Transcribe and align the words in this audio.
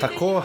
tako, 0.00 0.36
uh, 0.36 0.44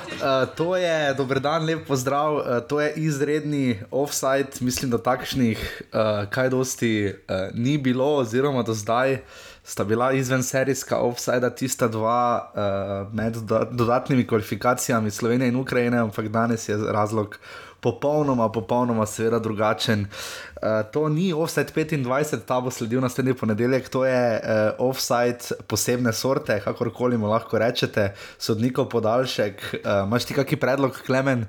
to 0.55 0.75
je 0.75 1.13
dober 1.13 1.39
dan, 1.39 1.65
lep 1.65 1.87
pozdrav. 1.87 2.35
Uh, 2.35 2.43
to 2.67 2.81
je 2.81 2.93
izredni 2.95 3.79
offside, 3.91 4.49
mislim, 4.59 4.91
da 4.91 4.97
takšnih 4.97 5.81
uh, 5.81 6.29
kaj 6.29 6.49
dosti 6.49 7.07
uh, 7.07 7.35
ni 7.53 7.77
bilo, 7.77 8.15
oziroma 8.15 8.63
do 8.63 8.73
zdaj 8.73 9.17
sta 9.65 9.83
bila 9.83 10.11
izven 10.13 10.43
serijska 10.43 10.97
offside, 10.97 11.49
tista 11.55 11.87
dva 11.87 12.51
uh, 12.53 13.13
med 13.13 13.35
dodatnimi 13.71 14.27
kvalifikacijami 14.27 15.11
Slovenije 15.11 15.47
in 15.47 15.55
Ukrajine, 15.55 15.97
ampak 15.97 16.27
danes 16.27 16.69
je 16.69 16.77
razlog 16.77 17.37
popolnoma, 17.85 18.49
popolnoma, 18.49 19.05
seveda 19.05 19.39
drugačen. 19.39 20.07
Uh, 20.55 20.81
to 20.93 21.05
ni 21.09 21.29
offset 21.33 21.69
25, 21.75 22.41
ta 22.49 22.57
bo 22.61 22.73
sledil 22.73 23.03
naslednji 23.03 23.35
ponedeljek, 23.37 23.89
to 23.93 24.05
je 24.05 24.23
uh, 24.39 24.89
offset 24.89 25.51
posebne 25.69 26.13
sorte, 26.13 26.57
kakorkoli 26.65 27.19
mu 27.21 27.29
lahko 27.29 27.61
rečete, 27.61 28.09
sodnikov 28.41 28.89
podaljšek. 28.89 29.63
Uh, 29.83 30.03
Máš 30.09 30.25
ti 30.25 30.37
kakšen 30.37 30.61
predlog, 30.61 30.97
Klemen? 31.05 31.45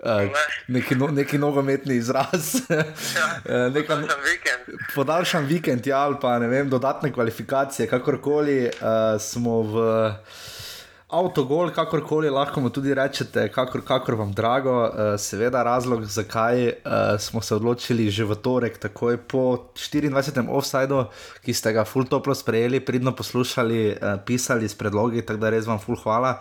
Uh, 0.00 0.28
neki, 0.68 0.96
no, 0.96 1.10
neki 1.12 1.38
nogometni 1.38 1.96
izraz. 2.00 2.54
Ja, 3.48 3.68
Nekam, 3.68 4.00
podaljšan 4.00 4.22
vikend. 4.24 4.78
Podaljšan 4.94 5.44
vikend, 5.44 5.86
ja, 5.86 6.04
ali 6.08 6.16
pa 6.20 6.38
ne 6.38 6.48
vem, 6.48 6.68
dodatne 6.70 7.12
kvalifikacije, 7.12 7.88
kakorkoli 7.88 8.62
uh, 8.68 9.20
smo 9.20 9.62
v. 9.62 9.84
Avtogol, 11.10 11.72
kakorkoli 11.74 12.30
lahko 12.30 12.60
mu 12.62 12.68
tudi 12.70 12.94
rečete, 12.94 13.48
kakor, 13.50 13.82
kakor 13.82 14.14
vam 14.14 14.30
drago, 14.30 14.74
uh, 14.86 15.14
seveda 15.18 15.64
razlog, 15.66 16.04
zakaj 16.06 16.68
uh, 16.68 16.72
smo 17.18 17.42
se 17.42 17.54
odločili 17.54 18.06
že 18.14 18.24
v 18.24 18.36
torek, 18.38 18.78
takoj 18.78 19.18
po 19.18 19.72
24. 19.74 20.46
offsajdu, 20.46 21.00
ki 21.42 21.54
ste 21.54 21.72
ga 21.74 21.82
full 21.84 22.06
toplo 22.06 22.34
sprejeli, 22.34 22.78
pridno 22.78 23.10
poslušali, 23.10 23.80
uh, 23.90 24.22
pisali 24.22 24.68
s 24.70 24.78
predlogi, 24.78 25.26
tako 25.26 25.42
da 25.42 25.50
res 25.50 25.66
vam 25.66 25.82
full 25.82 25.98
hvala. 25.98 26.38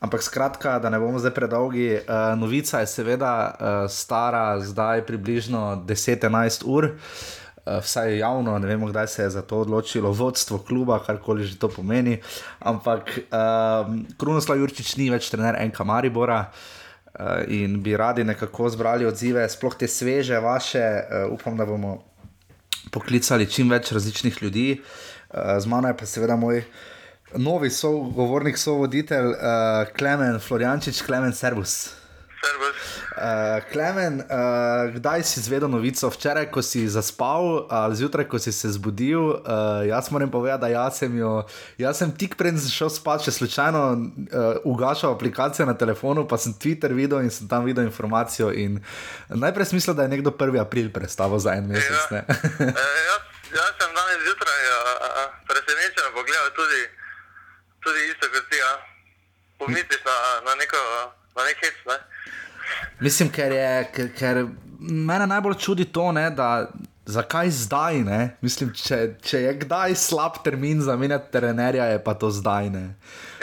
Ampak 0.00 0.22
skratka, 0.24 0.78
da 0.78 0.88
ne 0.88 0.96
bomo 1.02 1.20
zdaj 1.20 1.34
predolgi, 1.36 1.90
uh, 2.00 2.32
novica 2.40 2.80
je 2.80 2.88
seveda 2.88 3.34
uh, 3.44 3.84
stara 3.92 4.56
zdaj 4.64 5.04
približno 5.04 5.84
10-11 5.84 6.64
ur. 6.64 6.94
Uh, 6.96 7.47
vsaj 7.82 8.18
javno, 8.18 8.58
ne 8.58 8.66
vemo, 8.66 8.88
kdaj 8.88 9.06
se 9.06 9.22
je 9.22 9.30
za 9.30 9.42
to 9.42 9.60
odločilo 9.64 10.12
vodstvo 10.12 10.58
kluba, 10.58 10.98
karkoli 11.04 11.44
že 11.44 11.58
to 11.58 11.68
pomeni. 11.68 12.18
Ampak 12.58 13.10
um, 13.18 14.06
Krunoslav 14.18 14.58
Jurčič 14.58 14.96
ni 14.96 15.10
več 15.10 15.30
trener 15.30 15.58
enka 15.60 15.84
Maribora. 15.84 16.46
Uh, 17.18 17.42
in 17.48 17.80
bi 17.82 17.96
radi 17.96 18.24
nekako 18.24 18.68
zbrali 18.70 19.06
odzive, 19.06 19.42
sploh 19.48 19.74
te 19.74 19.88
sveže, 19.88 20.38
vaše, 20.38 20.84
uh, 20.84 21.32
upam, 21.32 21.56
da 21.56 21.66
bomo 21.66 21.96
poklicali 22.94 23.48
čim 23.50 23.72
več 23.72 23.90
različnih 23.92 24.42
ljudi. 24.42 24.68
Uh, 24.78 25.56
z 25.58 25.66
mano 25.66 25.88
je 25.88 25.96
pa 25.96 26.06
seveda 26.06 26.36
moj 26.36 26.62
novi 27.36 27.70
sogovornik, 27.70 28.58
sovoditelj 28.60 29.34
uh, 29.34 29.90
Klemen 29.98 30.38
Floriančič, 30.38 31.02
Klemen 31.02 31.32
Servus. 31.32 31.97
Uh, 32.38 33.58
Klemen, 33.72 34.20
uh, 34.20 34.94
kdaj 34.94 35.22
si 35.26 35.40
izvedel 35.40 35.68
novico? 35.68 36.06
Včeraj, 36.10 36.46
ko 36.54 36.62
si 36.62 36.86
zaspal, 36.88 37.66
ali 37.66 37.96
zjutraj, 37.98 38.28
ko 38.30 38.38
si 38.38 38.52
se 38.54 38.70
zbudil, 38.70 39.18
uh, 39.18 39.82
jaz 39.88 40.10
moram 40.14 40.30
povedati, 40.30 40.60
da 40.60 40.68
jaz 40.68 41.02
sem, 41.02 41.18
jo, 41.18 41.42
jaz 41.78 41.98
sem 41.98 42.12
tik 42.14 42.36
pred 42.38 42.54
šel 42.54 42.92
spat, 42.94 43.24
če 43.26 43.34
slučajno 43.34 43.82
uh, 43.90 44.62
ugašal 44.62 45.16
aplikacijo 45.16 45.66
na 45.66 45.74
telefonu, 45.74 46.28
pa 46.30 46.38
sem 46.38 46.54
Twitter 46.54 46.94
videl 46.94 47.26
in 47.26 47.30
sem 47.34 47.50
tam 47.50 47.66
videl 47.66 47.90
informacijo. 47.90 48.52
Najprej 49.28 49.66
sem 49.66 49.80
mislil, 49.80 49.98
da 49.98 50.06
je 50.06 50.14
nekdo 50.14 50.30
1. 50.30 50.60
april 50.62 50.92
predstavil 50.94 51.42
za 51.42 51.58
en 51.58 51.66
mesec. 51.66 52.06
Ja. 52.14 52.22
jaz, 53.10 53.22
jaz 53.50 53.72
sem 53.82 53.90
danes 53.98 54.22
zjutraj 54.28 54.62
presenečen, 55.50 56.06
pogledal 56.14 56.54
tudi, 56.54 56.82
tudi 57.82 58.00
isto 58.14 58.30
kot 58.30 58.46
ti. 58.46 58.62
Ja. 58.62 58.72
Pomisliš 59.58 60.06
na, 60.06 60.16
na 60.46 60.54
neko. 60.54 60.78
Na 61.38 61.44
nek 61.46 61.58
hec, 61.62 61.78
ne? 61.86 61.98
Mislim, 63.00 63.30
ker 63.32 63.52
je, 63.52 63.70
ker, 63.94 64.12
ker 64.18 64.44
mene 64.78 65.26
najbolj 65.26 65.58
čudi 65.62 65.84
to, 65.84 66.12
ne, 66.12 66.30
da 66.30 66.68
zakaj 67.08 67.50
zdaj. 67.50 68.02
Mislim, 68.40 68.72
če, 68.76 68.98
če 69.24 69.40
je 69.46 69.54
kdaj 69.64 69.96
slab 69.96 70.42
termin 70.44 70.82
za 70.84 70.96
menjati 70.96 71.32
trenerja, 71.32 71.88
je 71.94 72.04
pa 72.04 72.14
to 72.14 72.30
zdaj. 72.30 72.70
Ne. 72.74 72.84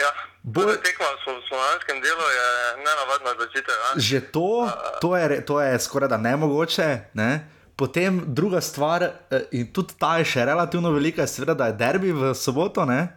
Ja. 0.00 0.12
Bolj 0.46 0.76
tekmo 0.78 1.08
v 1.26 1.42
slovenskem 1.48 1.98
delu 1.98 2.26
je 2.30 2.48
nenavadno 2.78 3.32
odločitev. 3.34 3.78
Že 3.98 4.20
to, 4.30 4.70
to 5.02 5.16
je, 5.18 5.40
to 5.42 5.58
je 5.60 5.78
skoraj 5.82 6.08
da 6.08 6.18
nemogoče. 6.22 7.10
Ne. 7.18 7.30
Potem 7.76 8.22
druga 8.26 8.60
stvar, 8.60 9.02
eh, 9.02 9.42
in 9.50 9.66
tudi 9.72 9.98
ta 9.98 10.16
je 10.18 10.24
še 10.24 10.46
relativno 10.46 10.94
velika, 10.94 11.26
je 11.26 11.28
seveda, 11.34 11.54
da 11.54 11.66
je 11.66 11.76
derbi 11.76 12.12
v 12.14 12.30
soboto. 12.34 12.86
Ja. 12.86 13.10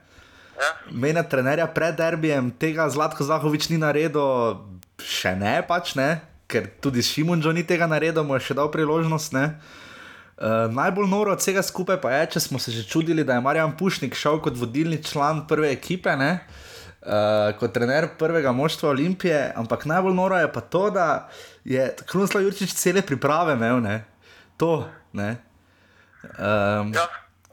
Mene 0.92 1.22
trenerja 1.30 1.70
pred 1.70 1.96
derbijem, 1.96 2.50
tega 2.52 2.90
Zlatko 2.90 3.24
Zahovič 3.24 3.70
ni 3.70 3.78
naredil, 3.78 4.58
še 5.04 5.36
ne, 5.40 5.60
pač 5.68 5.96
ne, 6.00 6.22
ker 6.50 6.70
tudi 6.82 7.04
Šimunžo 7.06 7.54
ni 7.56 7.64
tega 7.68 7.88
naredil, 7.90 8.26
mu 8.26 8.38
je 8.38 8.50
še 8.50 8.58
dal 8.58 8.72
priložnost. 8.74 9.36
Uh, 9.36 10.70
najbolj 10.72 11.10
noro 11.12 11.36
od 11.36 11.44
vsega 11.44 11.64
skupaj 11.66 12.00
pa 12.02 12.14
je, 12.16 12.36
če 12.36 12.46
smo 12.48 12.60
se 12.60 12.72
že 12.72 12.88
čudili, 12.88 13.26
da 13.28 13.38
je 13.38 13.44
Marjan 13.44 13.76
Pušnik 13.78 14.16
šel 14.16 14.40
kot 14.44 14.58
vodilni 14.58 15.02
član 15.04 15.44
prve 15.48 15.72
ekipe, 15.76 16.16
uh, 16.16 17.52
kot 17.60 17.76
trener 17.76 18.10
prvega 18.20 18.54
moštva 18.56 18.94
Olimpije, 18.96 19.42
ampak 19.56 19.86
najbolj 19.86 20.16
noro 20.16 20.40
je 20.40 20.52
pa 20.54 20.62
to, 20.62 20.90
da 20.90 21.30
je 21.68 21.92
Krunoslav 22.08 22.44
Jurčič 22.44 22.74
cele 22.74 23.04
priprave 23.06 23.60
imel. 23.60 23.84
Ne? 23.84 24.04
To, 24.58 24.88
ne. 25.14 25.38
Um, 26.24 26.94
ja. 26.96 27.08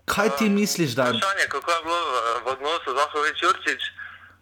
Kaj 0.07 0.31
ti 0.39 0.49
misliš, 0.49 0.95
da 0.95 1.11
je? 1.11 1.19
Vprašanje, 1.19 1.47
kako 1.51 1.71
je 1.71 1.83
bilo 1.83 2.01
v 2.45 2.49
odnosu 2.55 2.89
z 2.91 2.95
Zahovič 2.95 3.43
Jurčič. 3.43 3.83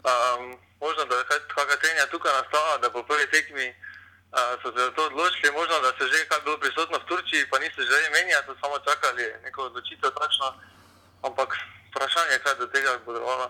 Um, 0.05 0.64
možno, 0.85 1.03
da 1.11 1.15
je 1.19 1.29
kakšna 1.31 1.77
trenja 1.83 2.05
tukaj 2.15 2.33
nastala, 2.41 2.75
da 2.83 2.87
bo 2.95 3.01
prvi 3.11 3.27
tekmi 3.35 3.67
uh, 3.71 3.77
so 4.61 4.69
se 4.75 4.81
za 4.87 4.93
to 4.97 5.03
odločili, 5.11 5.57
možno, 5.59 5.75
da 5.87 5.91
se 5.97 6.05
že 6.13 6.29
kaj 6.31 6.41
bilo 6.45 6.57
prisotno 6.65 6.97
v 7.01 7.09
Turčiji, 7.11 7.51
pa 7.51 7.57
niso 7.63 7.81
želeli 7.89 8.15
menjati, 8.17 8.47
so 8.49 8.55
samo 8.63 8.77
čakali 8.89 9.23
neko 9.45 9.61
odločitev 9.69 10.11
takšno. 10.21 10.47
Ampak 11.29 11.49
vprašanje, 11.89 12.37
kaj 12.45 12.55
do 12.61 12.67
tega 12.75 12.91
bo 13.07 13.13
delovalo. 13.17 13.47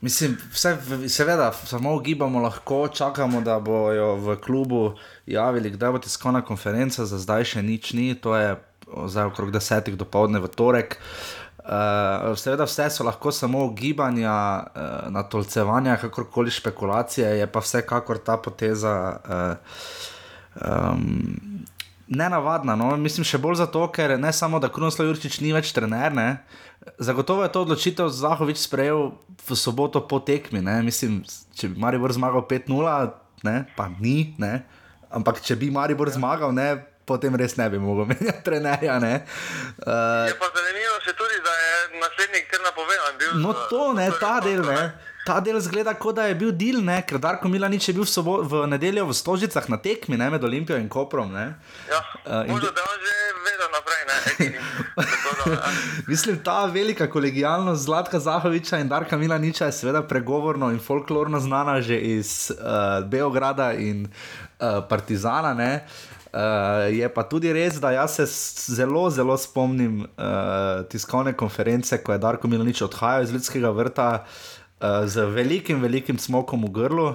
Mislim, 0.00 0.30
vse, 0.54 0.70
seveda, 1.18 1.52
samo 1.52 1.94
ugibamo, 1.98 2.38
lahko 2.38 2.88
čakamo, 2.98 3.40
da 3.40 3.58
bojo 3.58 4.14
v 4.14 4.36
klubu 4.44 4.82
javili, 5.26 5.70
kdaj 5.70 5.90
bo 5.90 5.98
tiskovna 5.98 6.44
konferenca, 6.50 7.06
za 7.10 7.18
zdaj 7.18 7.44
še 7.44 7.60
nič 7.62 7.92
ni, 7.98 8.14
to 8.14 8.36
je 8.38 8.54
zdaj 8.86 9.34
okrog 9.34 9.50
desetih 9.50 9.98
do 9.98 10.06
povdne 10.06 10.38
v 10.38 10.48
torek. 10.54 10.94
Uh, 10.94 11.37
Uh, 11.68 12.32
seveda, 12.40 12.64
vse 12.64 12.86
so 12.90 13.04
lahko 13.04 13.28
samo 13.32 13.66
gibanja, 13.76 14.32
uh, 14.32 15.10
natolcevanja, 15.12 15.98
kakorkoli 16.00 16.50
špekulacije, 16.50 17.28
je 17.38 17.46
pa 17.46 17.60
vsekakor 17.60 18.18
ta 18.24 18.38
poteza 18.40 18.94
uh, 19.20 19.56
um, 20.64 21.60
nenavadna. 22.08 22.72
No? 22.72 22.88
Mislim, 22.96 23.26
še 23.28 23.36
bolj 23.42 23.60
zato, 23.60 23.84
ker 23.92 24.16
ne 24.16 24.32
samo, 24.32 24.56
da 24.64 24.72
Krunoslav 24.72 25.10
Jurčič 25.10 25.42
ni 25.44 25.52
več 25.52 25.74
trener, 25.76 26.14
ne? 26.16 26.28
zagotovo 26.98 27.42
je 27.44 27.52
to 27.52 27.66
odločitev 27.66 28.08
Zahovič 28.08 28.62
sprejel 28.62 29.10
v 29.44 29.56
soboto 29.58 30.00
po 30.08 30.22
tekmi. 30.24 30.64
Ne? 30.64 30.80
Mislim, 30.86 31.20
če 31.52 31.68
bi 31.68 31.82
Maribor 31.84 32.16
zmagal 32.16 32.46
5-0, 32.48 33.58
pa 33.76 33.90
ni, 34.00 34.32
ne? 34.40 34.62
ampak 35.12 35.44
če 35.44 35.58
bi 35.60 35.68
Maribor 35.74 36.08
zmagal, 36.16 36.56
ne 36.56 36.80
potem 37.08 37.36
res 37.40 37.56
ne 37.56 37.68
bi 37.72 37.80
mogel 37.82 38.08
menjati 38.12 38.44
trenerja. 38.44 38.98
Uh, 39.00 40.28
je 40.28 40.38
pa 40.38 40.52
zanimivo 40.54 40.96
še 41.04 41.16
tudi, 41.18 41.42
da 41.44 41.58
je 41.64 42.00
naslednik 42.04 42.48
kar 42.52 42.64
napovedan. 42.66 43.22
No, 43.42 43.54
to 43.72 43.92
ne, 43.98 44.10
ta 44.20 44.38
del 44.44 44.64
ne. 44.68 44.82
Ta 45.28 45.42
del 45.44 45.58
zgleda, 45.60 45.92
kot 46.00 46.16
da 46.16 46.24
je 46.24 46.36
bil 46.40 46.54
del, 46.56 46.78
ne? 46.84 47.02
ker 47.04 47.20
Darko 47.20 47.50
Milanič 47.52 47.90
je 47.90 47.94
bil 47.98 48.06
v, 48.06 48.08
sobo, 48.08 48.38
v 48.48 48.62
nedeljo 48.70 49.04
v 49.10 49.16
Stožicah 49.16 49.66
na 49.68 49.76
tekmi 49.76 50.16
ne? 50.16 50.30
med 50.32 50.44
Olimpijo 50.44 50.78
in 50.80 50.88
Koprom. 50.88 51.34
Ne? 51.34 51.50
Ja, 51.90 52.00
uh, 52.24 52.46
in 52.48 52.54
možno, 52.54 52.72
da 52.72 52.86
on 52.88 53.02
že 53.04 53.18
vedel 53.44 53.68
naprej. 53.74 53.98
Mislim, 56.12 56.38
ta 56.44 56.64
velika 56.72 57.10
kolegijalnost 57.10 57.84
Zlatka 57.84 58.18
Zahoviča 58.18 58.80
in 58.80 58.88
Darka 58.88 59.16
Milaniča 59.20 59.68
je 59.68 59.72
seveda 59.72 60.02
pregovorno 60.02 60.70
in 60.72 60.80
folklorno 60.80 61.40
znana 61.40 61.80
že 61.80 61.98
iz 61.98 62.50
uh, 62.50 63.04
Beograda 63.04 63.72
in 63.72 64.06
uh, 64.06 64.80
Partizana. 64.88 65.52
Uh, 65.52 66.07
Uh, 66.28 66.92
je 66.92 67.08
pa 67.08 67.22
tudi 67.24 67.48
res, 67.56 67.78
da 67.80 67.90
jaz 67.94 68.18
se 68.18 68.24
zelo, 68.74 69.06
zelo 69.10 69.36
spomnim 69.40 70.02
uh, 70.04 70.84
tiskovne 70.92 71.32
konference, 71.32 71.96
ko 72.04 72.12
je 72.12 72.20
Darko 72.20 72.48
Milanič 72.48 72.82
odhajal 72.84 73.24
iz 73.24 73.32
ljudskega 73.32 73.70
vrta 73.72 74.08
uh, 74.20 75.06
z 75.08 75.24
velikim, 75.32 75.80
velikim 75.80 76.18
smokom 76.20 76.66
v 76.68 76.72
grlu. 76.72 77.06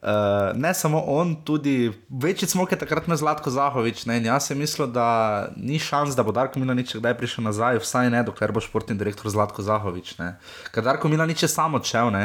Uh, 0.00 0.56
ne 0.56 0.72
samo 0.74 1.02
on, 1.04 1.34
tudi 1.44 1.92
večji 2.08 2.48
smok 2.48 2.72
je 2.72 2.78
takrat 2.78 3.04
imel 3.04 3.18
Zlatko 3.20 3.50
Zahovič. 3.52 4.06
Ne? 4.08 4.22
Jaz 4.24 4.48
sem 4.48 4.58
mislil, 4.58 4.88
da 4.88 5.48
ni 5.56 5.76
šans, 5.78 6.16
da 6.16 6.24
bo 6.24 6.32
Darko 6.32 6.60
Milanič 6.62 6.94
kdaj 6.96 7.16
prišel 7.18 7.44
nazaj, 7.44 7.82
vsaj 7.84 8.08
ne, 8.14 8.22
dokler 8.24 8.54
bo 8.56 8.62
športni 8.64 8.96
direktor 8.96 9.28
Zlatko 9.28 9.66
Zahovič. 9.66 10.14
Ne? 10.16 10.38
Ker 10.72 10.86
Darko 10.86 11.12
Milanič 11.12 11.44
je 11.44 11.52
samo 11.52 11.76
odšel, 11.76 12.08
uh, 12.08 12.24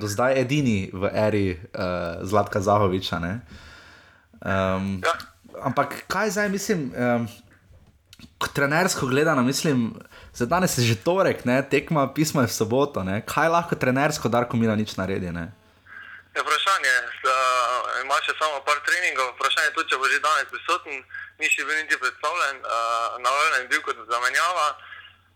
do 0.00 0.08
zdaj 0.08 0.40
edini 0.40 0.88
v 0.88 1.12
eri 1.12 1.46
uh, 1.52 2.24
Zlatka 2.24 2.64
Zahoviča. 2.64 3.20
Uh, 3.20 3.68
Um, 4.44 4.98
ja. 5.04 5.14
Ampak 5.62 6.04
kaj 6.10 6.30
zdaj 6.30 6.48
mislim, 6.48 6.90
um, 6.90 7.28
trenersko 8.54 9.06
gledano, 9.06 9.42
mislim, 9.42 9.94
za 10.32 10.46
danes 10.46 10.78
je 10.78 10.84
že 10.84 10.94
torek, 10.94 11.44
ne, 11.44 11.62
tekma 11.62 12.08
pisma 12.14 12.42
je 12.42 12.50
v 12.50 12.52
soboto. 12.52 13.04
Ne, 13.04 13.22
kaj 13.26 13.48
lahko 13.48 13.74
trenersko, 13.74 14.28
da 14.28 14.44
ko 14.44 14.56
mi 14.56 14.66
na 14.66 14.76
nič 14.76 14.96
naredi? 14.96 15.30
Ne? 15.32 15.52
Je 16.34 16.42
vprašanje, 16.42 16.94
da 17.22 17.36
ima 18.02 18.16
še 18.26 18.34
samo 18.40 18.62
par 18.66 18.80
treningov, 18.86 19.34
vprašanje 19.36 19.68
je 19.70 19.74
tudi, 19.76 19.90
če 19.90 19.98
bo 20.00 20.08
že 20.08 20.24
danes 20.24 20.48
prisoten, 20.50 21.04
ni 21.38 21.46
še 21.46 21.64
bil 21.68 21.76
niti 21.76 21.98
predstavljen, 22.00 22.56
uh, 22.64 23.20
navaden 23.22 23.60
je 23.62 23.68
bil 23.68 23.82
kot 23.86 23.96
zamenjava. 24.08 24.68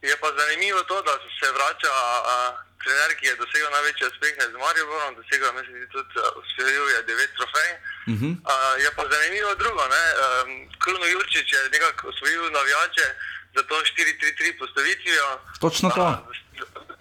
Je 0.02 0.16
pa 0.20 0.28
zanimivo 0.38 0.82
to, 0.88 1.02
da 1.02 1.14
se 1.18 1.52
vrača 1.52 1.92
uh, 1.92 2.65
trener, 2.82 3.10
ki 3.18 3.26
je 3.26 3.40
dosegel 3.42 3.70
največje 3.76 4.06
uspehe 4.12 4.44
z 4.52 4.56
Mariborom, 4.64 5.12
dosegel 5.18 5.52
mislim, 5.58 5.88
tudi 5.94 6.14
osvojil 6.40 6.86
je 6.94 7.00
devet 7.10 7.30
trofej. 7.36 7.70
Uh 8.10 8.14
-huh. 8.18 8.32
uh, 8.32 8.74
je 8.84 8.90
pa 8.96 9.02
zanimivo 9.12 9.54
drugo, 9.62 9.82
ne? 9.96 10.04
Um, 10.14 10.50
Kruno 10.82 11.06
Jurčič 11.06 11.48
je 11.52 11.60
nekako 11.74 12.08
osvojil 12.12 12.42
navijače 12.58 13.06
za 13.56 13.62
to 13.68 13.74
4-3-3 13.74 14.58
postavitvijo. 14.58 15.26
Točno 15.60 15.90
to. 15.90 16.06
Uh, 16.06 16.96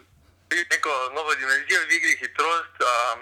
neko 0.74 0.92
novo 1.16 1.32
dimenzijo 1.36 1.80
v 1.82 1.92
igri, 1.98 2.14
hitrost. 2.22 2.76
Um, 2.82 3.20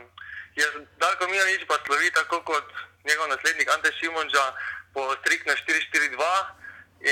je 0.56 0.66
Darko 1.02 1.28
Milanič 1.28 1.64
pa 1.68 1.78
slovi 1.86 2.12
tako 2.12 2.42
kot 2.50 2.68
njegov 3.08 3.28
naslednik 3.30 3.70
Ante 3.70 3.92
Šimunča 3.98 4.46
po 4.94 5.16
striktno 5.22 5.54
4-4-2 5.54 6.22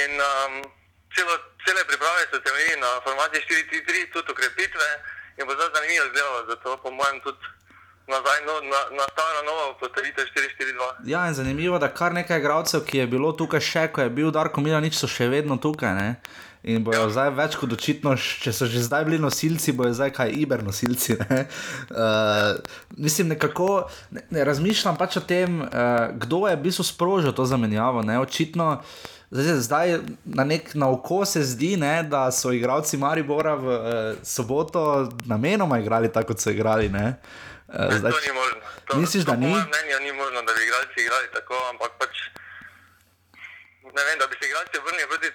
in 0.01 0.11
um, 0.21 0.53
celo, 1.15 1.35
cele 1.65 1.81
priprave 1.89 2.21
so 2.29 2.39
temeljili 2.39 2.77
na 2.85 3.01
formati 3.03 3.37
4-3-3, 3.49 4.11
tudi 4.13 4.31
ukrepitve 4.31 4.87
in 5.41 5.47
bo 5.47 5.53
zdaj 5.57 5.69
zanimivo 5.75 6.05
izgledalo, 6.05 6.39
zato 6.51 6.67
po 6.83 6.89
mojem 6.99 7.17
tudi 7.25 7.45
nazaj 8.13 8.39
no, 8.47 8.55
na, 8.73 8.79
na 8.97 9.05
staro 9.13 9.39
novo 9.49 9.63
postavitev 9.79 10.25
4-4-2. 11.03 11.11
Ja, 11.11 11.27
in 11.27 11.33
zanimivo, 11.33 11.79
da 11.79 11.87
kar 11.93 12.13
nekaj 12.13 12.39
igralcev, 12.39 12.85
ki 12.85 12.97
je 12.97 13.07
bilo 13.07 13.31
tukaj 13.31 13.61
še, 13.61 13.83
ko 13.93 14.01
je 14.01 14.09
bil 14.09 14.31
Darko 14.31 14.61
Milanič, 14.61 14.97
so 14.99 15.07
še 15.07 15.29
vedno 15.31 15.57
tukaj. 15.61 15.93
Ne? 15.97 16.09
In 16.61 16.83
bojo 16.85 17.07
ja. 17.07 17.09
zdaj 17.09 17.31
več 17.37 17.55
kot 17.57 17.71
očitno, 17.73 18.13
če 18.17 18.53
so 18.53 18.67
že 18.69 18.83
zdaj 18.85 19.07
bili 19.07 19.17
nosilci, 19.21 19.73
bojo 19.73 19.95
zdaj 19.97 20.11
kaj 20.17 20.33
iber 20.43 20.61
nosilci. 20.65 21.17
Uh, 21.91 22.59
mislim, 22.97 23.33
nekako 23.33 23.87
ne, 24.13 24.21
ne 24.29 24.45
razmišljam 24.45 24.99
pač 24.99 25.17
o 25.17 25.25
tem, 25.25 25.63
uh, 25.65 26.13
kdo 26.21 26.45
je 26.49 26.59
v 26.59 26.63
bistvu 26.67 26.85
sprožil 26.85 27.33
to 27.33 27.47
zamenjavo. 27.49 28.05
Ne? 28.05 28.19
Očitno 28.21 28.75
zdaj, 29.31 29.55
zdaj 29.55 29.99
na 30.25 30.43
nek 30.43 30.75
na 30.75 30.89
oko 30.89 31.25
se 31.25 31.43
zdi, 31.43 31.77
ne, 31.77 32.03
da 32.03 32.31
so 32.31 32.51
igralci 32.51 32.97
Maribora 32.97 33.55
v 33.55 33.65
uh, 33.67 33.83
soboto 34.23 35.09
namenoma 35.25 35.79
igrali 35.79 36.11
tako, 36.11 36.33
kot 36.33 36.39
so 36.39 36.51
igrali. 36.51 36.89
Ne? 36.89 37.15
Uh, 37.67 37.95
zdaj, 37.95 38.11
to 38.11 38.19
ni 38.27 38.33
možno. 38.35 38.59
To, 38.85 38.97
misliš, 38.97 39.25
to, 39.25 39.31
da 39.31 39.37
ni? 39.37 39.45
Po 39.45 39.51
mojem 39.51 39.67
mnenju 39.67 39.97
ni 40.03 40.11
možno, 40.17 40.41
da 40.41 40.53
bi 40.53 40.63
igralci 40.63 40.97
igrali 41.01 41.27
tako, 41.33 41.55
ampak 41.69 41.91
pač 41.99 42.15
ne 43.97 44.03
vem, 44.07 44.17
da 44.21 44.25
bi 44.29 44.35
se 44.39 44.45
igralci 44.49 44.77
vrnili 44.85 45.07
proti 45.11 45.27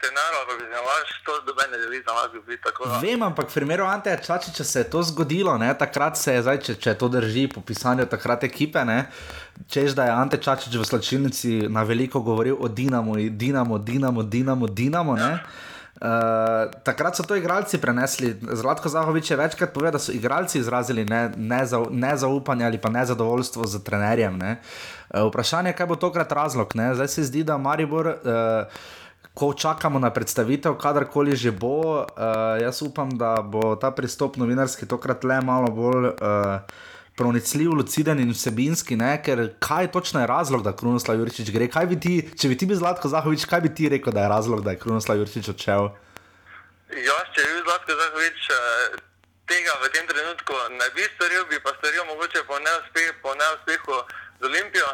pa 0.48 0.54
bi 0.58 0.64
se 0.72 0.80
vaš 0.90 1.08
to 1.26 1.32
doben 1.48 1.68
ne 1.72 1.78
želi 1.82 1.98
za 2.06 2.12
vas 2.12 2.30
biti 2.46 2.62
tako. 2.62 2.80
Vem, 3.02 3.22
ampak 3.22 3.50
v 3.50 3.54
primeru 3.54 3.84
Ante 3.84 4.18
Čačiča 4.26 4.64
se 4.64 4.78
je 4.80 4.90
to 4.90 5.02
zgodilo, 5.02 5.58
ne? 5.58 5.74
takrat 5.78 6.18
se 6.18 6.34
je, 6.34 6.42
zdaj, 6.42 6.58
če, 6.60 6.74
če 6.74 6.94
to 6.94 7.08
drži 7.08 7.48
po 7.54 7.60
pisanju 7.60 8.06
takrat 8.06 8.44
ekipe, 8.44 8.84
ne? 8.84 9.06
češ 9.68 9.96
da 9.98 10.04
je 10.04 10.10
Ante 10.10 10.36
Čačič 10.36 10.74
v 10.74 10.84
slačilnici 10.84 11.52
na 11.68 11.82
veliko 11.82 12.20
govoril 12.20 12.56
o 12.60 12.68
Dinamo, 12.68 13.16
Dinamo, 13.16 13.78
Dinamo, 13.78 14.22
Dinamo, 14.22 14.66
Dinamo. 14.66 15.16
Ja. 15.18 15.38
Uh, 15.96 16.68
takrat 16.84 17.16
so 17.16 17.24
to 17.24 17.36
igralci 17.36 17.78
prenesli. 17.80 18.36
Zlatko 18.52 18.88
Zahovič 18.88 19.30
je 19.30 19.36
večkrat 19.36 19.72
povedal, 19.72 19.96
da 19.96 19.98
so 19.98 20.12
igralci 20.12 20.58
izrazili 20.58 21.06
nezaupanje 21.88 22.58
ne, 22.58 22.64
ne 22.64 22.66
ali 22.66 22.78
pa 22.78 22.90
nezadovoljstvo 22.90 23.66
z 23.66 23.82
trenerjem. 23.84 24.36
Ne. 24.38 24.56
Uh, 25.08 25.28
vprašanje 25.30 25.72
je, 25.72 25.76
kaj 25.76 25.86
bo 25.86 25.96
tokrat 25.96 26.32
razlog. 26.32 26.76
Ne. 26.76 26.94
Zdaj 26.94 27.08
se 27.08 27.24
zdi, 27.24 27.44
da 27.44 27.56
Maribor, 27.56 28.06
uh, 28.06 28.68
ko 29.34 29.54
čakamo 29.54 29.98
na 29.98 30.10
predstavitev, 30.10 30.76
kadarkoli 30.76 31.36
že 31.36 31.50
bo, 31.50 32.04
uh, 32.04 32.04
jaz 32.60 32.82
upam, 32.82 33.16
da 33.16 33.40
bo 33.42 33.76
ta 33.76 33.90
pristop 33.90 34.36
novinarski 34.36 34.86
tokrat 34.86 35.24
le 35.24 35.40
malo 35.40 35.72
bolj. 35.72 36.12
Uh, 36.12 36.60
pronicljiv, 37.16 37.72
luciden 37.72 38.20
in 38.20 38.30
vsebinski, 38.30 38.96
ne? 38.96 39.16
ker 39.24 39.48
kaj 39.58 39.90
točno 39.92 40.20
je 40.20 40.26
razlog, 40.26 40.62
da 40.62 40.76
Krunoslav 40.76 41.18
Jurčič 41.18 41.50
gre? 41.50 41.68
Bi 41.88 42.00
ti, 42.00 42.14
če 42.36 42.48
bi 42.52 42.58
ti 42.60 42.68
bil 42.68 42.76
Zlatko 42.76 43.08
Zahovič, 43.08 43.46
kaj 43.48 43.60
bi 43.64 43.74
ti 43.74 43.88
rekel, 43.88 44.12
da 44.12 44.26
je 44.26 44.28
razlog, 44.28 44.64
da 44.64 44.74
je 44.74 44.80
Krunoslav 44.82 45.22
Jurčič 45.22 45.48
odšel? 45.54 45.88
Ja, 46.92 47.18
če 47.32 47.40
bi 47.46 47.52
bil 47.54 47.64
Zlatko 47.64 47.96
Zahovič. 48.02 48.50
Eh, 48.52 49.02
tega 49.46 49.72
v 49.80 49.88
tem 49.94 50.06
trenutku 50.10 50.54
ne 50.74 50.88
bi 50.94 51.06
storil, 51.14 51.46
bi 51.46 51.58
pa 51.62 51.70
storil 51.78 52.04
mogoče 52.04 52.42
po 52.50 52.58
neuspehu, 52.58 53.12
po 53.22 53.34
neuspehu 53.34 53.96
z 54.40 54.44
Olimpijo. 54.50 54.90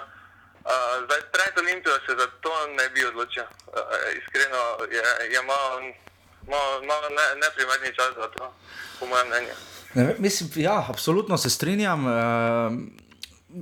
Uh, 0.63 1.03
zdaj, 1.05 1.21
pred 1.35 1.59
Olimpijo 1.59 1.99
se 2.07 2.15
za 2.15 2.27
to 2.41 2.55
ne 2.79 2.87
bi 2.95 3.03
odločil. 3.05 3.43
Uh, 3.43 3.83
iskreno 4.15 4.63
je, 4.93 5.03
je 5.35 5.41
malo, 5.43 5.81
malo, 6.47 6.73
malo 6.87 7.07
ne, 7.11 7.27
neprimerni 7.43 7.91
čas 7.97 8.15
za 8.15 8.29
to, 8.37 8.55
po 9.01 9.07
mojem 9.07 9.27
mnenju. 9.29 9.72
Ne, 9.95 10.15
mislim, 10.19 10.51
ja, 10.57 10.85
absolutno 10.89 11.37
se 11.37 11.51
strinjam. 11.51 12.07
Uh, 12.07 12.13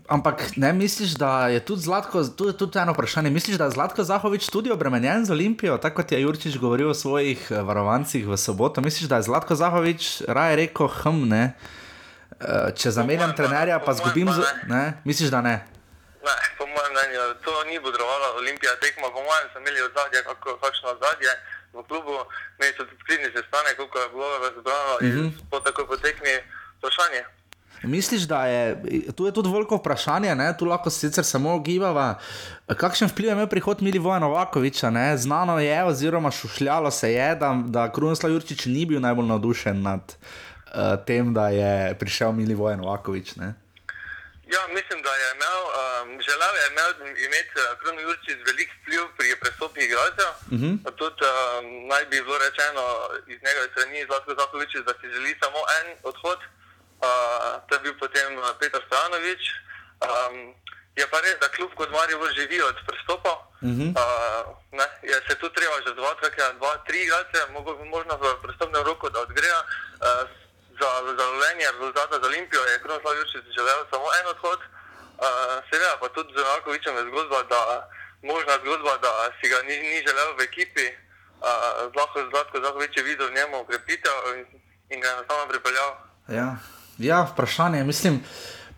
ampak 0.08 0.56
ne 0.56 0.72
misliš, 0.72 1.10
da 1.10 1.48
je 1.48 1.60
tudi 1.60 1.82
Zlatko, 1.82 2.24
tu 2.24 2.46
je 2.46 2.56
tudi 2.58 2.78
eno 2.78 2.92
vprašanje. 2.92 3.30
Misliš, 3.30 3.56
da 3.56 3.64
je 3.64 3.70
Zlatko 3.70 4.04
Zahovič 4.04 4.48
tudi 4.48 4.70
obremenjen 4.70 5.24
z 5.24 5.30
Olimpijo, 5.30 5.78
tako 5.78 6.02
kot 6.02 6.12
je 6.12 6.20
Jurčič 6.20 6.58
govoril 6.58 6.90
o 6.90 6.94
svojih 6.94 7.50
eh, 7.50 7.62
varovancih 7.62 8.28
v 8.28 8.36
soboto? 8.36 8.80
Misliš, 8.80 9.08
da 9.08 9.16
je 9.16 9.22
Zlatko 9.22 9.54
Zahovič 9.54 10.22
raje 10.28 10.56
rekel, 10.56 10.88
hm, 10.88 11.28
ne. 11.28 11.44
Uh, 12.40 12.70
če 12.72 12.90
zamenjam 12.90 13.34
trenerja, 13.36 13.82
pa 13.84 13.92
zgubim. 13.92 14.30
Z... 14.32 14.40
Ne? 14.70 15.02
Misliš, 15.04 15.28
da 15.28 15.42
ne? 15.44 15.60
Ne, 16.24 16.36
po 16.56 16.64
mojem 16.64 16.92
mnenju, 16.92 17.34
to 17.44 17.52
ni 17.68 17.76
budrovala 17.84 18.32
Olimpija 18.40 18.72
tekma, 18.80 19.10
po 19.12 19.20
mojem, 19.20 19.50
so 19.52 19.60
imeli 19.60 19.82
od 19.84 19.92
zadnje, 19.92 20.22
kakšno 20.62 20.96
zadnje 21.02 21.32
v 21.72 21.82
klubu, 21.88 22.14
imeli 22.58 22.72
so 22.76 22.84
tudi 22.84 23.02
pridni 23.06 23.28
sestanek, 23.36 23.74
koliko 23.76 23.98
je 23.98 24.08
bilo 24.14 24.28
razbrano 24.44 24.94
uh 24.94 25.00
-huh. 25.00 25.06
in 25.06 25.26
mhm. 25.26 25.28
po 25.50 25.60
tako 25.60 25.86
potekni 25.86 26.34
vprašanje. 26.78 27.22
Misliš, 27.82 28.22
da 28.22 28.46
je 28.46 28.82
tu 29.16 29.26
je 29.26 29.32
tudi 29.32 29.48
veliko 29.48 29.76
vprašanje, 29.76 30.34
ne? 30.34 30.56
tu 30.58 30.64
lahko 30.64 30.90
sicer 30.90 31.24
samo 31.24 31.54
ogibava, 31.54 32.18
kakšen 32.76 33.08
vpliv 33.08 33.28
je 33.28 33.32
imel 33.32 33.46
prihod 33.46 33.82
Mili 33.82 33.98
Vojna 33.98 34.18
Novakoviča? 34.18 34.90
Ne? 34.90 35.16
Znano 35.16 35.58
je, 35.58 35.84
oziroma 35.84 36.30
šušljalo 36.30 36.90
se 36.90 37.12
je, 37.12 37.34
da, 37.34 37.62
da 37.66 37.92
Krunoslav 37.92 38.32
Jurčič 38.32 38.66
ni 38.66 38.86
bil 38.86 39.00
najbolj 39.00 39.26
navdušen 39.26 39.82
nad 39.82 40.00
uh, 40.12 41.04
tem, 41.06 41.34
da 41.34 41.48
je 41.48 41.98
prišel 41.98 42.32
Mili 42.32 42.54
Vojna 42.54 42.82
Novakovič. 42.82 43.32
Ja, 44.54 44.62
mislim, 44.78 44.98
da 45.06 45.12
je 45.22 45.26
imel, 45.36 45.60
um, 45.68 46.08
želel 46.28 46.54
je 46.60 46.64
imel, 46.72 46.90
imeti 47.26 47.54
uh, 47.58 47.64
Kruno 47.78 48.00
Jurčič 48.00 48.38
velik 48.48 48.70
vpliv 48.76 49.02
pri 49.16 49.28
prestopih 49.42 49.84
igralcev. 49.84 50.30
Uh 50.30 50.52
mhm. 50.56 50.70
-huh. 50.72 50.94
Tudi 51.00 51.22
um, 51.30 51.64
naj 51.90 52.04
bi 52.10 52.16
bilo 52.26 52.38
rečeno 52.46 52.82
iz 53.32 53.38
njegove 53.46 53.66
strani 53.72 54.06
Zlatko 54.08 54.32
Zahovič, 54.38 54.72
da 54.86 54.92
si 54.98 55.06
želi 55.14 55.40
samo 55.42 55.60
en 55.78 55.88
odhod, 56.10 56.40
uh, 57.06 57.52
to 57.66 57.70
je 57.74 57.80
bil 57.84 57.94
potem 58.02 58.30
uh, 58.38 58.44
Petr 58.60 58.82
Stanovič. 58.86 59.42
Um, 60.08 60.36
je 61.00 61.04
pa 61.12 61.18
res, 61.24 61.36
da 61.42 61.48
kljub 61.54 61.72
kot 61.78 61.90
Marijo 61.96 62.32
živi 62.38 62.58
od 62.70 62.76
prestopa, 62.86 63.34
uh 63.62 63.68
-huh. 63.76 63.90
uh, 64.00 64.84
je 65.10 65.16
se 65.28 65.34
tu 65.40 65.46
treba 65.56 65.76
že 65.86 65.90
dva, 66.00 66.12
dva, 66.58 66.72
tri 66.86 66.98
igralce, 67.02 67.38
možno 67.94 68.12
v 68.22 68.24
prestopnem 68.42 68.82
roku, 68.90 69.10
da 69.10 69.18
odgreja. 69.20 69.60
Uh, 70.06 70.40
za 70.80 70.90
zalovljenje 71.20 71.66
rezultata 71.76 72.14
za 72.20 72.26
Olimpijo 72.30 72.62
je 72.70 72.82
Krunoslav 72.82 73.14
Jurčič 73.18 73.46
želel 73.58 73.80
samo 73.90 74.06
en 74.18 74.26
odhod. 74.34 74.60
Uh, 74.64 75.26
seveda 75.68 75.94
pa 76.02 76.08
tudi 76.16 76.30
za 76.36 76.44
Markovičem 76.50 76.94
je 76.96 77.08
zgodba, 77.10 77.38
da 77.52 77.60
možna 78.30 78.54
zgodba, 78.62 78.92
da 79.04 79.12
si 79.36 79.46
ga 79.52 79.58
ni, 79.68 79.76
ni 79.90 79.98
želel 80.06 80.30
v 80.38 80.40
ekipi. 80.48 80.86
Uh, 80.90 80.96
Zlahko 81.92 82.18
Zlatko 82.30 82.56
Zahovič 82.64 82.92
je 82.96 83.02
videl 83.10 83.26
v 83.28 83.36
njemu 83.38 83.54
ukrepitev 83.64 84.16
in, 84.38 84.46
in 84.92 84.98
ga 85.00 85.06
je 85.08 85.14
enostavno 85.16 85.44
pripeljal. 85.52 85.90
Ja. 86.38 86.48
ja, 87.08 87.18
vprašanje, 87.32 87.84
mislim. 87.84 88.14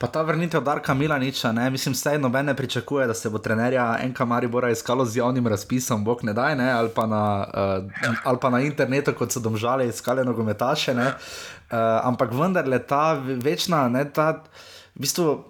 Pa 0.03 0.09
ta 0.11 0.23
vrnitev 0.23 0.61
Darka 0.61 0.95
Milaniča, 0.95 1.53
ne? 1.53 1.71
mislim, 1.71 1.93
vse 1.93 2.11
eno 2.15 2.29
ne 2.29 2.57
pričakuje, 2.57 3.07
da 3.07 3.15
se 3.15 3.31
bo 3.31 3.39
trenerja 3.39 3.99
enka 4.03 4.25
Maribora 4.25 4.71
iskalo 4.71 5.05
z 5.05 5.17
javnim 5.17 5.47
razpisom, 5.47 6.05
bog 6.05 6.25
ne 6.25 6.33
daj, 6.33 6.57
ne? 6.57 6.73
Ali, 6.73 6.91
pa 6.95 7.07
na, 7.07 7.47
uh, 7.55 8.15
ali 8.25 8.39
pa 8.41 8.51
na 8.51 8.61
internetu, 8.61 9.15
kot 9.15 9.33
so 9.33 9.41
domžale 9.41 9.87
iskale 9.89 10.25
nogometaše. 10.25 10.95
Uh, 11.73 11.79
ampak 12.05 12.35
vendarle 12.37 12.79
ta 12.85 13.15
večna, 13.17 13.89
ne, 13.89 14.05
ta 14.05 14.45
v 14.93 15.07
bistvu. 15.07 15.45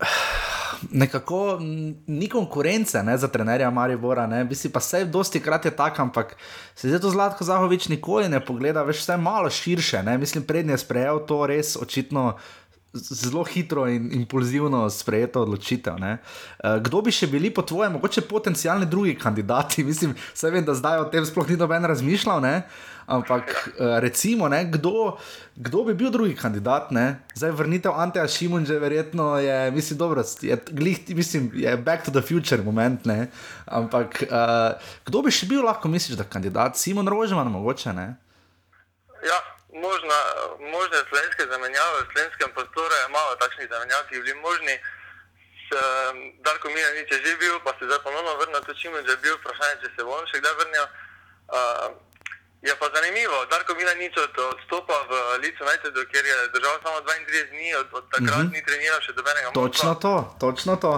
Nekako 0.90 1.58
ni 2.06 2.26
konkurence 2.28 3.00
ne, 3.02 3.14
za 3.16 3.28
trenerja 3.32 3.70
Maribora, 3.70 4.26
ne, 4.28 4.42
bi 4.44 4.58
si 4.58 4.68
pa 4.68 4.82
vse 4.82 5.04
dosti 5.08 5.40
krat 5.40 5.64
je 5.64 5.70
tako, 5.72 6.02
ampak 6.02 6.34
se 6.74 6.90
zdaj 6.90 7.00
to 7.00 7.10
Zlatko 7.14 7.44
Zahovič 7.46 7.86
nikoli 7.88 8.28
ne 8.28 8.42
pogleda, 8.44 8.82
več 8.84 9.00
vse 9.00 9.16
malo 9.16 9.48
širše. 9.50 10.02
Ne. 10.04 10.18
Mislim, 10.18 10.44
prednje 10.44 10.76
sprejel 10.82 11.22
to 11.24 11.46
res 11.48 11.76
očitno 11.80 12.34
zelo 12.94 13.44
hitro 13.44 13.88
in 13.88 14.10
impulzivno 14.12 14.90
sprejeto 14.90 15.42
odločitev. 15.42 15.98
Ne? 15.98 16.18
Eh, 16.18 16.78
kdo 16.80 17.02
bi 17.02 17.12
še 17.12 17.26
bili 17.26 17.50
po 17.50 17.62
tvojem, 17.62 17.96
mogoče 17.96 18.26
potencijalni 18.30 18.86
drugi 18.86 19.16
kandidati? 19.18 19.84
Mislim, 19.90 20.14
se 20.34 20.50
vem, 20.50 20.64
da 20.64 20.74
zdaj 20.74 21.00
o 21.02 21.08
tem 21.10 21.26
sploh 21.26 21.48
ni 21.50 21.58
noben 21.58 21.84
razmišljal. 21.84 22.40
Ne? 22.40 22.54
Ampak 23.06 23.68
eh, 23.76 24.00
recimo, 24.00 24.48
ne, 24.48 24.64
kdo, 24.64 25.18
kdo 25.56 25.84
bi 25.84 25.94
bil 25.94 26.10
drugi 26.10 26.36
kandidat? 26.36 26.90
Ne? 26.90 27.20
Zdaj 27.36 27.52
vrnitev 27.52 27.92
Anteja 27.92 28.28
Šimunča, 28.28 28.78
verjetno 28.80 29.38
je, 29.38 29.70
mislim, 29.70 29.98
dobro, 29.98 30.24
je, 30.40 30.56
glih, 30.70 30.98
mislim, 31.08 31.50
je 31.54 31.76
back 31.76 32.04
to 32.04 32.10
the 32.10 32.24
future 32.24 32.62
moment. 32.62 33.04
Ne? 33.04 33.28
Ampak 33.66 34.24
uh, 34.24 34.80
kdo 35.04 35.22
bi 35.22 35.30
še 35.30 35.46
bil 35.46 35.64
lahko, 35.64 35.88
misliš, 35.88 36.16
da 36.16 36.24
kandidat? 36.24 36.80
Simon 36.80 37.08
Rožman, 37.08 37.52
mogoče 37.52 37.92
ne. 37.92 38.16
Ja, 39.24 39.38
možna, 39.68 40.18
možne 40.72 41.04
slovenske 41.08 41.44
zamenjave 41.44 42.08
v 42.08 42.12
slovenskem 42.12 42.50
prostoru 42.56 42.94
je 42.94 43.12
malo 43.12 43.36
takšnih 43.36 43.68
zamenjav, 43.68 44.08
ki 44.08 44.16
bi 44.16 44.24
bili 44.24 44.40
možni. 44.40 44.76
S, 45.64 45.68
um, 45.76 46.16
Darko 46.44 46.72
Milanič 46.72 47.08
je 47.12 47.20
že 47.20 47.36
bil, 47.36 47.60
pa 47.64 47.76
se 47.76 47.84
zdaj 47.84 48.00
ponovno 48.00 48.36
vrnil, 48.40 48.64
to 48.64 48.72
čim 48.80 48.96
je 48.96 49.16
bil, 49.20 49.36
vprašanje, 49.40 49.76
če 49.84 49.88
se 49.92 50.00
bo 50.04 50.16
on 50.16 50.24
še 50.28 50.40
kdaj 50.40 50.56
vrnil. 50.60 50.86
Uh, 51.52 52.13
je 52.66 52.74
pa 52.80 52.86
zanimivo, 52.94 53.36
Darko 53.52 53.74
Milanič 53.74 54.14
od, 54.16 54.34
odstopa 54.52 54.96
v 55.10 55.12
Najtedu, 55.68 56.00
ker 56.12 56.24
je 56.24 56.36
držal 56.56 56.76
samo 56.82 56.98
32 57.00 57.50
dni, 57.50 57.74
od, 57.80 57.88
od 57.92 58.04
takrat 58.10 58.38
mm 58.38 58.48
-hmm. 58.48 58.52
ni 58.52 58.64
treniral 58.68 59.00
še 59.00 59.12
dobenega. 59.12 59.50
Točno 59.50 59.94
to, 59.94 60.14
točno 60.40 60.76
to. 60.76 60.94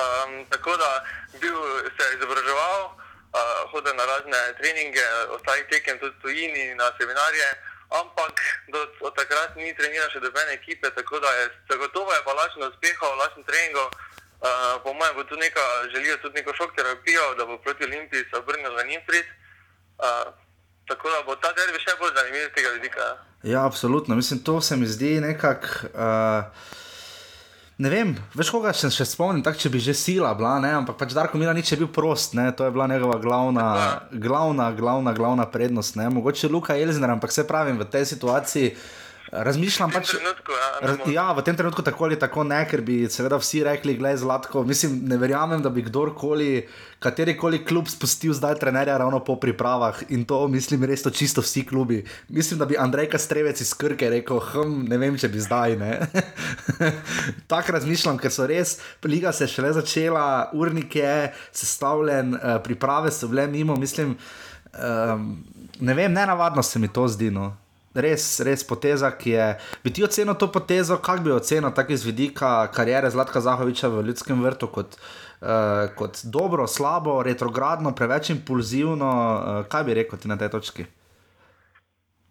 Um, 0.00 0.46
tako 0.52 0.76
da 0.76 1.04
bil, 1.40 1.56
se 1.96 2.02
je 2.06 2.16
izobraževal, 2.16 2.80
uh, 2.84 3.70
hodil 3.70 3.94
na 3.94 4.04
razne 4.12 4.40
treninge, 4.58 5.06
ostalih 5.36 5.66
tekem 5.70 5.98
tudi 5.98 6.16
tujini, 6.22 6.74
na 6.74 6.86
seminarje 6.98 7.48
ampak 7.90 8.34
do, 8.70 8.78
od 9.02 9.14
takrat 9.18 9.56
ni 9.58 9.74
treniral 9.74 10.10
še 10.14 10.22
dobene 10.22 10.54
ekipe, 10.54 10.90
tako 10.94 11.18
da 11.18 11.30
je 11.38 11.44
zagotovo 11.70 12.14
je 12.14 12.22
pa 12.24 12.32
lažen 12.32 12.62
uspehov, 12.62 13.18
lažen 13.18 13.44
treningov. 13.44 13.90
Uh, 14.40 14.80
po 14.80 14.94
mojem 14.96 15.14
bo 15.16 15.24
tu 15.28 15.36
neka, 15.36 15.60
želijo 15.92 16.16
tudi 16.22 16.40
neko 16.40 16.54
šok 16.54 16.72
terapijo, 16.76 17.34
da 17.34 17.44
bo 17.44 17.58
proti 17.58 17.84
Olimpiji 17.84 18.24
se 18.30 18.38
obrnil 18.38 18.76
za 18.76 18.82
njim 18.82 19.02
prid. 19.06 19.26
Uh, 19.98 20.32
tako 20.90 21.14
da 21.14 21.22
bo 21.26 21.38
ta 21.38 21.54
derbi 21.54 21.78
še 21.78 21.94
bolj 22.02 22.12
zanimiv 22.18 22.44
z 22.50 22.52
tega 22.58 22.74
vidika. 22.76 23.08
Ja, 23.46 23.64
absolutno. 23.64 24.18
Mislim, 24.18 24.42
to 24.44 24.60
se 24.60 24.76
mi 24.76 24.90
zdi 24.90 25.16
nekako. 25.22 25.94
Uh 25.94 26.78
ne 27.80 27.88
vem, 27.88 28.10
veš, 28.36 28.50
koga 28.52 28.74
še, 28.76 28.90
še 28.92 29.06
spomnim, 29.08 29.40
tak, 29.44 29.56
če 29.56 29.70
bi 29.72 29.80
že 29.80 29.94
sila 29.96 30.34
bila, 30.36 30.58
ne? 30.60 30.74
ampak 30.82 30.98
pač 31.00 31.14
Darko 31.16 31.40
Mila 31.40 31.54
ni 31.56 31.64
bil 31.64 31.88
prost, 31.88 32.36
ne? 32.36 32.50
to 32.52 32.68
je 32.68 32.72
bila 32.74 32.86
njegova 32.86 33.16
glavna, 33.16 33.66
glavna, 34.12 34.68
glavna, 34.76 35.14
glavna 35.16 35.46
prednost. 35.48 35.96
Ne? 35.96 36.10
Mogoče 36.12 36.52
Luka 36.52 36.76
Elzner, 36.76 37.10
ampak 37.10 37.32
se 37.32 37.46
pravim 37.48 37.80
v 37.80 37.88
tej 37.88 38.04
situaciji. 38.04 38.76
Razmišljam 39.30 39.92
pač, 39.94 40.10
trenutku, 40.10 40.54
ja, 40.58 40.68
raz, 40.82 40.96
ja, 41.06 41.24
v 41.38 41.42
tem 41.46 41.54
trenutku 41.54 41.84
tako 41.86 42.08
ali 42.08 42.16
tako 42.18 42.42
ne, 42.42 42.64
ker 42.66 42.80
bi 42.82 43.04
seveda 43.06 43.38
vsi 43.38 43.60
rekli, 43.62 43.94
gledaj, 43.94 44.24
zlatko. 44.24 44.64
Mislim, 44.66 44.96
ne 45.06 45.18
verjamem, 45.22 45.62
da 45.62 45.70
bi 45.70 45.84
kdorkoli, 45.86 46.64
katerikoli 46.98 47.60
klub 47.62 47.86
spustil 47.86 48.34
zdaj 48.34 48.58
trenerja 48.58 48.98
ravno 48.98 49.20
po 49.22 49.38
pripravah 49.38 50.02
in 50.10 50.26
to 50.26 50.40
mislim 50.50 50.82
res 50.90 51.06
to 51.06 51.14
čisto 51.14 51.46
vsi 51.46 51.62
klubi. 51.70 52.00
Mislim, 52.28 52.58
da 52.58 52.66
bi 52.66 52.78
Andrej 52.78 53.12
Kastrevec 53.14 53.62
iz 53.62 53.70
Krke 53.78 54.10
rekel, 54.10 54.42
hm, 54.50 54.74
ne 54.90 54.98
vem, 54.98 55.14
če 55.14 55.30
bi 55.30 55.46
zdaj 55.46 55.78
tako 57.50 57.78
razmišljam, 57.78 58.18
ker 58.18 58.34
so 58.34 58.50
res, 58.50 58.80
liga 59.06 59.30
se 59.30 59.46
je 59.46 59.54
šele 59.54 59.72
začela, 59.78 60.50
urnik 60.58 60.98
je 60.98 61.16
sestavljen, 61.54 62.34
eh, 62.34 62.58
priprave 62.66 63.14
so 63.14 63.30
bile 63.30 63.46
mimo, 63.46 63.78
mislim, 63.78 64.16
um, 64.74 65.32
ne 65.78 65.94
vem, 65.94 66.12
ne 66.12 66.26
navadno 66.26 66.66
se 66.66 66.82
mi 66.82 66.90
to 66.90 67.06
zdi. 67.08 67.30
No 67.30 67.52
res, 67.94 68.40
res 68.46 68.62
poteza, 68.66 69.10
ki 69.10 69.30
je. 69.30 69.46
Bi 69.84 69.92
ti 69.92 70.04
ocenil 70.04 70.34
to 70.38 70.50
potezo, 70.52 70.98
kako 71.02 71.22
bi 71.22 71.32
ocenil 71.32 71.72
tako 71.74 71.92
iz 71.92 72.04
vidika 72.04 72.70
karijere 72.74 73.10
Zlatka 73.10 73.40
Zahoviča 73.40 73.88
v 73.88 74.04
ljudskem 74.06 74.42
vrtu, 74.42 74.68
kot, 74.70 74.96
uh, 75.40 75.90
kot 75.98 76.22
dobro, 76.24 76.66
slabo, 76.66 77.22
retrogradno, 77.22 77.94
preveč 77.94 78.30
impulzivno? 78.30 79.10
Uh, 79.10 79.66
kaj 79.68 79.84
bi 79.84 79.98
rekel 79.98 80.18
ti 80.18 80.28
na 80.28 80.38
tej 80.38 80.52
točki? 80.54 80.86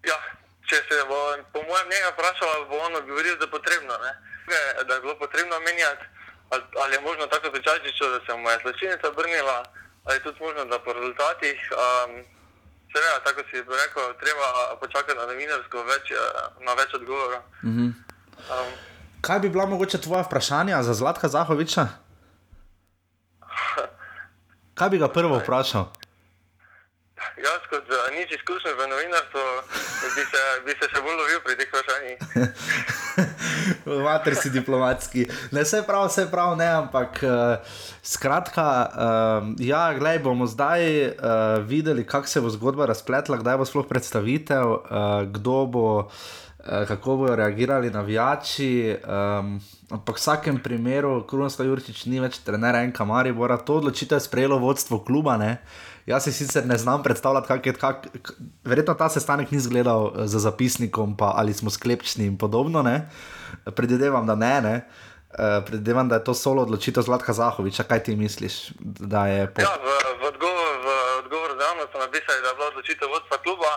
Ja, 0.08 0.16
če 0.64 0.80
se 0.88 1.04
bo, 1.08 1.20
po 1.52 1.62
mojem 1.66 1.86
mnenju, 1.90 2.14
vprašal, 2.16 2.66
bo 2.70 2.80
on 2.86 2.96
odgovoril, 3.02 3.36
da 3.36 3.44
je 3.44 3.52
potrebno. 3.52 4.00
Ne? 4.00 4.12
Da 4.88 4.94
je 4.94 5.00
bilo 5.00 5.14
potrebno 5.18 5.60
menjati, 5.60 6.04
ali 6.50 6.94
je 6.94 7.00
možno 7.00 7.26
tako 7.26 7.52
pričati, 7.52 7.92
da 8.00 8.18
se 8.26 8.34
mu 8.34 8.50
je 8.50 8.58
zločinica 8.62 9.08
obrnila, 9.08 9.62
ali 10.04 10.16
je 10.16 10.22
tudi 10.22 10.40
možno, 10.40 10.64
da 10.64 10.78
po 10.78 10.92
rezultatih. 10.92 11.58
Um, 11.70 12.39
Seveda, 12.92 13.18
tako 13.24 13.40
si 13.50 13.56
rekel, 13.56 14.06
treba 14.20 14.46
počakati 14.80 15.18
na 15.18 15.26
novinarsko, 15.26 15.82
več, 15.86 16.12
na 16.66 16.74
več 16.74 16.94
odgovorov. 16.94 17.42
Uh 17.62 17.70
-huh. 17.70 17.92
um, 18.50 18.72
Kaj 19.20 19.38
bi 19.40 19.48
bila 19.48 19.66
mogoče 19.66 20.00
tvoja 20.00 20.22
vprašanja 20.22 20.82
za 20.82 20.94
Zlatka 20.94 21.28
Zahoviča? 21.28 21.86
Kaj 24.78 24.88
bi 24.90 24.98
ga 24.98 25.08
prvo 25.08 25.38
vprašal? 25.38 25.86
Jaz, 27.40 27.62
kot 27.72 27.88
uh, 27.88 28.00
nič 28.12 28.34
izkušen 28.36 28.74
v 28.76 28.86
novinarstvu, 28.90 29.44
bi 30.16 30.24
se, 30.28 30.40
bi 30.66 30.74
se 30.76 30.88
še 30.92 31.00
bolj 31.00 31.16
lovil 31.16 31.38
pri 31.44 31.54
teh 31.56 31.70
vprašanjih. 31.72 32.18
Mater 34.04 34.36
si 34.36 34.52
diplomatski. 34.52 35.24
Ne, 35.56 35.64
vse 35.64 35.80
prav, 35.88 36.10
vse 36.10 36.26
prav, 36.28 36.52
ne, 36.60 36.68
ampak 36.82 37.22
uh, 37.24 37.78
skratka, 38.04 38.66
uh, 38.66 39.48
ja, 39.56 39.86
gledaj, 39.96 40.20
bomo 40.26 40.50
zdaj 40.50 40.84
uh, 40.84 41.64
videli, 41.64 42.04
kako 42.04 42.28
se 42.28 42.44
bo 42.44 42.52
zgodba 42.52 42.90
razpletla, 42.92 43.40
kdaj 43.40 43.56
bo 43.62 43.68
sploh 43.68 43.88
predstavitev, 43.88 44.76
uh, 44.76 45.08
kdo 45.32 45.64
bo. 45.66 45.88
Kako 46.60 47.14
bodo 47.16 47.34
reagirali 47.40 47.88
navijači, 47.88 48.92
um, 48.92 49.54
ampak 49.88 50.18
v 50.18 50.20
vsakem 50.20 50.58
primeru, 50.60 51.22
Krunoslav 51.24 51.70
Jurčič 51.70 52.02
ni 52.12 52.20
več 52.20 52.36
trener 52.44 52.76
enka 52.82 53.06
Maribora, 53.08 53.56
to 53.56 53.78
odločitev 53.80 54.20
je 54.20 54.26
sprejelo 54.28 54.58
vodstvo 54.60 54.98
kluba. 55.00 55.38
Uh, 55.40 55.56
Jaz 56.10 56.24
si 56.26 56.32
sicer 56.32 56.66
ne 56.66 56.78
znam 56.78 57.02
predstavljati, 57.02 57.46
kako 57.48 57.68
je. 57.68 57.74
Kak, 57.74 58.06
verjetno 58.64 58.94
ta 58.94 59.08
sestanek 59.08 59.50
ni 59.50 59.60
zgledal 59.60 60.06
eh, 60.06 60.26
za 60.26 60.38
zapisnikom, 60.38 61.16
pa 61.16 61.32
ali 61.36 61.54
smo 61.54 61.70
sklepčni 61.70 62.26
in 62.26 62.38
podobno. 62.38 62.82
Predvidevam, 63.76 64.26
da 64.26 64.34
ne. 64.34 64.60
ne. 64.60 64.76
Uh, 65.30 65.62
predvidevam, 65.66 66.08
da 66.08 66.14
je 66.14 66.24
to 66.24 66.34
solo 66.34 66.62
odločitev 66.62 67.02
Zlatka 67.02 67.32
Zahoviča. 67.32 67.82
Kaj 67.82 68.02
ti 68.02 68.16
misliš? 68.16 68.74
Po... 69.54 69.62
Ja, 69.62 69.70
v, 69.78 69.88
v 70.20 70.22
odgovor, 70.26 70.74
odgovor 71.22 71.50
za 71.58 71.62
javnost 71.68 71.90
smo 71.90 72.00
napisali, 72.00 72.42
da 72.42 72.48
je 72.48 72.54
bila 72.54 72.68
odločitev 72.68 73.08
vodstva 73.08 73.38
kluba. 73.44 73.70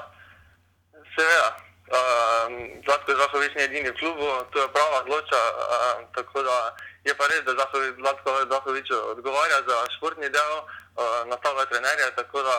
Seveda, 1.13 1.49
uh, 1.93 2.49
Zlatko 2.85 3.11
Zahovič 3.21 3.53
ni 3.55 3.61
edini 3.69 3.89
v 3.93 3.99
klubu, 4.01 4.25
to 4.49 4.65
je 4.65 4.73
prava 4.73 5.05
odloča. 5.05 5.41
Uh, 5.53 6.92
Je 7.03 7.13
pa 7.19 7.27
res, 7.27 7.43
da 7.43 7.51
Zlatko 7.99 8.31
Zahovič 8.51 8.91
odgovarja 8.91 9.59
za 9.67 9.77
športni 9.97 10.29
del, 10.29 10.53
uh, 10.63 11.27
nastavlja 11.31 11.65
trenerja, 11.65 12.15
tako 12.15 12.43
da 12.47 12.55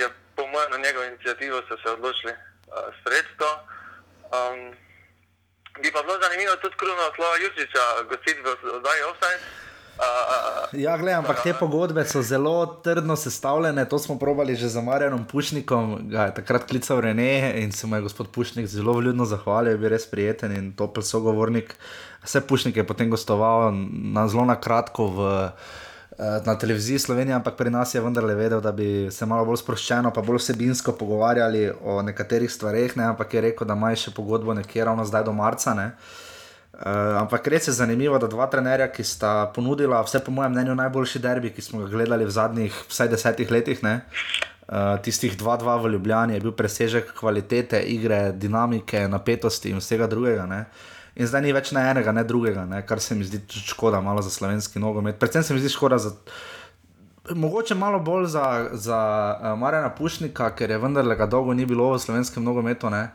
je 0.00 0.06
po 0.36 0.46
mojem 0.46 0.70
na 0.70 0.78
njegovo 0.84 1.04
inicijativo 1.04 1.58
se, 1.68 1.74
se 1.82 1.88
odločili 1.90 2.32
uh, 2.32 2.38
sredstvo. 3.02 3.50
Um, 4.36 4.58
bi 5.82 5.92
pa 5.92 6.02
bilo 6.02 6.18
zanimivo 6.22 6.56
tudi 6.56 6.76
kruno 6.76 7.04
slova 7.16 7.36
Jurčiča, 7.42 7.84
gostiti 8.10 8.40
v 8.42 8.48
oddaji 8.78 9.02
Offside. 9.10 9.42
Uh, 9.96 10.80
ja, 10.80 10.96
gledam, 10.96 11.24
ampak 11.24 11.42
te 11.42 11.54
pogodbe 11.56 12.04
so 12.04 12.22
zelo 12.22 12.66
trdno 12.84 13.16
sestavljene. 13.16 13.88
To 13.88 13.98
smo 13.98 14.18
probali 14.18 14.56
že 14.56 14.68
za 14.68 14.80
Marjanom 14.80 15.24
Pušnikom, 15.24 16.10
ga 16.10 16.28
je 16.28 16.34
takrat 16.34 16.68
klical 16.68 17.00
Rene 17.00 17.62
in 17.62 17.72
se 17.72 17.86
mu 17.86 17.96
je 17.96 18.02
gospod 18.02 18.30
Pušnik 18.30 18.66
zelo 18.66 18.92
vljudno 18.92 19.24
zahvalil, 19.24 19.72
je 19.72 19.78
bil 19.78 19.88
res 19.88 20.10
prijeten 20.10 20.52
in 20.52 20.76
topel 20.76 21.02
sogovornik. 21.02 21.74
Vse 22.26 22.42
Pušnik 22.42 22.76
je 22.76 22.86
potem 22.86 23.10
gostoval 23.10 23.70
na 24.14 24.26
zelo 24.28 24.44
na 24.44 24.58
kratko 24.58 25.06
v, 25.06 25.18
eh, 26.18 26.40
na 26.44 26.58
televiziji 26.58 26.98
Slovenije, 26.98 27.34
ampak 27.38 27.56
pri 27.56 27.70
nas 27.70 27.94
je 27.94 28.00
vendarle 28.00 28.34
vedel, 28.34 28.60
da 28.60 28.72
bi 28.72 29.08
se 29.10 29.26
malo 29.26 29.44
bolj 29.46 29.62
sproščeno, 29.62 30.10
pa 30.10 30.22
bolj 30.22 30.42
vsebinsko 30.42 30.92
pogovarjali 30.98 31.70
o 31.84 32.02
nekaterih 32.02 32.50
stvareh, 32.50 32.96
ne? 32.96 33.04
ampak 33.04 33.34
je 33.34 33.40
rekel, 33.40 33.66
da 33.66 33.78
ima 33.78 33.94
še 33.94 34.10
pogodbo 34.10 34.54
nekje 34.54 34.84
ravno 34.84 35.04
zdaj 35.04 35.24
do 35.24 35.32
marca. 35.32 35.74
Ne? 35.74 35.92
Uh, 36.76 37.16
ampak 37.22 37.46
res 37.48 37.70
je 37.70 37.72
zanimivo, 37.72 38.18
da 38.20 38.28
dva 38.28 38.44
trenerja, 38.52 38.90
ki 38.92 39.04
sta 39.04 39.46
ponudila, 39.54 40.02
vse 40.04 40.20
po 40.20 40.34
mojem 40.34 40.52
mnenju, 40.52 40.74
najboljši 40.76 41.22
derbi, 41.24 41.52
ki 41.54 41.62
smo 41.62 41.78
ga 41.80 41.86
gledali 41.88 42.26
v 42.28 42.34
zadnjih 42.34 42.82
vsaj 42.90 43.08
desetih 43.08 43.48
letih, 43.50 43.80
ne? 43.80 44.02
Uh, 44.68 44.98
tistih 45.00 45.38
2-2 45.40 45.78
v 45.84 45.92
Ljubljani 45.94 46.34
je 46.36 46.42
bil 46.42 46.52
presežek 46.52 47.14
kvalitete 47.16 47.80
igre, 47.80 48.34
dinamike, 48.36 49.06
napetosti 49.08 49.72
in 49.72 49.80
vsega 49.80 50.10
drugega. 50.10 50.44
Ne? 50.50 50.60
In 51.16 51.28
zdaj 51.28 51.42
ni 51.42 51.54
več 51.56 51.72
na 51.72 51.86
enega, 51.90 52.12
ne 52.12 52.24
drugega, 52.28 52.66
ne? 52.68 52.82
kar 52.86 53.00
se 53.00 53.16
mi 53.16 53.24
zdi 53.24 53.40
škoda, 53.70 54.02
malo 54.04 54.22
za 54.22 54.30
slovenski 54.30 54.78
nogomet. 54.82 55.16
Predvsem 55.18 55.42
se 55.42 55.54
mi 55.54 55.62
zdi 55.64 55.72
škoda 55.72 55.98
za. 55.98 56.12
Mogoče 57.34 57.74
malo 57.74 57.98
bolj 58.00 58.28
za, 58.36 58.44
za 58.72 58.98
uh, 59.40 59.58
Marjana 59.58 59.90
Pušnika, 59.90 60.52
ker 60.54 60.70
je 60.70 60.78
vendarle 60.78 61.16
ga 61.16 61.26
dolgo 61.26 61.54
ni 61.56 61.66
bilo 61.66 61.88
v 61.94 61.98
slovenskem 61.98 62.44
nogometu. 62.44 62.86
Uh, 62.86 63.08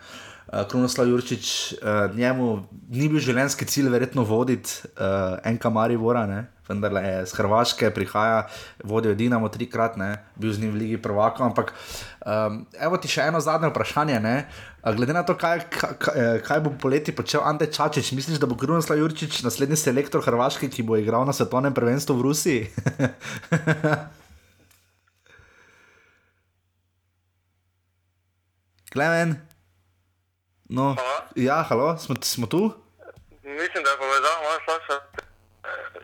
uh, 0.52 0.68
Krunoslav 0.68 1.08
Jurčič, 1.08 1.74
uh, 1.74 2.16
njemu 2.16 2.50
ni 2.90 3.08
bil 3.10 3.22
življenjski 3.24 3.66
cilj, 3.66 3.92
verjetno 3.94 4.26
voditi 4.28 4.82
uh, 4.96 5.38
enka 5.48 5.70
Maribora, 5.70 6.26
ne? 6.28 6.46
vendar 6.68 6.96
je 7.04 7.26
z 7.28 7.36
Hrvaške, 7.36 7.90
prihaja, 7.92 8.46
vodil 8.88 9.16
Dinamo 9.20 9.50
trikrat, 9.52 9.98
ne? 10.00 10.14
bil 10.40 10.54
z 10.56 10.64
njim 10.64 10.76
v 10.76 10.84
Ligi 10.84 11.00
Prvaka. 11.02 11.44
Ampak 11.44 11.74
um, 12.26 12.66
evo 12.80 12.98
ti 12.98 13.08
še 13.12 13.22
eno 13.30 13.40
zadnje 13.44 13.70
vprašanje. 13.72 14.20
Ne? 14.20 14.46
Glede 14.98 15.14
na 15.14 15.24
to, 15.28 15.36
kaj, 15.38 15.70
kaj, 15.70 16.42
kaj 16.46 16.60
bo 16.66 16.72
poleti 16.82 17.16
počel 17.16 17.42
Ante 17.46 17.68
Čačič, 17.72 18.12
misliš, 18.18 18.40
da 18.42 18.48
bo 18.50 18.58
Krunoslav 18.58 18.98
Jurčič 19.00 19.44
naslednji 19.46 19.78
selektor 19.78 20.22
Hrvaške, 20.26 20.70
ki 20.70 20.84
bo 20.88 20.98
igral 20.98 21.26
na 21.28 21.34
svetovnem 21.34 21.74
prvenstvu 21.74 22.16
v 22.18 22.26
Rusiji? 22.26 22.62
Klemen. 28.92 29.40
No, 30.72 30.96
ja, 31.36 31.64
halo, 31.68 31.98
smo, 32.00 32.16
smo 32.24 32.48
tu? 32.48 32.72
Mislim, 33.44 33.84
da 33.84 33.90
je 33.92 33.98
povezava 34.00 34.38
malo 34.44 34.60
slabša. 34.66 34.96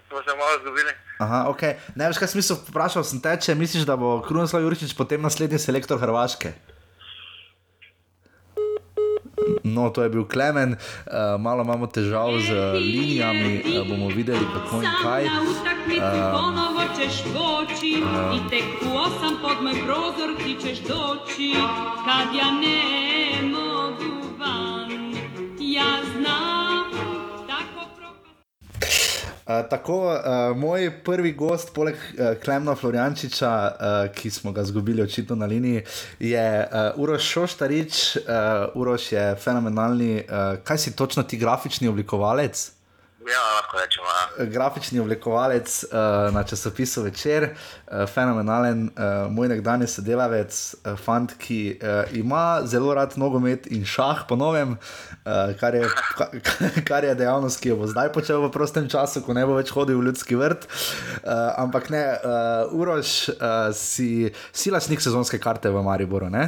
Smo 0.07 0.17
se 0.23 0.31
malo 0.35 0.55
zgubili. 0.61 1.06
Aha, 1.17 1.49
ok. 1.49 1.61
Ne 1.97 2.07
veš, 2.09 2.21
kaj 2.21 2.33
smisel 2.35 2.59
vprašal 2.69 3.05
sem 3.07 3.21
te, 3.21 3.33
če 3.41 3.55
misliš, 3.57 3.85
da 3.89 3.97
bo 3.97 4.19
Krunoslav 4.25 4.61
Juričič 4.61 4.93
potem 4.97 5.21
naslednji 5.21 5.59
selektor 5.61 5.99
Hrvaške? 6.01 6.53
No, 9.63 9.89
to 9.89 10.03
je 10.03 10.09
bil 10.09 10.25
Klemen, 10.27 10.75
uh, 10.75 11.41
malo 11.41 11.63
imamo 11.63 11.87
težav 11.87 12.35
z 12.41 12.51
linijami, 12.77 13.63
uh, 13.63 13.87
bomo 13.87 14.07
videli, 14.11 14.45
kako 14.53 14.81
in 14.81 14.89
kaj. 15.03 15.29
Ponovo 16.33 16.83
češ 16.97 17.23
voči 17.33 17.93
in 18.01 18.47
Uh, 29.47 29.69
tako, 29.69 29.97
uh, 30.11 30.57
moj 30.57 30.89
prvi 31.03 31.31
gost, 31.31 31.73
poleg 31.73 31.95
uh, 31.95 32.35
Klemna 32.43 32.75
Floriančiča, 32.75 33.51
uh, 33.51 34.11
ki 34.11 34.29
smo 34.29 34.51
ga 34.51 34.61
izgubili 34.61 35.01
očitno 35.01 35.35
na 35.35 35.45
liniji, 35.45 35.83
je 36.19 36.67
uh, 36.67 36.99
Uroš 36.99 37.23
Šoštarič. 37.23 38.15
Uh, 38.15 38.23
Uroš 38.75 39.11
je 39.11 39.35
fenomenalni, 39.35 40.15
uh, 40.19 40.59
kaj 40.63 40.77
si 40.77 40.95
točno 40.95 41.23
ti 41.23 41.37
grafični 41.37 41.87
oblikovalec? 41.87 42.76
Ja, 43.27 43.41
lahko 43.57 43.77
rečemo. 43.77 44.07
Ja. 44.07 44.45
Grafični 44.45 44.99
oblikovalec 44.99 45.83
uh, 45.83 46.33
na 46.33 46.43
časopisu 46.47 47.01
Večer, 47.03 47.49
uh, 47.49 48.05
fenomenalen, 48.07 48.85
uh, 48.87 49.31
moj 49.31 49.49
nekdanji 49.51 49.87
sodelavec, 49.91 50.75
uh, 50.85 50.95
fant, 50.95 51.33
ki 51.39 51.59
uh, 51.75 52.13
ima 52.15 52.61
zelo 52.63 52.93
rad 52.95 53.17
nogomet 53.19 53.67
in 53.67 53.83
šah, 53.85 54.23
ponovim, 54.29 54.77
uh, 54.77 55.51
kar, 55.59 55.75
ka, 56.15 56.29
kar 56.87 57.03
je 57.03 57.17
dejavnost, 57.19 57.59
ki 57.59 57.73
jo 57.73 57.81
bo 57.81 57.89
zdaj 57.91 58.13
počel 58.15 58.45
v 58.45 58.51
prostem 58.53 58.87
času, 58.87 59.25
ko 59.25 59.35
ne 59.35 59.43
bo 59.43 59.59
več 59.59 59.75
hodil 59.75 59.99
v 59.99 60.07
ljudski 60.07 60.39
vrt. 60.39 60.69
Uh, 61.19 61.51
ampak 61.59 61.91
ne, 61.91 62.05
uh, 62.15 62.79
Uroš, 62.79 63.17
uh, 63.35 63.75
si, 63.75 64.31
si 64.55 64.71
lasnik 64.71 65.03
sezonske 65.03 65.41
karte 65.43 65.73
v 65.73 65.83
Mariboru. 65.83 66.31
Ne? 66.31 66.47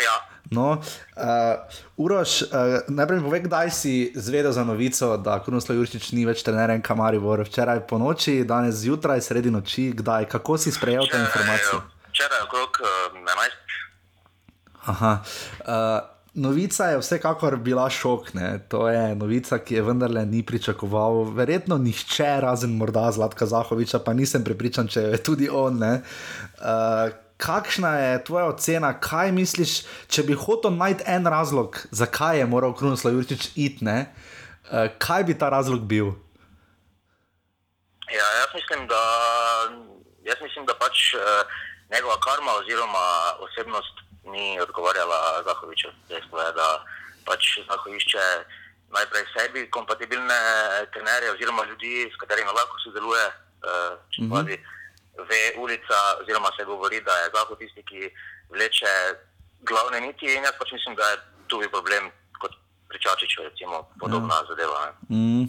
Ja. 0.00 0.16
No, 0.50 0.80
uh, 0.80 1.76
Uroš, 1.96 2.42
uh, 2.42 2.48
najprej 2.88 3.20
povej, 3.20 3.40
kdaj 3.44 3.70
si 3.70 4.12
zvedel 4.16 4.52
za 4.52 4.64
novico, 4.64 5.16
da 5.16 5.36
Krunoslav 5.44 5.76
Jurčič 5.76 6.12
ni 6.16 6.24
več 6.24 6.40
trener 6.46 6.72
in 6.72 6.82
kamari 6.84 7.20
vor. 7.20 7.44
Včeraj 7.44 7.84
po 7.90 8.00
noči, 8.00 8.40
danes 8.48 8.80
zjutraj, 8.80 9.20
sredi 9.20 9.52
noči, 9.52 9.90
kdaj, 9.92 10.28
kako 10.32 10.56
si 10.56 10.72
sprejel 10.72 11.04
te 11.10 11.20
informacije? 11.20 11.82
Včeraj 12.08 12.46
okrog 12.48 12.80
uh, 12.80 13.18
11. 13.20 13.58
Aha. 14.88 15.12
Uh, 15.60 16.16
Novica 16.38 16.84
je 16.86 16.98
vsekakor 16.98 17.56
bila 17.56 17.90
šok. 17.90 18.34
Ne? 18.34 18.58
To 18.68 18.88
je 18.88 19.14
novica, 19.14 19.58
ki 19.58 19.74
je 19.74 19.82
vendarle 19.82 20.26
ni 20.26 20.42
pričakoval, 20.46 21.24
verjetno 21.34 21.78
nihče, 21.78 22.40
razen 22.40 22.76
morda 22.76 23.10
Zlatka 23.12 23.46
Zahoviča, 23.46 23.98
pa 23.98 24.14
nisem 24.14 24.44
prepričan, 24.44 24.88
če 24.88 25.00
je 25.00 25.18
tudi 25.22 25.48
on. 25.50 25.82
Uh, 25.82 25.98
kakšna 27.38 27.90
je 27.98 28.24
tvoja 28.24 28.46
ocena, 28.50 28.92
kaj 29.00 29.30
misliš, 29.32 29.82
če 30.10 30.24
bi 30.26 30.34
hotel 30.34 30.74
najti 30.74 31.06
en 31.06 31.26
razlog, 31.26 31.78
zakaj 31.94 32.42
je 32.42 32.46
moral 32.50 32.74
Krunoslav 32.74 33.14
Jurčič 33.14 33.52
iti, 33.54 33.86
uh, 33.86 34.90
kaj 34.98 35.24
bi 35.24 35.38
ta 35.38 35.48
razlog 35.54 35.86
bil? 35.86 36.12
Ja, 38.10 38.26
jaz 38.40 38.50
mislim, 38.54 38.86
da, 38.90 39.02
jaz 40.26 40.42
mislim, 40.42 40.66
da 40.66 40.74
pač 40.74 41.14
uh, 41.14 41.46
njegova 41.94 42.18
karma 42.26 42.52
oziroma 42.60 43.06
osebnost 43.46 44.02
ni 44.24 44.60
odgovarjala 44.60 45.42
Zahoviču. 45.46 45.88
Dejstvo 46.08 46.40
je, 46.40 46.52
da 46.52 46.68
pač 47.24 47.60
Zahovišče 47.68 48.24
najprej 48.96 49.24
sebi 49.36 49.70
kompatibilne 49.70 50.40
trenerje 50.92 51.32
oziroma 51.32 51.64
ljudi, 51.70 52.10
s 52.12 52.16
katerimi 52.20 52.50
lahko 52.50 52.82
sodeluje. 52.84 53.26
Uh, 53.62 54.24
mm 54.24 54.32
-hmm 54.32 54.77
ve 55.30 55.42
ulica, 55.62 55.98
oziroma 56.22 56.50
se 56.56 56.64
govori, 56.64 57.00
da 57.00 57.14
je 57.20 57.30
Zahod 57.34 57.58
tisti, 57.58 57.82
ki 57.82 58.10
vleče 58.54 58.94
glavne 59.68 60.00
niti. 60.00 60.26
In 60.34 60.44
jaz 60.46 60.56
pač 60.58 60.72
mislim, 60.72 60.94
da 60.98 61.04
je 61.12 61.16
tu 61.50 61.62
problem 61.72 62.10
kot 62.40 62.52
pri 62.88 62.98
Čačiču, 63.04 63.42
recimo, 63.48 63.86
podobna 64.00 64.34
ja. 64.40 64.46
zadeva. 64.50 64.82
Mm. 65.08 65.46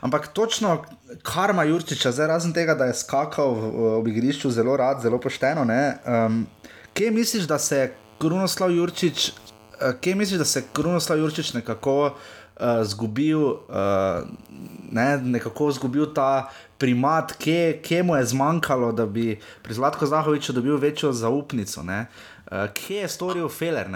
Ampak 0.00 0.32
točno 0.34 0.84
karma 1.22 1.64
Jurčiča, 1.64 2.12
zdaj 2.12 2.26
razen 2.26 2.52
tega, 2.52 2.74
da 2.74 2.90
je 2.90 2.98
skakal 2.98 3.54
v, 3.54 3.72
v 4.04 4.12
igrišču 4.12 4.50
zelo 4.50 4.76
rad, 4.76 5.00
zelo 5.02 5.20
pošteno. 5.20 5.62
Um, 5.64 6.46
kje 6.94 7.10
misliš, 7.10 7.44
da 7.48 7.58
se 7.58 7.78
je 7.78 7.94
Krunoslav 8.20 8.70
Jurčič, 8.70 9.30
uh, 9.30 9.94
kje 10.00 10.14
misliš, 10.14 10.38
da 10.38 10.44
se 10.44 10.60
je 10.60 10.68
Krunoslav 10.74 11.18
Jurčič 11.18 11.52
nekako 11.54 11.96
uh, 12.06 12.41
zgubil, 12.84 13.42
uh, 13.68 14.22
ne, 14.92 15.16
nekako 15.16 15.70
zgubil 15.72 16.12
ta 16.14 16.50
primat, 16.78 17.36
kje, 17.38 17.82
kje 17.82 18.02
mu 18.02 18.16
je 18.16 18.24
zmanjkalo, 18.34 18.92
da 18.92 19.06
bi 19.06 19.40
pri 19.62 19.74
Zlatku 19.74 20.06
Zahoviču 20.06 20.52
dobil 20.52 20.76
večjo 20.76 21.12
zaupnico. 21.12 21.80
Uh, 21.80 22.66
kje 22.74 23.04
je 23.04 23.08
storil 23.08 23.48
Feler? 23.48 23.88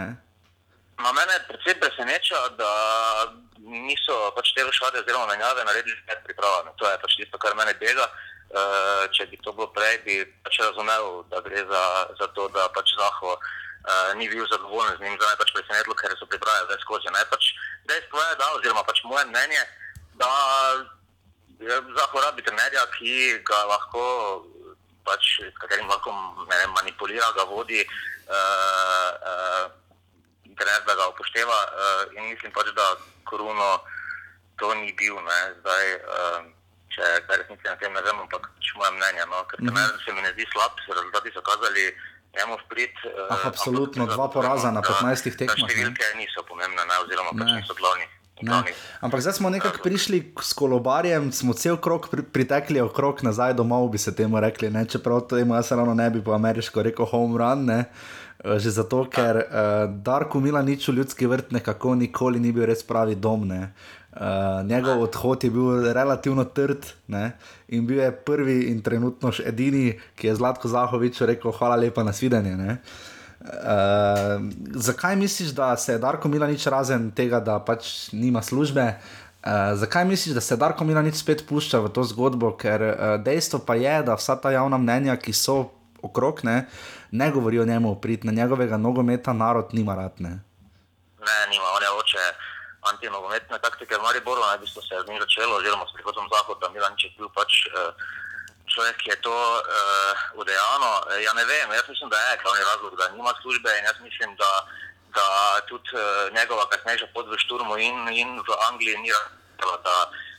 Ma 0.97 1.11
mene 1.13 1.41
predvsem 1.49 1.77
preseneča, 1.81 2.41
da 2.59 2.71
niso 3.59 4.15
pač 4.37 4.55
te 4.55 4.65
rošade 4.65 5.03
oziroma 5.03 5.27
menjave 5.27 5.65
naredili 5.65 5.99
pred 6.07 6.23
pripravami. 6.25 6.71
To 6.77 6.89
je 6.91 6.99
pač 7.03 7.17
tisto, 7.17 7.39
kar 7.39 7.57
mene 7.59 7.75
bega. 7.81 8.09
Uh, 8.47 9.05
če 9.11 9.27
bi 9.27 9.37
to 9.43 9.53
bilo 9.53 9.67
prej, 9.75 9.99
bi 10.07 10.23
pač 10.47 10.63
razumel, 10.63 11.25
da 11.31 11.43
gre 11.43 11.67
za, 11.67 11.85
za 12.19 12.27
to, 12.35 12.47
da 12.55 12.69
pač 12.71 12.95
Zaho 12.95 13.35
uh, 13.35 13.49
ni 14.15 14.29
bil 14.29 14.47
zadovoljen 14.51 14.97
z 14.97 15.01
njim. 15.01 15.17
Zdaj 15.21 15.37
pač 15.39 15.53
presenetilo, 15.55 15.95
ker 15.95 16.15
so 16.19 16.27
pripravili 16.27 16.71
več 16.73 16.83
skozi. 16.83 17.13
Pač 17.31 17.53
dejstvo 17.87 18.23
je, 18.23 18.37
da, 18.41 18.53
oziroma 18.59 18.83
pač 18.85 19.03
moje 19.05 19.25
mnenje, 19.31 19.63
da 20.19 20.31
Zahod 21.97 22.25
rabi 22.25 22.43
trenerja, 22.45 22.85
ki 22.99 23.41
ga 23.49 23.65
lahko, 23.65 24.45
pač, 25.09 25.41
s 25.41 25.57
katerim 25.57 25.89
lahko 25.89 26.13
ne, 26.45 26.59
manipulira, 26.77 27.33
ga 27.33 27.47
vodi, 27.49 27.81
uh, 28.29 29.11
uh, 29.33 29.65
trener, 30.53 30.83
da 30.85 30.95
ga 30.95 31.09
upošteva. 31.15 31.59
Uh, 31.73 32.03
in 32.19 32.29
mislim 32.29 32.53
pač, 32.53 32.69
da 32.77 32.97
koruno 33.25 33.81
to 34.61 34.75
ni 34.75 34.93
bil. 35.01 35.17
Zdaj, 35.63 35.87
uh, 36.05 36.45
če 36.93 37.15
resnici 37.25 37.65
na 37.65 37.77
tem 37.81 37.93
ne 37.93 38.05
vem, 38.05 38.21
ampak 38.27 38.53
pač 38.53 38.75
moje 38.77 38.93
mnenje. 38.99 39.25
No? 39.33 39.41
Ker 39.49 39.65
trener 39.65 39.97
se 40.05 40.13
mi 40.13 40.21
ne 40.21 40.37
zdi 40.37 40.45
slab, 40.53 40.77
rezultati 40.85 41.33
so 41.33 41.41
kazali. 41.41 41.89
Prid, 42.69 42.93
ah, 43.31 43.49
absolutno, 43.49 44.05
ampak, 44.05 44.17
dva 44.17 44.27
poraza 44.29 44.69
na 44.75 44.83
15 44.85 45.33
tekmah. 45.41 45.65
Številke 45.65 46.13
niso 46.21 46.45
pomembne, 46.45 46.85
ne, 46.85 46.99
oziroma 47.07 47.33
pač 47.33 47.55
niso 47.63 47.77
glavni. 47.79 48.05
Ne. 48.45 48.75
Ampak 49.01 49.25
zdaj 49.25 49.41
smo 49.41 49.49
nekako 49.49 49.81
prišli 49.81 50.37
s 50.45 50.53
kolobarjem, 50.53 51.33
smo 51.33 51.57
cel 51.57 51.81
krok 51.81 52.11
pri, 52.13 52.21
pritekli 52.21 52.83
okrog 52.85 53.25
nazaj 53.25 53.57
domov, 53.57 53.89
bi 53.89 53.99
se 53.99 54.13
temu 54.13 54.37
rekli. 54.41 54.69
Ne? 54.69 54.85
Čeprav 54.85 55.25
to 55.25 55.41
ima 55.41 55.63
se 55.63 55.77
ravno 55.77 55.95
ne 55.97 56.11
bi 56.11 56.21
po 56.21 56.37
ameriško 56.37 56.85
rekel 56.85 57.09
home 57.09 57.39
run. 57.41 57.65
Ne? 57.65 57.85
Eh, 58.45 58.61
že 58.61 58.71
zato, 58.71 59.09
ker 59.09 59.41
uh, 59.41 59.89
Darko 59.89 60.41
Milanič 60.45 60.85
v 60.89 61.01
ljudski 61.01 61.25
vrt 61.27 61.57
nekako 61.57 61.97
nikoli 61.97 62.37
ni 62.37 62.53
bil 62.53 62.69
res 62.69 62.85
pravi 62.85 63.17
dom. 63.17 63.49
Uh, 64.17 64.63
njegov 64.65 65.03
odhod 65.03 65.45
je 65.45 65.51
bil 65.53 65.93
relativno 65.93 66.45
trd 66.45 66.87
ne? 67.13 67.37
in 67.69 67.85
bil 67.87 67.99
je 68.01 68.13
prvi 68.13 68.71
in 68.71 68.81
trenutno 68.81 69.29
še 69.29 69.45
edini, 69.51 69.91
ki 70.17 70.31
je 70.31 70.39
Zlatko 70.39 70.69
Zahovič 70.73 71.21
rekel: 71.29 71.53
Hvala 71.53 71.77
lepa 71.77 72.05
na 72.05 72.17
svidenje. 72.17 72.57
Uh, 72.57 72.79
Uh, 73.47 74.43
zakaj 74.75 75.17
misliš, 75.17 75.49
da 75.49 75.77
se 75.77 75.93
je 75.93 75.99
Darko 75.99 76.29
Milanič 76.29 76.67
razen 76.67 77.11
tega, 77.11 77.41
da 77.41 77.59
pač 77.61 78.09
nima 78.13 78.43
službe? 78.43 78.95
Uh, 79.47 79.51
zakaj 79.75 80.05
misliš, 80.05 80.35
da 80.35 80.41
se 80.41 80.57
Darko 80.57 80.85
Milanič 80.85 81.15
spet 81.15 81.45
pušča 81.49 81.79
v 81.85 81.93
to 81.95 82.03
zgodbo? 82.05 82.51
Ker 82.59 82.83
uh, 82.83 83.05
dejstvo 83.23 83.61
pa 83.63 83.77
je, 83.79 84.03
da 84.03 84.17
vsa 84.19 84.35
ta 84.41 84.51
javna 84.51 84.79
mnenja, 84.79 85.15
ki 85.17 85.33
so 85.33 85.71
okrog, 86.03 86.43
ne, 86.45 86.65
ne 87.11 87.31
govorijo 87.31 87.63
o 87.63 87.71
njemu, 87.71 87.95
prid 88.03 88.25
na 88.25 88.33
njegovega 88.33 88.77
nogometa 88.77 89.33
narod 89.33 89.71
nima 89.73 89.95
rad. 89.95 90.19
Ne, 90.19 90.35
ne 91.23 91.39
nima, 91.51 91.71
on 91.77 91.87
je 91.87 91.93
oče 92.01 92.27
antinogometne 92.93 93.59
taktike 93.59 93.97
v 93.97 94.03
Mariboru, 94.03 94.41
naj 94.41 94.59
bi 94.59 94.67
se 94.67 94.81
z 94.81 95.09
njim 95.09 95.21
začelo, 95.21 95.57
oziroma 95.57 95.87
s 95.87 95.95
prihodom 95.97 96.29
Zahoda, 96.33 96.69
Milanič 96.69 97.05
je 97.05 97.11
bil 97.19 97.29
pač. 97.35 97.67
Uh, 97.73 97.93
človek 98.67 98.99
je 99.07 99.17
to 99.25 99.33
uh, 99.33 100.41
udejano. 100.41 100.91
Eh, 101.11 101.23
ja, 101.25 101.33
ne 101.33 101.45
vem, 101.45 101.73
jaz 101.73 101.89
mislim, 101.89 102.11
da 102.11 102.19
je 102.19 102.41
glavni 102.43 102.63
razlog, 102.65 102.93
da 102.99 103.09
nima 103.09 103.33
službe 103.41 103.71
in 103.79 103.85
jaz 103.85 103.99
mislim, 104.03 104.37
da, 104.37 104.51
da 105.17 105.27
tudi 105.69 105.91
uh, 105.95 106.29
njegova 106.35 106.69
kasnejša 106.69 107.07
pot 107.15 107.27
v 107.31 107.39
Šturmu 107.39 107.79
in, 107.79 107.97
in 108.13 108.31
v 108.43 108.51
Angliji 108.69 108.99
ni 108.99 109.11
razlog, 109.15 109.81
da 109.87 109.97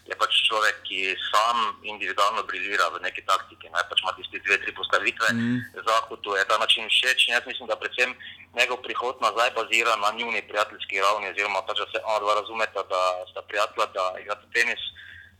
je 0.07 0.15
pač 0.15 0.33
človek, 0.47 0.75
ki 0.87 1.15
sam 1.31 1.57
individualno 1.83 2.43
briljira 2.47 2.87
v 2.95 3.01
neki 3.03 3.21
taktiki, 3.27 3.69
ne 3.69 3.83
pač 3.89 4.03
ima 4.03 4.13
tiste 4.17 4.39
dve, 4.45 4.57
tri 4.63 4.71
postavitve. 4.75 5.27
Mm. 5.33 5.57
Zahodu 5.87 6.35
je 6.37 6.45
ta 6.47 6.57
način 6.57 6.87
všeč 6.89 7.27
jaz 7.27 7.43
mislim, 7.47 7.67
da 7.67 7.75
predvsem 7.75 8.15
njegov 8.55 8.81
prihod 8.85 9.19
nazaj 9.21 9.51
bazira 9.57 9.95
na 9.95 10.11
njuni 10.17 10.47
prijateljski 10.47 11.03
ravni, 11.03 11.29
oziroma 11.29 11.61
pač, 11.67 11.83
da 11.83 11.87
se 11.91 11.99
ona 12.03 12.19
dva 12.19 12.33
razumeta, 12.39 12.83
da 12.93 13.01
sta 13.31 13.41
prijatelja, 13.41 13.85
da 13.97 14.05
igrata 14.21 14.47
tenis. 14.55 14.81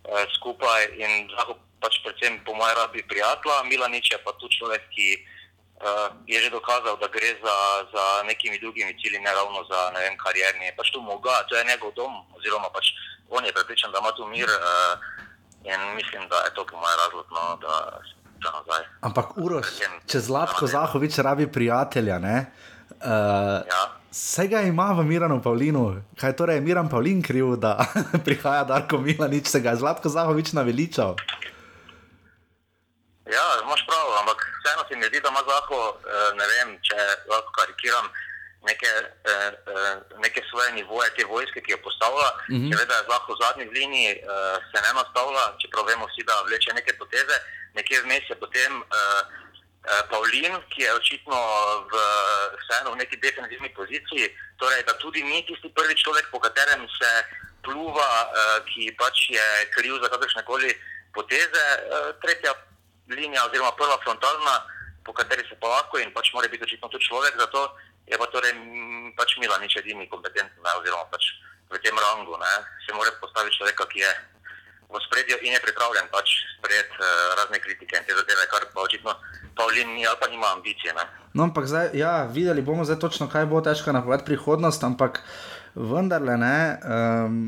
Eh, 0.08 0.26
skupaj 0.40 0.88
in 1.04 1.28
lahko 1.36 1.58
pač 1.84 2.00
predvsem 2.00 2.40
po 2.48 2.56
mojem 2.56 2.78
rabi 2.80 3.04
prijatelja. 3.04 3.64
Milanič 3.68 4.12
je 4.12 4.20
pa 4.24 4.32
tudi 4.40 4.56
človek, 4.56 4.84
ki 4.96 5.08
uh, 5.84 6.10
je 6.26 6.40
že 6.42 6.50
dokazal, 6.50 6.98
da 6.98 7.08
gre 7.12 7.38
za, 7.44 7.58
za 7.94 8.06
nekimi 8.24 8.58
drugimi 8.60 8.96
cilji, 8.98 9.20
ne 9.20 9.32
ravno 9.34 9.62
za 9.70 9.92
ne 9.94 10.00
vem, 10.08 10.16
karjerni. 10.18 10.74
Pač 10.78 10.90
to, 10.96 11.02
moga, 11.02 11.44
to 11.50 11.60
je 11.60 11.68
njegov 11.70 11.92
dom, 11.94 12.14
oziroma 12.40 12.72
pač 12.74 12.90
on 13.30 13.46
je 13.46 13.54
prepričan, 13.54 13.92
da 13.92 14.00
ima 14.00 14.12
tu 14.12 14.28
mir 14.28 14.50
uh, 14.50 15.00
in 15.63 15.96
mislim, 15.96 16.28
da 16.30 16.36
je 16.36 16.54
to 16.56 16.66
po 16.66 16.76
mojem 16.78 16.98
razlog. 17.04 17.26
No, 17.32 17.58
da, 17.62 18.00
Ampak, 19.02 19.38
Uroš, 19.38 19.68
če 20.08 20.20
Zlatko 20.20 20.68
Zahovič 20.68 21.18
rabi 21.26 21.48
prijatelja, 21.52 22.20
ne? 22.20 22.46
Uh, 23.02 23.66
ja. 23.68 23.84
Vsega 24.12 24.62
ima 24.66 24.92
v 24.98 25.04
Miranu 25.06 25.42
Pavlinu, 25.44 26.02
kaj 26.18 26.34
torej 26.38 26.58
je 26.58 26.62
Miran 26.66 26.90
Pavlin 26.90 27.22
kriv, 27.22 27.56
da 27.62 27.78
prihaja 28.26 28.63
Darko 28.63 28.98
Milanič, 28.98 29.48
se 29.48 29.60
ga 29.62 29.76
je 29.76 29.82
Zlatko 29.84 30.10
Zahovič 30.10 30.54
naveličal. 30.58 31.18
Ja, 33.28 33.46
imaš 33.62 33.84
prav, 33.86 34.08
ampak 34.22 34.40
vseeno 34.63 34.84
se 34.88 34.96
mi 34.96 35.06
zdi, 35.12 35.20
da 35.22 35.30
ima 35.30 35.44
Zaho, 35.50 35.82
eh, 36.00 36.30
ne 36.40 36.46
vem, 36.54 36.70
če 36.82 36.98
lahko 37.30 37.52
karikiram, 37.60 38.08
neke, 38.65 38.91
eh, 39.24 39.52
eh, 39.67 39.96
neke 40.17 40.41
svoje 40.50 40.72
nivoje 40.72 41.10
te 41.15 41.26
vojske, 41.26 41.62
ki 41.62 41.72
jo 41.72 41.78
postavlja. 41.84 42.30
Mm 42.50 42.56
-hmm. 42.56 42.70
Seveda 42.72 42.93
je 42.96 43.08
Zaho 43.10 43.34
v 43.34 43.38
zadnji 43.41 43.65
liniji, 43.80 44.13
se 44.70 44.78
ne 44.86 44.91
nastavlja, 44.93 45.43
čeprav 45.62 45.86
vemo 45.86 46.06
vsi, 46.08 46.24
da 46.30 46.41
vleče 46.48 46.74
neke 46.74 46.98
poteze, 46.98 47.36
nekje 47.74 48.02
vmes 48.02 48.30
je 48.30 48.36
potem. 48.36 48.72
Eh, 48.82 49.24
Pavlin, 50.10 50.54
ki 50.70 50.82
je 50.82 50.93
očitno 50.93 51.38
v, 51.91 51.93
vseeno 52.62 52.91
v 52.91 52.96
neki 52.96 53.15
definitivni 53.17 53.70
poziciji, 53.70 54.36
torej 54.60 54.84
da 54.84 54.93
tudi 54.98 55.24
ni 55.24 55.46
tisti 55.48 55.70
prvi 55.78 55.96
človek, 55.96 56.26
po 56.32 56.39
katerem 56.39 56.88
se 57.00 57.12
pluva, 57.63 58.12
ki 58.70 58.91
pač 59.00 59.30
je 59.30 59.48
kriv 59.76 59.96
za 60.04 60.10
kakršne 60.10 60.43
koli 60.43 60.76
poteze, 61.13 61.65
tretja 62.22 62.52
linija 63.08 63.46
oziroma 63.46 63.72
prva 63.72 63.98
frontalna, 64.04 64.56
po 65.08 65.13
kateri 65.13 65.48
se 65.48 65.56
pa 65.62 65.67
lahko 65.67 66.00
in 66.04 66.12
pač 66.12 66.34
mora 66.36 66.48
biti 66.52 66.67
očitno 66.67 66.91
tudi 66.91 67.08
človek, 67.08 67.39
zato 67.39 67.72
je 68.08 68.15
pa 68.17 68.28
torej 68.32 68.56
pač 69.17 69.36
Mila 69.41 69.60
nič 69.60 69.76
edini 69.84 70.08
kompetenten 70.08 70.63
oziroma 70.63 71.06
pač 71.12 71.36
v 71.67 71.76
tem 71.84 71.96
rangu, 71.96 72.32
ne, 72.39 72.54
se 72.88 72.96
mora 72.96 73.12
postaviti 73.20 73.60
človeka, 73.60 73.84
ki 73.91 74.00
je 74.00 74.12
v 74.88 74.96
spredju 75.04 75.36
in 75.43 75.52
je 75.52 75.60
pripravljen 75.60 76.08
pač 76.08 76.48
sprejeti 76.56 76.96
uh, 76.96 77.36
razne 77.36 77.60
kritike 77.60 78.00
in 78.00 78.08
te 78.08 78.15
zadeve, 78.15 78.48
kar 78.48 78.63
pa 78.72 78.88
očitno 78.88 79.12
Pavlin 79.58 79.91
ni 79.91 80.08
ali 80.08 80.15
pa 80.15 80.32
nima 80.32 80.48
ambicije. 80.56 80.96
Ne? 80.96 81.04
No, 81.36 81.43
ampak 81.43 81.67
zdaj, 81.67 81.91
ja, 81.98 82.24
videli 82.24 82.63
bomo 82.63 82.88
zdaj 82.88 83.02
točno, 83.04 83.28
kaj 83.28 83.50
bo 83.52 83.60
težko 83.60 83.91
napovedati 83.91 84.32
prihodnost, 84.32 84.84
ampak 84.88 85.20
vendarle 85.76 86.38
ne. 86.39 86.60
Um, 86.88 87.41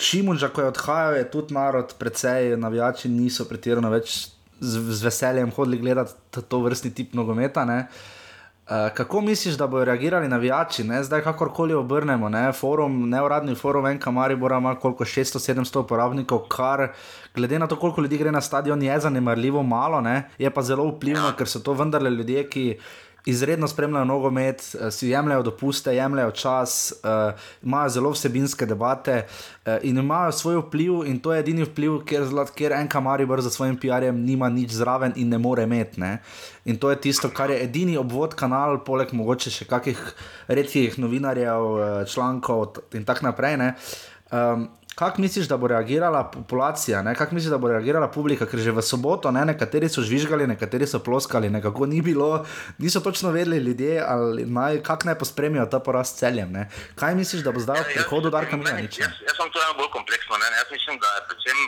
Šimunža, 0.00 0.48
ko 0.48 0.64
je 0.64 0.72
odhajal, 0.72 1.18
je 1.20 1.28
tudi 1.30 1.54
narod, 1.54 1.92
precej 2.00 2.56
navijači 2.56 3.12
niso 3.12 3.44
pretirano 3.44 3.92
več 3.92 4.32
z, 4.58 4.80
z 4.80 5.04
veseljem 5.04 5.52
hodili 5.52 5.82
gledati 5.82 6.40
to, 6.40 6.62
vrstni 6.64 6.94
tip 6.96 7.12
nogometa. 7.12 7.68
Uh, 7.68 7.84
kako 8.94 9.20
misliš, 9.20 9.54
da 9.54 9.66
bodo 9.66 9.84
reagirali 9.84 10.28
navijači, 10.28 10.84
ne? 10.84 11.02
zdaj 11.04 11.20
kakorkoli 11.22 11.74
obrnemo, 11.74 12.28
ne? 12.28 12.52
forum, 12.52 13.08
neuradni 13.10 13.54
forum, 13.54 13.86
en 13.86 13.98
kamari, 13.98 14.36
bo 14.36 14.48
ima 14.56 14.74
koliko 14.74 15.04
600-700 15.04 15.78
uporabnikov, 15.78 16.38
kar 16.48 16.88
glede 17.34 17.58
na 17.58 17.66
to, 17.66 17.76
koliko 17.76 18.00
ljudi 18.00 18.18
gre 18.18 18.32
na 18.32 18.40
stadion, 18.40 18.82
je 18.82 19.00
zanemarljivo 19.00 19.62
malo, 19.62 20.00
ne? 20.00 20.28
je 20.38 20.50
pa 20.50 20.62
zelo 20.62 20.88
vplivno, 20.88 21.32
ker 21.38 21.48
so 21.48 21.60
to 21.60 21.72
vendarle 21.72 22.10
ljudje, 22.10 22.48
ki 22.48 22.78
izredno 23.26 23.68
spremljajo 23.68 24.04
nogomet, 24.04 24.74
eh, 24.80 24.90
si 24.90 25.08
jemljajo 25.08 25.42
dopuste, 25.42 25.94
jemljajo 25.94 26.30
čas, 26.30 26.92
uh, 27.04 27.40
imajo 27.62 27.88
zelo 27.88 28.10
vsebinske 28.10 28.66
debate 28.66 29.26
uh, 29.66 29.72
in 29.82 29.98
imajo 29.98 30.32
svoj 30.32 30.56
vpliv, 30.56 31.04
in 31.06 31.20
to 31.20 31.32
je 31.32 31.40
edini 31.40 31.64
vpliv, 31.64 32.00
kjer, 32.06 32.22
kjer 32.54 32.72
en 32.72 32.88
kamaribor 32.88 33.40
za 33.40 33.50
svojim 33.50 33.76
PR-jem 33.76 34.24
nima 34.24 34.48
nič 34.48 34.70
zraven 34.70 35.12
in 35.16 35.28
ne 35.28 35.38
more 35.38 35.62
imeti. 35.62 36.00
Ne? 36.00 36.18
In 36.64 36.78
to 36.78 36.90
je 36.90 37.00
tisto, 37.00 37.30
kar 37.30 37.50
je 37.50 37.62
edini 37.62 37.96
obvod 37.96 38.34
kanal, 38.34 38.80
poleg 38.84 39.12
mogoče 39.12 39.50
še 39.50 39.64
kakih 39.70 39.98
redkih 40.48 40.98
novinarjev, 40.98 42.06
člankov 42.06 42.82
in 42.92 43.04
tako 43.04 43.26
naprej. 43.26 43.58
Um, 44.32 44.68
Kako 44.94 45.20
misliš, 45.20 45.46
da 45.48 45.56
bo 45.56 45.66
reagirala 45.66 46.30
populacija, 46.30 47.14
kako 47.14 47.34
misliš, 47.34 47.50
da 47.50 47.58
bo 47.58 47.68
reagirala 47.68 48.10
publika, 48.12 48.46
ker 48.46 48.60
že 48.60 48.74
v 48.76 48.82
soboto 48.84 49.30
ne, 49.32 49.44
nekateri 49.48 49.88
so 49.88 50.04
žvižgali, 50.04 50.46
nekateri 50.46 50.86
so 50.86 51.00
ploskali, 51.00 51.50
nekako 51.50 51.86
ni 51.86 52.02
bilo, 52.02 52.44
niso 52.78 53.00
točno 53.00 53.30
vedeli 53.30 53.56
ljudje, 53.56 54.04
naj, 54.46 54.82
kako 54.82 55.08
naj 55.08 55.18
pospremijo 55.18 55.66
ta 55.66 55.80
poraz 55.80 56.12
celjem. 56.18 56.52
Ne. 56.52 56.68
Kaj 56.94 57.14
misliš, 57.14 57.42
da 57.42 57.52
bo 57.52 57.60
zdaj 57.60 57.80
v 57.80 57.88
prihodu 57.94 58.30
Darka 58.30 58.56
Milaniča? 58.56 59.02
Jaz, 59.02 59.16
jaz 59.28 59.36
sem 59.36 59.50
to 59.52 59.62
eno 59.64 59.78
bolj 59.80 59.90
kompleksno, 59.96 60.36
ne. 60.36 60.52
jaz 60.60 60.68
mislim, 60.76 61.00
da 61.00 61.08
je 61.16 61.24
predvsem 61.28 61.58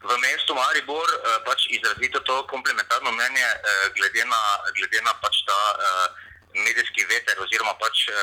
v 0.00 0.18
mestu 0.24 0.52
Maribor 0.56 1.08
uh, 1.12 1.40
pač 1.44 1.68
izrazito 1.68 2.20
to 2.24 2.36
komplementarno 2.52 3.12
mnenje 3.12 3.48
uh, 3.52 3.88
glede 3.96 4.24
na, 4.24 4.42
glede 4.76 5.00
na 5.04 5.12
pač 5.20 5.44
ta 5.48 5.60
uh, 5.76 6.08
medijski 6.56 7.04
veter 7.08 7.40
oziroma 7.40 7.72
pač 7.80 8.08
uh, 8.08 8.16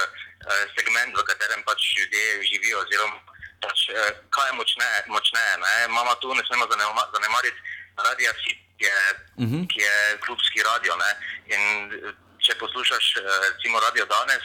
segment, 0.77 1.13
v 1.13 1.25
katerem 1.25 1.61
pač 1.65 1.81
ljudje 1.97 2.25
živijo. 2.49 2.81
Oziroma, 2.85 3.36
pač, 3.63 3.89
eh, 3.89 4.11
kaj 4.29 4.47
je 4.49 4.53
močneje. 4.59 4.99
Močne, 5.07 5.43
Imamo 5.89 6.15
tu, 6.21 6.33
ne 6.35 6.43
smemo 6.47 6.65
zanemariti, 7.13 7.59
radio, 7.97 8.31
ki 8.43 8.85
je, 8.85 8.97
uh 9.37 9.43
mhm. 9.43 9.55
-huh. 9.55 9.67
ki 9.71 9.79
je 9.81 10.17
klubski 10.25 10.63
radio. 10.63 10.95
Ne? 10.95 11.11
In 11.53 11.61
eh, 11.93 12.13
če 12.45 12.55
poslušaš, 12.55 13.05
eh, 13.17 13.21
recimo, 13.53 13.79
radio 13.79 14.05
danes, 14.05 14.43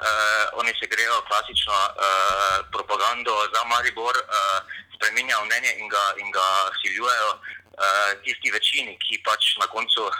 uh, 0.00 0.60
oni 0.60 0.72
se 0.80 0.86
grejo 0.86 1.16
klasično 1.28 1.72
uh, 1.72 2.66
propagando 2.74 3.34
za 3.54 3.60
Maribor, 3.64 4.16
uh, 4.16 4.58
spremenjajo 4.94 5.44
mnenje 5.44 5.72
in 5.80 5.88
ga, 5.88 6.04
in 6.22 6.30
ga 6.30 6.48
siljujejo 6.80 7.30
uh, 7.32 8.10
tisti 8.24 8.50
večini, 8.50 8.98
ki 9.04 9.22
pač 9.28 9.56
na 9.60 9.66
koncu. 9.66 10.10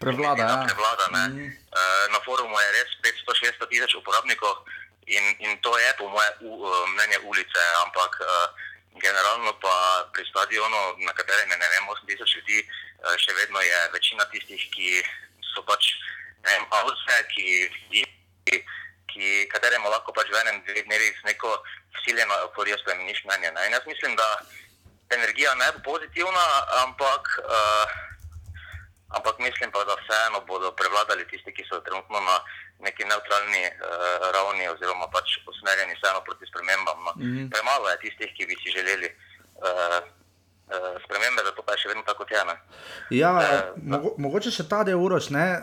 Prevlada, 0.00 0.42
ja. 0.42 0.64
prevlada, 0.66 1.06
mm 1.10 1.14
-hmm. 1.14 1.48
uh, 1.78 2.04
na 2.12 2.18
forumu 2.24 2.60
je 2.60 2.72
res 2.72 2.90
500-600 3.04 3.68
tisoč 3.70 3.94
uporabnikov, 3.94 4.54
In, 5.06 5.24
in 5.38 5.58
to 5.60 5.78
je 5.78 5.90
po 5.98 6.08
mojem 6.08 6.34
uh, 6.40 6.88
mnenju 6.94 7.18
ulice, 7.26 7.62
ampak 7.84 8.12
uh, 8.20 8.48
generalno 9.02 9.52
pa 9.58 10.06
pri 10.12 10.24
stadionu, 10.30 10.94
na 10.98 11.12
katerem 11.12 11.50
je 11.50 11.56
ne 11.58 11.68
vem, 11.68 11.88
8000 11.90 12.36
ljudi, 12.36 12.58
uh, 12.62 13.16
še 13.18 13.34
vedno 13.34 13.60
je 13.60 13.78
večina 13.92 14.24
tistih, 14.30 14.62
ki 14.70 15.02
so 15.54 15.62
pač 15.66 15.90
avse, 16.70 17.16
ki, 17.34 17.66
ki, 17.90 18.62
ki 19.10 19.26
kateremu 19.50 19.90
lahko 19.90 20.14
pač 20.14 20.30
v 20.30 20.38
enem 20.42 20.62
dveh 20.66 20.86
dnevih 20.86 21.18
z 21.18 21.26
neko 21.30 21.50
siljeno 22.04 22.38
euforijo 22.46 22.78
spremeniš 22.78 23.24
mnenje. 23.24 23.50
Ne? 23.52 23.66
In 23.66 23.76
jaz 23.78 23.86
mislim, 23.86 24.16
da 24.16 24.28
energija 25.10 25.54
ne 25.54 25.72
bo 25.76 25.92
pozitivna, 25.92 26.46
ampak. 26.86 27.36
Uh, 27.42 28.11
ampak 29.16 29.34
mislim 29.46 29.68
pa, 29.74 29.84
da 29.88 29.94
vseeno 30.02 30.38
bodo 30.50 30.68
prevladali 30.80 31.28
tisti, 31.30 31.50
ki 31.56 31.64
so 31.68 31.80
trenutno 31.86 32.18
na 32.30 32.36
neki 32.86 33.02
neutralni 33.10 33.64
uh, 33.68 33.76
ravni 34.34 34.64
oziroma 34.74 35.06
pač 35.14 35.28
usmerjeni 35.52 35.94
vseeno 35.98 36.20
proti 36.26 36.44
spremembam. 36.50 36.98
No. 37.06 37.12
Mm 37.16 37.22
-hmm. 37.32 37.46
Premalo 37.52 37.86
je 37.88 38.02
tistih, 38.04 38.30
ki 38.36 38.46
bi 38.48 38.54
si 38.62 38.68
želeli. 38.76 39.08
Uh, 39.66 40.00
Spremembe, 41.04 41.42
zato 41.44 41.62
pa 41.62 41.72
je 41.72 41.78
še 41.78 41.88
vedno 41.88 42.02
tako 42.06 42.24
tjena. 42.24 42.54
Ja, 43.10 43.32
e, 43.42 43.72
mogo, 43.76 44.14
mogoče 44.18 44.50
še 44.50 44.64
ta 44.68 44.80
del 44.88 45.02
uroč, 45.04 45.28
ne? 45.28 45.60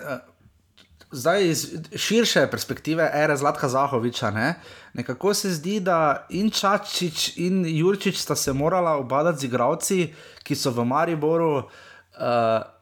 zdaj 1.12 1.46
iz 1.50 1.62
širše 1.96 2.48
perspektive, 2.52 3.10
ere 3.14 3.38
Zlatka 3.38 3.68
Zahoviča. 3.68 4.30
Ne? 4.32 4.54
Nekako 4.94 5.34
se 5.34 5.50
zdi, 5.50 5.80
da 5.80 6.28
in 6.30 6.52
Čačič 6.52 7.38
in 7.38 7.66
Jurčič 7.66 8.22
sta 8.22 8.36
se 8.36 8.54
morala 8.54 8.98
obadati 9.02 9.40
z 9.40 9.50
igravci, 9.50 10.00
ki 10.44 10.56
so 10.56 10.72
v 10.72 10.86
Mariboru. 10.86 11.54
Uh, 11.58 11.89
Uh, 12.20 12.26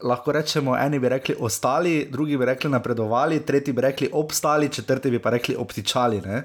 lahko 0.02 0.32
rečemo, 0.34 0.74
eni 0.78 0.98
bi 1.00 1.10
rekli 1.10 1.36
ostali, 1.40 2.08
drugi 2.12 2.38
bi 2.38 2.46
rekli 2.46 2.72
napredovali, 2.74 3.44
tretji 3.46 3.74
bi 3.74 3.82
rekli 3.82 4.10
obstali, 4.14 4.70
četrti 4.70 5.12
bi 5.12 5.20
pa 5.22 5.30
rekli 5.30 5.56
obtičali. 5.56 6.18
Uh, 6.18 6.42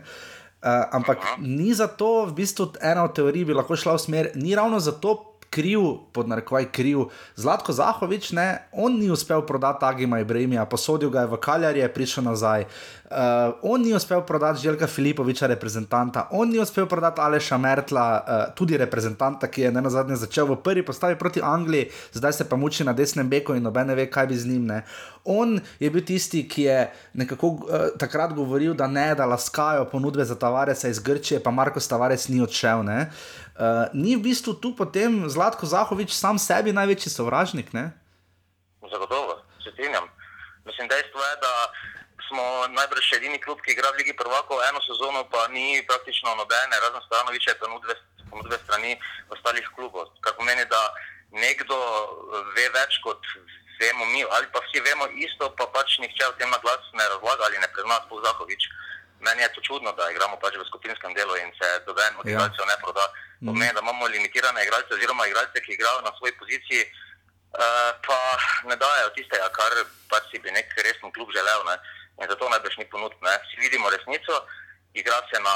ampak 0.93 1.19
ni 1.41 1.73
zato, 1.75 2.27
v 2.27 2.35
bistvu, 2.37 2.67
ena 2.83 3.05
od 3.05 3.15
teorij 3.17 3.47
bi 3.49 3.57
lahko 3.57 3.77
šla 3.77 3.97
v 3.97 3.99
smer, 3.99 4.31
ni 4.35 4.53
ravno 4.55 4.81
zato 4.81 5.32
kriv, 5.53 5.81
pod 6.13 6.29
narekovaj 6.29 6.71
kriv. 6.73 7.05
Zlatko 7.37 7.73
Zahovič, 7.77 8.33
ne, 8.33 8.65
on 8.73 8.97
ni 8.99 9.11
uspel 9.13 9.45
prodati 9.47 9.85
Agima 9.85 10.21
Ibrahima, 10.21 10.65
posodil 10.67 11.13
ga 11.13 11.27
je 11.27 11.33
v 11.35 11.41
Kaljar, 11.45 11.77
je 11.77 11.93
prišel 11.93 12.25
nazaj. 12.25 12.65
Uh, 13.13 13.53
on 13.63 13.83
ni 13.85 13.93
uspel 13.93 14.23
prodati 14.25 14.63
Željka 14.63 14.87
Filipoviča, 14.87 15.47
reprezentanta, 15.47 16.29
on 16.31 16.49
ni 16.49 16.59
uspel 16.59 16.87
prodati 16.89 17.21
Aleša 17.21 17.59
Mertla, 17.59 18.07
uh, 18.17 18.55
tudi 18.57 18.79
reprezentanta, 18.81 19.51
ki 19.53 19.67
je 19.67 19.73
ne 19.73 19.83
na 19.85 19.91
zadnje 19.93 20.17
začel 20.17 20.49
v 20.49 20.57
prvi 20.65 20.85
postavi 20.87 21.19
proti 21.21 21.41
Angliji, 21.45 21.91
zdaj 22.13 22.33
se 22.33 22.49
pa 22.49 22.57
muči 22.57 22.85
na 22.89 22.97
desnem 22.97 23.29
beku 23.29 23.53
in 23.55 23.63
noben 23.63 23.93
ne 23.93 23.99
ve, 23.99 24.09
kaj 24.11 24.27
bi 24.27 24.39
z 24.39 24.49
njim. 24.49 24.65
Ne. 24.67 24.81
On 25.25 25.61
je 25.81 25.91
bil 25.91 26.05
tisti, 26.05 26.47
ki 26.49 26.63
je 26.63 26.79
nekako 27.21 27.47
uh, 27.47 27.61
takrat 28.01 28.33
govoril, 28.33 28.73
da 28.75 28.89
ne, 28.89 29.11
da 29.15 29.29
laskajo 29.29 29.85
ponudbe 29.93 30.25
za 30.25 30.35
Tavaresa 30.35 30.89
iz 30.89 30.99
Grčije, 30.99 31.43
pa 31.45 31.51
Marko 31.51 31.81
Tavares 31.81 32.29
ni 32.33 32.41
odšel. 32.41 32.81
Uh, 32.81 33.05
Uh, 33.53 33.93
ni 33.93 34.17
v 34.17 34.33
bistvu 34.33 34.57
tu 34.57 34.73
potem 34.73 35.29
Zlatko 35.29 35.69
Zahovič 35.69 36.17
sam 36.17 36.41
sebi 36.41 36.73
največji 36.73 37.13
sovražnik? 37.13 37.73
Ne? 37.77 37.93
Zagotovo, 38.81 39.45
se 39.61 39.71
strinjam. 39.77 40.09
Mislim, 40.65 40.89
dejstvo 40.89 41.21
je, 41.21 41.35
da 41.45 41.53
smo 42.33 42.45
najbrž 42.73 43.13
edini 43.21 43.37
klub, 43.37 43.61
ki 43.61 43.77
igra 43.77 43.93
v 43.93 44.01
Ligi 44.01 44.17
prvako 44.17 44.57
eno 44.69 44.81
sezono, 44.89 45.29
pa 45.29 45.49
ni 45.53 45.85
praktično 45.85 46.33
nobene, 46.41 46.81
razen 46.81 47.05
Stanoviče, 47.07 47.61
ponudbe, 47.61 47.95
ponudbe 48.31 48.57
strani 48.65 48.97
ostalih 49.29 49.69
klubov. 49.77 50.09
Kar 50.25 50.33
pomeni, 50.39 50.65
da 50.65 50.81
nekdo 51.37 51.77
ve 52.57 52.67
več 52.73 52.97
kot 53.05 53.21
vemo 53.81 54.05
mi, 54.15 54.25
ali 54.25 54.47
pa 54.53 54.65
vsi 54.65 54.81
vemo 54.81 55.13
isto, 55.27 55.51
pa 55.59 55.67
pač 55.77 55.99
nihče 56.01 56.25
o 56.31 56.37
tem 56.41 56.49
na 56.49 56.59
glas 56.65 56.89
ne 56.97 57.05
razlaga 57.13 57.45
ali 57.49 57.61
ne 57.61 57.69
prizna, 57.75 58.01
sploh 58.07 58.25
Zahovič. 58.25 58.65
Meni 59.23 59.43
je 59.43 59.53
to 59.55 59.61
čudno, 59.69 59.93
da 59.99 60.11
igramo 60.11 60.37
pač 60.43 60.57
v 60.59 60.67
skupinskem 60.67 61.15
delu 61.15 61.37
in 61.39 61.51
se 61.59 61.69
doben 61.87 62.15
motivacijo 62.19 62.65
ja. 62.65 62.71
ne 62.71 62.77
proda 62.83 63.05
pomeni, 63.47 63.71
mhm. 63.71 63.75
da 63.75 63.81
imamo 63.81 64.07
limitirane 64.07 64.65
igralce, 64.65 64.95
oziroma 64.95 65.27
igralce, 65.27 65.63
ki 65.65 65.73
igrajo 65.73 66.01
na 66.07 66.13
svoji 66.19 66.33
poziciji, 66.41 66.83
uh, 66.87 67.91
pa 68.07 68.19
ne 68.69 68.77
dajo 68.77 69.15
tistega, 69.17 69.49
kar 69.59 69.73
pač 70.11 70.31
si 70.31 70.43
bi 70.43 70.51
nek 70.51 70.75
resen 70.87 71.15
klub 71.15 71.31
želel. 71.31 71.63
Ne. 71.71 71.77
in 72.21 72.29
zato 72.29 72.49
najbrž 72.49 72.77
ni 72.79 72.87
ponudb. 72.91 73.19
Vsi 73.23 73.57
vidimo 73.61 73.91
resnico, 73.91 74.47
igra 74.95 75.19
se 75.31 75.41
na 75.41 75.55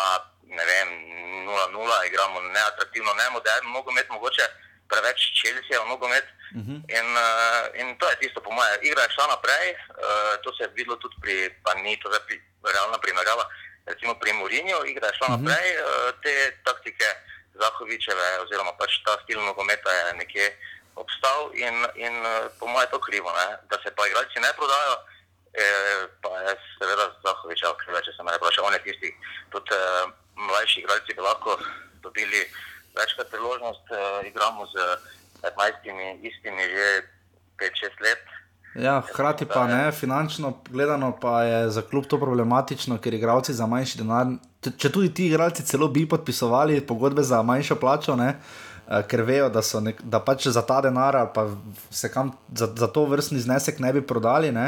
0-0, 0.48 2.06
igramo 2.06 2.40
neatraktivno, 2.40 3.14
ne 3.14 3.30
moderno, 3.30 3.70
nogomet, 3.70 4.08
mogoče 4.10 4.46
preveč 4.88 5.18
čelisijo 5.40 5.84
nogomet. 5.84 6.24
Uh 6.54 6.62
-huh. 6.62 6.78
in, 6.98 7.06
uh, 7.26 7.80
in 7.80 7.98
to 7.98 8.08
je 8.10 8.18
tisto, 8.18 8.40
po 8.40 8.50
mojem, 8.50 8.78
igra 8.82 9.02
je 9.02 9.14
šla 9.14 9.26
naprej, 9.26 9.68
uh, 9.72 10.42
to 10.42 10.56
se 10.56 10.62
je 10.62 10.70
videlo 10.74 10.96
tudi 10.96 11.16
pri, 11.22 11.34
pa 11.64 11.74
ni 11.74 12.00
to 12.00 12.08
zdaj 12.08 12.22
pri, 12.26 12.36
realna 12.72 12.98
primerjava, 12.98 13.44
recimo 13.86 14.14
pri 14.18 14.32
Murinju, 14.32 14.84
igra 14.86 15.08
je 15.08 15.16
šla 15.18 15.26
uh 15.26 15.34
-huh. 15.34 15.42
naprej, 15.42 15.68
uh, 15.76 16.10
te 16.22 16.34
taktike 16.64 17.08
Zahovičeve 17.54 18.26
oziroma 18.44 18.72
pač 18.80 18.92
ta 19.04 19.12
stil 19.22 19.40
nogometa 19.40 19.90
je 19.90 20.12
nekje 20.12 20.46
obstal 20.94 21.50
in, 21.54 21.74
in 21.94 22.14
uh, 22.26 22.50
po 22.58 22.66
mojem 22.66 22.86
je 22.86 22.90
to 22.90 23.00
krivo, 23.00 23.32
ne? 23.32 23.46
da 23.70 23.76
se 23.82 23.90
pa 23.96 24.06
igralci 24.06 24.40
ne 24.40 24.52
prodajo. 24.56 24.96
Pa 26.22 26.30
je 26.44 26.52
seveda 26.78 27.04
Zahoviča, 27.24 27.66
če 28.04 28.12
se 28.12 28.22
me 28.22 28.30
ne 28.32 28.36
vpraša, 28.36 28.62
on 28.62 28.74
je 28.76 28.82
tisti, 28.82 29.10
tudi 29.50 29.72
uh, 29.72 30.12
mlajši 30.36 30.80
igralci 30.80 31.14
bi 31.14 31.20
lahko 31.20 31.58
dobili 32.04 32.40
večkrat 32.98 33.28
priložnost, 33.30 33.86
uh, 33.90 34.26
igramo 34.26 34.66
z 34.66 34.74
15 35.42 36.20
istimi 36.22 36.62
že 36.62 36.88
5-6 37.58 38.00
let. 38.00 38.24
Ja, 38.82 39.00
hkrati 39.00 39.44
pa 39.44 39.66
ne, 39.66 39.92
finančno 39.92 40.52
gledano 40.70 41.16
pa 41.20 41.42
je 41.42 41.70
za 41.70 41.82
klub 41.82 42.04
to 42.04 42.20
problematično, 42.20 42.98
ker 42.98 43.14
igralci 43.14 43.54
za 43.54 43.66
manjši 43.66 43.98
denar, 43.98 44.34
če 44.76 44.90
tudi 44.92 45.14
ti 45.14 45.26
igralci 45.26 45.64
celo 45.64 45.88
bi 45.88 46.04
podpisovali 46.08 46.80
pogodbe 46.86 47.22
za 47.22 47.42
manjšo 47.42 47.76
plačo, 47.80 48.16
ne, 48.16 48.34
eh, 48.88 49.02
ker 49.08 49.22
vejo, 49.22 49.48
da, 49.48 49.62
nek, 49.80 50.02
da 50.02 50.20
pač 50.20 50.48
za 50.48 50.62
ta 50.62 50.80
denar 50.84 51.16
ali 51.16 51.30
pa 51.34 51.48
se 51.90 52.12
kam 52.12 52.32
za, 52.52 52.68
za 52.76 52.86
to 52.86 53.04
vrstni 53.04 53.40
znesek 53.40 53.80
ne 53.80 53.92
bi 53.92 54.02
prodali. 54.06 54.52
Ne, 54.52 54.66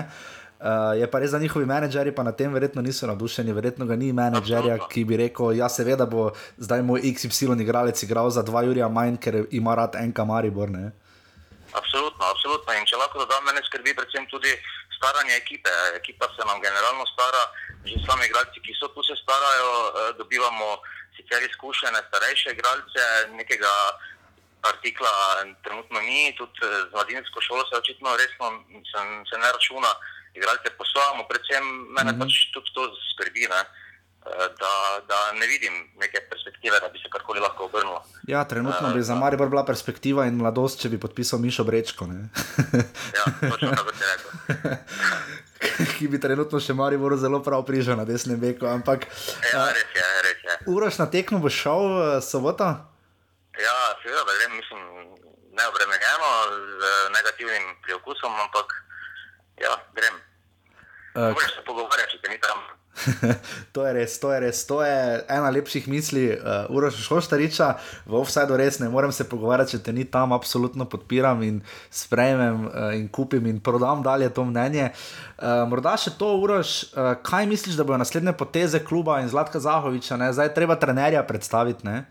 uh, 0.60 0.96
je 0.96 1.10
pa 1.10 1.18
res, 1.18 1.30
da 1.30 1.38
njihovi 1.38 1.66
menedžerji 1.66 2.14
pa 2.14 2.22
na 2.22 2.32
tem 2.32 2.52
verjetno 2.52 2.82
niso 2.82 3.06
navdušeni, 3.06 3.52
verjetno 3.52 3.86
ga 3.86 3.96
ni 3.96 4.12
menedžerja, 4.12 4.78
ki 4.88 5.04
bi 5.04 5.20
rekel: 5.20 5.52
Ja, 5.58 5.68
seveda 5.68 6.06
bo 6.06 6.30
zdaj 6.56 6.82
moj 6.82 7.04
XY 7.12 7.60
igralec 7.60 8.02
igral 8.02 8.30
za 8.30 8.42
dva 8.42 8.62
Jurija 8.64 8.88
manj, 8.88 9.20
ker 9.20 9.44
ima 9.50 9.74
rad 9.74 10.00
enka 10.00 10.24
Maribor. 10.24 10.70
Ne? 10.70 10.92
Absolutno, 11.72 12.24
absolutno. 12.24 12.72
In 12.72 12.86
če 12.88 12.96
lahko 12.96 13.18
dodam, 13.24 13.44
mene 13.44 13.60
skrbi 13.66 13.94
predvsem 13.94 14.26
tudi 14.32 14.52
staranje 14.96 15.36
ekipe. 15.36 15.70
Ekipa 15.96 16.28
se 16.34 16.46
nam 16.48 16.60
generalno 16.60 17.06
stara, 17.12 17.42
že 17.84 18.00
sami 18.06 18.26
igralci, 18.26 18.60
ki 18.64 18.76
so 18.78 18.88
tu 18.94 19.02
se 19.02 19.16
starajo, 19.22 19.72
eh, 19.72 20.12
dobivamo 20.18 20.80
sicer 21.16 21.42
izkušene, 21.42 22.00
starejše 22.08 22.54
igralce, 22.56 23.04
nekega 23.36 23.74
artikla 24.62 25.44
trenutno 25.62 26.00
ni, 26.00 26.34
tudi 26.38 26.52
z 26.60 26.92
mladinsko 26.92 27.40
šolo 27.40 27.62
se 27.68 27.76
očitno 27.76 28.16
resno 28.16 28.46
se, 28.90 28.98
se 29.30 29.36
ne 29.38 29.52
računa 29.52 29.92
igralce 30.34 30.70
poslovamo, 30.78 31.28
predvsem 31.28 31.64
mene 31.96 32.12
mm 32.12 32.14
-hmm. 32.14 32.20
pač 32.20 32.32
tudi 32.52 32.70
to 32.74 32.82
skrbi, 33.12 33.46
ne? 33.54 33.60
Eh, 34.26 34.48
da, 34.58 35.00
da 35.06 35.32
ne 35.32 35.46
vidim 35.46 35.90
neke 35.96 36.18
perspektive, 36.30 36.80
da 36.80 36.88
bi 36.88 36.98
se 36.98 37.08
karkoli 37.10 37.40
lahko 37.40 37.64
obrnilo. 37.64 38.04
Ja, 38.26 38.44
trenutno 38.44 38.90
bi 38.94 39.02
za 39.02 39.14
Maribor 39.14 39.48
bila 39.48 39.64
perspektiva 39.64 40.26
in 40.26 40.36
mladost, 40.36 40.80
če 40.82 40.88
bi 40.88 41.00
podpisal 41.00 41.38
Mišo 41.38 41.64
Brečko. 41.64 42.04
ja, 43.18 43.24
točno 43.50 43.70
tako 43.70 43.92
se 43.94 44.04
reče. 44.10 44.76
Ki 45.98 46.08
bi 46.08 46.20
trenutno 46.20 46.60
še 46.60 46.74
Maribor 46.74 47.16
zelo 47.16 47.40
prav 47.42 47.62
prižal 47.66 47.96
na 47.96 48.04
desnem 48.04 48.40
beku. 48.40 48.66
Ampak, 48.66 49.06
ja, 49.52 49.64
res 49.74 49.94
je, 49.94 50.08
res 50.26 50.44
je. 50.44 50.56
Uroš 50.74 50.98
na 50.98 51.06
tekmo 51.10 51.38
bo 51.38 51.50
šel 51.50 51.86
v 51.94 52.08
soboto? 52.22 52.68
Ja, 53.58 53.76
seveda, 54.02 54.50
mislim, 54.54 54.82
neobremenjeno 55.58 56.32
z 56.82 56.90
negativnim 57.14 57.70
priokusom, 57.86 58.34
ampak 58.44 58.74
ja, 59.62 59.78
grem. 59.94 60.20
Uh, 61.14 61.30
Moraš 61.32 61.54
se 61.54 61.64
pogovarjati, 61.66 62.20
če 62.22 62.34
ni 62.34 62.38
tam. 62.42 62.77
to 63.74 63.86
je 63.86 63.92
res, 63.92 64.18
to 64.20 64.32
je 64.32 64.40
res, 64.40 64.60
to 64.66 64.78
je 64.82 65.24
ena 65.28 65.50
lepših 65.54 65.88
misli, 65.88 66.26
uh, 66.32 66.66
Uroš 66.74 66.98
Šoštariča, 67.06 67.68
v 68.06 68.18
offsajdu 68.18 68.56
res 68.58 68.78
ne 68.82 68.88
morem 68.92 69.12
se 69.14 69.26
pogovarjati, 69.28 69.76
če 69.76 69.82
te 69.88 69.94
ni 69.96 70.06
tam, 70.08 70.32
absolutno 70.36 70.88
podpiram 70.90 71.42
in 71.46 71.60
sprejmem 71.90 72.66
uh, 72.66 72.92
in 72.96 73.08
kupim 73.08 73.46
in 73.50 73.60
prodam 73.64 74.02
dalje 74.02 74.30
to 74.34 74.44
mnenje. 74.48 74.90
Uh, 75.38 75.64
morda 75.70 75.96
še 76.00 76.14
to, 76.18 76.30
Uroš, 76.42 76.94
uh, 76.94 77.12
kaj 77.24 77.48
misliš, 77.50 77.78
da 77.78 77.86
bodo 77.86 78.00
naslednje 78.02 78.34
poteze 78.38 78.82
kluba 78.84 79.20
in 79.22 79.30
Zlatka 79.30 79.62
Zahoviča, 79.62 80.18
ne? 80.20 80.32
zdaj 80.34 80.54
treba 80.56 80.78
trenerja 80.80 81.22
predstaviti? 81.28 81.86
Ne? 81.86 82.02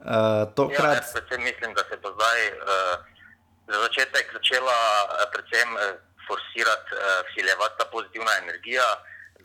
Uh, 0.00 0.46
tokrat... 0.54 1.02
ja, 1.02 1.22
jaz 1.22 1.38
mislim, 1.42 1.74
da 1.74 1.86
se 1.86 1.98
bo 2.02 2.14
zdaj 2.14 2.50
uh, 2.54 3.22
za 3.66 3.86
začetek 3.86 4.34
začela 4.40 4.80
uh, 5.06 5.24
predvsem. 5.34 5.72
Uh, 5.76 5.94
forsirati, 6.26 6.90
vsiljevati 7.30 7.74
uh, 7.74 7.78
ta 7.78 7.86
pozitivna 7.94 8.32
energija, 8.42 8.86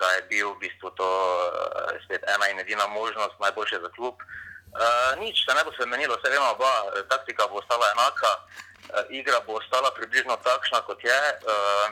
da 0.01 0.07
je 0.17 0.21
bil 0.33 0.47
v 0.53 0.59
bistvu 0.65 0.89
to 0.97 1.09
uh, 1.09 1.93
spet 2.05 2.23
ena 2.35 2.49
in 2.49 2.59
edina 2.59 2.87
možnost, 2.87 3.39
najboljše 3.39 3.77
za 3.85 3.89
klub. 3.95 4.15
Uh, 4.17 5.19
nič 5.21 5.45
se 5.45 5.53
ne 5.53 5.63
bo 5.63 5.71
spremenilo, 5.75 6.17
vse 6.17 6.31
vemo, 6.33 6.51
oba 6.55 6.71
taktika 7.13 7.47
bo 7.47 7.61
ostala 7.61 7.85
enaka, 7.93 8.31
uh, 8.39 9.05
igra 9.19 9.39
bo 9.45 9.59
ostala 9.61 9.91
približno 9.97 10.37
takšna, 10.47 10.81
kot 10.87 11.03
je. 11.03 11.21
Uh, 11.45 11.87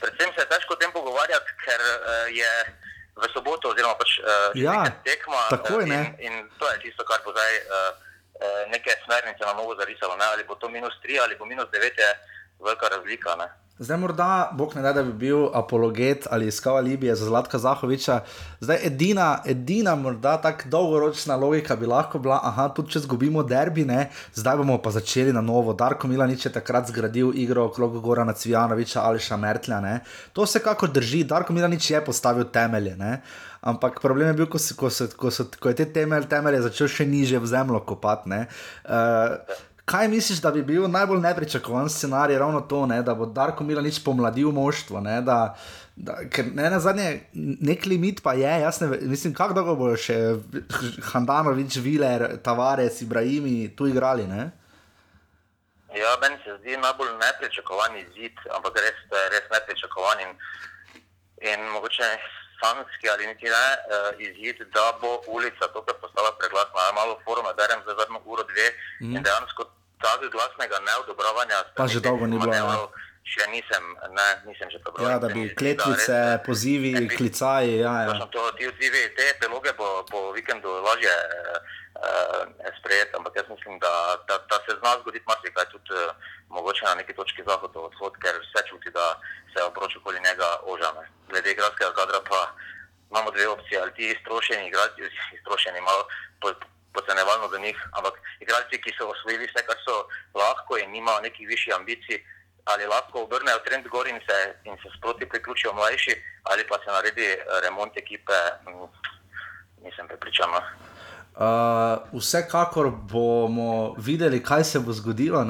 predvsem 0.00 0.30
se 0.34 0.40
je 0.42 0.50
težko 0.52 0.74
o 0.74 0.80
tem 0.80 0.92
pogovarjati, 0.92 1.50
ker 1.64 1.80
uh, 1.82 2.26
je 2.30 2.52
v 3.14 3.24
soboto, 3.34 3.70
oziroma 3.74 3.94
pač 3.98 4.18
uh, 4.20 4.50
ja, 4.58 4.84
tekma. 5.06 5.42
Tako 5.50 5.80
je. 5.80 5.86
In, 5.86 6.02
in 6.18 6.34
to 6.58 6.70
je 6.70 6.78
tisto, 6.86 7.06
kar 7.08 7.22
bo 7.26 7.34
zdaj 7.34 7.52
uh, 7.62 8.04
neke 8.70 8.90
smernice 9.04 9.42
na 9.46 9.54
novo 9.54 9.74
zarisalo. 9.78 10.16
Ne? 10.16 10.24
Ali 10.24 10.44
bo 10.44 10.54
to 10.54 10.68
minus 10.68 10.94
3 11.02 11.22
ali 11.22 11.38
bo 11.38 11.46
minus 11.46 11.70
9, 11.70 11.98
je 11.98 12.10
velika 12.60 12.88
razlika. 12.88 13.36
Ne? 13.36 13.48
Zdaj, 13.78 13.96
morda, 13.98 14.50
bog 14.54 14.76
ne 14.76 14.82
da, 14.82 14.92
da 14.92 15.02
bi 15.02 15.12
bil 15.12 15.48
apologet 15.54 16.26
ali 16.30 16.46
iskal 16.46 16.76
Libije 16.84 17.14
za 17.14 17.26
Zlatka 17.26 17.58
Zahoviča. 17.58 18.20
Zdaj, 18.60 18.78
edina, 18.86 19.38
edina 19.46 19.94
morda 19.94 20.36
tako 20.42 20.68
dolgoročna 20.68 21.36
logika 21.36 21.76
bi 21.76 21.86
lahko 21.86 22.18
bila, 22.18 22.38
da 22.56 22.68
tudi 22.74 22.92
če 22.94 22.98
izgubimo 23.02 23.42
derbi, 23.42 23.82
ne, 23.84 24.12
zdaj 24.34 24.56
bomo 24.56 24.78
pa 24.78 24.92
začeli 24.94 25.32
na 25.32 25.40
novo. 25.40 25.74
Darko 25.74 26.06
Milanič 26.08 26.46
je 26.46 26.52
takrat 26.52 26.86
zgradil 26.86 27.32
igro 27.34 27.64
okrog 27.64 27.98
Gora 28.02 28.32
Cvijanoviča 28.32 29.02
ali 29.02 29.18
Šamertlja. 29.18 29.98
To 30.32 30.46
se 30.46 30.62
kako 30.62 30.86
drži, 30.86 31.24
Darko 31.24 31.52
Milanič 31.52 31.90
je 31.90 32.04
postavil 32.04 32.44
temelje. 32.44 32.96
Ne. 32.96 33.22
Ampak 33.60 33.98
problem 34.00 34.28
je 34.28 34.34
bil, 34.34 34.46
ko, 34.46 34.58
se, 34.58 34.76
ko, 34.76 34.90
se, 34.90 35.08
ko, 35.16 35.30
se, 35.30 35.44
ko 35.60 35.68
je 35.68 35.74
te 35.74 35.92
temelje, 35.92 36.28
temelje 36.28 36.62
začel 36.62 36.88
še 36.88 37.06
niže 37.10 37.42
v 37.42 37.50
zemljo 37.50 37.82
kopati. 37.82 38.44
Kaj 39.84 40.08
misliš, 40.08 40.40
da 40.40 40.50
bi 40.50 40.62
bil 40.62 40.86
najbolj 40.88 41.20
nepričakovan 41.20 41.88
scenarij, 41.88 42.38
ravno 42.38 42.60
to, 42.60 42.86
ne, 42.86 43.02
da 43.02 43.14
bo 43.14 43.26
Darko 43.26 43.64
Milanič 43.64 43.98
pomladil 44.04 44.48
moštvo? 44.52 45.00
Ne, 45.00 45.18
da, 45.22 45.56
da, 45.96 46.16
ker 46.32 46.46
ne 46.54 46.70
na 46.70 46.78
zadnje, 46.80 47.20
nek 47.34 47.84
limit 47.86 48.22
pa 48.24 48.32
je, 48.32 48.48
jaz 48.62 48.80
ne 48.80 48.88
vem, 48.88 49.34
kako 49.36 49.54
dolgo 49.54 49.74
bo 49.76 49.90
še 49.96 50.16
Handanovič, 51.12 51.76
Viler, 51.84 52.26
Tavares, 52.42 53.02
Ibrahimi 53.04 53.74
tu 53.76 53.86
igrali. 53.86 54.24
Ne? 54.26 54.48
Ja, 55.94 56.16
meni 56.22 56.40
se 56.44 56.56
zdi 56.62 56.80
najbolj 56.80 57.12
nepričakovan 57.20 58.00
izid, 58.00 58.40
ampak 58.56 58.80
res, 58.80 59.04
res 59.36 59.52
nepričakovan 59.52 60.24
in, 60.24 60.32
in 61.52 61.68
mogoče 61.76 62.08
sanski 62.64 63.06
ali 63.12 63.26
niti 63.26 63.44
ne 63.44 63.66
uh, 63.76 64.26
izid, 64.28 64.56
da 64.74 64.86
bo 65.00 65.20
ulica 65.36 65.64
tukaj 65.74 65.94
postala 66.02 66.30
preglasna. 66.40 66.92
Malo 66.98 67.14
foruma, 67.24 67.52
berem 67.60 67.80
za 67.86 67.92
zadnjo 67.98 68.20
uro, 68.24 68.42
dve 68.50 68.66
mm. 69.00 69.16
in 69.16 69.22
dejansko 69.22 69.62
tako 70.04 70.28
glasnega 70.34 70.78
neodobravanja. 70.88 71.58
Pa 71.76 71.86
že 71.86 72.00
dolgo 72.00 72.26
ni 72.26 72.38
bilo. 72.38 72.54
Ja. 72.54 72.86
Še 73.24 73.46
nisem, 73.48 73.84
ne, 74.12 74.26
nisem 74.44 74.68
že 74.68 74.78
prebral. 74.84 75.06
Ja, 75.08 75.16
da 75.16 75.30
bi 75.32 75.48
kletvice, 75.56 76.44
pozivi, 76.44 77.08
klicaji. 77.08 77.78
Ja, 77.80 77.94
ja. 78.04 78.26
To, 78.28 78.42
ti 78.58 78.68
odzivi, 78.68 79.00
te 79.16 79.30
epiloge 79.32 79.72
bo 79.78 80.04
po 80.10 80.28
vikendu 80.36 80.68
lažje 80.84 81.14
uh, 81.94 82.42
sprejeti, 82.78 83.16
ampak 83.16 83.36
jaz 83.36 83.48
mislim, 83.48 83.78
da, 83.78 83.92
da, 84.28 84.38
da 84.50 84.56
se 84.64 84.72
zna 84.80 84.92
zgoditi 85.00 85.28
marsikaj 85.28 85.66
tudi 85.72 85.94
uh, 85.94 86.14
mogoče 86.48 86.84
na 86.84 86.94
neki 86.94 87.12
točki 87.14 87.42
zahoda 87.48 87.80
odhod, 87.80 88.14
ker 88.22 88.34
vse 88.42 88.60
čuti, 88.68 88.90
da 88.90 89.06
se 89.52 89.62
obroč 89.62 89.96
okoli 89.96 90.20
njega 90.26 90.48
ožame. 90.72 91.04
Glede 91.30 91.50
igralskega 91.50 91.92
kadra 91.98 92.20
pa 92.30 92.40
imamo 93.10 93.30
dve 93.30 93.48
opcije, 93.48 93.80
ali 93.80 93.94
ti 93.94 94.04
iztrošeni 94.10 94.66
igralci, 94.68 95.02
iztrošeni 95.38 95.80
malo. 95.80 96.06
Po, 96.40 96.52
Pocenevalno 96.94 97.48
za 97.48 97.58
njih, 97.58 97.78
ampak 97.92 98.14
igralci, 98.40 98.78
ki 98.82 98.92
so 98.94 99.08
osvojili 99.10 99.48
vse, 99.50 99.66
kar 99.66 99.78
so 99.82 99.94
lahko 100.34 100.78
in 100.78 100.94
imajo 100.94 101.20
nekih 101.26 101.48
višjih 101.48 101.74
ambicij, 101.74 102.22
ali 102.64 102.86
lahko 102.86 103.22
obrnejo 103.22 103.58
trend 103.66 103.88
gor 103.88 104.06
in 104.08 104.20
se, 104.26 104.38
in 104.64 104.76
se 104.82 104.88
sproti 104.96 105.28
priključijo 105.28 105.72
mlajši, 105.72 106.14
ali 106.42 106.66
pa 106.68 106.78
se 106.84 106.90
naredi 106.90 107.26
eh, 107.32 107.44
remont 107.62 107.96
ekipe, 107.96 108.38
mm, 108.66 108.86
nisem 109.84 110.08
prepričan. 110.08 110.50
Uh, 111.34 112.20
vsekakor 112.20 112.92
bomo 113.10 113.94
videli, 113.98 114.42
kaj 114.42 114.64
se 114.64 114.80
bo 114.80 114.92
zgodilo. 114.92 115.46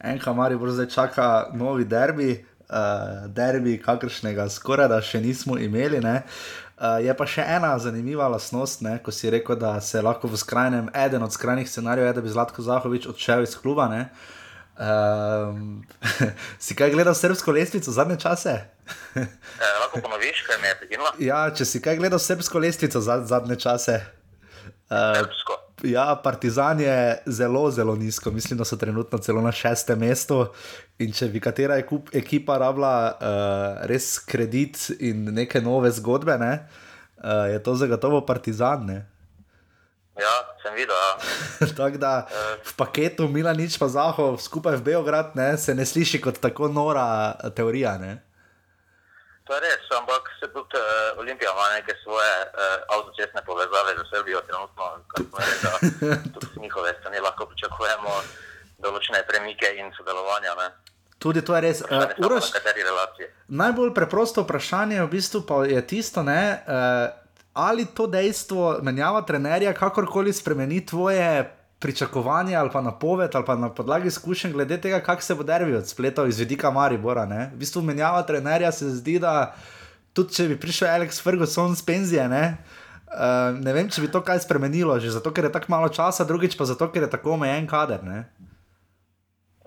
Enka 0.00 0.32
Mari 0.32 0.56
bo 0.56 0.70
zdaj 0.70 0.86
čaka 0.86 1.50
novi 1.52 1.84
derbi, 1.84 2.44
uh, 2.70 3.28
derbi, 3.28 3.76
kakršnega 3.82 4.48
skoraj 4.48 4.88
da 4.88 5.02
še 5.02 5.20
nismo 5.20 5.58
imeli. 5.58 6.00
Uh, 6.00 6.96
je 7.04 7.12
pa 7.16 7.26
še 7.28 7.44
ena 7.44 7.74
zanimiva 7.78 8.28
lastnost, 8.32 8.80
ne? 8.80 8.96
ko 9.04 9.12
si 9.12 9.30
rekel, 9.30 9.56
da 9.60 9.76
se 9.80 10.00
lahko 10.02 10.28
v 10.28 10.40
skrajnem, 10.40 10.88
eden 10.94 11.22
od 11.22 11.32
skrajnih 11.32 11.68
scenarijev 11.68 12.08
je, 12.08 12.16
da 12.16 12.24
bi 12.24 12.32
Zlatko 12.32 12.64
Zahovič 12.64 13.06
odšel 13.12 13.44
iz 13.44 13.56
kluba. 13.60 13.90
Uh, 13.92 15.52
si 16.64 16.76
kaj 16.76 16.96
gledal 16.96 17.14
srbsko 17.16 17.52
lestvico 17.52 17.92
zadnje 17.92 18.16
čase? 18.24 18.56
Eh, 19.16 19.76
lahko 19.80 20.00
ponoviš, 20.00 20.44
kaj 20.48 20.60
me 20.60 20.68
je 20.68 20.76
prekinilo? 20.80 21.12
Ja, 21.20 21.46
če 21.52 21.64
si 21.64 21.80
kaj 21.80 21.96
gledal 22.00 22.20
srpsko 22.20 22.60
lestvico 22.60 23.00
za, 23.00 23.22
zadnje 23.24 23.56
čase. 23.60 24.00
Uh, 24.90 25.26
ja, 25.82 26.20
Partizan 26.22 26.80
je 26.80 27.22
zelo, 27.26 27.70
zelo 27.70 27.96
nizko, 27.96 28.30
mislim, 28.30 28.58
da 28.58 28.64
so 28.64 28.76
trenutno 28.76 29.18
celo 29.18 29.40
na 29.42 29.52
šestem 29.52 29.98
mestu. 29.98 30.46
In 30.98 31.12
če 31.12 31.28
bi 31.28 31.40
katera 31.40 31.76
ekup, 31.82 32.12
ekipa 32.14 32.58
rabila 32.58 32.94
uh, 33.10 33.86
res 33.90 34.14
kredit 34.18 34.78
in 35.00 35.26
neke 35.34 35.60
nove 35.60 35.90
zgodbe, 35.90 36.38
ne, 36.38 36.52
uh, 37.18 37.50
je 37.52 37.62
to 37.62 37.74
zagotovo 37.74 38.22
Partizan. 38.26 38.86
Ne. 38.86 39.02
Ja, 40.16 40.32
sem 40.62 40.72
videl. 40.78 40.96
Ja. 40.96 41.66
Tako 41.76 42.00
da 42.00 42.12
v 42.64 42.72
paketu 42.76 43.28
Milanič 43.28 43.76
pa 43.76 43.88
Zahov 43.92 44.40
skupaj 44.40 44.78
v 44.80 44.86
Beograd 44.92 45.36
ne, 45.36 45.56
se 45.60 45.74
ne 45.74 45.84
sliši 45.84 46.22
kot 46.24 46.40
tako 46.40 46.70
nora 46.72 47.36
teorija. 47.52 47.98
Ne. 48.00 48.16
To 49.44 49.54
je 49.54 49.60
res, 49.60 49.84
ampak 49.92 50.15
tudi 50.56 50.76
uh, 50.80 51.20
Olimpija 51.22 51.50
ima 51.52 51.66
neke 51.78 51.92
svoje 52.04 52.34
uh, 52.44 52.50
avtocestne 52.94 53.40
povezave 53.48 53.90
z 53.98 54.02
Srbijo, 54.10 54.40
trenutno, 54.48 54.84
kar 55.10 55.20
pomeni, 55.30 55.56
da 55.64 55.72
tudi 56.34 56.46
z 56.54 56.58
njihove 56.64 56.90
strani 57.00 57.18
lahko 57.26 57.46
pričakujemo 57.50 58.12
določene 58.84 59.20
premike 59.28 59.68
in 59.80 59.92
sodelovanja. 59.98 60.54
Ne? 60.62 60.68
Tudi 61.18 61.42
to 61.44 61.56
je 61.56 61.60
res. 61.60 61.82
Uh, 61.84 61.92
Uh, 61.96 62.26
Uroš, 62.26 62.50
najbolj 63.48 63.92
preprosto 63.94 64.44
vprašanje 64.46 65.02
v 65.02 65.12
bistvu 65.12 65.44
pa 65.48 65.62
je 65.68 65.80
tisto, 65.86 66.24
ne, 66.24 66.42
uh, 66.64 67.12
ali 67.56 67.86
to 67.86 68.06
dejstvo 68.06 68.78
menjava 68.82 69.22
trenerja 69.28 69.72
kakorkoli 69.76 70.32
spremeni 70.32 70.86
tvoje 70.86 71.52
pričakovanja 71.78 72.60
ali 72.60 72.70
pa 72.72 72.80
napoved 72.80 73.34
ali 73.34 73.44
pa 73.44 73.54
na 73.54 73.68
podlagi 73.74 74.08
izkušenj 74.08 74.52
glede 74.52 74.80
tega, 74.80 75.00
kako 75.00 75.22
se 75.22 75.34
bo 75.34 75.42
derbi 75.42 75.76
odspletal 75.76 76.28
iz 76.28 76.38
vidika 76.38 76.70
Maribora. 76.70 77.26
Ne. 77.26 77.50
V 77.54 77.58
bistvu 77.64 77.82
menjava 77.82 78.22
trenerja 78.22 78.72
se 78.72 78.88
zdi, 78.90 79.18
da 79.18 79.54
tudi 80.16 80.32
če 80.32 80.48
bi 80.52 80.56
prišel 80.60 80.88
Alex 80.88 81.20
Ferguson 81.20 81.76
z 81.76 81.84
penzije, 81.84 82.24
ne, 82.32 82.44
uh, 83.12 83.52
ne 83.60 83.72
vem, 83.76 83.90
če 83.92 84.04
bi 84.04 84.10
to 84.12 84.22
kaj 84.24 84.40
spremenilo, 84.46 84.96
že 85.02 85.12
zato, 85.18 85.32
ker 85.36 85.48
je 85.48 85.54
tako 85.54 85.72
malo 85.74 85.92
časa, 85.92 86.24
drugič 86.28 86.56
pa 86.56 86.64
zato, 86.68 86.88
ker 86.92 87.04
je 87.04 87.12
tako 87.12 87.36
omejen 87.36 87.68
kader. 87.68 88.00
Ne. 88.06 88.24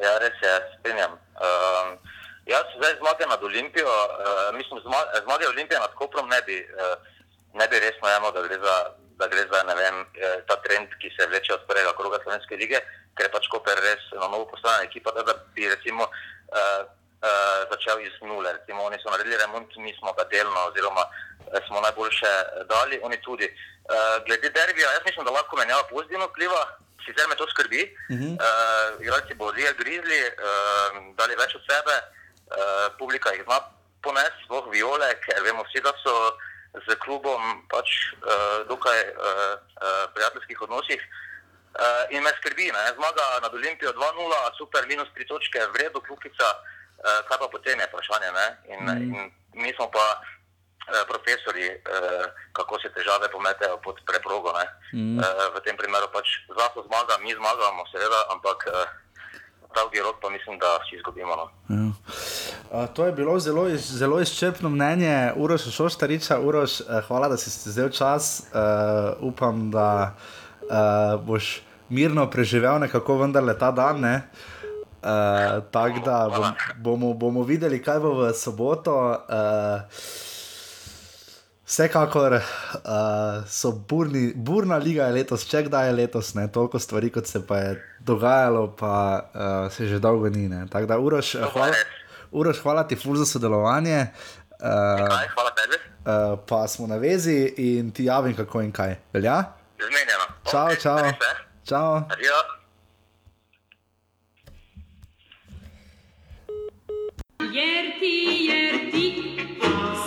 Ja, 0.01 0.15
res 0.23 0.37
je, 0.41 0.53
strinjam. 0.79 1.17
Um, 1.39 1.97
jaz 2.49 2.65
zdaj 2.79 2.97
zmage 2.97 3.29
nad 3.29 3.43
Olimpijo, 3.43 3.89
uh, 3.89 4.49
mislim, 4.57 4.81
zma, 4.87 5.03
zmage 5.27 5.47
Olimpije 5.53 5.79
nad 5.79 5.93
Koprom 5.99 6.31
ne 6.31 6.41
bi, 6.47 6.57
uh, 6.65 6.95
ne 7.53 7.67
bi 7.69 7.83
resno 7.83 8.09
jemal, 8.09 8.33
da 8.33 8.43
gre 8.47 8.57
za, 8.63 8.77
da 9.21 9.27
gre 9.27 9.45
za 9.51 9.63
vem, 9.67 10.05
ta 10.47 10.55
trend, 10.63 10.95
ki 11.01 11.11
se 11.13 11.27
vleče 11.27 11.53
od 11.53 11.67
prvega 11.67 11.91
kroga 11.97 12.21
Slovenske 12.23 12.55
lige, 12.55 12.79
ker 13.19 13.27
je 13.27 13.33
pač 13.35 13.49
Koper 13.51 13.79
res 13.83 14.05
na 14.15 14.31
novo 14.31 14.47
postavljena 14.47 14.87
ekipa, 14.87 15.11
da 15.11 15.35
bi 15.55 15.67
recimo 15.67 16.07
uh, 16.07 16.87
uh, 17.21 17.67
začel 17.71 17.99
iz 18.01 18.15
nule. 18.21 18.53
Recimo, 18.53 18.83
oni 18.83 18.97
so 18.99 19.11
naredili 19.11 19.37
remont, 19.37 19.69
mi 19.77 19.91
smo 19.99 20.13
ga 20.13 20.23
delno 20.23 20.59
oziroma 20.69 21.03
eh, 21.53 21.61
smo 21.67 21.81
najboljše 21.81 22.33
dali, 22.69 22.99
oni 23.03 23.17
tudi. 23.21 23.47
Uh, 23.89 24.25
glede 24.25 24.49
derbija, 24.49 24.91
jaz 24.91 25.03
mislim, 25.05 25.25
da 25.25 25.31
lahko 25.31 25.55
menjava 25.57 25.83
pozitivno 25.89 26.25
vpliva, 26.27 26.61
sicer 27.05 27.27
me 27.27 27.35
to 27.35 27.47
skrbi. 27.49 27.81
Uh 28.09 28.17
-huh. 28.17 28.33
uh, 28.37 29.01
igralci 29.01 29.33
bodo 29.33 29.57
grizli, 29.77 30.21
uh, 30.27 31.15
dali 31.19 31.35
več 31.41 31.55
od 31.55 31.63
sebe, 31.69 31.95
uh, 32.01 32.97
publika 32.99 33.29
jih 33.33 33.43
zna 33.43 33.59
ponesti, 34.03 34.43
sploh 34.45 34.65
viole, 34.71 35.09
ker 35.25 35.43
vemo 35.43 35.63
vsi, 35.63 35.81
da 35.81 35.93
so 36.03 36.13
z 36.87 36.95
klubom 37.03 37.41
pač 37.69 37.89
uh, 38.13 38.67
dokaj 38.67 38.99
uh, 39.01 39.13
uh, 39.17 40.05
prijateljskih 40.13 40.61
odnosih. 40.61 41.01
Uh, 41.79 42.03
in 42.09 42.23
me 42.23 42.31
skrbi, 42.37 42.71
ne? 42.71 42.93
zmaga 42.95 43.25
nad 43.41 43.53
Olimpijo 43.53 43.91
2-0, 43.91 44.57
super, 44.57 44.87
minus 44.87 45.07
3 45.15 45.27
točke, 45.27 45.59
vredno 45.73 45.99
klukica, 46.01 46.45
uh, 46.45 46.78
kaj 47.27 47.37
pa 47.39 47.47
potem 47.51 47.79
je 47.79 47.87
vprašanje. 47.87 48.29
Ne? 48.39 48.47
In, 48.73 48.79
mm. 48.85 49.01
in 49.03 49.31
mi 49.63 49.73
smo 49.75 49.87
pa 49.91 50.05
uh, 50.19 51.03
profesori, 51.11 51.67
uh, 51.69 52.25
kako 52.53 52.79
se 52.81 52.89
težave 52.95 53.31
pometejo 53.31 53.77
pod 53.83 54.01
preprogo. 54.07 54.53
Mm. 54.93 55.19
Uh, 55.19 55.25
v 55.55 55.63
tem 55.65 55.77
primeru 55.77 56.07
pač 56.13 56.27
zlato 56.49 56.83
zmaga, 56.87 57.17
mi 57.23 57.31
zmagamo, 57.33 57.85
seveda, 57.91 58.19
ampak 58.33 58.67
uh, 58.67 58.73
dolgi 59.75 59.99
rok 60.01 60.15
pa 60.21 60.29
mislim, 60.29 60.59
da 60.59 60.77
vsi 60.83 60.95
izgubimo. 60.95 61.35
No? 61.35 61.45
Ja. 61.69 61.85
Uh, 62.71 62.87
to 62.93 63.05
je 63.05 63.11
bilo 63.11 63.39
zelo, 63.39 63.67
iz, 63.69 63.81
zelo 63.81 64.19
izčrpno 64.21 64.69
mnenje 64.69 65.31
Uroš 65.35 65.69
Šoštariča. 65.75 66.39
Uroš, 66.39 66.79
uh, 66.79 67.01
hvala, 67.07 67.29
da 67.29 67.37
si 67.37 67.69
vzel 67.69 67.89
čas. 67.89 68.43
Uh, 68.53 69.31
upam, 69.31 69.71
da 69.71 70.15
uh, 70.61 71.21
boš 71.21 71.61
mirno 71.89 72.29
preživel 72.29 72.79
nekako 72.79 73.17
vendarle 73.17 73.57
ta 73.57 73.71
dan. 73.71 73.99
Ne? 73.99 74.21
Uh, 74.99 75.63
Tako 75.71 75.99
da 76.05 76.29
bom, 76.29 76.51
bomo, 76.77 77.13
bomo 77.13 77.43
videli, 77.43 77.81
kaj 77.83 77.99
bo 77.99 78.13
v 78.19 78.33
soboto. 78.33 78.95
Uh, 79.29 79.81
Vsekakor 81.69 82.33
uh, 82.33 82.41
so 83.47 83.71
burni, 83.71 84.33
burna 84.35 84.79
liga 84.81 85.05
je 85.05 85.19
letos, 85.19 85.45
če 85.45 85.67
kdaj 85.67 85.87
je 85.87 85.93
letos, 85.99 86.33
ne 86.33 86.47
toliko 86.51 86.81
stvari, 86.81 87.11
kot 87.13 87.29
se 87.29 87.43
pa 87.45 87.59
je 87.61 87.75
dogajalo, 88.01 88.71
pa 88.79 88.93
uh, 89.21 89.71
se 89.71 89.85
že 89.87 89.99
dolgo 90.01 90.33
ni. 90.33 90.49
Tako 90.69 90.89
da, 90.89 90.97
Uroš, 90.99 91.35
hvala, 91.53 91.77
Uroš, 92.31 92.63
hvala 92.65 92.87
ti 92.89 92.97
ful 92.97 93.21
za 93.21 93.25
sodelovanje. 93.29 94.07
Uh, 94.57 95.05
kaj, 95.05 95.27
hvala 95.37 95.55
tebi. 95.61 95.81
Uh, 95.99 96.39
pa 96.49 96.67
smo 96.67 96.87
na 96.87 96.97
vezi 96.97 97.53
in 97.57 97.91
ti 97.91 98.09
javim, 98.09 98.35
kako 98.35 98.65
in 98.65 98.71
kaj. 98.71 98.97
Velja? 99.13 99.43
Zmenjeno. 99.77 100.25
Čau, 100.49 100.67
okay, 100.67 100.81
čau. 100.81 100.97
čau. 101.63 102.01
Adijo. 102.09 102.58
Jer 107.53 107.99
ti, 107.99 108.47
jer 108.49 108.91
ti, 108.91 109.35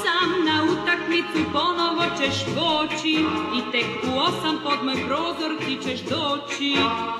sam 0.02 0.44
na 0.44 0.72
utakmicu 0.72 1.52
ponovo 1.52 2.02
ćeš 2.20 2.44
doći 2.44 3.24
i 3.56 3.72
tek 3.72 3.86
u 4.14 4.18
osam 4.18 4.60
pod 4.64 4.84
moj 4.84 4.94
prozor 5.06 5.58
ti 5.66 5.78
ćeš 5.82 6.00
doći 6.00 6.76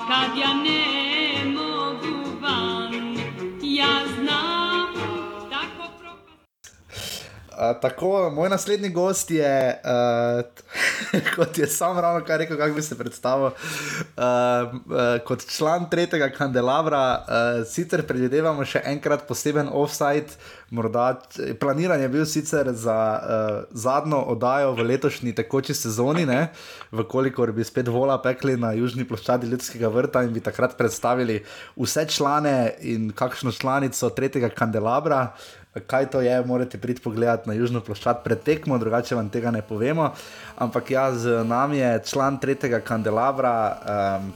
kad 0.07 0.37
ja 0.37 0.53
ne 0.53 1.51
mogu 1.51 2.29
van. 2.41 3.17
Ja 3.63 3.99
znam 4.15 4.93
tako 5.49 5.91
propast. 5.99 7.25
Uh, 7.47 7.81
tako, 7.81 8.31
moj 8.35 8.49
naslednji 8.49 8.89
gost 8.89 9.31
je, 9.31 9.81
uh, 9.83 10.45
kot 11.35 11.57
je 11.57 11.67
sam 11.67 11.99
ravno 11.99 12.25
kar 12.25 12.39
rekel, 12.39 12.57
kako 12.57 12.75
bi 12.75 12.81
se 12.81 12.97
predstavil, 12.97 13.45
uh, 13.45 13.53
uh, 14.17 14.99
kot 15.25 15.45
član 15.47 15.89
tretjega 15.89 16.29
kandelabra. 16.29 17.03
Uh, 17.27 17.67
sicer 17.67 18.05
predvidevamo 18.07 18.65
še 18.65 18.81
enkrat 18.85 19.27
poseben 19.27 19.69
offside, 19.71 20.35
morda 20.73 21.21
planiran 21.59 22.01
je 22.01 22.09
bil 22.09 22.25
sicer 22.25 22.71
za 22.73 22.97
uh, 22.97 23.63
zadnjo 23.71 24.23
oddajo 24.33 24.73
v 24.73 24.87
letošnji 24.93 25.35
tekoči 25.37 25.73
sezoni, 25.77 26.25
ne? 26.25 26.47
vkolikor 26.93 27.51
bi 27.51 27.65
spet 27.65 27.87
vola 27.87 28.17
pekli 28.21 28.57
na 28.57 28.73
južni 28.77 29.05
ploščadi 29.07 29.49
Ljudskega 29.49 29.89
vrta 29.93 30.23
in 30.23 30.33
bi 30.33 30.41
takrat 30.43 30.77
predstavili 30.77 31.41
vse 31.77 32.07
člane 32.09 32.73
in 32.81 33.11
kakšno 33.11 33.51
članico 33.51 34.09
tretjega 34.09 34.49
kandelabra. 34.49 35.27
Kaj 35.73 36.11
to 36.13 36.21
je, 36.21 36.35
morate 36.45 36.77
priti 36.77 37.01
pogledat 37.01 37.47
na 37.49 37.53
južno 37.57 37.81
ploščad 37.81 38.21
pred 38.23 38.43
tekmo, 38.45 38.77
drugače 38.77 39.15
vam 39.17 39.29
tega 39.33 39.51
ne 39.51 39.61
povemo. 39.65 40.11
Ampak 40.61 40.91
ja, 40.91 41.07
z 41.17 41.41
nami 41.49 41.81
je 41.81 42.01
član 42.05 42.37
tretjega 42.37 42.79
kandelabra, 42.79 43.55
um, 44.21 44.33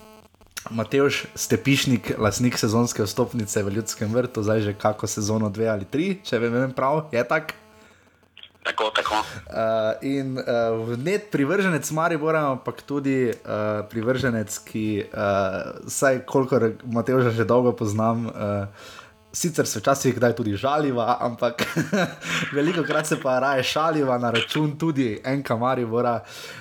Mateoš 0.69 1.25
Stepišnik, 1.35 2.15
lasnik 2.17 2.57
sezonske 2.57 3.05
vstopnice 3.05 3.63
v 3.63 3.77
Ljudskem 3.77 4.11
vrtu, 4.13 4.43
zdaj 4.43 4.61
že 4.61 4.73
kako 4.73 5.07
sezono, 5.07 5.49
dve 5.49 5.69
ali 5.69 5.85
tri, 5.85 6.17
če 6.23 6.39
vem 6.39 6.73
prav, 6.73 7.05
je 7.11 7.23
tako. 7.23 7.53
Tako, 8.67 8.89
tako. 8.95 9.15
Uh, 9.47 9.95
in 10.03 10.35
uh, 10.35 10.97
ne 10.99 11.19
privrženec 11.19 11.87
Maribora, 11.91 12.41
ampak 12.51 12.81
tudi 12.83 13.29
uh, 13.31 13.85
privrženec, 13.87 14.57
ki, 14.67 15.05
uh, 15.07 15.87
saj 15.87 16.25
kolikor 16.27 16.73
Mateoža 16.83 17.31
že 17.31 17.47
dolgo 17.47 17.71
poznam, 17.71 18.27
uh, 18.27 18.67
sicer 19.37 19.67
se 19.67 19.79
včasih 19.79 20.15
kdaj 20.15 20.33
tudi 20.35 20.55
žaliva, 20.57 21.17
ampak 21.21 21.61
veliko 22.57 22.83
krat 22.83 23.07
se 23.07 23.19
pa 23.21 23.37
raje 23.39 23.63
šaliva 23.63 24.17
na 24.17 24.31
račun 24.33 24.77
tudi 24.79 25.21
enka 25.25 25.55
Maribora 25.55 26.19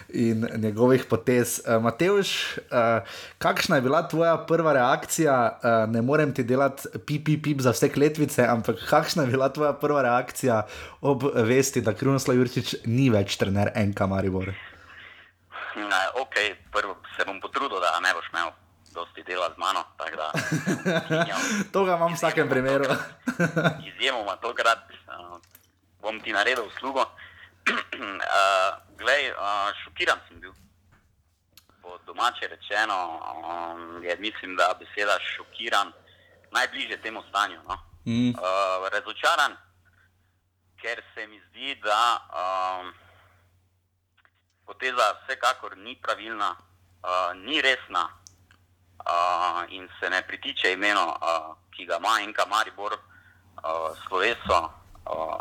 in 0.08 0.46
njegovih 0.56 1.06
potez. 1.10 1.60
Uh, 1.64 1.82
Mateoš, 1.82 2.56
uh, 2.58 3.08
kakšna 3.38 3.76
je 3.76 3.82
bila 3.82 4.02
tvoja 4.08 4.36
prva 4.48 4.72
reakcija? 4.72 5.36
Uh, 5.62 5.92
ne 5.92 6.02
morem 6.02 6.34
ti 6.34 6.44
delati 6.44 6.88
pip, 7.06 7.24
pip, 7.42 7.60
za 7.60 7.72
vse 7.72 7.88
kletvice, 7.88 8.44
ampak 8.44 8.84
kakšna 8.90 9.24
je 9.24 9.32
bila 9.32 9.48
tvoja 9.48 9.72
prva 9.72 10.02
reakcija 10.02 10.62
ob 11.00 11.24
vesti, 11.34 11.80
da 11.80 11.96
Krunoslav 11.96 12.36
Jurčič 12.36 12.76
ni 12.84 13.08
več 13.10 13.38
trener 13.40 13.72
enka 13.74 14.06
Maribor? 14.06 14.52
Ne, 15.76 16.04
ok, 16.20 16.38
prvo 16.72 16.96
se 17.16 17.24
bom 17.24 17.40
potrudil, 17.40 17.80
da 17.80 17.96
ne 18.04 18.12
boš 18.16 18.30
imel 18.32 18.54
dosti 18.96 19.22
dela 19.22 19.52
z 19.52 19.58
mano. 19.60 19.84
Da, 20.16 20.32
to 21.72 21.84
ga 21.84 21.96
imam 21.96 22.12
v 22.12 22.16
vsakem 22.16 22.48
primeru. 22.48 22.88
Izjemoma 23.92 24.40
tokrat 24.40 24.88
uh, 24.88 25.36
bom 26.00 26.16
ti 26.24 26.32
naredil 26.32 26.64
uslugo. 26.64 27.04
uh, 27.04 28.72
glej, 29.00 29.36
uh, 29.36 29.68
šokiran 29.84 30.20
sem 30.28 30.40
bil. 30.40 30.52
Po 31.84 31.98
domače 32.06 32.48
rečeno, 32.48 33.20
um, 33.20 34.02
je, 34.02 34.16
mislim, 34.16 34.56
da 34.56 34.72
beseda 34.80 35.20
šokiran 35.20 35.92
najbližje 36.50 36.96
temu 37.02 37.22
stanju. 37.28 37.60
No? 37.68 37.76
Mm. 38.06 38.32
Uh, 38.32 38.88
razočaran, 38.88 39.56
ker 40.80 41.02
se 41.14 41.26
mi 41.26 41.40
zdi, 41.50 41.76
da 41.84 42.00
um, 42.32 42.92
poteza 44.66 45.12
vsekakor 45.22 45.76
ni 45.76 45.98
pravilna, 46.02 46.56
uh, 46.56 47.36
ni 47.36 47.60
resna 47.60 48.08
uh, 49.06 49.64
in 49.68 49.88
se 50.00 50.10
ne 50.10 50.22
pritiče 50.22 50.72
imeno, 50.72 51.06
uh, 51.06 51.56
ki 51.70 51.86
ga 51.86 51.96
ima 51.96 52.20
in 52.20 52.32
ga 52.32 52.46
Maribor 52.46 52.92
uh, 52.92 53.96
sloveso. 54.06 54.70
Uh, 55.04 55.40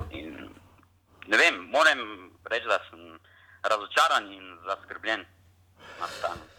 vem, 1.27 1.55
moram 1.69 2.31
reči, 2.45 2.67
da 2.67 2.79
sem 2.89 3.19
razočaran 3.63 4.31
in 4.31 4.57
zaskrbljen 4.65 5.25
nad 5.99 6.09
stanjem. 6.09 6.54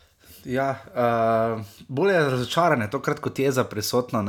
Ja, 0.46 0.78
uh, 0.94 1.60
bolje 1.88 2.14
je 2.14 2.30
razočarane, 2.30 2.86
tokrat 2.90 3.18
kot 3.20 3.38
je 3.38 3.50
za 3.52 3.64
prisotno. 3.64 4.20
Uh, 4.20 4.28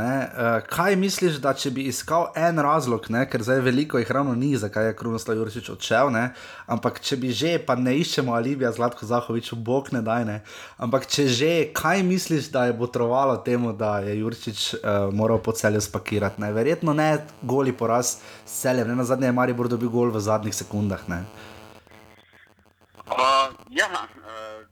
kaj 0.69 0.95
misliš, 0.95 1.35
da 1.37 1.51
če 1.53 1.69
bi 1.71 1.83
iskal 1.91 2.31
en 2.35 2.57
razlog, 2.57 3.05
ne? 3.13 3.21
ker 3.29 3.43
zdaj 3.45 3.59
veliko 3.61 4.01
jih 4.01 4.11
ravno 4.11 4.33
ni, 4.35 4.55
zakaj 4.57 4.87
je 4.87 4.95
Krunoslav 4.97 5.37
Jurčič 5.37 5.69
odšel, 5.69 6.09
ne? 6.15 6.23
ampak 6.65 6.97
če 7.05 7.19
bi 7.21 7.29
že, 7.29 7.51
pa 7.61 7.75
ne 7.77 7.93
iščemo 8.01 8.33
Alibija, 8.33 8.71
Zlatko 8.73 9.05
Zahovič, 9.05 9.51
bog 9.53 9.91
ne 9.93 10.01
daj 10.01 10.25
ne. 10.25 10.39
Ampak 10.81 11.05
če 11.05 11.27
že, 11.29 11.51
kaj 11.77 12.01
misliš, 12.07 12.49
da 12.49 12.65
je 12.65 12.73
botrovalo 12.73 13.37
temu, 13.45 13.75
da 13.77 13.99
je 14.01 14.17
Jurčič 14.17 14.63
uh, 14.73 15.13
moral 15.13 15.37
po 15.37 15.53
celju 15.53 15.83
spakirati? 15.85 16.41
Ne? 16.41 16.49
Verjetno 16.53 16.97
ne 16.97 17.11
goli 17.45 17.75
poraz 17.77 18.15
s 18.41 18.63
celjem, 18.63 18.89
ne 18.89 18.97
na 18.97 19.05
zadnje 19.05 19.29
je 19.29 19.37
Maribor 19.37 19.69
dobil 19.69 19.93
gol 19.93 20.09
v 20.09 20.25
zadnjih 20.25 20.57
sekundah. 20.63 21.05
Ne? 21.13 21.21
Uh, 23.05 23.53
ja, 23.69 23.85
uh, 23.93 24.65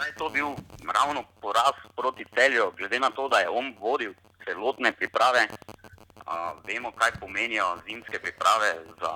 da 0.00 0.06
zdaj 0.06 0.18
to 0.18 0.28
bil 0.28 0.48
ravno 0.94 1.24
poraz 1.40 1.76
proti 1.96 2.24
celju, 2.34 2.72
glede 2.76 2.98
na 2.98 3.10
to, 3.10 3.28
da 3.28 3.38
je 3.38 3.48
on 3.48 3.76
vodil 3.80 4.14
celotne 4.44 4.92
priprave. 4.92 5.48
Uh, 5.50 6.64
vemo, 6.66 6.92
kaj 6.92 7.10
pomenijo 7.20 7.76
zimske 7.86 8.18
priprave 8.18 8.70
za 9.00 9.12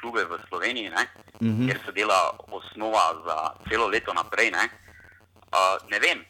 klube 0.00 0.24
v 0.24 0.38
Sloveniji, 0.48 0.88
uh 0.88 0.94
-huh. 1.40 1.66
kjer 1.66 1.78
se 1.86 1.92
dela 1.92 2.36
osnova 2.48 3.06
za 3.26 3.36
celo 3.68 3.86
leto 3.86 4.12
naprej. 4.12 4.50
Ne, 4.50 4.64
uh, 5.58 5.88
ne 5.90 5.98
vem, 5.98 6.24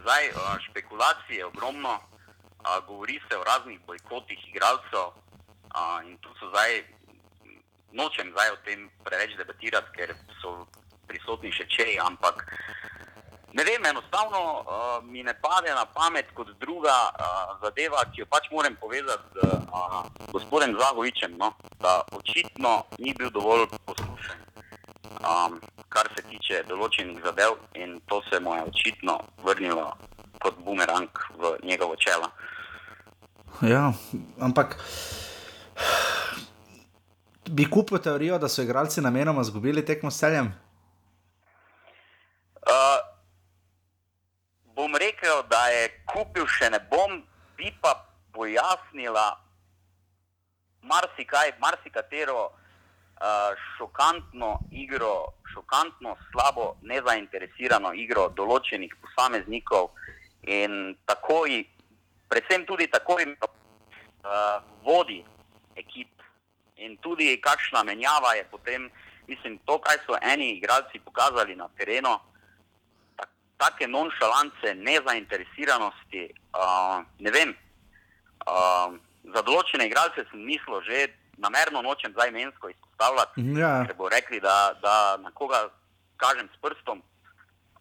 zdaj 0.00 0.28
uh, 0.28 0.36
špekulacije 0.70 1.38
je 1.38 1.44
ogromno, 1.44 1.92
uh, 1.94 2.86
govori 2.86 3.20
se 3.28 3.36
o 3.38 3.44
raznih 3.44 3.80
bojkotih 3.86 4.48
igralcev 4.48 5.06
uh, 5.06 6.08
in 6.08 6.18
tu 6.18 6.28
so 6.40 6.48
zdaj, 6.48 6.84
nočem 7.92 8.30
zdaj 8.30 8.50
o 8.50 8.56
tem 8.64 8.90
preveč 9.04 9.36
debatirati, 9.36 9.92
ker 9.96 10.14
so 10.42 10.66
prisotni 11.06 11.52
še 11.52 11.66
čeji, 11.68 11.98
ampak 11.98 12.44
ne 13.56 13.64
vem, 13.64 13.86
enostavno 13.86 14.40
uh, 14.60 15.04
mi 15.04 15.22
ne 15.22 15.34
pade 15.44 15.70
na 15.74 15.84
pamet 15.86 16.26
kot 16.34 16.48
druga 16.60 16.96
uh, 17.08 17.56
zadeva, 17.62 18.04
ki 18.12 18.20
jo 18.20 18.26
pač 18.28 18.50
moram 18.52 18.76
povezati 18.80 19.24
z 19.34 19.48
uh, 19.48 20.04
gospodem 20.32 20.76
Zagovičem, 20.80 21.36
no? 21.40 21.52
da 21.80 22.02
očitno 22.12 22.84
ni 22.98 23.14
bil 23.14 23.30
dovolj 23.30 23.64
poslušen, 23.86 24.40
um, 25.24 25.56
kar 25.88 26.10
se 26.16 26.26
tiče 26.28 26.62
določenih 26.68 27.22
zadev 27.24 27.56
in 27.74 27.96
to 28.10 28.20
se 28.28 28.40
mu 28.40 28.54
je 28.58 28.68
očitno 28.72 29.16
vrnilo 29.46 29.88
kot 30.42 30.60
bumerang 30.64 31.24
v 31.40 31.56
njegovo 31.64 31.96
čelo. 31.96 32.28
Ja, 33.64 33.92
ampak. 34.40 34.76
Bi 37.48 37.64
kupil 37.70 37.98
teorijo, 38.04 38.38
da 38.38 38.48
so 38.48 38.62
igralci 38.62 39.00
namenoma 39.00 39.40
izgubili 39.40 39.84
tekmo 39.84 40.10
s 40.10 40.18
celjem? 40.18 40.52
Uh, 42.66 42.98
bom 44.76 44.94
rekel, 44.94 45.42
da 45.50 45.66
je 45.66 45.88
kupil 46.16 46.48
še 46.48 46.70
ne 46.72 46.80
bom, 46.88 47.20
bi 47.60 47.68
pa 47.82 47.92
pojasnila 48.32 49.26
marsikaj, 50.88 51.52
marsikatero 51.60 52.48
uh, 52.48 53.52
šokantno 53.76 54.56
igro, 54.72 55.36
šokantno 55.52 56.16
slabo, 56.30 56.76
nezainteresirano 56.88 57.92
igro 57.92 58.30
določenih 58.38 58.94
posameznikov 59.02 59.90
in 60.48 60.94
takoj, 61.04 61.58
predvsem 62.32 62.64
tudi 62.64 62.88
takoj, 62.88 63.26
uh, 63.36 64.62
vodi 64.86 65.20
ekip. 65.76 66.12
In 66.80 66.96
tudi 67.04 67.34
kakšna 67.40 67.82
menjava 67.88 68.36
je 68.36 68.44
potem, 68.48 68.88
mislim, 69.28 69.58
to, 69.68 69.78
kaj 69.84 70.00
so 70.06 70.16
eni 70.20 70.54
igralci 70.56 71.00
pokazali 71.04 71.56
na 71.56 71.68
terenu 71.76 72.16
take 73.58 73.86
nonšalance, 73.88 74.74
nezainteresiranosti. 74.74 76.30
Uh, 76.54 77.04
ne 77.18 77.30
vem, 77.30 77.54
uh, 78.46 78.94
za 79.34 79.42
določene 79.42 79.86
igralce 79.88 80.24
sem 80.30 80.44
mislil, 80.44 80.80
že 80.86 81.08
namerno 81.38 81.82
nočem 81.82 82.12
zdaj 82.12 82.30
mensko 82.32 82.68
izpostavljati, 82.72 83.44
Ja. 83.58 83.84
ker 83.86 83.96
bo 83.96 84.08
rekli, 84.08 84.40
da, 84.40 84.72
da 84.82 85.16
na 85.20 85.30
koga 85.30 85.68
kažem 86.16 86.48
s 86.52 86.60
prstom. 86.60 87.02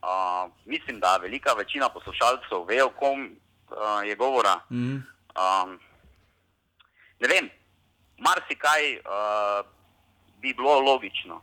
Uh, 0.06 0.52
mislim, 0.66 1.00
da 1.00 1.18
velika 1.18 1.54
večina 1.54 1.90
poslušalcev 1.90 2.66
ve, 2.68 2.84
o 2.84 2.90
kom 2.90 3.26
uh, 3.26 4.04
je 4.06 4.16
govora. 4.16 4.60
Mhm. 4.72 4.98
Um, 5.36 5.80
ne 7.20 7.28
vem, 7.28 7.50
marsikaj 8.18 8.98
uh, 8.98 9.66
bi 10.42 10.54
bilo 10.54 10.80
logično, 10.80 11.42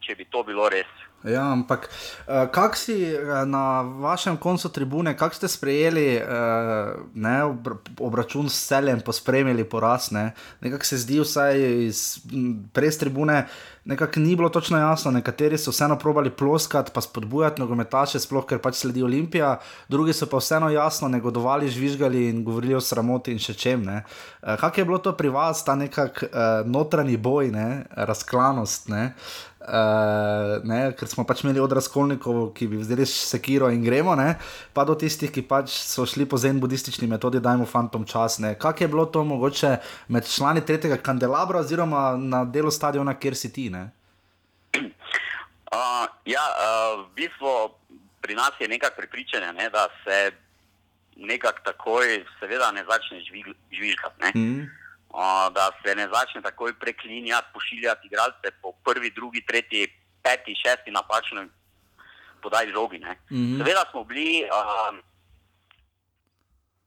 če 0.00 0.14
bi 0.14 0.24
to 0.30 0.42
bilo 0.42 0.68
res. 0.68 0.90
Ja, 1.26 1.42
ampak 1.50 1.88
uh, 1.90 2.46
kak 2.54 2.76
si 2.78 2.94
uh, 3.10 3.42
na 3.42 3.82
vašem 3.82 4.36
koncu 4.36 4.68
tribune, 4.68 5.16
kako 5.18 5.34
ste 5.34 5.48
sprejeli 5.48 6.22
uh, 6.22 6.94
ne, 7.14 7.42
obr 7.44 7.74
obračun 7.98 8.46
s 8.48 8.68
celjem, 8.68 9.00
pospremili 9.00 9.64
poraz? 9.64 10.12
Ne? 10.14 10.30
Nekako 10.60 10.86
se 10.86 10.98
zdi, 11.02 11.18
vsaj 11.20 11.58
iz 11.86 12.02
prej 12.72 12.94
tribune, 13.00 13.46
nekako 13.84 14.20
ni 14.20 14.36
bilo 14.36 14.48
točno 14.48 14.78
jasno. 14.78 15.10
Nekateri 15.10 15.58
so 15.58 15.74
vseeno 15.74 15.98
probali 15.98 16.30
ploskati, 16.30 16.94
pa 16.94 17.00
spodbujati 17.00 17.60
nogometaše, 17.60 18.22
sploh 18.22 18.46
ker 18.46 18.62
pač 18.62 18.78
sledi 18.84 19.02
Olimpija, 19.02 19.56
drugi 19.88 20.14
so 20.14 20.30
pa 20.30 20.38
vseeno 20.38 20.70
jasno 20.70 21.08
negodovali, 21.08 21.70
žvižgali 21.70 22.28
in 22.28 22.44
govorili 22.44 22.78
o 22.78 22.80
sramoti 22.80 23.34
in 23.34 23.42
še 23.42 23.54
čem. 23.58 23.82
Uh, 23.82 24.54
Kako 24.60 24.80
je 24.80 24.84
bilo 24.84 25.02
to 25.02 25.16
pri 25.18 25.34
vas, 25.34 25.64
ta 25.66 25.74
nekak 25.74 26.22
uh, 26.22 26.62
notranji 26.70 27.16
boj, 27.18 27.50
ne? 27.50 27.82
razklanost? 27.90 28.88
Ne? 28.88 29.10
Uh, 29.10 29.55
ne, 30.64 30.80
ker 30.98 31.08
smo 31.10 31.24
pač 31.26 31.42
imeli 31.44 31.60
od 31.60 31.72
razkolnikov, 31.72 32.52
ki 32.54 32.68
bi 32.70 32.80
vzeli 32.80 33.06
sekiro 33.06 33.70
in 33.74 33.82
gremo, 33.84 34.14
ne, 34.18 34.36
pa 34.72 34.84
do 34.86 34.94
tistih, 34.94 35.32
ki 35.32 35.42
pač 35.48 35.74
so 35.74 36.06
šli 36.06 36.26
po 36.28 36.38
zen 36.38 36.60
budistični 36.62 37.08
metodi, 37.10 37.42
dajmo 37.42 37.66
fantom 37.66 38.06
čas. 38.06 38.38
Kako 38.58 38.84
je 38.84 38.88
bilo 38.88 39.06
to 39.06 39.24
mogoče 39.24 39.76
med 40.08 40.28
člani 40.28 40.64
tretjega 40.66 40.96
kandelabra 40.96 41.64
oziroma 41.64 42.16
na 42.16 42.44
delu 42.44 42.70
stadiona, 42.70 43.16
kjer 43.18 43.36
si 43.36 43.52
ti? 43.52 43.68
Ne? 43.70 43.88
Uh, 44.76 46.06
ja, 46.24 46.46
uh, 46.46 47.04
v 47.04 47.14
bistvu 47.18 47.52
pri 48.22 48.34
nas 48.34 48.54
je 48.60 48.68
nekako 48.68 49.02
prepričanje, 49.02 49.52
ne, 49.52 49.70
da 49.70 49.88
se 50.04 50.30
nekako 51.16 51.58
takoj, 51.64 52.24
seveda, 52.40 52.70
ne 52.72 52.84
začne 52.84 53.20
žvižgati. 53.70 54.22
Ne. 54.22 54.30
Mm. 54.34 54.85
Da 55.52 55.70
se 55.82 55.94
ne 55.94 56.08
začne 56.12 56.42
takoj 56.42 56.78
preklinjati, 56.78 57.52
pošiljati 57.52 58.06
igralce 58.06 58.50
po 58.62 58.72
prvi, 58.84 59.10
drugi, 59.10 59.40
tretji, 59.46 59.88
peti, 60.22 60.54
šesti 60.54 60.90
napačni 60.90 61.48
podaj 62.42 62.66
žogi. 62.72 62.98
Mm 62.98 63.36
-hmm. 63.36 63.58
Seveda 63.58 63.84
smo 63.90 64.04
bili 64.04 64.44
uh, 64.44 64.98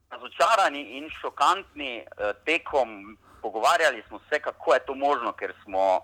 razočarani 0.09 0.81
in 0.97 1.09
šokantni 1.21 2.05
uh, 2.05 2.31
tekom. 2.45 3.17
Pogovarjali 3.41 4.03
smo 4.07 4.19
se, 4.29 4.39
kako 4.39 4.73
je 4.73 4.85
to 4.85 4.95
možno, 4.95 5.31
ker 5.31 5.53
smo 5.63 5.99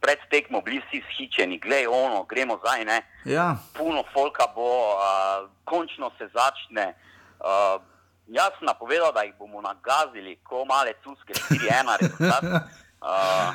pred 0.00 0.18
tekmo 0.30 0.60
bili 0.60 0.82
vsi 0.86 1.02
shičeni, 1.16 1.58
gledaj 1.58 1.86
ono, 1.86 2.24
gremo 2.24 2.58
zdaj, 2.58 2.84
ne. 2.84 3.02
Ja. 3.24 3.56
Puno 3.78 4.04
folka 4.12 4.44
bo, 4.54 4.94
uh, 4.94 5.50
končno 5.64 6.10
se 6.18 6.28
začne. 6.34 6.94
Uh, 7.40 7.93
Jaz 8.26 8.54
sem 8.58 8.66
napovedal, 8.66 9.12
da 9.12 9.22
jih 9.26 9.34
bomo 9.38 9.60
nagazili, 9.60 10.38
ko 10.42 10.64
male 10.64 10.94
cuske, 11.04 11.32
4-1 11.34 11.98
rezultat. 12.00 12.44
Uh, 13.04 13.52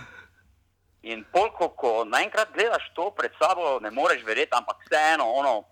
in 1.02 1.24
polko, 1.34 1.72
ko 1.74 2.04
naenkrat 2.06 2.52
gledaš 2.54 2.84
to 2.94 3.08
pred 3.18 3.34
sabo, 3.42 3.80
ne 3.82 3.90
moreš 3.90 4.22
verjeti, 4.22 4.54
ampak 4.54 4.78
vseeno, 4.86 5.26
ono, 5.26 5.64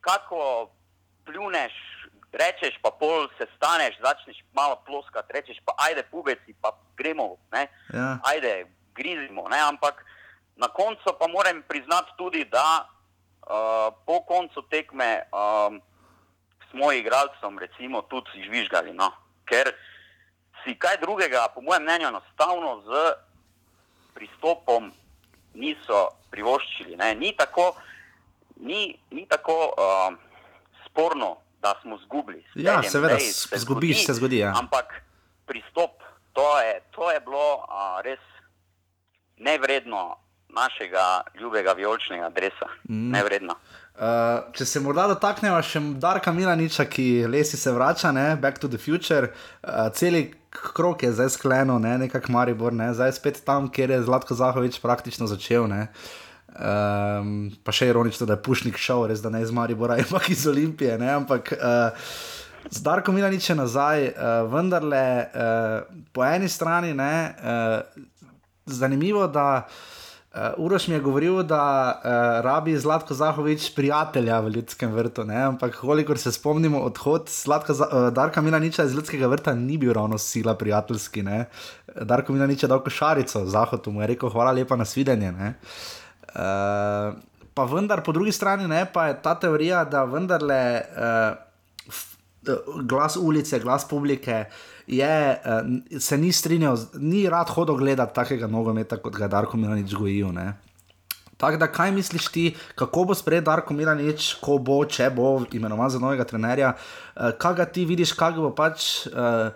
kako 0.00 0.70
pljuneš, 1.24 1.72
rečeš, 2.32 2.74
pa 2.82 2.90
pol 2.90 3.28
se 3.38 3.46
staneš, 3.54 4.00
začneš 4.02 4.42
malo 4.52 4.80
ploskati, 4.86 5.30
rečeš 5.32 5.62
pa 5.64 5.76
ajde 5.78 6.02
pubeci, 6.10 6.54
pa 6.60 6.74
gremo, 6.98 7.36
ne, 7.52 7.68
Ja. 7.94 8.18
ajde, 8.24 8.66
grizimo, 8.98 9.46
ne, 9.48 9.60
ampak 9.60 10.04
na 10.56 10.68
koncu 10.68 11.14
pa 11.20 11.28
moram 11.28 11.62
priznati 11.68 12.10
tudi, 12.18 12.44
da 12.50 12.82
uh, 12.82 13.94
po 14.06 14.20
koncu 14.26 14.62
tekme 14.62 15.22
um, 15.30 15.80
smo 16.70 16.92
igralcem 16.92 17.58
recimo 17.58 18.02
tudi 18.02 18.42
žvižgali, 18.44 18.92
no, 18.92 19.10
ker 19.44 19.72
si 20.62 20.74
kaj 20.74 20.96
drugega, 20.96 21.48
po 21.54 21.60
mojem 21.60 21.82
mnenju, 21.82 22.08
enostavno 22.08 22.82
z 22.82 22.90
pristopom 24.14 24.92
niso 25.54 26.00
privoščili. 26.30 26.96
Ne. 26.96 27.14
Ni 27.14 27.32
tako, 27.32 27.74
ni, 28.56 28.80
ni 29.10 29.26
tako 29.26 29.56
uh, 29.68 30.14
sporno, 30.84 31.36
da 31.60 31.74
smo 31.82 31.96
izgubili. 31.96 32.40
s 32.42 32.56
Ja, 32.56 32.82
seveda, 32.82 33.14
Glej, 33.14 33.26
s- 33.26 33.48
zgubiš, 33.54 34.06
se 34.06 34.14
zgodi, 34.14 34.38
ja. 34.38 34.52
Ampak 34.56 35.02
pristop, 35.46 35.90
to 36.32 36.60
je, 36.60 36.80
to 36.90 37.10
je 37.10 37.20
bilo 37.20 37.56
uh, 37.58 37.64
res 38.00 38.20
nevredno 39.36 40.16
našega 40.48 41.04
ljubega 41.34 41.72
vijoličnega 41.72 42.28
dresa. 42.28 42.66
Mm. 42.88 43.10
Nevredno. 43.10 43.54
Uh, 44.00 44.46
če 44.56 44.64
se 44.64 44.80
morda 44.80 45.02
dotaknemo 45.10 45.58
še 45.60 45.80
Darka 46.00 46.32
Milaniča, 46.32 46.86
ki 46.88 47.26
lesi 47.28 47.58
se 47.60 47.68
vrača, 47.76 48.08
ne? 48.16 48.30
Back 48.40 48.56
to 48.56 48.70
the 48.72 48.80
Future, 48.80 49.28
uh, 49.60 49.90
celi 49.92 50.22
krok 50.50 51.02
je 51.04 51.10
zdaj 51.12 51.28
skleno, 51.34 51.76
ne? 51.78 51.98
nekako 52.06 52.32
Maribor, 52.32 52.72
ne? 52.72 52.88
zdaj 52.96 53.12
spet 53.18 53.42
tam, 53.44 53.68
kjer 53.68 53.92
je 53.92 54.00
Zlatko 54.08 54.34
Zahovič 54.34 54.80
praktično 54.80 55.28
začel. 55.28 55.68
Um, 55.68 57.52
pa 57.60 57.76
še 57.76 57.90
ironično, 57.92 58.24
da 58.24 58.38
je 58.38 58.44
Pušnik 58.48 58.80
šel, 58.80 59.04
res 59.12 59.20
da 59.20 59.28
ne 59.28 59.44
iz 59.44 59.52
Maribora, 59.52 60.00
ampak 60.02 60.32
iz 60.32 60.48
Olimpije. 60.48 60.96
Ne? 60.96 61.12
Ampak 61.20 61.52
uh, 61.60 61.92
z 62.72 62.80
Darkom 62.80 63.20
Milaničem 63.20 63.60
nazaj, 63.60 64.10
uh, 64.10 64.48
vendarle 64.48 65.04
uh, 65.28 66.02
po 66.16 66.24
eni 66.24 66.48
strani 66.48 66.96
ne, 66.96 67.14
uh, 67.36 68.02
zanimivo, 68.64 69.28
da. 69.28 69.48
Uh, 69.60 69.99
Uroš 70.56 70.88
mi 70.88 70.94
je 70.94 71.00
govoril, 71.00 71.42
da 71.42 71.62
uh, 71.94 72.10
rabi 72.44 72.76
Zlatko 72.78 73.14
Zahovič 73.14 73.74
prijatelja 73.74 74.40
v 74.40 74.48
ljudskem 74.48 74.92
vrtu, 74.94 75.24
ne? 75.24 75.42
ampak 75.42 75.74
kolikor 75.76 76.18
se 76.18 76.32
spomnimo, 76.32 76.78
odhod 76.86 77.26
Zlatka, 77.28 77.72
uh, 77.72 78.12
Darka 78.14 78.40
Milaniča 78.40 78.84
iz 78.84 78.94
ljudskega 78.94 79.26
vrta 79.26 79.54
ni 79.54 79.78
bil 79.78 79.92
ravno 79.92 80.18
sila 80.18 80.54
prijateljski. 80.54 81.22
Ne? 81.22 81.44
Darko 82.02 82.32
Milanič 82.32 82.62
je 82.62 82.68
dal 82.68 82.78
košarico 82.84 83.44
Zahodu, 83.46 83.90
mu 83.90 84.00
je 84.00 84.06
rekel 84.06 84.30
hvala 84.30 84.52
lepa 84.52 84.76
na 84.76 84.84
svidenje. 84.84 85.32
Uh, 85.32 85.50
pa 87.54 87.64
vendar 87.64 88.04
po 88.06 88.12
drugi 88.12 88.32
strani 88.32 88.68
ne, 88.68 88.86
pa 88.92 89.06
je 89.06 89.22
ta 89.22 89.34
teorija, 89.34 89.84
da 89.84 90.04
vendarle 90.04 90.62
uh, 90.94 92.54
glas 92.86 93.16
ulice, 93.16 93.58
glas 93.58 93.88
publike 93.88 94.44
je, 94.90 95.42
uh, 95.44 96.00
se 96.00 96.18
ni 96.18 96.32
strinjal, 96.32 96.76
ni 96.98 97.28
rad 97.30 97.48
hodil 97.48 97.76
gledati 97.78 98.14
takega 98.14 98.46
nogometa, 98.46 98.98
kot 98.98 99.14
ga 99.14 99.24
je 99.24 99.34
Darko 99.34 99.56
Milanič 99.56 99.94
gojil. 99.94 100.34
Tako 101.38 101.56
da, 101.56 101.70
kaj 101.72 101.92
misliš 101.92 102.26
ti, 102.32 102.44
kako 102.74 103.04
bo 103.10 103.14
sprejel 103.14 103.44
Darko 103.46 103.74
Milanič, 103.74 104.34
ko 104.42 104.58
bo, 104.58 104.82
če 104.84 105.10
bo 105.14 105.44
imenovan 105.52 105.90
za 105.90 106.02
novega 106.02 106.26
trenerja, 106.26 106.72
uh, 106.74 107.30
kaj 107.38 107.54
ga 107.60 107.68
ti 107.70 107.86
vidiš, 107.86 108.16
kako 108.18 108.48
bo 108.48 108.50
pač, 108.54 109.06
uh, 109.12 109.54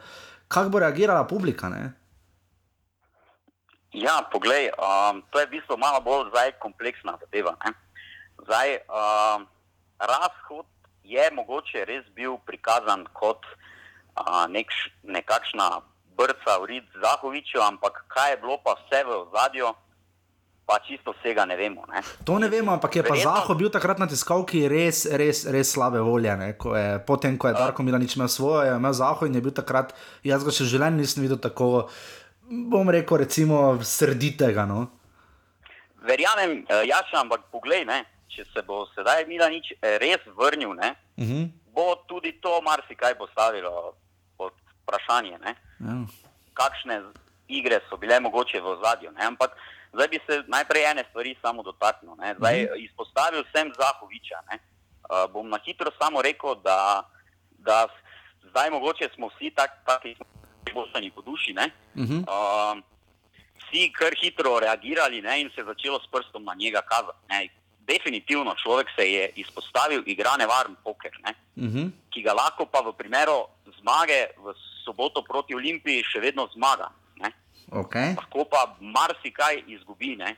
kako 0.48 0.70
bo 0.70 0.84
reagirala 0.84 1.26
publika? 1.26 1.68
Ne? 1.68 1.90
Ja, 3.94 4.20
poglej, 4.30 4.70
um, 4.78 5.22
to 5.30 5.42
je 5.42 5.50
v 5.50 5.58
bistvu 5.58 5.78
malo 5.78 5.98
bolj 6.02 6.30
zdaj 6.30 6.54
kompleksna 6.62 7.18
zadeva. 7.26 7.56
Ne? 7.66 7.74
Zdaj, 8.46 8.78
um, 8.86 9.44
razhod 9.98 10.66
je 11.04 11.26
mogoče 11.34 11.84
res 11.90 12.06
bil 12.14 12.38
prikazan 12.46 13.06
kot 13.12 13.42
uh, 13.42 13.63
nek, 14.48 14.70
nekakšna 15.02 15.82
brca 16.16 16.58
v 16.62 16.64
rid 16.66 16.86
Zahoviču, 17.02 17.58
ampak 17.60 18.06
kaj 18.08 18.30
je 18.30 18.40
bilo 18.42 18.58
pa 18.62 18.78
vse 18.78 19.02
v 19.02 19.10
zadju, 19.34 19.74
pa 20.64 20.80
čisto 20.80 21.12
vsega 21.12 21.44
ne 21.44 21.56
vemo. 21.56 21.84
Ne. 21.92 22.00
To 22.24 22.38
ne 22.38 22.48
vemo, 22.48 22.72
ampak 22.72 22.96
je 22.96 23.02
pa 23.04 23.12
Verjetno... 23.12 23.34
Zaho 23.36 23.52
bil 23.54 23.68
takrat 23.68 24.00
na 24.00 24.08
tiskalki 24.08 24.64
res, 24.68 25.04
res, 25.10 25.44
res 25.44 25.74
slabe 25.74 26.00
volje. 26.00 26.32
Ko 26.56 26.72
je, 26.72 26.98
potem, 27.04 27.36
ko 27.36 27.50
je 27.50 27.58
Darko 27.58 27.84
Milanič 27.84 28.16
imel 28.16 28.30
svoje, 28.32 28.70
je 28.70 28.76
imel 28.78 28.94
Zaho 28.96 29.28
in 29.28 29.36
je 29.36 29.44
bil 29.44 29.52
takrat, 29.52 29.92
jaz 30.24 30.46
ga 30.46 30.54
še 30.54 30.64
življenje 30.64 31.04
nisem 31.04 31.26
videl 31.26 31.40
tako, 31.42 31.90
bom 32.48 32.88
rekel, 32.88 33.20
recimo, 33.20 33.76
srditega. 33.84 34.64
No. 34.64 34.88
Verjamem, 36.04 36.64
eh, 36.64 36.86
jaz 36.88 37.12
sem, 37.12 37.20
ampak 37.20 37.50
poglej, 37.52 37.84
ne, 37.84 38.00
če 38.32 38.48
se 38.48 38.64
bo 38.64 38.86
sedaj 38.96 39.28
Milanič 39.28 39.74
eh, 39.76 39.98
res 40.00 40.24
vrnil, 40.32 40.72
ne, 40.72 40.96
uh 41.18 41.24
mhm. 41.24 41.28
-huh. 41.28 41.44
bo 41.76 42.00
tudi 42.08 42.40
to 42.40 42.60
marsikaj 42.64 43.18
postavilo 43.20 43.92
vprašanje, 44.84 45.38
ja. 45.40 45.54
kakšne 46.54 47.02
igre 47.48 47.80
so 47.88 47.96
bile 47.96 48.20
mogoče 48.20 48.60
v 48.60 48.76
zadju. 48.84 49.10
Ampak 49.16 49.56
zdaj 49.92 50.08
bi 50.08 50.18
se 50.26 50.42
najprej 50.46 50.90
ene 50.90 51.04
stvari 51.10 51.36
samo 51.42 51.62
dotaknil. 51.62 52.14
Zdaj, 52.38 52.62
mhm. 52.62 52.84
Izpostavil 52.84 53.44
sem 53.52 53.72
Zahoviča. 53.78 54.38
Ne? 54.50 54.58
Uh, 55.04 55.32
bom 55.32 55.48
na 55.48 55.58
hitro 55.64 55.90
samo 56.00 56.22
rekel, 56.22 56.54
da, 56.64 57.04
da 57.58 57.86
zdaj 58.50 58.70
mogoče 58.70 59.08
smo 59.14 59.28
vsi 59.28 59.50
taki, 59.50 59.78
taki 59.86 60.16
bošani 60.74 61.10
po 61.10 61.22
duši. 61.22 61.54
Mhm. 61.96 62.24
Uh, 62.24 62.80
vsi 63.64 63.92
kar 63.92 64.14
hitro 64.22 64.60
reagirali 64.60 65.22
ne? 65.22 65.40
in 65.40 65.50
se 65.54 65.64
začelo 65.64 66.00
s 66.00 66.06
prstom 66.10 66.44
na 66.44 66.54
njega 66.54 66.82
kazati. 66.82 67.50
Definitivno 67.84 68.54
človek 68.62 68.88
se 68.96 69.12
je 69.12 69.30
izpostavil, 69.36 70.02
igra 70.06 70.36
nevaren 70.36 70.76
poker, 70.84 71.12
uh 71.20 71.62
-huh. 71.62 71.90
ki 72.10 72.22
ga 72.22 72.32
lahko 72.32 72.66
pa 72.66 72.80
v 72.80 72.92
primeru 72.96 73.44
zmage 73.80 74.32
v 74.40 74.54
soboto 74.84 75.22
proti 75.22 75.54
Olimpiji 75.54 76.04
še 76.04 76.20
vedno 76.20 76.48
zmaga. 76.54 76.90
Okay. 77.74 78.14
Lahko 78.14 78.44
pa 78.44 78.76
marsikaj 78.80 79.64
izgubi. 79.66 80.16
Ne? 80.16 80.36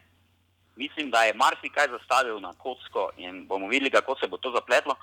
Mislim, 0.76 1.10
da 1.10 1.24
je 1.26 1.34
marsikaj 1.34 1.88
zastavil 1.90 2.40
na 2.40 2.52
kocko 2.52 3.10
in 3.16 3.46
bomo 3.46 3.68
videli, 3.68 3.90
kako 3.90 4.16
se 4.20 4.28
bo 4.28 4.36
to 4.36 4.52
zapletlo. 4.54 4.96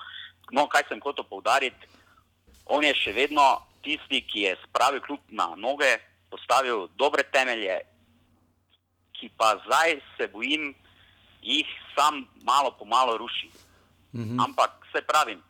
No, 0.50 0.66
kaj 0.66 0.88
sem 0.88 1.00
hotel 1.00 1.24
poudariti, 1.24 1.88
on 2.66 2.84
je 2.84 2.94
še 2.94 3.12
vedno 3.12 3.44
tisti, 3.84 4.20
ki 4.26 4.48
je 4.48 4.56
spravil 4.64 5.00
kljub 5.04 5.20
na 5.28 5.52
noge, 5.56 5.98
postavil 6.30 6.88
dobre 6.96 7.24
temelje, 7.32 7.80
ki 9.14 9.30
pa 9.38 9.54
zdaj 9.66 10.00
se 10.16 10.28
bojim, 10.32 10.74
jih 11.42 11.68
sam 11.94 12.24
malo 12.42 12.74
po 12.78 12.84
malo 12.84 13.16
ruši. 13.18 13.50
-hmm. 14.14 14.44
Ampak 14.44 14.70
se 14.92 15.02
pravim, 15.02 15.42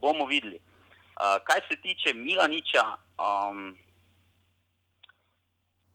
bomo 0.00 0.26
videli. 0.26 0.56
Uh, 0.56 1.36
kaj 1.44 1.60
se 1.68 1.76
tiče 1.82 2.14
Milaniča, 2.14 2.96
um, 3.20 3.76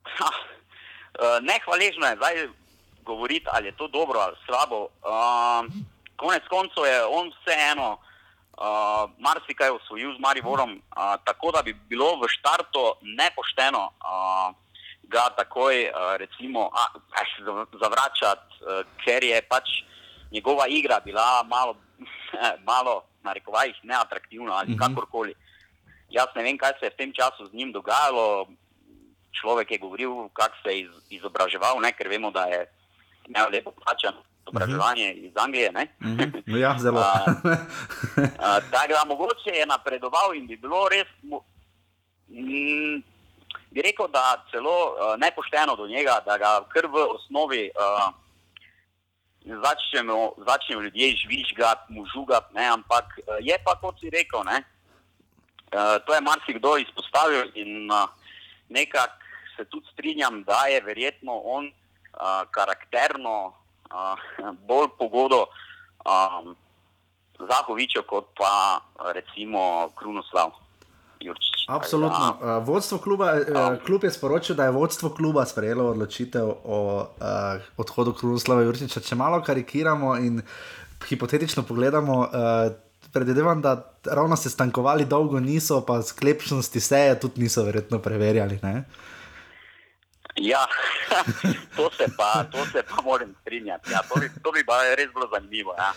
ha, 0.04 0.30
uh, 0.30 1.38
nehvaležno 1.42 2.06
je 2.08 2.16
zdaj 2.16 2.36
govoriti, 3.04 3.48
ali 3.50 3.68
je 3.68 3.78
to 3.78 3.88
dobro 3.88 4.20
ali 4.20 4.36
slabo. 4.46 4.88
Uh, 5.04 5.66
konec 6.16 6.44
koncev 6.50 6.86
je 6.86 7.06
on 7.06 7.32
vseeno 7.34 7.98
uh, 7.98 9.10
marsikaj 9.20 9.72
usvojil 9.72 10.16
z 10.16 10.20
Mariborom, 10.20 10.72
uh, 10.72 11.16
tako 11.26 11.52
da 11.52 11.62
bi 11.62 11.74
bilo 11.74 12.16
v 12.22 12.28
štartu 12.28 12.94
nepošteno 13.02 13.84
uh, 13.86 14.56
ga 15.04 15.30
takoj 15.38 15.90
uh, 15.90 16.16
recimo, 16.18 16.70
uh, 16.70 17.68
zavračati, 17.82 18.48
uh, 18.62 18.86
ker 19.06 19.24
je 19.24 19.42
pač 19.42 19.70
njegova 20.32 20.68
igra 20.68 21.00
bila 21.00 21.44
malo. 21.44 21.76
malo 22.72 23.04
na 23.24 23.34
rekovajih 23.34 23.76
neatraktivno 23.84 24.54
ali 24.54 24.72
mhm. 24.72 24.80
-huh. 24.80 24.88
kakorkoli. 24.88 25.34
Jaz 26.10 26.28
ne 26.36 26.44
vem, 26.44 26.58
kaj 26.58 26.78
se 26.80 26.86
je 26.86 26.94
v 26.94 26.98
tem 26.98 27.12
času 27.14 27.48
z 27.50 27.54
njim 27.54 27.72
dogajalo. 27.72 28.48
Človek 29.36 29.72
je 29.72 29.78
govoril, 29.78 30.30
kako 30.34 30.56
se 30.64 30.70
je 30.72 30.80
iz, 30.80 30.92
izobraževal, 31.10 31.82
ne? 31.82 31.92
ker 31.92 32.08
vemo, 32.08 32.32
da 32.32 32.46
je 32.48 32.66
imel 33.28 33.52
lepo 33.52 33.72
plačano 33.72 34.24
izobraževanje 34.46 35.10
uh 35.10 35.16
mhm. 35.16 35.20
-huh. 35.20 35.28
iz 35.28 35.34
Anglije. 35.36 35.70
Uh 35.70 36.08
mhm. 36.08 36.22
-huh. 36.22 36.58
Ja, 36.58 36.76
zelo. 36.84 37.04
Tako 38.72 38.94
da 38.94 39.04
mogoče 39.08 39.52
je 39.54 39.66
napredoval 39.66 40.36
in 40.36 40.48
bi 40.48 40.58
bilo 40.58 40.88
res. 40.90 41.08
Mm, 42.28 43.04
bi 43.72 43.82
rekel, 43.82 44.08
da 44.08 44.46
celo 44.52 44.94
uh, 44.94 45.20
nepošteno 45.20 45.76
do 45.76 45.88
njega, 45.88 46.20
da 46.26 46.38
ga 46.38 46.66
kar 46.74 46.86
v 46.86 46.96
osnovi 47.16 47.72
uh, 47.76 48.14
začnemo, 49.46 50.32
začnejo 50.38 50.82
ljudje 50.82 51.16
žvižgati, 51.16 51.94
mu 51.94 52.06
žugati, 52.06 52.58
ampak 52.58 53.06
eh, 53.18 53.38
je 53.42 53.58
pa, 53.66 53.76
kot 53.82 54.00
si 54.00 54.10
rekel, 54.10 54.44
ne, 54.44 54.64
to 56.06 56.14
je 56.14 56.22
marsikdo 56.22 56.78
izpostavil 56.78 57.52
in 57.56 57.92
uh, 57.92 58.10
nekako 58.70 59.14
se 59.58 59.66
tudi 59.66 59.88
strinjam, 59.94 60.44
da 60.44 60.66
je 60.68 60.82
verjetno 60.82 61.42
on 61.44 61.66
uh, 61.66 61.72
karakterno 62.52 63.46
uh, 63.48 64.20
bolj 64.68 64.88
pogodo 65.00 65.46
um, 66.06 66.56
Zahovičo 67.40 68.04
kot 68.08 68.26
pa 68.38 68.80
recimo 69.14 69.90
Krunoslav. 69.96 70.52
Jurčič. 71.20 71.66
Absolutno. 71.68 72.38
Ja. 72.42 72.58
Vodstvo 72.58 72.98
kluba, 72.98 73.34
uh, 73.34 73.86
klub 73.86 74.04
je 74.04 74.12
sporočil, 74.12 74.56
da 74.56 74.64
je 74.64 74.72
vodstvo 74.72 75.10
kluba 75.10 75.46
sprejelo 75.46 75.90
odločitev 75.90 76.48
o 76.64 76.80
uh, 77.02 77.62
odhodu 77.78 78.14
Krunoslava 78.14 78.62
Jurčiča. 78.62 79.00
Če 79.02 79.16
malo 79.16 79.42
karikiramo 79.44 80.16
in 80.18 80.42
hipotetično 81.08 81.64
pogledamo, 81.64 82.20
uh, 82.20 82.76
predvidevam, 83.16 83.62
da 83.62 83.96
ravno 84.12 84.36
se 84.36 84.50
stankovali 84.50 85.06
dolgo 85.06 85.40
niso, 85.40 85.82
pa 85.86 86.02
sklepčnosti 86.02 86.80
seje 86.80 87.20
tudi 87.20 87.42
niso 87.42 87.64
verjetno 87.64 88.00
preverjali. 88.00 88.60
Ne? 88.64 88.84
Ja, 90.36 90.68
to 91.78 91.90
se 91.98 92.06
pa, 92.18 92.44
to 92.52 92.66
se 92.66 92.84
pa 92.84 93.02
moram 93.04 93.36
strinjati. 93.42 93.92
Ja, 93.92 94.02
to, 94.10 94.20
bi, 94.20 94.30
to 94.44 94.52
bi 94.52 94.64
res 94.98 95.14
bilo 95.14 95.30
zanimivo. 95.34 95.76
Ja. 95.78 95.94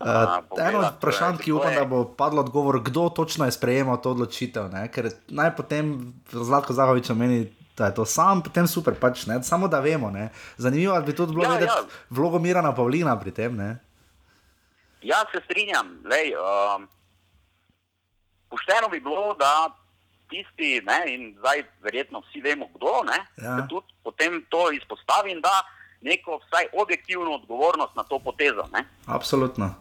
Uh, 0.00 0.68
eno 0.68 0.78
od 0.78 0.94
vprašanj, 0.96 1.42
ki 1.42 1.52
upam, 1.52 1.74
da 1.74 1.84
bo 1.84 2.04
padlo 2.04 2.40
odgovor, 2.40 2.78
kdo 2.82 3.08
točno 3.08 3.44
je 3.44 3.52
sprejemal 3.52 3.98
to 4.00 4.14
odločitev. 4.14 4.70
Ne? 4.70 4.86
Ker 4.94 5.10
naj 5.28 5.56
potem 5.56 6.14
Zlatko 6.30 6.72
Zahovič 6.72 7.10
omeni, 7.10 7.50
da 7.76 7.90
je 7.90 7.98
to 7.98 8.06
sam, 8.06 8.44
potem 8.46 8.68
super, 8.68 8.94
pač, 8.94 9.26
samo 9.42 9.68
da 9.68 9.80
vemo. 9.80 10.10
Ne? 10.10 10.30
Zanimivo 10.56 11.00
bi 11.02 11.16
tudi 11.16 11.34
bilo 11.34 11.50
ja, 11.50 11.58
videti 11.58 11.74
ja. 11.74 11.84
vlogo 12.10 12.38
Mirana 12.38 12.74
Pavlina 12.74 13.18
pri 13.18 13.34
tem. 13.34 13.56
Ne? 13.56 13.78
Ja, 15.02 15.24
se 15.32 15.40
strinjam. 15.44 15.98
Lej, 16.04 16.34
um, 16.36 16.88
pošteno 18.50 18.88
bi 18.88 19.00
bilo, 19.00 19.34
da 19.34 19.70
tisti, 20.30 20.82
ne, 20.86 21.14
in 21.14 21.34
zdaj 21.38 21.64
verjetno 21.82 22.20
vsi 22.20 22.40
vemo, 22.40 22.68
kdo, 22.74 23.02
ne, 23.10 23.18
ja. 23.44 23.66
tudi 23.68 23.86
potem 24.02 24.44
to 24.48 24.70
izpostavi 24.72 25.32
in 25.32 25.40
da 25.40 25.54
neko 26.00 26.40
vsaj 26.46 26.66
objektivno 26.82 27.30
odgovornost 27.30 27.96
na 27.96 28.02
to 28.02 28.18
potezo. 28.18 28.64
Ne? 28.72 28.84
Absolutno. 29.06 29.74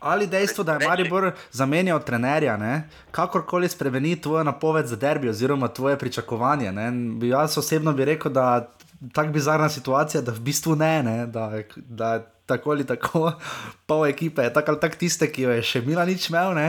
Ali 0.00 0.26
dejstvo, 0.26 0.64
da 0.64 0.72
je 0.72 0.88
Maribor 0.88 1.32
zamenjal 1.50 2.00
trenerja, 2.04 2.56
ne, 2.56 2.88
kakorkoli 3.10 3.68
spremeni 3.68 4.20
tvojo 4.20 4.44
napoved 4.44 4.86
za 4.86 4.96
derbi 4.96 5.28
oziroma 5.28 5.68
tvoje 5.68 5.98
pričakovanje. 5.98 6.72
Ne, 6.72 6.92
jaz 7.28 7.58
osebno 7.58 7.92
bi 7.92 8.04
rekel, 8.04 8.32
da 8.32 8.74
tako 9.12 9.32
bizarna 9.32 9.68
situacija, 9.68 10.20
da 10.20 10.32
v 10.32 10.40
bistvu 10.40 10.76
ne, 10.76 11.02
ne 11.02 11.26
da, 11.26 11.50
da 11.76 12.12
je 12.14 12.33
tako 12.46 12.74
ali 12.74 12.86
tako 12.86 13.32
pol 13.88 14.06
ekipe 14.06 14.48
tako 14.52 14.74
ali 14.74 14.80
tako 14.80 15.00
tiste, 15.00 15.30
ki 15.32 15.46
jo 15.48 15.54
je 15.56 15.62
še 15.62 15.84
Mila 15.86 16.04
nič 16.04 16.28
imel. 16.30 16.54
Ne, 16.54 16.68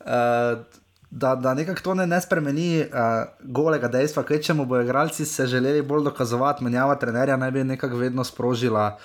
uh, 0.00 0.64
Da, 1.10 1.34
da 1.34 1.54
nekako 1.54 1.80
to 1.80 1.94
ne, 1.94 2.06
ne 2.06 2.18
spremeni 2.20 2.80
uh, 2.82 2.88
golega 3.40 3.88
dejstva, 3.88 4.24
kaj 4.26 4.40
če 4.42 4.56
mu 4.58 4.64
bodo 4.66 4.82
igralci 4.82 5.24
se 5.24 5.46
želeli 5.46 5.82
bolj 5.86 6.02
dokazovati, 6.04 6.64
menjava 6.64 6.96
trenerja 6.98 7.36
naj 7.38 7.50
bi 7.54 7.62
nekako 7.64 7.96
vedno 7.96 8.24
sprožila, 8.26 8.98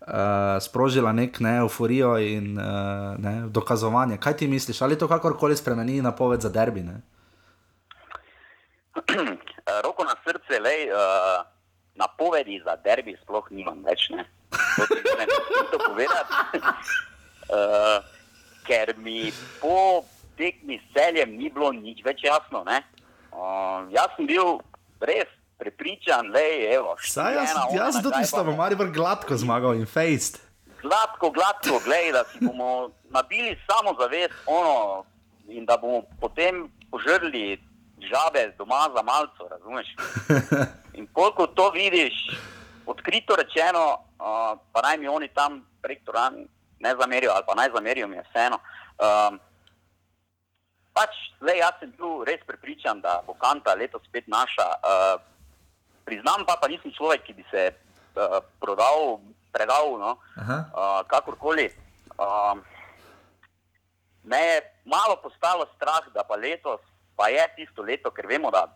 uh, 0.00 0.58
sprožila 0.60 1.12
nek 1.12 1.40
ne, 1.40 1.56
euforijo 1.62 2.16
in 2.18 2.58
uh, 2.58 3.14
ne, 3.22 3.34
dokazovanje. 3.48 4.18
Kaj 4.18 4.36
ti 4.42 4.48
misliš, 4.50 4.82
ali 4.82 4.98
to 4.98 5.08
kakorkoli 5.08 5.56
spremeni 5.56 6.02
napoved 6.02 6.42
za 6.42 6.50
derbi? 6.50 6.82
Ne? 6.82 7.00
Eh, 9.64 9.78
Roko 9.80 10.04
na 10.04 10.12
srce, 10.20 10.58
lej, 10.60 10.90
uh, 10.92 11.46
napovedi 11.96 12.58
za 12.64 12.76
derbi 12.84 13.14
sploh 13.22 13.46
nimam 13.50 13.78
več. 13.86 14.10
Ne? 14.12 14.26
To 14.54 14.94
moram 15.18 15.40
čisto 15.48 15.78
povedati. 15.86 16.32
uh, 17.48 18.04
ker 18.66 18.94
mi 18.96 19.32
po 19.60 20.04
tekmi 20.36 20.80
s 20.80 20.86
celjem 20.94 21.36
ni 21.36 21.50
bilo 21.50 21.72
nič 21.72 22.02
več 22.04 22.24
jasno. 22.24 22.64
ne. 22.64 22.82
Uh, 23.34 23.90
jaz 23.90 24.14
sem 24.16 24.26
bil 24.26 24.60
res 25.00 25.28
prepričan, 25.58 26.30
da 26.30 26.38
je 26.38 26.78
Saj 27.02 27.34
jaz, 27.34 27.50
jaz 27.74 27.94
tudi 28.02 28.18
mislim, 28.18 28.38
da 28.38 28.50
bo 28.50 28.56
Maribor 28.56 28.90
gladko 28.90 29.36
zmagal 29.36 29.74
in 29.74 29.86
fejst. 29.86 30.40
Gladko, 30.82 31.30
gladko, 31.30 31.80
gledaj, 31.84 32.12
da 32.12 32.24
si 32.32 32.38
bomo 32.44 32.90
nabili 33.10 33.56
samo 33.66 33.96
zavest 34.00 34.34
ono, 34.46 35.04
in 35.48 35.64
da 35.64 35.76
bomo 35.76 36.02
potem 36.20 36.68
požrli 36.90 37.58
žabe 38.04 38.52
doma 38.58 38.90
za 38.96 39.02
malce, 39.02 39.42
razumeš? 39.50 39.86
In 40.98 41.06
koliko 41.12 41.46
to 41.46 41.70
vidiš, 41.70 42.14
odkrito 42.86 43.36
rečeno, 43.36 43.84
uh, 44.18 44.58
pa 44.72 44.80
naj 44.82 44.98
mi 44.98 45.08
oni 45.08 45.28
tam 45.28 45.62
prek 45.82 46.04
Toran 46.04 46.46
ne 46.80 46.94
zamerijo, 47.00 47.32
ali 47.32 47.44
pa 47.46 47.54
naj 47.54 47.70
zamerijo, 47.74 48.08
mi 48.08 48.16
je 48.16 48.24
vseeno. 48.30 48.58
Um, 48.98 49.38
pač, 50.92 51.14
le 51.40 51.56
jaz 51.58 51.78
sem 51.80 51.92
bil 51.98 52.24
res 52.28 52.42
prepričan, 52.46 53.00
da 53.00 53.20
bo 53.26 53.34
kanta 53.34 53.74
letos 53.74 54.04
spet 54.08 54.28
naša. 54.28 54.68
Uh, 54.80 55.16
priznam 56.04 56.44
pa, 56.46 56.56
pa 56.60 56.68
nisem 56.68 56.92
človek, 56.92 57.24
ki 57.24 57.34
bi 57.40 57.44
se 57.50 57.72
uh, 57.72 58.38
prodal, 58.60 59.18
predal, 59.52 59.96
no, 59.98 60.16
Aha. 60.40 60.58
uh, 60.70 61.00
kakorkoli. 61.08 61.70
Um, 62.20 62.62
me 64.24 64.40
je 64.40 64.62
malo 64.84 65.16
postalo 65.22 65.66
strah, 65.76 66.04
da 66.14 66.24
pa 66.24 66.36
letos, 66.36 66.80
pa 67.16 67.28
je 67.28 67.44
tisto 67.56 67.82
leto, 67.82 68.10
ker 68.10 68.26
vemo, 68.26 68.50
da 68.50 68.68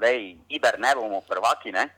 lej, 0.00 0.36
Iber 0.48 0.80
ne 0.80 0.94
bomo 0.96 1.20
prvaki, 1.28 1.72
ne, 1.72 1.88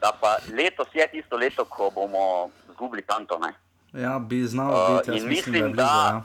da 0.00 0.12
pa 0.12 0.36
letos 0.50 0.88
je 0.92 1.08
tisto 1.08 1.36
leto, 1.36 1.64
ko 1.64 1.90
bomo 1.90 2.50
zgubili 2.70 3.02
kanto. 3.02 3.38
Ne. 3.38 3.52
Ja, 3.94 4.18
bi 4.18 4.44
znal 4.44 4.70
Uh, 4.70 4.98
biti. 4.98 5.10
jaz 5.10 5.16
in 5.16 5.28
mislim, 5.28 5.52
mislim, 5.54 5.72
da, 5.72 5.82
blizu, 5.84 6.08
ja. 6.08 6.22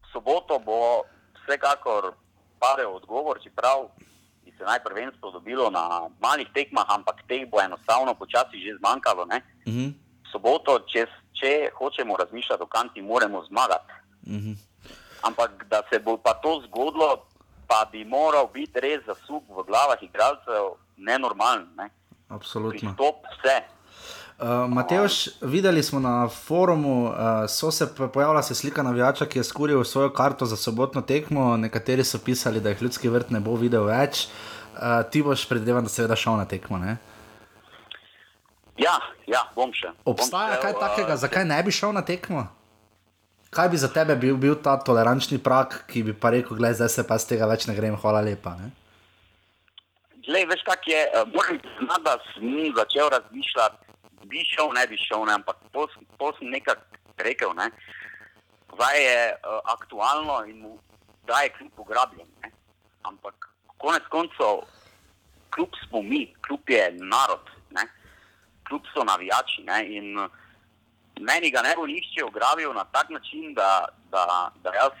V 0.00 0.12
soboto 0.12 0.58
bo 0.58 1.02
vsekakor 1.36 2.12
padel 2.58 2.94
odgovor, 2.94 3.40
čeprav 3.40 3.88
se 4.54 4.64
naj 4.64 4.78
prvenstvo 4.80 5.30
dobilo 5.30 5.70
na 5.70 5.82
malih 6.20 6.46
tekmah, 6.54 6.86
ampak 6.88 7.26
teh 7.28 7.42
bo 7.44 7.60
enostavno 7.60 8.14
počasi 8.14 8.54
že 8.56 8.78
zmanjkalo. 8.78 9.24
Ne. 9.24 9.40
Mhm, 9.66 9.88
V 10.22 10.30
soboto, 10.32 10.78
če, 10.80 11.06
če 11.32 11.50
hočemo 11.74 12.16
razmišljati 12.16 12.62
o 12.62 12.66
kanti, 12.66 13.02
moramo 13.02 13.44
zmagati. 13.44 13.92
mhm. 14.26 14.52
Ampak 15.22 15.64
da 15.64 15.82
se 15.90 15.98
bo 15.98 16.16
pa 16.16 16.34
to 16.34 16.62
zgodilo, 16.66 17.24
pa 17.66 17.88
bi 17.92 18.04
moral 18.04 18.46
biti 18.46 18.80
res 18.80 19.02
zasuk 19.06 19.42
v 19.48 19.64
glavah 19.64 20.02
igralcev 20.02 20.76
nenormalen. 20.96 21.66
Ne? 21.76 21.88
Absolutno. 22.28 22.94
Pristop 22.96 23.24
vse. 23.32 23.62
Uh, 24.34 24.66
Mateoš, 24.68 25.28
videli 25.42 25.82
smo 25.82 26.00
na 26.00 26.28
forumu, 26.28 27.04
uh, 27.04 27.14
so 27.48 27.70
se 27.70 27.86
po- 27.94 28.08
pojavila 28.08 28.42
se 28.42 28.54
slika 28.54 28.82
navijača, 28.82 29.26
ki 29.26 29.38
je 29.38 29.44
skuril 29.44 29.84
svojo 29.84 30.10
karto 30.12 30.46
za 30.46 30.56
sobotno 30.56 31.02
tekmo. 31.02 31.56
Nekateri 31.56 32.04
so 32.04 32.18
pisali, 32.18 32.60
da 32.60 32.68
jih 32.68 32.82
ljudski 32.82 33.08
vrt 33.08 33.30
ne 33.30 33.40
bo 33.40 33.54
videl 33.54 33.84
več. 33.84 34.26
Uh, 34.74 35.06
ti 35.10 35.22
boš 35.22 35.46
predvidevan, 35.48 35.84
da 35.84 35.88
seveda 35.88 36.16
šel 36.16 36.36
na 36.36 36.44
tekmo. 36.44 36.78
Ne? 36.78 36.96
Ja, 38.78 38.98
ja, 39.26 39.44
bom 39.54 39.70
še. 39.70 39.92
Obstaja 40.04 40.56
bom 40.56 40.62
kaj 40.62 40.72
šel, 40.72 40.80
takega, 40.80 41.12
eh, 41.12 41.16
zakaj 41.16 41.44
ne 41.46 41.62
bi 41.62 41.70
šel 41.70 41.92
na 41.94 42.02
tekmo? 42.02 42.46
Kaj 43.54 43.68
bi 43.68 43.78
za 43.78 43.88
tebe 43.88 44.16
bil, 44.16 44.36
bil 44.36 44.56
ta 44.58 44.74
tolerančni 44.82 45.38
prak, 45.38 45.84
ki 45.86 46.02
bi 46.02 46.12
pa 46.12 46.34
rekel, 46.34 46.56
gledaj, 46.58 46.74
zdaj 46.74 46.88
se 46.88 47.06
pa 47.06 47.18
z 47.18 47.30
tega 47.30 47.46
več 47.46 47.68
ne 47.70 47.74
grem, 47.74 47.94
hvala 47.94 48.20
lepa. 48.20 48.56
Ne? 48.58 48.72
Glej, 50.26 50.46
veš, 50.46 50.62
kak 50.64 50.88
je, 50.88 51.00
eh, 51.04 51.24
moram 51.34 51.58
priznati, 51.58 52.04
da 52.04 52.18
sem 52.32 52.72
začel 52.76 53.08
razmišljati, 53.08 53.76
bi 54.24 54.40
šel, 54.44 54.72
ne 54.72 54.86
bi 54.86 54.96
šel, 54.96 55.24
ne, 55.28 55.34
ampak 55.34 55.56
to, 55.72 55.86
to 56.18 56.32
sem 56.38 56.48
nekako 56.48 56.82
rekel. 57.16 57.52
Ne. 57.56 57.70
Zdaj 58.74 59.04
je 59.04 59.18
uh, 59.32 59.60
aktualno 59.64 60.44
in 60.48 60.58
mu 60.60 60.78
da 61.26 61.40
je 61.40 61.48
kljub 61.48 61.72
ugrabljen. 61.76 62.26
Ne. 62.42 62.50
Ampak 63.02 63.48
konec 63.78 64.02
koncev, 64.08 64.64
kljub 65.54 65.68
smo 65.88 66.02
mi, 66.02 66.34
kljub 66.46 66.70
je 66.70 66.92
narod, 66.92 67.50
ne. 67.70 67.86
kljub 68.68 68.82
so 68.94 69.04
navijači. 69.04 69.62
Ne, 69.62 69.96
in 69.96 70.18
eh, 70.18 70.28
meni 71.20 71.50
ga 71.50 71.62
ne 71.62 71.76
bo 71.76 71.86
nihče 71.86 72.24
ugrabil 72.24 72.72
na 72.72 72.84
tak 72.84 73.10
način, 73.10 73.54
da, 73.54 73.86
da, 74.10 74.50
da 74.62 74.72
jaz 74.74 74.92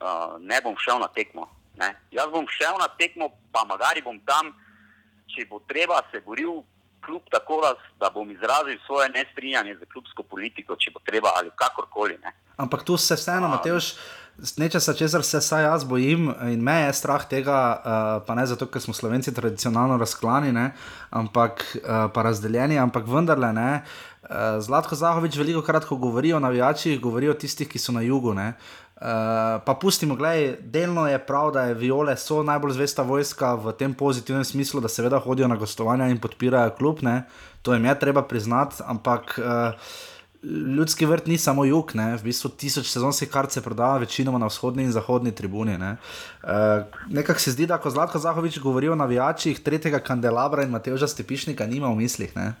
uh, 0.00 0.40
ne 0.40 0.60
bom 0.64 0.76
šel 0.78 0.98
na 0.98 1.08
tekmo. 1.08 1.57
Ne. 1.78 1.94
Jaz 2.10 2.32
bom 2.32 2.46
šel 2.50 2.78
na 2.80 2.88
tekmo, 2.98 3.30
pa 3.52 3.64
magari 3.68 4.02
bom 4.02 4.18
tam, 4.26 4.50
če 5.30 5.46
bo 5.50 5.62
treba, 5.70 6.00
se 6.12 6.20
boril 6.26 6.62
kljub 7.04 7.22
tako, 7.30 7.60
da, 7.62 7.74
da 8.00 8.10
bom 8.14 8.30
izrazil 8.30 8.78
svoje 8.86 9.08
nestrinjanje 9.14 9.76
z 9.80 9.90
klubsko 9.92 10.22
politiko, 10.22 10.76
če 10.76 10.92
bo 10.94 11.02
treba 11.06 11.32
ali 11.38 11.52
kakorkoli. 11.54 12.18
Ne. 12.22 12.34
Ampak 12.58 12.82
tu 12.82 12.96
se 12.96 13.14
vseeno, 13.14 13.48
Mateoš, 13.48 13.92
nečesa, 14.58 14.94
česar 14.94 15.22
se 15.24 15.40
saj 15.40 15.62
jaz 15.62 15.84
bojim 15.84 16.32
in 16.50 16.62
me 16.62 16.74
je 16.80 16.92
strah 16.98 17.24
tega, 17.30 17.58
uh, 17.78 18.26
pa 18.26 18.34
ne 18.34 18.46
zato, 18.46 18.66
ker 18.66 18.82
smo 18.82 18.94
slovenci 18.94 19.34
tradicionalno 19.34 19.96
razklani, 19.98 20.52
ne, 20.52 20.72
ampak 21.10 21.64
uh, 21.78 22.10
pa 22.14 22.26
razdeljeni, 22.26 22.78
ampak 22.78 23.06
vendarle 23.06 23.52
ne. 23.52 23.70
Uh, 24.28 24.58
Zlatko 24.60 24.98
Zahovič 24.98 25.38
veliko 25.38 25.62
krat, 25.62 25.86
ko 25.86 25.96
govori 25.96 26.32
o 26.34 26.42
navijačih, 26.42 27.00
govori 27.00 27.30
o 27.30 27.38
tistih, 27.38 27.68
ki 27.70 27.78
so 27.78 27.94
na 27.94 28.02
jugu. 28.02 28.34
Ne. 28.34 28.52
Uh, 28.98 29.62
pa 29.62 29.76
pustimo, 29.80 30.16
gledaj, 30.18 30.56
delno 30.60 31.06
je 31.06 31.18
prav, 31.18 31.52
da 31.54 31.68
je 31.68 31.74
viole 31.78 32.16
so 32.18 32.42
najbolj 32.42 32.72
zvesta 32.72 33.02
vojska 33.06 33.52
v 33.54 33.72
tem 33.78 33.94
pozitivnem 33.94 34.44
smislu, 34.44 34.80
da 34.80 34.88
seveda 34.90 35.20
hodijo 35.22 35.46
na 35.48 35.56
gostovanja 35.56 36.08
in 36.10 36.18
podpirajo 36.18 36.74
klub, 36.78 37.02
ne. 37.06 37.22
to 37.62 37.74
jim 37.74 37.84
je 37.84 37.98
treba 37.98 38.22
priznati, 38.22 38.82
ampak 38.86 39.38
uh, 39.38 39.78
Ljudski 40.42 41.06
vrt 41.06 41.26
ni 41.26 41.38
samo 41.38 41.64
jug, 41.64 41.90
ne? 41.94 42.12
v 42.16 42.22
bistvu 42.22 42.48
tisoč 42.54 42.86
sezonskih 42.86 43.28
kart 43.30 43.50
se 43.50 43.60
prodaja 43.62 43.96
večinoma 43.98 44.38
na 44.38 44.46
vzhodni 44.46 44.84
in 44.86 44.92
zahodni 44.92 45.32
tribuni. 45.34 45.74
Ne? 45.78 45.96
Uh, 46.42 46.86
Nekako 47.10 47.40
se 47.40 47.52
zdi, 47.52 47.66
da 47.66 47.78
ko 47.78 47.90
Zlatko 47.90 48.18
Zahovič 48.18 48.60
govori 48.62 48.88
o 48.88 48.94
navijačih, 48.94 49.58
tretjega 49.60 49.98
kandelabra 49.98 50.62
in 50.62 50.70
Mateoža 50.70 51.08
Stepišnika 51.10 51.66
nima 51.66 51.90
v 51.90 51.98
mislih. 51.98 52.36
Ne? 52.36 52.52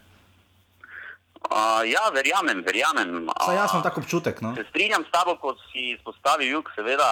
Uh, 1.38 1.86
ja, 1.86 2.10
verjamem, 2.12 2.62
verjamem. 2.66 3.30
Saj 3.44 3.56
jaz 3.56 3.70
imam 3.70 3.80
Uh, 3.80 3.86
tak 3.86 3.98
občutek. 3.98 4.40
No? 4.40 4.54
Se 4.54 4.64
strinjam 4.70 5.04
s 5.06 5.10
tabo, 5.14 5.36
ko 5.38 5.54
si 5.70 5.94
izpostavil 5.94 6.50
jug, 6.50 6.70
seveda, 6.74 7.06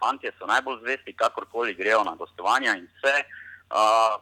fanti 0.00 0.30
so 0.38 0.46
najbolj 0.46 0.80
zvesti, 0.80 1.12
kakorkoli 1.12 1.74
grejo 1.74 2.00
na 2.04 2.14
gostovanja 2.16 2.76
in 2.78 2.88
vse. 2.88 3.24
Uh, 3.68 4.16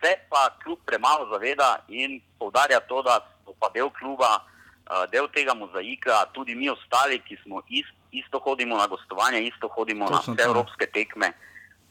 se 0.00 0.14
pa 0.30 0.48
kljub 0.62 0.78
premalo 0.86 1.26
zaveda 1.32 1.82
in 1.88 2.20
povdarja 2.38 2.80
to, 2.80 3.02
da 3.02 3.18
so 3.44 3.54
pa 3.58 3.68
del 3.74 3.90
kluba, 3.90 4.38
uh, 4.38 5.04
del 5.10 5.28
tega 5.34 5.54
mozaika, 5.54 6.24
tudi 6.32 6.54
mi 6.54 6.70
ostali, 6.70 7.18
ki 7.26 7.36
smo 7.42 7.62
ist, 7.68 7.90
isto 8.12 8.38
hodimo 8.38 8.76
na 8.76 8.86
gostovanja, 8.86 9.38
isto 9.38 9.68
hodimo 9.68 10.06
Točno 10.06 10.16
na 10.16 10.34
vse 10.34 10.42
to. 10.42 10.48
evropske 10.50 10.86
tekme. 10.86 11.32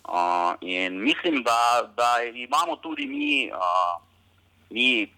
Uh, 0.07 0.55
in 0.61 1.01
mislim, 1.03 1.43
da, 1.43 1.89
da 1.95 2.23
imamo 2.23 2.75
tudi 2.75 3.05
mi, 3.05 3.51
uh, 3.51 4.01
mi 4.69 5.13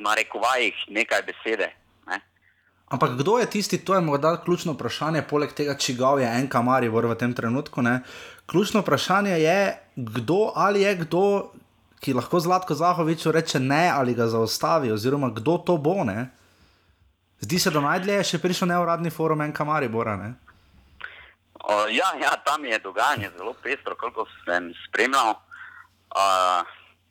narekovajih 0.00 0.74
nekaj 0.88 1.22
besede. 1.22 1.70
Ne? 2.06 2.20
Ampak 2.88 3.16
kdo 3.18 3.38
je 3.38 3.50
tisti, 3.50 3.78
to 3.84 3.94
je 3.94 4.00
morda 4.00 4.36
ključno 4.44 4.72
vprašanje, 4.72 5.22
poleg 5.30 5.52
tega, 5.52 5.76
čigav 5.78 6.20
je 6.20 6.28
en 6.28 6.48
kamarivor 6.48 7.06
v 7.06 7.18
tem 7.18 7.34
trenutku. 7.34 7.82
Ne? 7.82 8.00
Ključno 8.46 8.80
vprašanje 8.80 9.38
je, 9.40 9.58
kdo 9.96 10.52
ali 10.54 10.82
je 10.82 10.94
kdo, 11.04 11.50
ki 12.00 12.14
lahko 12.14 12.40
Zlatko 12.40 12.74
Zahoviču 12.74 13.32
reče 13.32 13.60
ne 13.60 13.88
ali 13.88 14.14
ga 14.14 14.26
zaustavi, 14.26 14.92
oziroma 14.92 15.30
kdo 15.30 15.58
to 15.58 15.76
bo. 15.76 16.04
Ne? 16.04 16.30
Zdi 17.40 17.58
se, 17.58 17.70
da 17.70 17.80
najdlje 17.80 18.14
je 18.20 18.24
še 18.32 18.38
prišel 18.40 18.68
neuradni 18.68 19.10
forum 19.10 19.40
en 19.44 19.52
kamaribora. 19.52 20.16
Ne? 20.16 20.34
Uh, 21.64 21.88
ja, 21.88 22.12
ja, 22.20 22.36
tam 22.44 22.64
je 22.64 22.78
dogajanje 22.78 23.30
zelo 23.38 23.54
pestro, 23.62 23.96
koliko 23.96 24.26
sem 24.44 24.68
spremljal. 24.84 25.32
Uh, 26.12 26.60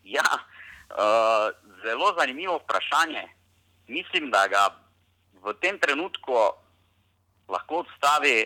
ja, 0.06 0.26
uh, 0.94 1.50
zelo 1.84 2.14
zanimivo 2.20 2.58
vprašanje. 2.58 3.24
Mislim, 3.88 4.32
da 4.32 4.48
ga 4.48 4.70
v 5.44 5.54
tem 5.62 5.80
trenutku 5.80 6.34
lahko 7.50 7.84
odstavi 7.84 8.46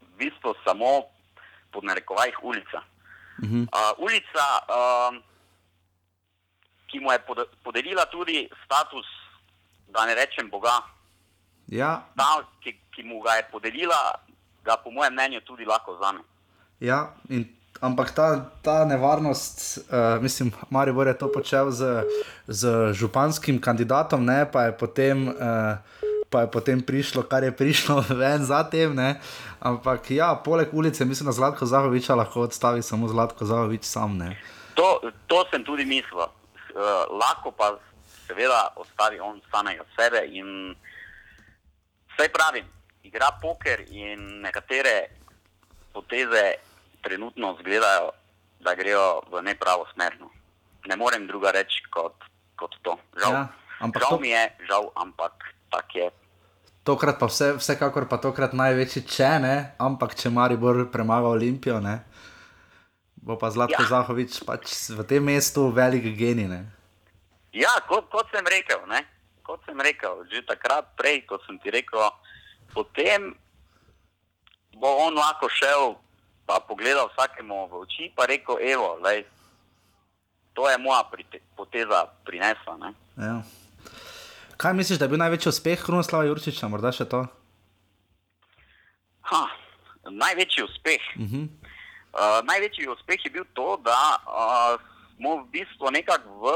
v 0.00 0.10
bistvu 0.18 0.54
samo 0.64 1.02
pod 1.72 1.84
narekovajih 1.84 2.38
ulica. 2.42 2.82
Mhm. 3.42 3.62
Uh, 3.62 3.92
ulica, 3.98 4.46
uh, 4.68 5.14
ki 6.86 7.00
mu 7.00 7.12
je 7.12 7.18
pod, 7.18 7.38
podelila 7.64 8.06
tudi 8.06 8.48
status, 8.64 9.06
da 9.88 10.06
ne 10.06 10.14
rečem 10.14 10.50
Boga, 10.50 10.82
Ja, 11.68 12.00
ta, 12.16 12.40
ki, 12.64 12.72
ki 12.96 13.02
mu 13.04 13.20
ga 13.20 13.36
je 13.36 13.44
podelila, 13.52 13.96
ga 14.64 14.76
po 14.80 14.90
mojem 14.90 15.12
mnenju 15.12 15.40
tudi 15.44 15.64
lahko 15.68 15.96
vzame. 15.96 16.24
ja, 16.80 17.12
in, 17.28 17.44
ampak 17.80 18.10
ta, 18.10 18.50
ta 18.62 18.84
nevarnost, 18.84 19.78
uh, 19.90 20.22
mislim, 20.22 20.52
Maribor 20.70 21.06
je 21.06 21.18
to 21.18 21.32
počel 21.32 21.70
z, 21.70 22.04
z 22.48 22.92
županskim 22.92 23.60
kandidatom, 23.60 24.24
ne, 24.24 24.44
pa 24.50 24.70
je 24.70 24.72
potem. 24.72 25.28
Uh, 25.28 25.78
Pa 26.28 26.44
je 26.44 26.52
potem 26.52 26.76
prišlo, 26.84 27.24
kar 27.24 27.40
je 27.40 27.48
prišlo 27.48 28.04
ven 28.20 28.44
za 28.44 28.60
tem. 28.68 28.92
Ne? 28.92 29.16
Ampak 29.64 30.12
ja, 30.12 30.36
poleg 30.36 30.68
ulice, 30.76 31.04
mislim, 31.08 31.24
da 31.24 31.32
Zlatko 31.32 31.64
Zahoviča 31.64 32.12
lahko 32.12 32.44
odstavi 32.44 32.84
samo 32.84 33.08
Zlatko 33.08 33.48
Zahovič 33.48 33.88
sam. 33.88 34.12
Ne? 34.20 34.36
To, 34.76 35.00
to 35.24 35.40
sem 35.48 35.64
tudi 35.64 35.88
mislil. 35.88 36.20
Uh, 36.20 37.08
lahko 37.16 37.48
pa 37.48 37.80
seveda 38.28 38.76
ostavi 38.76 39.20
on 39.24 39.40
samega 39.48 39.88
sebe 39.96 40.20
in 40.28 40.76
vse 42.12 42.28
pravim, 42.28 42.68
igra 43.02 43.32
poker 43.40 43.80
in 43.88 44.44
nekatere 44.44 45.08
poteze 45.92 46.44
trenutno 47.02 47.54
izgledajo, 47.54 48.10
da 48.60 48.74
grejo 48.74 49.22
v 49.30 49.42
nepravo 49.42 49.86
smer. 49.94 50.16
no. 50.20 50.30
Ne 50.86 50.96
morem 50.96 51.26
druga 51.26 51.50
reči 51.50 51.82
kot, 51.90 52.14
kot 52.56 52.74
to. 52.82 52.98
Žal, 53.16 53.32
Ja, 53.32 53.48
ampak 53.80 54.02
žal 54.02 54.10
to- 54.10 54.20
mi 54.20 54.28
je, 54.28 54.44
žal, 54.68 54.90
ampak 54.96 55.32
tak 55.70 55.94
je. 55.94 56.10
Tokrat 56.84 57.18
pa 57.18 57.26
vse, 57.26 57.52
vsekakor 57.58 58.08
pa 58.08 58.16
tokrat 58.16 58.52
največji 58.52 59.04
če 59.04 59.38
ne, 59.38 59.56
ampak 59.78 60.14
če 60.14 60.30
Maribor 60.30 60.88
premaga 60.88 61.28
Olimpijo, 61.28 61.80
ne, 61.80 62.00
bo 63.16 63.36
pa 63.36 63.50
Zlatko 63.50 63.76
ja. 63.76 63.84
Ja. 63.84 63.88
Zahovič 63.88 64.40
pač 64.46 64.88
v 64.88 65.04
tem 65.04 65.20
mestu 65.20 65.68
velik 65.68 66.16
genij. 66.16 66.48
Ne. 66.48 66.64
Ja, 67.52 67.76
kot, 67.88 68.08
kot 68.08 68.26
sem 68.32 68.46
rekel, 68.46 68.80
ne? 68.88 69.04
kot 69.44 69.60
sem 69.64 69.80
rekel, 69.80 70.24
že 70.32 70.44
takrat 70.44 70.96
prej, 70.96 71.24
kot 71.24 71.40
sem 71.46 71.58
ti 71.58 71.70
rekel, 71.70 72.00
potem 72.72 73.32
bo 74.76 74.88
on 75.04 75.14
lahko 75.16 75.48
šel 75.48 75.96
pa 76.48 76.64
pogledal 76.64 77.12
vsakemu 77.12 77.68
v 77.68 77.72
oči 77.84 78.08
in 78.08 78.16
rekel, 78.16 78.56
evo, 78.64 78.96
lej, 79.04 79.28
to 80.56 80.64
je 80.64 80.80
moja 80.80 81.04
poteza 81.52 82.08
prinesla. 82.24 82.74
Ne? 82.80 82.90
Ja. 83.20 83.44
Kaj 84.56 84.72
misliš, 84.72 84.98
da 84.98 85.04
je 85.04 85.12
bil 85.12 85.20
največji 85.20 85.52
uspeh 85.52 85.84
Krunoslava 85.84 86.24
Jurčiča, 86.24 86.72
morda 86.72 86.88
še 86.90 87.04
to? 87.04 87.20
Ha, 89.28 89.44
največji 90.08 90.64
uspeh. 90.64 91.04
Uh 91.20 91.28
-huh. 91.28 91.44
Uh, 92.16 92.40
največji 92.48 92.88
uspeh 92.88 93.20
je 93.24 93.30
bil 93.30 93.44
to, 93.52 93.76
da 93.84 94.16
uh, 94.24 94.80
smo 95.16 95.36
v 95.36 95.44
bistvu 95.52 95.92
nekako 95.92 96.28
v 96.40 96.46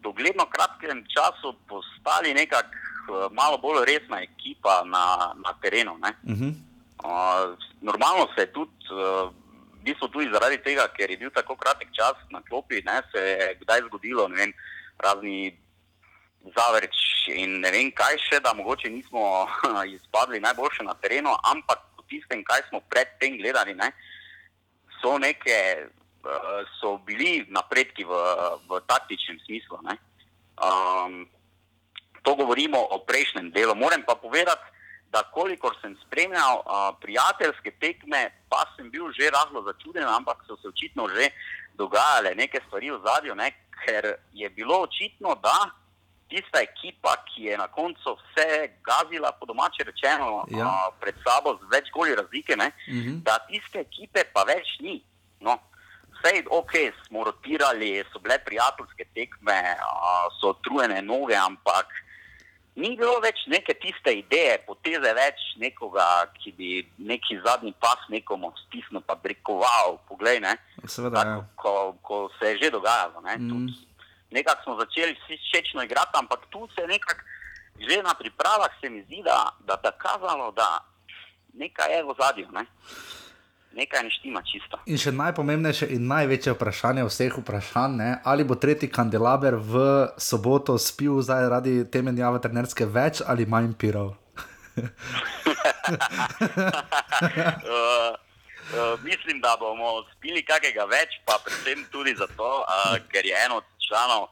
dogledno 0.00 0.48
kratkem 0.48 1.04
času 1.04 1.54
postali 1.68 2.34
nekako 2.34 2.72
uh, 3.12 3.28
malo 3.32 3.58
bolj 3.58 3.84
resna 3.84 4.24
ekipa 4.24 4.82
na, 4.84 5.36
na 5.44 5.52
terenu. 5.60 5.98
Ne? 6.00 6.10
Uh 6.24 6.38
-huh. 6.40 6.69
Uh, 7.04 7.56
normalno 7.80 8.28
se 8.34 8.42
je 8.42 8.52
tudi, 8.52 8.72
uh, 8.92 9.32
v 9.80 9.82
bistvu 9.84 10.08
tudi 10.08 10.28
zaradi 10.32 10.58
tega, 10.60 10.84
ker 10.92 11.10
je 11.10 11.16
bil 11.16 11.30
tako 11.32 11.56
kratek 11.56 11.88
čas 11.96 12.18
na 12.30 12.42
klopi, 12.44 12.82
ne, 12.84 13.00
se 13.12 13.20
je 13.20 13.54
kdaj 13.62 13.86
zgodilo, 13.88 14.28
ne 14.28 14.36
vem, 14.36 14.52
razni 15.00 15.56
zavrč 16.56 17.28
in 17.32 17.60
ne 17.60 17.70
vem 17.72 17.88
kaj 17.92 18.18
še, 18.20 18.40
da 18.44 18.52
mogoče 18.56 18.92
nismo 18.92 19.48
izpadli 19.96 20.40
najboljše 20.44 20.84
na 20.84 20.94
terenu, 21.00 21.32
ampak 21.48 21.80
po 21.96 22.04
tistem, 22.08 22.44
kaj 22.44 22.68
smo 22.68 22.84
predtem 22.92 23.40
gledali, 23.40 23.74
ne, 23.74 23.92
so 25.00 25.16
neke, 25.16 25.88
uh, 26.28 26.60
so 26.76 26.98
bili 27.08 27.46
napredki 27.48 28.04
v, 28.04 28.24
v 28.68 28.84
taktičnem 28.84 29.40
smislu. 29.48 29.80
Ne. 29.88 29.96
Um, 30.60 31.24
to 32.20 32.36
govorimo 32.36 32.76
o 32.76 33.00
prejšnjem 33.00 33.48
delu. 33.56 33.72
Moram 33.74 34.04
pa 34.04 34.14
povedati, 34.14 34.69
da 35.10 35.22
kolikor 35.34 35.74
sem 35.80 35.96
spremljal 36.06 36.62
uh, 36.62 36.94
prijateljske 37.00 37.70
tekme, 37.80 38.20
pa 38.48 38.62
sem 38.76 38.90
bil 38.90 39.10
že 39.12 39.30
rahlo 39.30 39.62
začuden, 39.62 40.04
ampak 40.06 40.44
so 40.46 40.56
se 40.56 40.68
očitno 40.68 41.08
že 41.08 41.30
dogajale 41.74 42.34
neke 42.34 42.60
stvari 42.66 42.90
v 42.90 43.00
zadju, 43.04 43.34
ne, 43.34 43.50
ker 43.84 44.04
je 44.32 44.50
bilo 44.50 44.82
očitno, 44.82 45.34
da 45.42 45.70
tista 46.28 46.60
ekipa, 46.62 47.16
ki 47.26 47.42
je 47.44 47.58
na 47.58 47.66
koncu 47.68 48.14
vse 48.14 48.46
gazila, 48.86 49.32
po 49.32 49.46
domače 49.46 49.82
rečeno, 49.84 50.46
Ja. 50.48 50.64
uh, 50.66 50.94
pred 51.00 51.14
sabo 51.26 51.56
z 51.58 51.66
več 51.72 51.90
goli 51.90 52.14
razlike, 52.14 52.56
ne, 52.56 52.70
Mhm. 52.88 53.18
da 53.22 53.38
tiste 53.48 53.80
ekipe 53.80 54.24
pa 54.32 54.44
več 54.44 54.78
ni. 54.80 55.02
No. 55.40 55.58
Vse, 56.20 56.44
ok, 56.50 56.72
smo 57.06 57.24
rotirali, 57.24 58.04
so 58.12 58.18
bile 58.18 58.38
prijateljske 58.38 59.04
tekme, 59.14 59.56
a, 59.80 60.28
so 60.40 60.52
trujene 60.62 61.02
noge, 61.02 61.34
ampak 61.34 61.86
ni 62.76 62.96
bilo 62.96 63.20
več 63.20 63.46
neke 63.46 63.74
tiste 63.74 64.12
ideje, 64.14 64.58
poteze 64.66 65.12
več 65.14 65.40
nekoga, 65.58 66.26
ki 66.38 66.52
bi 66.52 66.70
neki 66.98 67.40
zadnji 67.44 67.74
pas 67.80 67.98
nekomu 68.08 68.52
stisnil, 68.66 69.02
pa 69.06 69.14
brekoval. 69.14 69.98
Poglej, 70.08 70.40
ne, 70.40 70.56
Seveda, 70.86 71.18
ja. 71.18 71.24
tako, 71.24 71.46
ko, 71.56 71.72
ko 72.02 72.30
se 72.38 72.52
je 72.54 72.58
že 72.64 72.70
dogajalo. 72.70 73.20
Ne, 73.20 73.36
Mm. 73.36 73.52
mm. 73.64 73.68
Nekako 74.30 74.62
smo 74.62 74.74
začeli 74.78 75.16
vsi 75.18 75.36
všečno 75.36 75.82
igrati, 75.82 76.14
ampak 76.14 76.46
tu 76.50 76.68
se 76.74 76.86
nekako 76.86 77.20
že 77.80 78.02
na 78.02 78.14
pripravah 78.14 78.70
se 78.80 78.90
mi 78.90 79.02
zdi, 79.02 79.22
da 79.24 79.56
da 79.64 79.80
je 79.84 79.92
kazalo, 79.98 80.52
da 80.52 80.84
nekaj 81.54 81.96
je 81.96 82.04
v 82.04 82.14
zadju. 82.20 82.46
Ne. 82.52 82.64
Nekaj 83.72 84.02
ne 84.02 84.10
štima 84.10 84.42
čisto. 84.42 84.78
In 84.90 84.98
še 84.98 85.12
najpomembnejše 85.14 85.86
in 85.94 86.08
največje 86.10 86.56
vprašanje 86.56 87.04
vseh 87.06 87.36
vprašanj, 87.38 87.92
ne? 88.00 88.18
ali 88.26 88.42
bo 88.44 88.54
tretji 88.58 88.90
kandelaber 88.90 89.54
v 89.54 90.10
soboto 90.18 90.74
spil 90.78 91.22
zaradi 91.22 91.84
te 91.86 92.02
menjave 92.02 92.40
trenerske 92.42 92.86
več 92.86 93.22
ali 93.22 93.46
manj 93.46 93.74
pirov. 93.78 94.16
uh, 94.80 94.82
uh, 98.74 98.98
mislim, 99.06 99.38
da 99.38 99.54
bomo 99.60 100.02
spili 100.16 100.42
kakega 100.42 100.84
več, 100.90 101.22
pa 101.22 101.38
predvsem 101.44 101.86
tudi 101.94 102.14
zato, 102.18 102.66
uh, 102.66 102.98
ker 103.12 103.26
je 103.26 103.34
en 103.46 103.52
od 103.60 103.64
članov 103.86 104.22
uh, 104.26 104.30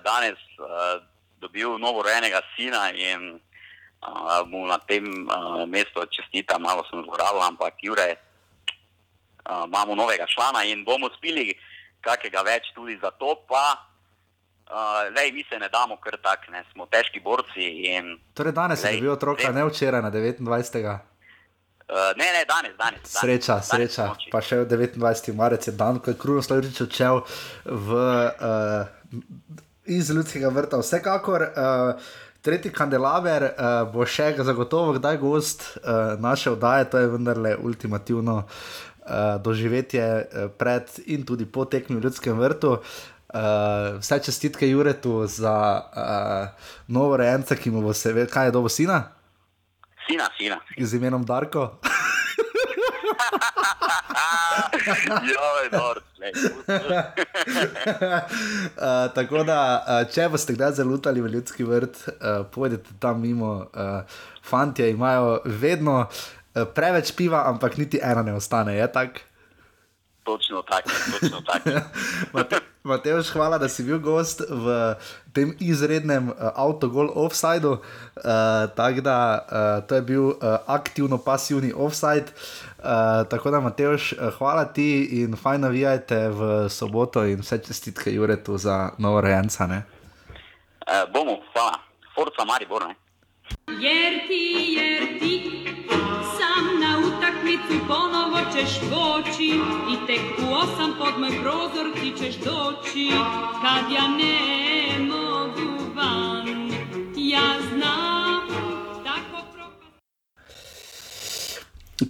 danes 0.00 0.40
uh, 0.56 0.96
dobil 1.44 1.76
novorojenega 1.76 2.40
sina 2.56 2.88
in 2.92 3.36
uh, 3.36 4.40
mu 4.48 4.66
na 4.66 4.78
tem 4.78 5.28
uh, 5.28 5.66
mestu 5.68 6.06
čestita, 6.08 6.58
malo 6.58 6.84
sem 6.88 7.04
zlorabil, 7.04 7.42
ampak 7.52 7.74
Jure, 7.84 8.31
uh, 9.50 9.64
imamo 9.66 9.94
novega 9.94 10.26
člana 10.26 10.64
in 10.64 10.84
bomo 10.84 11.10
spili 11.16 11.54
kakega 12.02 12.42
več 12.42 12.72
tudi 12.74 12.98
zato, 13.02 13.36
pa 13.48 13.64
uh, 14.72 15.14
lej, 15.16 15.32
mi 15.32 15.44
se 15.48 15.58
ne 15.58 15.68
damo 15.68 15.96
kar 16.02 16.18
tak, 16.22 16.48
ne, 16.50 16.64
smo 16.72 16.86
težki 16.90 17.22
borci 17.22 17.68
in 17.92 18.16
Torej, 18.34 18.54
danes 18.56 18.82
je 18.84 18.90
Glej, 18.90 19.00
bil 19.00 19.14
otroka, 19.14 19.46
vem. 19.46 19.60
ne 19.60 19.66
včeraj 19.70 20.02
na 20.02 20.10
29. 20.10 20.98
Uh, 21.92 22.10
ne, 22.16 22.28
ne, 22.32 22.42
danes, 22.48 22.74
danes. 22.78 23.04
danes 23.04 23.20
Sreča, 23.20 23.58
danes 23.60 23.70
sreča. 23.70 24.08
ponoči. 24.08 24.32
Pa 24.32 24.40
še 24.40 24.62
29. 24.64 25.32
marec 25.36 25.68
je 25.68 25.76
dan, 25.76 26.00
ko 26.00 26.14
je 26.14 26.18
Krunoslav 26.18 26.62
Jurčič 26.62 26.84
odšel 26.86 27.22
v, 27.66 28.02
uh, 28.50 29.24
iz 29.86 30.10
ljudskega 30.10 30.52
vrta. 30.54 30.82
Vsekakor. 30.82 31.48
Uh, 31.52 32.12
Tretji 32.42 32.72
kandelaber 32.74 33.44
uh, 33.52 33.66
bo 33.86 34.02
še 34.02 34.32
zagotovo 34.42 34.96
kdaj 34.96 35.18
gost 35.22 35.60
uh, 35.78 36.18
naše 36.18 36.50
oddaje, 36.50 36.88
to 36.90 36.98
je 36.98 37.10
vendarle 37.12 37.52
ultimativno 37.54 38.34
uh, 38.40 38.91
doživetje 39.44 40.04
uh, 40.04 40.50
pred 40.58 40.86
in 41.06 41.24
tudi 41.26 41.46
po 41.46 41.64
tekmi 41.64 41.96
v 41.96 42.04
ljudskem 42.04 42.38
vrtu. 42.38 42.78
Uh, 43.32 43.96
vse 44.00 44.18
čestitke 44.22 44.68
Juretu 44.68 45.26
za 45.26 45.56
uh, 45.80 46.48
novo 46.88 47.16
rejenca, 47.16 47.56
ki 47.56 47.70
mu 47.70 47.80
bo 47.82 47.92
seveda, 47.96 48.28
kaj 48.28 48.46
je 48.46 48.52
dobo 48.52 48.68
sina 48.68 49.02
Sina, 50.06 50.28
sina. 50.38 50.60
z 50.78 50.94
imenom 50.94 51.24
Darko. 51.24 51.70
Joj, 55.32 55.68
nor, 55.72 56.02
glej. 56.16 56.32
Uh, 58.76 59.14
tako 59.14 59.44
da, 59.46 59.84
uh, 59.86 60.12
če 60.12 60.28
boste 60.28 60.52
kdaj 60.56 60.72
zalutali 60.82 61.22
v 61.22 61.30
ljudski 61.32 61.64
vrt, 61.64 62.02
uh, 62.08 62.44
pojdite 62.52 62.98
tam 63.00 63.20
mimo. 63.22 63.52
Uh, 63.72 64.02
fantje 64.42 64.90
imajo 64.90 65.40
vedno 65.44 66.00
uh, 66.00 66.41
preveč 66.74 67.12
piva, 67.16 67.44
ampak 67.48 67.76
niti 67.76 68.00
ena 68.02 68.22
ne 68.22 68.34
ostane, 68.34 68.76
je 68.76 68.92
tako? 68.92 69.20
Točno 70.24 70.62
tako, 70.62 70.90
točno 71.20 71.40
tako. 71.40 71.70
Mate, 72.32 72.56
Mateoš, 72.82 73.30
hvala, 73.30 73.58
da 73.58 73.68
si 73.68 73.82
bil 73.82 73.98
gost 73.98 74.42
v 74.48 74.94
tem 75.34 75.56
izrednem 75.60 76.28
uh, 76.28 76.34
avtogol 76.54 77.10
offsideu. 77.14 77.72
Uh, 77.72 77.82
tako 78.76 79.00
da, 79.00 79.18
uh, 79.42 79.86
to 79.86 79.94
je 79.94 80.02
bil 80.02 80.22
uh, 80.22 80.34
aktivno-pasivni 80.66 81.72
offside. 81.76 82.30
Uh, 82.78 83.26
tako 83.30 83.50
da, 83.50 83.60
Mateoš, 83.60 84.14
hvala 84.38 84.64
ti 84.64 85.22
in 85.22 85.36
fajn 85.36 85.60
navijajte 85.60 86.28
v 86.28 86.68
soboto 86.68 87.24
in 87.26 87.42
vse 87.42 87.58
čestitke 87.58 88.14
Juretu 88.14 88.58
za 88.58 88.90
novo 88.98 89.20
rejenca. 89.20 89.66
ne? 89.66 89.82
Uh, 90.86 91.12
bomo, 91.12 91.38
hvala. 91.52 91.78
Forca 92.14 92.44
Maribor, 92.44 92.86
ne? 92.86 93.01
Jer 93.80 94.26
ti, 94.28 94.74
jer 94.76 95.18
ti, 95.18 95.42
sam 96.38 96.80
na 96.80 96.98
utakmicu 96.98 97.86
ponovo 97.88 98.38
ćeš 98.56 98.80
poći 98.80 99.60
i 99.92 100.06
tek 100.06 100.20
u 100.38 100.54
osam 100.54 100.92
pod 100.98 101.20
moj 101.20 101.30
prozor 101.42 101.92
ti 102.00 102.14
ćeš 102.18 102.34
doći. 102.36 103.10
Kad 103.62 103.92
ja 103.92 104.08
ne 104.08 104.98
mogu 105.04 105.94
van, 105.94 106.70
ja 107.16 107.60
znam 107.74 108.48
tako 109.04 109.46
propast. 109.52 110.00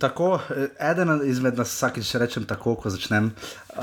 Tako, 0.01 0.41
eh, 0.57 0.91
eden 0.91 1.21
izmed 1.25 1.59
nas 1.59 1.69
vsakič 1.69 2.15
rečem 2.15 2.45
tako, 2.45 2.75
ko 2.75 2.91
začnem. 2.91 3.35
Uh, 3.77 3.83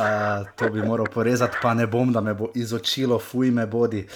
to 0.55 0.69
bi 0.69 0.82
moral 0.82 1.05
porezati, 1.13 1.57
pa 1.61 1.73
ne 1.73 1.88
bom, 1.88 2.13
da 2.13 2.21
me 2.21 2.34
bo 2.34 2.47
izočilo, 2.55 3.19
fuj 3.19 3.51
me 3.51 3.67
bodi. 3.67 4.07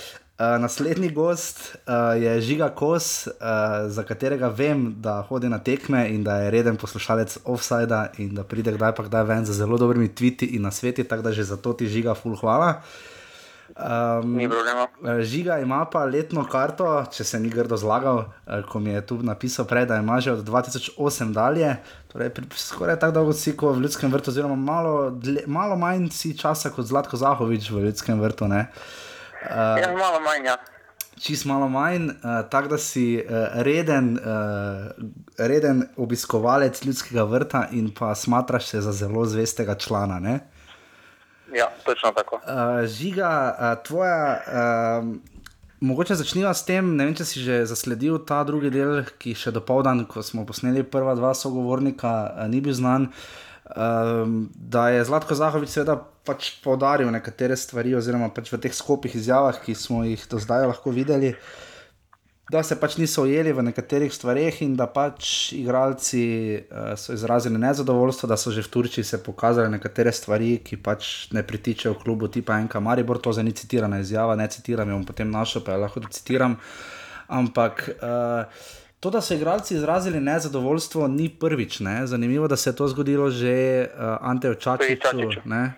Uh, 0.43 0.61
naslednji 0.61 1.09
gost 1.09 1.75
uh, 1.75 2.21
je 2.23 2.41
Žiga 2.41 2.69
Kos, 2.69 3.27
uh, 3.27 3.33
za 3.87 4.03
katerega 4.03 4.47
vem, 4.47 4.95
da 4.97 5.21
hodi 5.21 5.49
na 5.49 5.59
tekme 5.59 6.09
in 6.09 6.23
da 6.23 6.35
je 6.37 6.51
reden 6.51 6.77
poslušalec 6.77 7.37
offsajda 7.45 8.07
in 8.17 8.35
da 8.35 8.43
pride 8.43 8.73
kdaj 8.73 8.95
pa 8.95 9.03
kdaj 9.03 9.23
ven 9.23 9.45
z 9.45 9.53
zelo 9.53 9.77
dobrimi 9.77 10.09
tviti 10.15 10.45
in 10.45 10.61
na 10.61 10.71
sveti, 10.71 11.03
tako 11.03 11.21
da 11.21 11.31
že 11.31 11.43
za 11.43 11.57
to 11.57 11.73
ti 11.73 11.87
žiga, 11.87 12.13
full 12.13 12.35
hvala. 12.35 12.81
Um, 13.77 14.35
Ni 14.35 14.49
problema. 14.49 14.87
Žiga 15.21 15.59
ima 15.59 15.85
pa 15.85 16.03
letno 16.05 16.43
karto, 16.45 17.05
če 17.11 17.23
se 17.23 17.39
ni 17.39 17.49
grdo 17.49 17.77
zlagal, 17.77 18.25
eh, 18.47 18.61
ko 18.69 18.79
mi 18.79 18.89
je 18.89 19.05
tu 19.05 19.17
napisal 19.23 19.65
prej, 19.65 19.85
da 19.85 19.97
ima 19.97 20.19
že 20.19 20.31
od 20.31 20.43
2008 20.45 21.33
dalje, 21.33 21.77
torej 22.11 22.31
skoraj 22.55 22.99
tako 22.99 23.13
dolgo 23.13 23.33
si 23.33 23.55
kot 23.57 23.77
v 23.77 23.81
ljudskem 23.81 24.11
vrtu, 24.11 24.29
oziroma 24.31 24.55
malo, 24.55 25.09
dlje, 25.09 25.47
malo 25.47 25.75
manj 25.75 26.09
si 26.09 26.37
časa 26.37 26.69
kot 26.69 26.85
Zlatko 26.85 27.17
Zahovič 27.17 27.71
v 27.71 27.85
ljudskem 27.87 28.21
vrtu. 28.21 28.47
Ne? 28.47 28.67
Ja, 29.49 29.93
malo 29.97 30.19
manj, 30.19 30.45
ja. 30.45 30.57
Čist 31.23 31.45
malo 31.45 31.69
manj, 31.69 32.09
uh, 32.09 32.41
tako 32.51 32.73
da 32.73 32.77
si 32.77 33.05
uh, 33.21 33.47
reden, 33.63 34.17
uh, 34.17 34.91
reden 35.37 35.85
obiskovalec 35.97 36.83
ljudskega 36.85 37.23
vrta 37.23 37.67
in 37.71 37.91
pa 37.99 38.15
smatraš 38.15 38.67
se 38.67 38.81
za 38.81 38.91
zelo 38.91 39.25
zvestega 39.25 39.75
člana. 39.75 40.19
Ne? 40.19 40.39
Ja, 41.53 41.69
točno 41.85 42.11
tako. 42.11 42.35
Uh, 42.35 42.85
žiga, 42.87 43.55
uh, 43.59 43.83
tvoja. 43.83 44.41
Uh, 44.47 45.33
Mogoče 45.83 46.15
začniva 46.15 46.53
s 46.55 46.63
tem, 46.63 46.93
ne 46.95 47.03
vem, 47.03 47.15
če 47.17 47.25
si 47.27 47.41
že 47.43 47.55
zasledil 47.67 48.21
ta 48.23 48.37
drugi 48.47 48.69
del, 48.71 49.01
ki 49.19 49.33
še 49.35 49.51
do 49.51 49.59
povdan, 49.59 50.05
ko 50.07 50.23
smo 50.23 50.45
posneli 50.47 50.79
prva 50.87 51.11
dva 51.19 51.33
sogovornika, 51.35 52.11
eh, 52.23 52.47
ni 52.47 52.61
bil 52.63 52.71
znan. 52.71 53.09
Um, 53.63 54.49
da 54.55 54.89
je 54.89 55.05
Zlatko 55.07 55.35
Zahovič 55.39 55.71
seveda 55.71 55.95
pač 56.27 56.49
poudaril 56.63 57.07
nekatere 57.15 57.55
stvari, 57.55 57.93
oziroma 57.95 58.27
pač 58.35 58.51
v 58.51 58.59
teh 58.59 58.73
skupih 58.75 59.15
izjavah, 59.15 59.55
ki 59.63 59.75
smo 59.75 60.01
jih 60.03 60.19
do 60.27 60.39
zdaj 60.43 60.67
lahko 60.67 60.91
videli, 60.91 61.31
da 62.51 62.59
se 62.59 62.75
pač 62.75 62.97
niso 62.99 63.23
ujeli 63.23 63.53
v 63.55 63.63
nekaterih 63.69 64.11
stvareh 64.11 64.59
in 64.65 64.75
da 64.75 64.89
pač 64.91 65.53
igralci 65.55 66.25
uh, 66.59 66.91
so 66.99 67.15
izrazili 67.15 67.61
nezadovoljstvo, 67.63 68.27
da 68.27 68.35
so 68.35 68.51
že 68.51 68.65
v 68.67 68.71
Turčiji 68.75 69.07
se 69.07 69.23
pokazali 69.23 69.71
nekatere 69.71 70.11
stvari, 70.11 70.57
ki 70.59 70.83
pač 70.83 71.31
ne 71.31 71.47
pritičejo 71.47 71.95
klubu 72.03 72.27
tipa 72.27 72.59
Enka 72.59 72.83
Maribor, 72.83 73.23
to 73.23 73.31
zdaj 73.31 73.47
ni 73.47 73.55
citirana 73.55 74.03
izjava, 74.03 74.35
ne 74.35 74.51
citiram, 74.51 74.91
jo 74.91 74.99
bom 74.99 75.07
potem 75.07 75.31
našel, 75.31 75.63
pa 75.63 75.79
jo 75.79 75.87
lahko 75.87 76.03
citiram. 76.11 76.59
Ampak 77.31 77.87
uh, 77.95 78.43
to, 79.03 79.09
da 79.09 79.21
so 79.21 79.33
igralci 79.33 79.75
izrazili 79.75 80.19
nezadovoljstvo, 80.19 81.07
ni 81.07 81.29
prvič. 81.29 81.79
Ne? 81.79 82.07
Zanimivo, 82.07 82.47
da 82.47 82.55
se 82.55 82.69
je 82.69 82.75
to 82.75 82.87
zgodilo 82.87 83.29
že 83.29 83.87
uh, 83.87 84.17
Anteju 84.21 84.55
Čačiču. 84.55 85.43
Ne. 85.45 85.73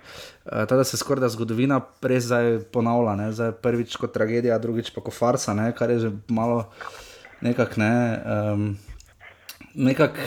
Uh, 0.46 0.52
Tako 0.52 0.76
da 0.76 0.84
se 0.84 0.98
skoraj 0.98 1.22
da 1.22 1.30
zgodovina 1.30 1.82
res 2.02 2.24
zdaj 2.24 2.60
ponavlja. 2.72 3.16
ne. 3.16 3.32
Zdaj 3.32 3.52
prvič 3.52 3.96
kot 3.96 4.14
tragedija, 4.14 4.60
drugič 4.62 4.94
pa 4.94 5.02
kot 5.02 5.14
farsa, 5.14 5.54
ne? 5.54 5.72
kar 5.74 5.90
je 5.90 6.00
že 6.00 6.12
malo 6.30 6.70
nekako 7.42 7.82
ne. 7.82 8.22
Um, 8.54 8.78
nekak, 9.74 10.22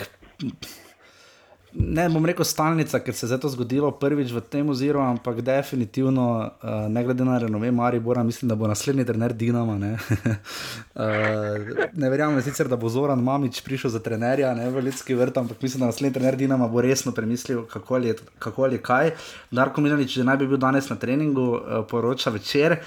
ne 1.73 2.09
bom 2.09 2.27
rekel 2.27 2.45
stalnica, 2.45 3.01
ker 3.05 3.15
se 3.15 3.27
je 3.27 3.39
to 3.41 3.49
zgodilo 3.53 3.91
prvič 3.91 4.33
v 4.33 4.41
tem 4.41 4.69
oziru, 4.69 5.01
ampak 5.05 5.41
definitivno, 5.45 6.27
uh, 6.63 6.89
ne 6.89 7.05
glede 7.05 7.25
na 7.25 7.39
renome 7.39 7.71
Maribora, 7.73 8.23
mislim, 8.23 8.49
da 8.49 8.57
bo 8.57 8.67
naslednji 8.67 9.05
trener 9.05 9.33
Dinama. 9.33 9.79
Ne, 9.79 9.93
uh, 9.93 11.85
ne 12.03 12.11
verjamem 12.11 12.43
sicer, 12.43 12.69
da 12.69 12.77
bo 12.77 12.89
Zoran 12.89 13.23
Mamič 13.23 13.61
prišel 13.65 13.91
za 13.91 14.01
trenerja 14.01 14.55
ne, 14.55 14.71
v 14.71 14.85
Ljudski 14.89 15.15
vrt, 15.15 15.37
ampak 15.37 15.63
mislim, 15.63 15.81
da 15.81 15.93
naslednji 15.93 16.15
trener 16.15 16.37
Dinama 16.37 16.69
bo 16.69 16.81
resno 16.81 17.13
premislil, 17.13 17.67
kako 17.67 17.95
ali 17.95 18.15
kako 18.39 18.65
ali 18.65 18.83
kaj. 18.83 19.13
Darko 19.51 19.81
Milanič 19.81 20.15
že 20.15 20.25
naj 20.25 20.37
bi 20.37 20.49
bil 20.49 20.59
danes 20.59 20.89
na 20.89 20.97
treningu, 20.97 21.51
uh, 21.57 21.85
poroča 21.91 22.31
večer. 22.31 22.79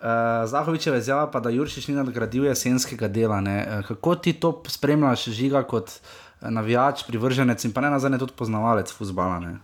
Uh, 0.00 0.48
Zahovičeva 0.48 0.96
izjava 0.96 1.26
pa, 1.30 1.40
da 1.40 1.50
Jurčič 1.50 1.88
ni 1.88 1.94
nadgradil 1.94 2.44
jesenskega 2.44 3.08
dela. 3.08 3.40
Ne. 3.40 3.58
Uh, 3.60 3.86
kako 3.86 4.14
ti 4.14 4.32
to 4.32 4.62
spremljaš, 4.68 5.24
žiga 5.28 5.62
kot 5.62 5.88
eh, 5.88 6.29
navijač, 6.40 7.04
privrženec 7.06 7.64
in 7.64 7.72
pa 7.72 7.80
ne 7.80 7.90
nazadnje 7.90 8.18
tudi 8.18 8.36
poznavalec 8.36 8.92
futbola? 8.92 9.40
Ne? 9.40 9.58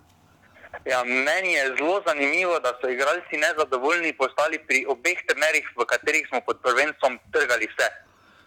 Ja, 0.87 1.03
meni 1.05 1.53
je 1.53 1.75
zelo 1.79 2.03
zanimivo, 2.07 2.61
da 2.61 2.77
so 2.81 2.89
igralci 2.89 3.37
nezadovoljni 3.37 4.13
postali 4.13 4.59
pri 4.69 4.85
obeh 4.89 5.19
trenerjih, 5.27 5.67
v 5.77 5.85
katerih 5.85 6.27
smo 6.29 6.41
pod 6.47 6.61
prvenstvom 6.63 7.19
trgali 7.33 7.67
vse, 7.73 7.89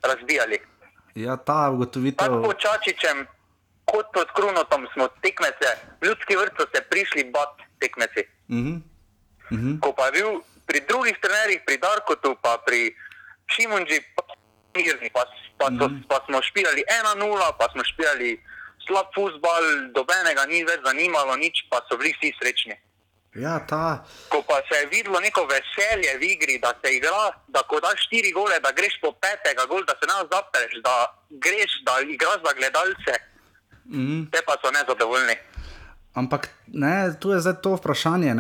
razbijali. 0.04 0.60
Ja, 1.16 1.36
ta 1.38 1.70
ugotovitev. 1.74 2.26
Tako 2.26 2.42
pod 2.44 2.58
Čačičem, 2.64 3.26
kot 3.86 4.08
pod 4.14 4.32
Krunotom 4.36 4.88
smo 4.94 5.10
tekmece, 5.26 5.70
v 6.02 6.08
ljudski 6.08 6.38
vrt 6.40 6.54
so 6.56 6.66
se 6.76 6.82
prišli 6.90 7.28
bat 7.34 7.60
tekmeci. 7.80 8.24
Mhm. 8.50 8.76
Mhm. 9.52 9.80
Ko 9.82 9.92
pa 9.98 10.06
je 10.06 10.12
bil 10.12 10.30
pri 10.66 10.80
drugih 10.88 11.18
trenerjih, 11.22 11.62
pri 11.66 11.78
Darkotu, 11.82 12.38
pa 12.42 12.62
pri 12.66 12.94
Šimunži, 13.50 14.00
pa, 14.16 14.22
mirni, 14.78 15.10
pa, 15.10 15.26
pa, 15.60 15.68
so, 15.78 15.86
pa 16.10 16.18
smo 16.26 16.42
špijali 16.42 16.82
1-0, 16.88 17.22
pa 17.60 17.66
smo 17.74 17.84
špijali 17.84 18.30
slab 18.88 19.08
futbal, 19.16 19.64
dobenega 19.94 20.46
ni 20.46 20.64
več 20.64 20.80
zanimalo, 20.86 21.36
nič, 21.36 21.68
pa 21.70 21.84
so 21.86 21.98
bili 21.98 22.16
vsi 22.16 22.32
srečni. 22.40 22.76
Ja, 23.36 23.60
ta. 23.62 24.04
Ko 24.30 24.42
pa 24.42 24.58
se 24.66 24.80
je 24.80 24.88
videlo 24.90 25.20
neko 25.20 25.44
veselje 25.46 26.18
v 26.18 26.24
igri, 26.34 26.56
da 26.58 26.74
se 26.82 26.96
igra, 26.96 27.20
da 27.48 27.62
ko 27.62 27.78
daš 27.80 28.08
štiri 28.08 28.32
gole, 28.32 28.58
da 28.60 28.72
greš 28.72 28.96
po 29.02 29.12
petega 29.14 29.66
gol, 29.66 29.84
da 29.86 29.94
se 29.94 30.08
ne 30.08 30.18
zapreš, 30.26 30.74
da 30.82 30.96
greš, 31.30 31.72
da 31.86 32.00
igraš 32.08 32.40
za 32.42 32.54
gledalce, 32.54 33.14
Mhm. 33.86 34.24
te 34.32 34.40
pa 34.46 34.54
so 34.62 34.72
nezadovoljni. 34.72 35.36
Ampak 36.14 36.50
ne, 36.68 37.14
tu 37.20 37.32
je 37.32 37.40
zdaj 37.40 37.62
to 37.64 37.76
vprašanje, 37.76 38.34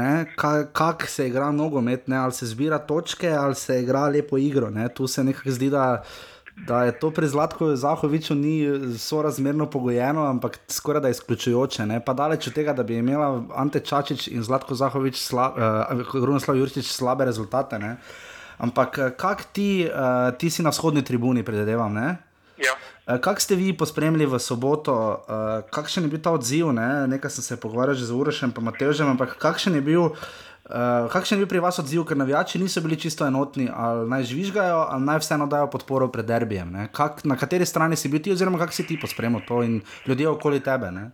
kako 0.73 1.05
se 1.07 1.27
igra 1.27 1.51
nogomet, 1.51 2.07
ne, 2.07 2.17
ali 2.17 2.33
se 2.33 2.45
zbira 2.45 2.77
točke, 2.79 3.29
ali 3.29 3.55
se 3.55 3.81
igra 3.81 4.07
lepo 4.07 4.37
igro. 4.37 4.69
Ne. 4.69 4.89
Tu 4.89 5.07
se 5.07 5.23
nekako 5.23 5.51
zdi, 5.51 5.69
da, 5.69 6.03
da 6.67 6.83
je 6.83 6.91
to 6.99 7.11
pri 7.11 7.27
Zlatku 7.27 7.75
Zahoviču 7.75 8.35
ni 8.35 8.67
sorazmerno 8.97 9.65
pogojeno, 9.69 10.25
ampak 10.25 10.59
skoraj 10.67 11.01
da 11.01 11.09
izključujoče. 11.09 11.85
Ne. 11.85 11.99
Pa 11.99 12.13
daleč 12.13 12.47
od 12.47 12.53
tega, 12.53 12.73
da 12.73 12.83
bi 12.83 12.97
imela 12.97 13.43
Ante 13.55 13.79
Čačič 13.79 14.27
in 14.27 14.43
Zlatko 14.43 14.75
Zahovič, 14.75 15.17
sla, 15.17 15.53
uh, 15.91 16.13
Runoslav 16.13 16.57
Jurčič 16.57 16.91
slabe 16.91 17.25
rezultate. 17.25 17.79
Ne. 17.79 17.97
Ampak 18.59 18.97
eh, 18.97 19.11
kak 19.17 19.43
ti, 19.55 19.87
uh, 19.87 20.35
ti 20.37 20.49
si 20.49 20.63
na 20.63 20.69
vzhodni 20.69 21.03
tribuni, 21.03 21.43
predvidevam, 21.43 21.93
ne? 21.93 22.17
Ja. 22.59 22.75
Eh, 23.07 23.17
Kako 23.21 23.39
ste 23.39 23.55
vi 23.55 23.71
pospremili 23.73 24.25
v 24.27 24.39
soboto, 24.39 25.23
uh, 25.23 25.63
kakšen 25.71 26.03
je 26.03 26.11
bil 26.11 26.19
ta 26.19 26.35
odziv? 26.35 26.73
Ne? 26.75 27.07
Nekaj 27.07 27.31
sem 27.31 27.43
se 27.43 27.55
pogovarjal 27.55 27.95
že 27.95 28.11
z 28.11 28.11
Urošem 28.11 28.51
in 28.51 28.63
Matežem, 28.63 29.07
ampak 29.07 29.39
kakšen 29.39 29.79
je, 29.79 29.81
bil, 29.81 30.11
uh, 30.11 30.19
kakšen 31.09 31.37
je 31.37 31.45
bil 31.45 31.49
pri 31.49 31.59
vas 31.63 31.79
odziv, 31.81 32.03
ker 32.05 32.17
navijači 32.17 32.59
niso 32.61 32.81
bili 32.81 32.99
čisto 32.99 33.25
enotni, 33.25 33.69
ali 33.73 34.09
naj 34.09 34.23
žvižgajo, 34.29 34.85
ali 34.93 35.05
naj 35.05 35.19
vseeno 35.23 35.47
dajo 35.49 35.69
podporo 35.69 36.11
pred 36.13 36.25
derbijem. 36.25 36.71
ne? 36.71 36.89
Kak, 36.93 37.25
na 37.25 37.37
kateri 37.37 37.65
strani 37.65 37.97
si 37.97 38.09
bil 38.09 38.21
ti, 38.21 38.31
oziroma 38.31 38.59
kako 38.59 38.73
si 38.73 38.87
ti 38.87 38.99
pospremil 38.99 39.41
to 39.47 39.63
in 39.63 39.81
ljudje 40.05 40.29
okoli 40.29 40.59
tebe? 40.59 40.91
Ne? 40.91 41.09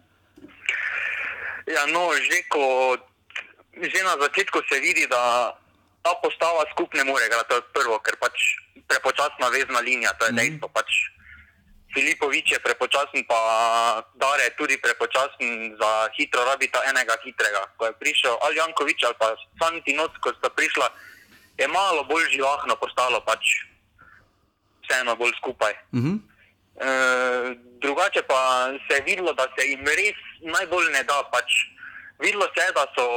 Ja, 1.65 1.85
no, 1.87 2.11
že, 2.13 2.43
ko, 2.51 2.97
že 3.73 3.99
na 4.03 4.19
začetku 4.21 4.59
se 4.69 4.79
vidi, 4.79 5.07
da 5.07 5.55
ta 6.03 6.11
postava 6.21 6.67
skupaj 6.71 6.99
ne 6.99 7.07
more 7.07 7.25
igrati, 7.25 7.49
to 7.49 7.55
je 7.55 7.67
prvo, 7.73 7.99
ker 8.03 8.19
pač 8.19 8.35
prepočasna 8.87 9.49
vezna 9.49 9.79
linija, 9.79 10.13
to 10.19 10.25
je 10.25 10.31
mm. 10.31 10.35
dejstvo. 10.35 10.67
Pač 10.69 10.89
Filipovič 11.95 12.51
je 12.51 12.59
prepočasen, 12.59 13.23
pa 13.23 13.39
Dare 14.19 14.51
je 14.51 14.55
tudi 14.59 14.75
prepočasen 14.75 15.79
za 15.79 16.11
hitro 16.19 16.43
rabita 16.43 16.83
enega 16.91 17.15
hitrega. 17.23 17.71
Ko 17.79 17.87
je 17.87 17.95
prišel 17.95 18.35
Aljankovič 18.43 18.99
ali 19.07 19.15
pa 19.15 19.31
Santinoc, 19.55 20.11
ko 20.19 20.35
sta 20.35 20.51
prišla, 20.51 20.91
je 21.55 21.67
malo 21.71 22.03
bolj 22.03 22.27
živahno 22.35 22.75
postalo, 22.75 23.23
pač 23.23 23.63
vseeno 24.83 25.15
bolj 25.15 25.31
skupaj. 25.39 25.73
Mhm. 25.95 26.19
E, 26.75 26.87
drugače 27.79 28.21
pa 28.27 28.67
se 28.87 28.99
je 28.99 29.05
videlo, 29.07 29.31
da 29.33 29.47
se 29.55 29.63
jim 29.63 29.87
res 29.87 30.19
najbolj 30.43 30.91
ne 30.91 31.03
da. 31.07 31.23
Pač, 31.31 31.47
videlo 32.19 32.43
se 32.51 32.59
je, 32.59 32.71
da 32.75 32.83
so, 32.91 33.07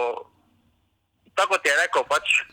tako 1.35 1.59
kot 1.59 1.66
je 1.66 1.74
rekel, 1.83 2.07
pač, 2.07 2.47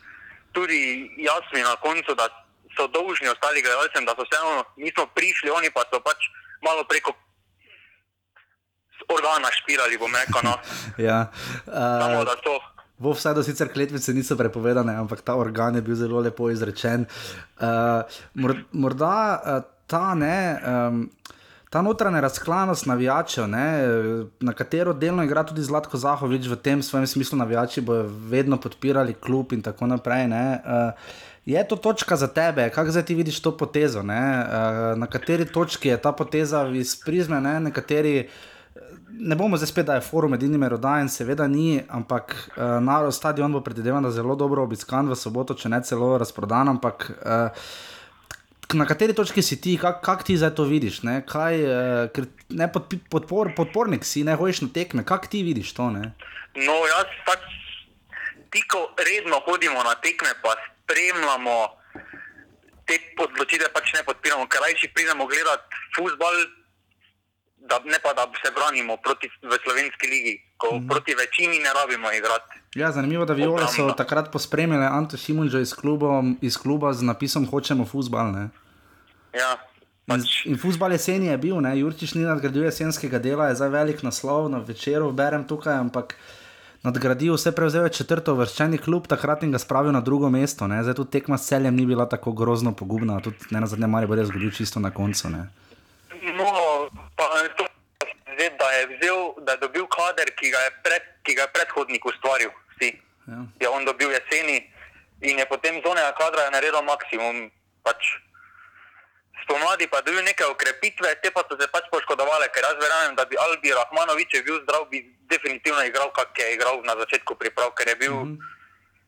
tudi 0.57 1.05
jasni 1.21 1.61
na 1.61 1.75
koncu, 1.85 2.17
da 2.17 2.44
so 2.77 2.87
dolžni 2.87 3.31
ostali 3.31 3.63
gledalcem, 3.65 4.05
da 4.05 4.15
so 4.15 4.27
vseeno 4.27 4.63
nismo 4.77 5.05
prišli, 5.15 5.49
oni 5.49 5.71
pa 5.73 5.87
so 5.91 5.99
pač 6.03 6.29
malo 6.61 6.83
preko 6.83 7.15
organa 9.09 9.51
špirali, 9.51 9.97
bom 9.97 10.13
rekel. 10.13 10.41
No. 10.43 10.55
Ja, 11.07 11.31
Samo 11.65 12.21
uh, 12.21 12.25
da 12.25 12.35
so 12.43 12.59
V 12.95 13.11
vsaj 13.11 13.33
do 13.35 13.43
sicer 13.43 13.67
kletvice 13.67 14.13
niso 14.15 14.37
prepovedane, 14.39 14.93
ampak 14.95 15.19
ta 15.19 15.35
organ 15.35 15.75
je 15.75 15.81
bil 15.83 15.97
zelo 15.99 16.21
lepo 16.23 16.47
izrečen. 16.49 17.03
Uh, 17.59 18.07
morda 18.71 19.15
uh, 19.35 19.59
ta 19.87 20.15
ne. 20.15 20.39
Um, 20.63 21.09
ta 21.69 21.81
notranja 21.81 22.21
razklanost 22.23 22.85
navijačev, 22.87 23.49
ne, 23.51 23.65
na 24.39 24.53
katero 24.55 24.93
delno 24.93 25.25
igra 25.27 25.43
tudi 25.43 25.63
Zlatko 25.65 25.97
Zahovič 25.99 26.47
v 26.47 26.55
tem 26.55 26.83
svojem 26.83 27.07
smislu, 27.07 27.35
navijači 27.37 27.81
bodo 27.81 28.05
vedno 28.31 28.55
podpirali 28.57 29.13
klub 29.13 29.51
in 29.51 29.61
tako 29.61 29.89
naprej. 29.91 30.27
Ne, 30.31 30.45
uh, 30.63 31.11
je 31.45 31.67
to 31.67 31.75
točka 31.75 32.15
za 32.15 32.27
tebe, 32.27 32.69
kako 32.69 32.91
zdaj 32.91 33.05
ti 33.05 33.15
vidiš 33.15 33.39
to 33.41 33.57
potezo? 33.57 34.03
Ne, 34.03 34.45
uh, 34.45 34.97
na 34.97 35.07
kateri 35.07 35.45
točki 35.45 35.87
je 35.87 36.01
ta 36.01 36.11
poteza 36.11 36.67
iz 36.67 36.95
prizme, 37.05 37.41
ne, 37.41 37.59
nekateri. 37.59 38.29
Ne 39.19 39.35
bomo 39.35 39.57
zdaj 39.57 39.67
spet, 39.67 39.85
da 39.85 39.95
je 39.95 40.01
forum 40.01 40.33
edini 40.33 40.57
merodajen, 40.57 41.09
seveda 41.09 41.47
ni, 41.47 41.83
ampak 41.89 42.33
uh, 42.57 42.63
narod 42.83 43.13
stadion 43.13 43.53
bo 43.53 43.61
predvidevan, 43.61 44.03
da 44.03 44.09
je 44.09 44.17
zelo 44.17 44.35
dobro 44.35 44.63
obiskan 44.63 45.09
v 45.09 45.15
soboto, 45.15 45.53
če 45.53 45.69
ne 45.69 45.79
celo 45.83 46.17
razprodan. 46.17 46.69
Ampak 46.73 47.11
uh, 47.13 47.69
na 48.73 48.85
kateri 48.85 49.13
točki 49.13 49.41
si 49.41 49.61
ti, 49.61 49.77
kako 49.77 50.01
kak 50.01 50.23
ti 50.23 50.37
zdaj 50.37 50.55
to 50.57 50.65
vidiš? 50.65 51.03
Ne, 51.03 51.21
Kaj, 51.27 51.61
uh, 51.63 52.25
ne 52.49 52.71
podpor, 53.09 53.53
podpornik 53.55 54.03
si, 54.03 54.25
ne 54.25 54.35
hojiš 54.35 54.65
na 54.65 54.73
tekme, 54.73 55.05
kako 55.05 55.31
ti 55.31 55.43
vidiš 55.43 55.73
to? 55.77 55.91
Ne? 55.93 56.11
No, 56.55 56.75
jaz 56.89 57.19
pač 57.29 57.45
tiko 58.51 58.89
redno 58.97 59.39
hodimo 59.45 59.83
na 59.83 59.95
tekme, 60.01 60.33
pa 60.43 60.57
spremljamo 60.85 61.55
te 62.85 62.99
odločitve, 63.17 63.71
pač 63.73 63.93
ne 63.97 64.03
podpiramo, 64.05 64.45
ker 64.45 64.61
rajši 64.61 64.93
pridemo 64.93 65.25
gledati 65.25 65.81
futbol. 65.97 66.45
Da, 67.65 67.79
ne 67.81 67.97
pa 67.97 68.13
da 68.13 68.27
se 68.37 68.51
branimo 68.53 68.97
proti, 69.01 69.25
slovenski 69.41 70.07
ligi, 70.07 70.33
ko 70.57 70.75
mm 70.75 70.87
proti 70.87 71.15
večini 71.17 71.59
ne 71.59 71.71
rabimo 71.73 72.11
igrati. 72.13 72.61
Ja, 72.75 72.91
zanimivo 72.91 73.25
da 73.25 73.33
Viole 73.33 73.67
so 73.67 73.87
takrat 73.97 74.31
pospremljali 74.31 74.85
Anto 74.85 75.17
Šimunča 75.17 75.59
iz, 75.59 75.73
iz 76.41 76.57
kluba 76.57 76.93
z 76.93 77.01
napisom 77.01 77.47
Hočemo 77.49 77.85
futbal. 77.85 78.35
Ja. 79.33 79.57
Pač. 80.05 80.45
In, 80.45 80.53
in 80.53 80.61
futbal 80.61 80.93
jeseni 80.93 81.31
je 81.31 81.37
bil, 81.37 81.57
ne? 81.61 81.73
Jurčiš 81.79 82.13
ni 82.13 82.21
nadgradil 82.21 82.67
jesenskega 82.67 83.19
dela, 83.19 83.47
je 83.49 83.57
zdaj 83.57 83.69
velik 83.73 84.03
naslov, 84.05 84.49
na 84.53 84.61
večeru 84.61 85.09
berem 85.11 85.47
tukaj, 85.49 85.79
ampak 85.87 86.13
nadgradil 86.85 87.33
vse 87.33 87.51
prevzel 87.55 87.89
četrto 87.89 88.35
vrščeni 88.37 88.77
klub, 88.77 89.07
takrat 89.11 89.43
in 89.43 89.53
ga 89.55 89.59
spravil 89.61 89.95
na 89.95 90.01
drugo 90.05 90.29
mesto. 90.29 90.67
Ne? 90.69 90.83
Zdaj 90.85 90.97
tu 90.99 91.05
tekma 91.05 91.37
s 91.37 91.49
celjem 91.49 91.75
ni 91.75 91.85
bila 91.89 92.05
tako 92.09 92.31
grozno 92.37 92.75
pogubna, 92.77 93.19
tudi 93.25 93.49
ne 93.51 93.63
na 93.63 93.69
zadnje 93.71 93.89
mare 93.89 94.09
bo 94.09 94.17
res 94.19 94.29
zgodil 94.29 94.53
čisto 94.53 94.79
na 94.79 94.93
koncu. 94.93 95.31
Ne? 95.33 95.47
No, 96.37 96.49
pa 97.17 97.25
to 97.57 97.65
je, 98.37 98.49
da 98.59 98.69
je, 98.71 98.85
vzel, 98.93 99.19
da 99.45 99.55
je 99.55 99.63
dobil 99.65 99.87
kader, 99.87 100.31
ki 100.37 100.51
ga 100.53 100.61
je, 100.67 100.71
pred, 100.85 101.09
ki 101.23 101.35
ga 101.37 101.47
je 101.47 101.53
predhodnik 101.57 102.05
ustvaril. 102.05 102.53
Ja. 103.25 103.41
Je 103.59 103.69
on 103.69 103.85
dobil 103.85 104.11
jeseni 104.11 104.61
in 105.21 105.39
je 105.39 105.45
potem 105.49 105.81
zonega 105.81 106.13
kadra 106.13 106.49
naredil 106.53 106.81
maksimum. 106.85 107.49
Pač. 107.81 108.01
Spomladi 109.45 109.87
pa 109.89 110.01
dobil 110.01 110.21
neke 110.25 110.45
ukrepitve, 110.45 111.09
te 111.21 111.31
pa 111.33 111.41
so 111.49 111.57
se 111.57 111.67
pač 111.73 111.89
poškodovali, 111.93 112.49
ker 112.53 112.65
jaz 112.65 112.77
verjamem, 112.81 113.15
da 113.17 113.25
bi 113.25 113.37
Albi 113.37 113.73
Rahmanovič 113.73 114.37
bil 114.45 114.61
zdrav, 114.63 114.85
bi 114.89 115.01
definitivno 115.29 115.83
igral, 115.83 116.09
kak 116.15 116.39
je 116.39 116.53
igral 116.53 116.81
na 116.85 116.95
začetku 117.01 117.35
priprav, 117.35 117.71
ker 117.77 117.87
je 117.87 117.95
bil 117.95 118.13
mm 118.13 118.25
-hmm. 118.25 118.37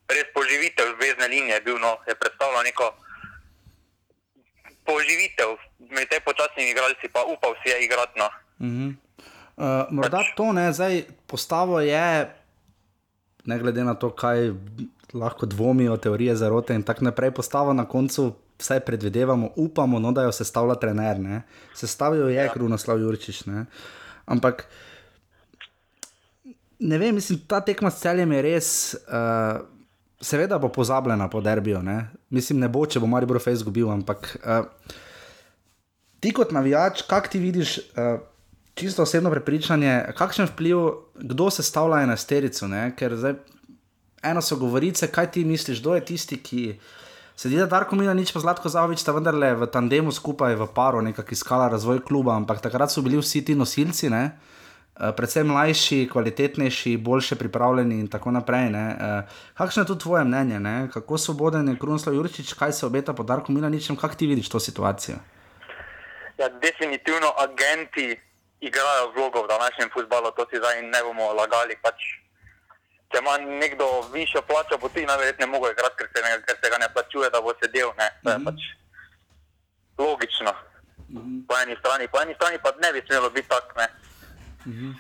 res 0.08 0.28
poživitev 0.34 0.86
zvezdne 0.96 1.28
linije, 1.28 1.62
bil, 1.62 1.78
no, 1.80 1.98
je 2.08 2.16
predstavljal 2.16 2.64
neko 2.64 2.94
poživitev 4.86 5.50
med 5.80 6.10
te 6.10 6.20
počasnimi 6.20 6.72
igralci, 6.72 7.08
pa 7.14 7.24
upal 7.24 7.54
si 7.64 7.70
je 7.70 7.84
igrati. 7.86 8.20
No. 8.20 8.30
Mm 8.60 8.74
-hmm. 8.74 8.90
uh, 9.58 9.92
morda 9.92 10.18
pač. 10.18 10.36
to 10.36 10.54
ne, 10.54 10.74
zdaj 10.74 11.04
postavo 11.28 11.80
je 11.80 12.34
ne 13.46 13.60
glede 13.60 13.84
na 13.84 13.94
to, 13.96 14.10
kaj 14.10 14.52
lahko 15.14 15.46
dvomijo, 15.46 15.98
teorije 15.98 16.36
zarote 16.36 16.76
in 16.76 16.84
tako 16.84 17.04
naprej, 17.04 17.32
postavo 17.32 17.74
na 17.74 17.86
koncu 17.86 18.36
vsaj 18.60 18.80
predvidevamo, 18.80 19.50
upamo, 19.56 20.00
no, 20.00 20.12
da 20.12 20.24
jo 20.24 20.32
sestavlja 20.32 20.76
trener. 20.76 21.20
Ne? 21.20 21.42
Sestavijo 21.74 22.28
je 22.28 22.36
ja. 22.36 22.54
Krunoslav 22.54 23.00
Jurčiš. 23.00 23.46
Ne? 23.46 23.66
Ampak. 24.26 24.68
Ne 26.80 26.98
vem, 27.02 27.16
mislim, 27.16 27.40
ta 27.50 27.62
tekma 27.66 27.90
s 27.92 28.02
celjem 28.04 28.32
je 28.38 28.42
res, 28.46 28.70
uh, 29.10 29.60
seveda 30.22 30.60
bo 30.62 30.70
pozabljena 30.70 31.30
po 31.30 31.42
derbiju. 31.42 31.82
Ne? 31.84 31.98
Mislim, 32.30 32.60
ne 32.62 32.70
bo, 32.70 32.86
če 32.86 33.02
bo 33.02 33.10
Maribor 33.10 33.40
Face 33.42 33.58
izgubil, 33.62 33.90
ampak 33.90 34.30
uh, 34.44 34.68
ti 36.22 36.34
kot 36.38 36.54
navijač, 36.54 37.02
kak 37.10 37.32
ti 37.34 37.42
vidiš, 37.42 37.78
uh, 37.98 38.20
čisto 38.78 39.02
osebno 39.08 39.32
prepričanje, 39.34 40.14
kakšen 40.18 40.52
vpliv, 40.54 40.84
kdo 41.18 41.50
se 41.50 41.66
stavlja 41.66 42.06
na 42.06 42.18
sterico. 42.18 42.70
Ker 42.98 43.18
zdaj, 43.18 43.40
eno 44.24 44.42
so 44.42 44.58
govorice, 44.62 45.10
kaj 45.10 45.32
ti 45.32 45.46
misliš, 45.46 45.82
kdo 45.82 45.96
je 45.98 46.06
tisti, 46.06 46.38
ki. 46.38 46.64
Sedi 47.38 47.58
da 47.58 47.68
Darko 47.70 47.96
Mila, 47.96 48.14
nič 48.18 48.34
pa 48.34 48.42
Zlatko 48.42 48.70
Zavič, 48.70 49.02
sta 49.02 49.14
vendarle 49.14 49.52
v 49.58 49.68
tandemu 49.70 50.14
skupaj 50.14 50.56
v 50.58 50.66
paru, 50.74 51.02
nekako 51.06 51.34
iskala 51.34 51.68
razvoj 51.70 52.02
kluba, 52.06 52.34
ampak 52.34 52.62
takrat 52.62 52.90
so 52.90 53.02
bili 53.06 53.18
vsi 53.18 53.44
ti 53.46 53.54
nosilci, 53.56 54.10
ne? 54.10 54.24
Eh, 54.98 55.12
predvsem 55.14 55.48
mlajši, 55.48 56.10
kvalitetnejši, 56.12 56.98
boljše 56.98 57.36
pripravljeni 57.36 58.00
in 58.00 58.08
tako 58.10 58.32
naprej. 58.32 58.70
Ne? 58.70 58.86
Eh, 59.00 59.22
kakšno 59.54 59.84
je 59.84 59.88
tu 59.88 59.98
tvoje 59.98 60.24
mnenje, 60.24 60.60
ne? 60.60 60.90
kako 60.94 61.18
svoboden 61.18 61.68
je 61.70 61.80
Krunoslav 61.80 62.16
Jurčič, 62.16 62.54
kaj 62.54 62.72
se 62.72 62.86
obeta 62.86 63.14
po 63.14 63.24
Darku 63.24 63.52
Mila, 63.52 63.70
ničem, 63.70 63.96
kako 63.96 64.16
ti 64.16 64.28
vidiš 64.28 64.50
to 64.50 64.60
situacijo? 64.60 65.18
Ja, 66.38 66.50
definitivno 66.50 67.30
agenti 67.38 68.20
igrajo 68.60 69.12
vlogo 69.16 69.44
v 69.44 69.48
današnjem 69.48 69.90
futbalu, 69.94 70.32
to 70.32 70.46
si 70.50 70.58
zdaj 70.58 70.82
ne 70.82 71.04
bomo 71.04 71.30
lagali. 71.34 71.78
Pač, 71.82 72.02
če 73.14 73.22
ima 73.22 73.38
nekdo 73.38 73.86
višjo 74.14 74.42
plačo, 74.50 74.82
bo 74.82 74.90
ti 74.90 75.06
najverjetneje 75.06 75.50
mogel 75.50 75.78
igrati, 75.78 75.98
ker 75.98 76.10
se, 76.10 76.26
ne, 76.26 76.42
ker 76.42 76.58
se 76.58 76.74
ga 76.74 76.78
ne 76.82 76.90
plačuje, 76.94 77.30
da 77.30 77.42
bo 77.42 77.54
sedel. 77.62 77.94
Ne? 78.02 78.10
To 78.24 78.30
je 78.30 78.38
mm 78.38 78.42
-hmm. 78.42 78.46
pač 78.46 78.60
logično. 79.98 80.54
Mm 81.10 81.18
-hmm. 81.22 81.48
Po 81.48 81.54
eni 81.62 81.76
strani, 81.80 82.08
po 82.08 82.18
eni 82.22 82.34
strani 82.34 82.58
pa 82.64 82.70
ne 82.82 82.94
bi 82.94 83.06
smelo 83.08 83.30
biti 83.30 83.50
tako. 83.50 83.86
Mm 84.66 84.74
-hmm. 84.74 84.94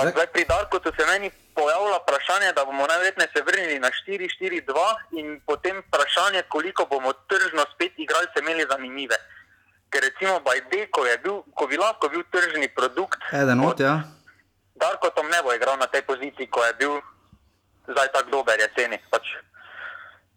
Zdaj, 0.00 0.26
pri 0.26 0.44
Darku 0.44 0.76
se 0.84 1.06
meni 1.06 1.30
pojavlja 1.54 1.96
vprašanje, 2.02 2.52
da 2.52 2.64
bomo 2.64 2.86
najverjetneje 2.86 3.28
se 3.36 3.42
vrnili 3.42 3.78
na 3.78 3.88
4-4-2 4.08 4.72
in 5.12 5.40
potem 5.46 5.82
vprašanje, 5.88 6.42
koliko 6.48 6.86
bomo 6.86 7.12
tržno 7.12 7.62
spet 7.74 7.92
igralce 7.96 8.40
imeli 8.40 8.66
zanimive. 8.70 9.16
Ker 9.90 10.02
recimo 10.02 10.40
Bajde, 10.40 10.86
ko, 10.90 11.04
bil, 11.22 11.42
ko 11.54 11.66
bi 11.66 11.76
lahko 11.76 12.08
bil 12.08 12.22
tržni 12.32 12.68
produkt, 12.68 13.20
eden 13.32 13.60
od 13.60 13.80
ja. 13.80 14.02
Darko 14.74 15.10
Tom 15.10 15.28
ne 15.28 15.42
bo 15.42 15.52
igral 15.52 15.78
na 15.78 15.86
tej 15.86 16.02
poziciji, 16.02 16.46
ko 16.50 16.64
je 16.64 16.72
bil 16.74 16.94
zdaj 17.88 18.08
tako 18.12 18.30
dober 18.30 18.60
jeseni. 18.60 18.98
Pač 19.10 19.26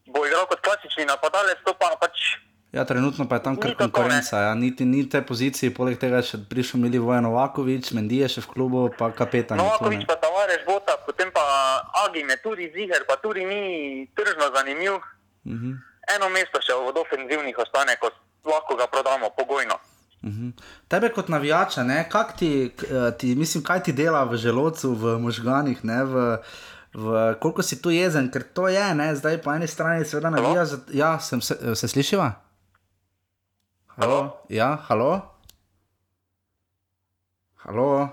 bo 0.05 0.25
igral 0.25 0.45
kot 0.45 0.59
klasični 0.59 1.05
napadalec, 1.05 1.63
to 1.65 1.73
pa 1.73 1.95
pač. 2.01 2.37
Ja, 2.71 2.85
trenutno 2.85 3.27
pa 3.29 3.35
je 3.35 3.43
tam 3.43 3.55
kar 3.55 3.75
konkurenca. 3.75 4.39
Ja. 4.39 4.55
Niti 4.55 4.85
ni 4.85 5.09
te 5.09 5.21
pozicije, 5.21 5.71
poleg 5.73 5.95
tega 5.99 6.19
še 6.25 6.41
prišel 6.49 6.81
Mili 6.83 6.99
Vojen 6.99 7.23
Novakovič, 7.23 7.93
Mendi 7.95 8.19
je 8.19 8.27
še 8.33 8.43
v 8.43 8.51
klubu, 8.51 8.81
pa 8.97 9.13
kapetan. 9.15 9.61
Novakovič 9.61 10.03
pa 10.09 10.17
Tavares 10.19 10.65
Bota, 10.67 10.97
potem 11.07 11.31
pa 11.31 11.45
Agi 12.03 12.25
me 12.27 12.35
tudi 12.43 12.67
ziger, 12.75 13.07
pa 13.07 13.15
tudi 13.23 13.47
ni 13.47 13.63
tržno 14.11 14.51
zanimiv. 14.51 14.99
Uh 15.45 15.53
mhm. 15.53 15.71
-huh. 15.71 15.75
Eno 16.15 16.29
mesto 16.29 16.59
še 16.61 16.73
v 16.75 16.99
ofenzivnih 17.01 17.57
ostane 17.57 17.95
kot 17.95 18.13
lahko 18.43 18.75
ga 18.75 18.87
prodamo 18.91 19.29
pogojno. 19.37 19.79
Uh 20.21 20.29
mhm. 20.29 20.49
-huh. 20.49 20.63
Tebe 20.87 21.09
kot 21.09 21.29
navijača, 21.29 21.83
ti, 22.37 22.71
eh, 22.91 23.17
ti, 23.17 23.35
mislim, 23.35 23.63
kaj 23.63 23.83
ti 23.83 23.93
dela 23.93 24.23
v 24.23 24.37
želodcu, 24.37 24.93
v 24.93 25.19
možganjih, 25.19 25.79
v, 25.83 26.37
v, 26.93 27.35
koliko 27.39 27.61
si 27.61 27.81
tu 27.81 27.89
jezen, 27.89 28.31
ker 28.31 28.43
to 28.43 28.67
je, 28.67 28.95
ne? 28.95 29.15
zdaj 29.15 29.41
po 29.41 29.53
eni 29.53 29.67
strani 29.67 30.05
seveda 30.05 30.29
navija. 30.29 30.65
Za, 30.65 30.77
ja, 30.91 31.19
sem 31.19 31.41
se, 31.41 31.75
se 31.75 31.87
slišiva? 31.87 32.44
Halo? 33.95 34.43
Ja, 34.49 34.75
halo? 34.89 35.21
Halo? 37.55 38.09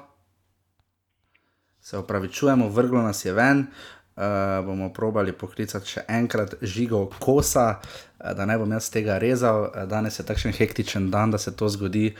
Se 1.80 1.98
upravičujemo, 1.98 2.68
vrglo 2.68 3.02
nas 3.02 3.24
je 3.24 3.32
ven. 3.32 3.66
Uh, 4.16 4.64
bomo 4.66 4.92
probali 4.92 5.32
poklicati 5.32 5.96
še 5.96 6.04
enkrat 6.06 6.54
žigo 6.62 7.08
kosa, 7.18 7.80
uh, 7.80 8.30
da 8.30 8.46
ne 8.46 8.54
bom 8.62 8.70
jaz 8.70 8.92
tega 8.94 9.16
rezal. 9.18 9.64
Uh, 9.72 9.82
danes 9.90 10.20
je 10.20 10.26
takšen 10.28 10.54
hektičen 10.54 11.10
dan, 11.10 11.34
da 11.34 11.40
se 11.42 11.50
to 11.56 11.66
zgodi 11.68 12.12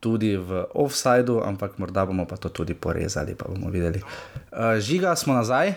tudi 0.00 0.32
v 0.40 0.64
offsajdu, 0.72 1.42
ampak 1.44 1.76
morda 1.82 2.06
bomo 2.08 2.24
pa 2.24 2.40
to 2.40 2.48
tudi 2.48 2.72
porezali, 2.72 3.36
pa 3.36 3.52
bomo 3.52 3.68
videli. 3.68 4.00
Uh, 4.00 4.80
žiga, 4.80 5.12
smo 5.20 5.36
nazaj? 5.36 5.74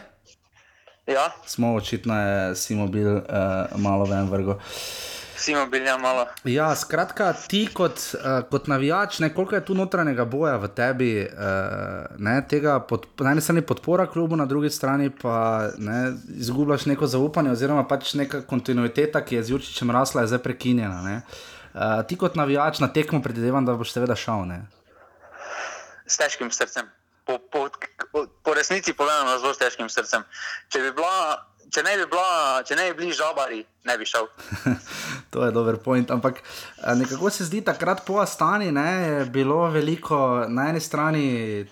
Ja. 1.12 1.28
Smo 1.46 1.76
očitno, 1.76 2.16
si 2.56 2.80
mobil 2.80 3.12
uh, 3.12 3.76
malo 3.76 4.08
ven 4.08 4.32
vrgo. 4.32 4.56
Uh, 4.56 5.25
Simo 5.38 5.66
bilja 5.68 5.98
malo. 5.98 6.26
Ja, 6.44 6.70
skratka, 6.76 7.34
ti 7.48 7.66
kot, 7.74 8.00
uh, 8.14 8.46
kot 8.50 8.68
navijač, 8.72 9.20
ne, 9.20 9.30
koliko 9.34 9.56
je 9.56 9.66
tu 9.66 9.76
notranjega 9.76 10.26
boja 10.26 10.56
v 10.62 10.70
tebi, 10.76 11.10
uh, 11.26 12.06
ne, 12.18 12.38
tega 12.50 12.78
pod, 12.80 13.08
na 13.20 13.34
eni 13.36 13.44
strani 13.44 13.66
podpora 13.66 14.08
klubu, 14.08 14.36
na 14.40 14.46
drugi 14.46 14.70
strani 14.70 15.10
pa 15.10 15.70
ne, 15.78 16.14
izgubljaš 16.40 16.88
neko 16.92 17.08
zaupanje, 17.08 17.52
oziroma 17.52 17.84
pač 17.88 18.14
neka 18.16 18.46
kontinuiteta, 18.48 19.22
ki 19.26 19.40
je 19.40 19.44
z 19.44 19.56
Jurčičem 19.56 19.92
rasla, 19.92 20.24
je 20.24 20.34
zdaj 20.34 20.44
prekinjena. 20.46 21.22
Uh, 21.76 22.00
ti 22.08 22.16
kot 22.16 22.40
navijač 22.40 22.80
na 22.80 22.88
tekmo 22.88 23.20
predvidevam, 23.24 23.68
da 23.68 23.76
boš 23.76 23.92
seveda 23.92 24.16
šel. 24.16 24.48
Ne? 24.48 24.62
S 26.08 26.22
težkim 26.22 26.52
srcem. 26.52 26.88
Po, 27.26 27.40
po, 27.52 27.68
po, 28.14 28.54
resnici 28.54 28.94
povedano 28.94 29.40
zelo 29.42 29.56
težkim 29.58 29.90
srcem. 29.90 30.22
Če, 30.70 30.84
bi 30.84 30.92
bila, 30.94 31.42
če, 31.72 31.84
ne 31.84 31.96
bi 32.00 32.06
bila, 32.10 32.62
če 32.66 32.76
ne 32.78 32.88
bi 32.90 32.98
bili 33.00 33.16
žabari, 33.16 33.62
ne 33.88 33.96
bi 33.98 34.08
šel. 34.08 34.28
to 35.34 35.46
je 35.46 35.52
dober 35.56 35.78
point. 35.84 36.12
Ampak 36.12 36.42
eh, 36.42 36.96
nekako 36.96 37.32
se 37.34 37.48
zdi, 37.48 37.62
takrat 37.66 38.04
po 38.06 38.20
Astani 38.24 38.72
ne, 38.76 38.90
je 39.04 39.26
bilo 39.34 39.62
veliko 39.74 40.46
na 40.50 40.70
eni 40.72 40.82
strani 40.84 41.26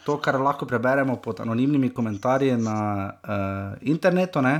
to, 0.05 0.17
kar 0.23 0.39
lahko 0.41 0.67
preberemo 0.69 1.17
pod 1.21 1.43
anonimnimi 1.43 1.93
komentarji 1.93 2.57
na 2.57 2.79
uh, 3.09 3.77
internetu. 3.81 4.41
Ne, 4.41 4.55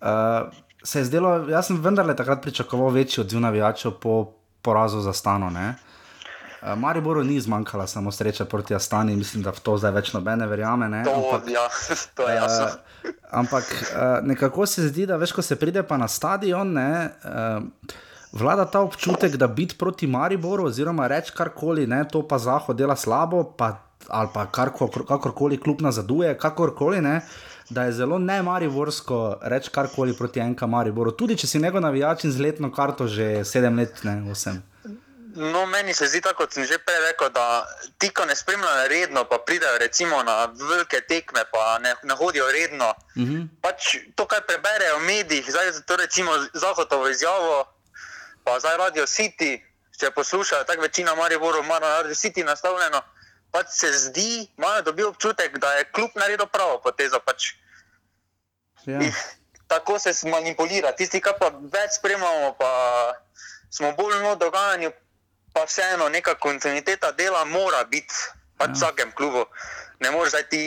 uh, 0.00 0.50
se 0.82 1.02
je 1.02 1.10
zdelo, 1.10 1.34
jaz 1.50 1.68
sem 1.68 1.80
vendarle 1.82 2.16
takrat 2.16 2.42
pričakoval 2.42 2.94
večji 2.96 3.24
odziv 3.24 3.40
navijačev 3.40 3.98
po 4.00 4.24
porazu 4.62 5.00
za 5.00 5.12
Stano. 5.12 5.50
Ne. 5.50 5.74
Uh, 6.60 6.76
Mariboru 6.76 7.24
ni 7.24 7.40
zmanjkala 7.40 7.86
samo 7.86 8.12
sreča 8.12 8.44
proti 8.44 8.74
Astani, 8.74 9.16
mislim, 9.16 9.42
da 9.42 9.52
v 9.56 9.64
to 9.64 9.76
zdaj 9.80 9.92
več 9.96 10.14
nobene 10.16 10.48
verjame. 10.48 10.88
Ne? 10.88 11.04
To, 11.08 11.16
Ampak, 11.16 11.48
ja, 11.48 11.68
to 12.16 12.28
je 12.28 12.36
jasno. 12.36 12.64
Uh, 12.64 12.89
ampak 13.30 13.64
uh, 13.64 14.26
nekako 14.26 14.66
se 14.66 14.88
zdi, 14.88 15.06
da 15.06 15.16
veš, 15.16 15.32
ko 15.32 15.42
se 15.42 15.56
pride 15.56 15.82
pa 15.82 15.96
na 15.96 16.08
stadion, 16.08 16.72
ne, 16.72 17.10
uh, 17.24 17.62
vlada 18.32 18.64
ta 18.64 18.80
občutek, 18.80 19.36
da 19.36 19.48
biti 19.48 19.78
proti 19.78 20.06
Mariboru, 20.06 20.66
oziroma 20.70 21.06
reči 21.06 21.32
karkoli, 21.36 21.86
ne, 21.86 22.04
to 22.08 22.22
pa 22.28 22.38
Zahod 22.38 22.76
dela 22.76 22.96
slabo, 22.96 23.44
pa, 23.56 23.76
ali 24.08 24.28
pa 24.34 24.46
karko, 24.46 24.88
kakorkoli 24.88 25.60
klub 25.60 25.80
nazaduje, 25.80 26.34
kakorkoli. 26.38 27.00
Ne, 27.02 27.20
Da 27.70 27.84
je 27.86 27.92
zelo 27.92 28.18
ne 28.18 28.42
mariborsko 28.42 29.36
reči 29.46 29.70
karkoli 29.70 30.14
proti 30.18 30.40
enka 30.42 30.66
Mariboru, 30.66 31.12
tudi 31.14 31.36
če 31.38 31.46
si 31.46 31.60
njegov 31.62 31.84
navijač 31.84 32.24
in 32.26 32.32
z 32.34 32.42
letno 32.42 32.72
karto 32.74 33.06
že 33.06 33.44
sedem 33.46 33.78
let, 33.78 34.00
ne 34.02 34.16
osem. 34.32 34.58
No, 35.34 35.66
meni 35.66 35.94
se 35.94 36.06
zdi 36.08 36.20
tako, 36.20 36.42
kot 36.42 36.54
sem 36.54 36.64
že 36.66 36.78
prej 36.78 36.98
rekel, 37.04 37.30
da 37.30 37.66
ti, 37.98 38.08
ko 38.10 38.24
ne 38.24 38.34
spremljajo 38.36 38.88
redno, 38.88 39.24
pa 39.30 39.38
pridejo 39.38 39.78
recimo 39.78 40.22
na 40.22 40.46
velike 40.46 41.00
tekme, 41.06 41.44
pa 41.52 41.78
ne, 41.78 41.94
ne 42.02 42.14
hodijo 42.14 42.50
redno. 42.50 42.94
Uh 43.16 43.22
-huh. 43.22 43.48
pač 43.62 43.96
to, 44.14 44.26
kar 44.26 44.42
preberejo 44.46 44.98
v 44.98 45.02
medijih, 45.02 45.50
zdaj 45.50 45.72
to 45.86 45.96
recimo 45.96 46.32
Zahodovo 46.54 47.08
izjavo, 47.08 47.66
pa 48.44 48.60
zdaj 48.60 48.76
Radio 48.76 49.06
City, 49.06 49.62
če 50.00 50.10
poslušajo, 50.10 50.64
tako 50.64 50.82
večina 50.82 51.14
Mariboru 51.14 51.58
ima 51.58 51.78
na 51.78 51.88
Radio 51.88 52.14
City 52.14 52.44
nastavljeno, 52.44 53.02
pač 53.50 53.66
se 53.70 53.92
zdi, 53.92 54.48
imajo 54.58 54.82
dobil 54.82 55.08
občutek, 55.08 55.58
da 55.58 55.72
je 55.72 55.84
kljub 55.92 56.10
naredil 56.14 56.46
pravo 56.46 56.80
potezo. 56.82 57.20
Pač. 57.20 57.52
Ja. 58.86 58.98
Tako 59.66 59.98
se 59.98 60.10
manipulira. 60.30 60.92
Tisti, 60.92 61.20
ki 61.20 61.30
pa 61.38 61.50
več 61.72 61.98
spremljamo, 61.98 62.54
pa 62.58 62.70
smo 63.70 63.92
bolj 63.92 64.18
v 64.18 64.36
dogajanju, 64.36 64.90
pa 65.52 65.64
vseeno 65.64 66.08
neka 66.08 66.34
kontinuiteta 66.34 67.12
dela 67.12 67.44
mora 67.44 67.84
biti 67.84 68.14
pač 68.56 68.68
v 68.68 68.72
Ja. 68.72 68.74
vsakem 68.76 69.12
klubu. 69.12 69.44
Ne 69.98 70.10
moreš 70.10 70.30
zdaj 70.30 70.46
ti 70.48 70.62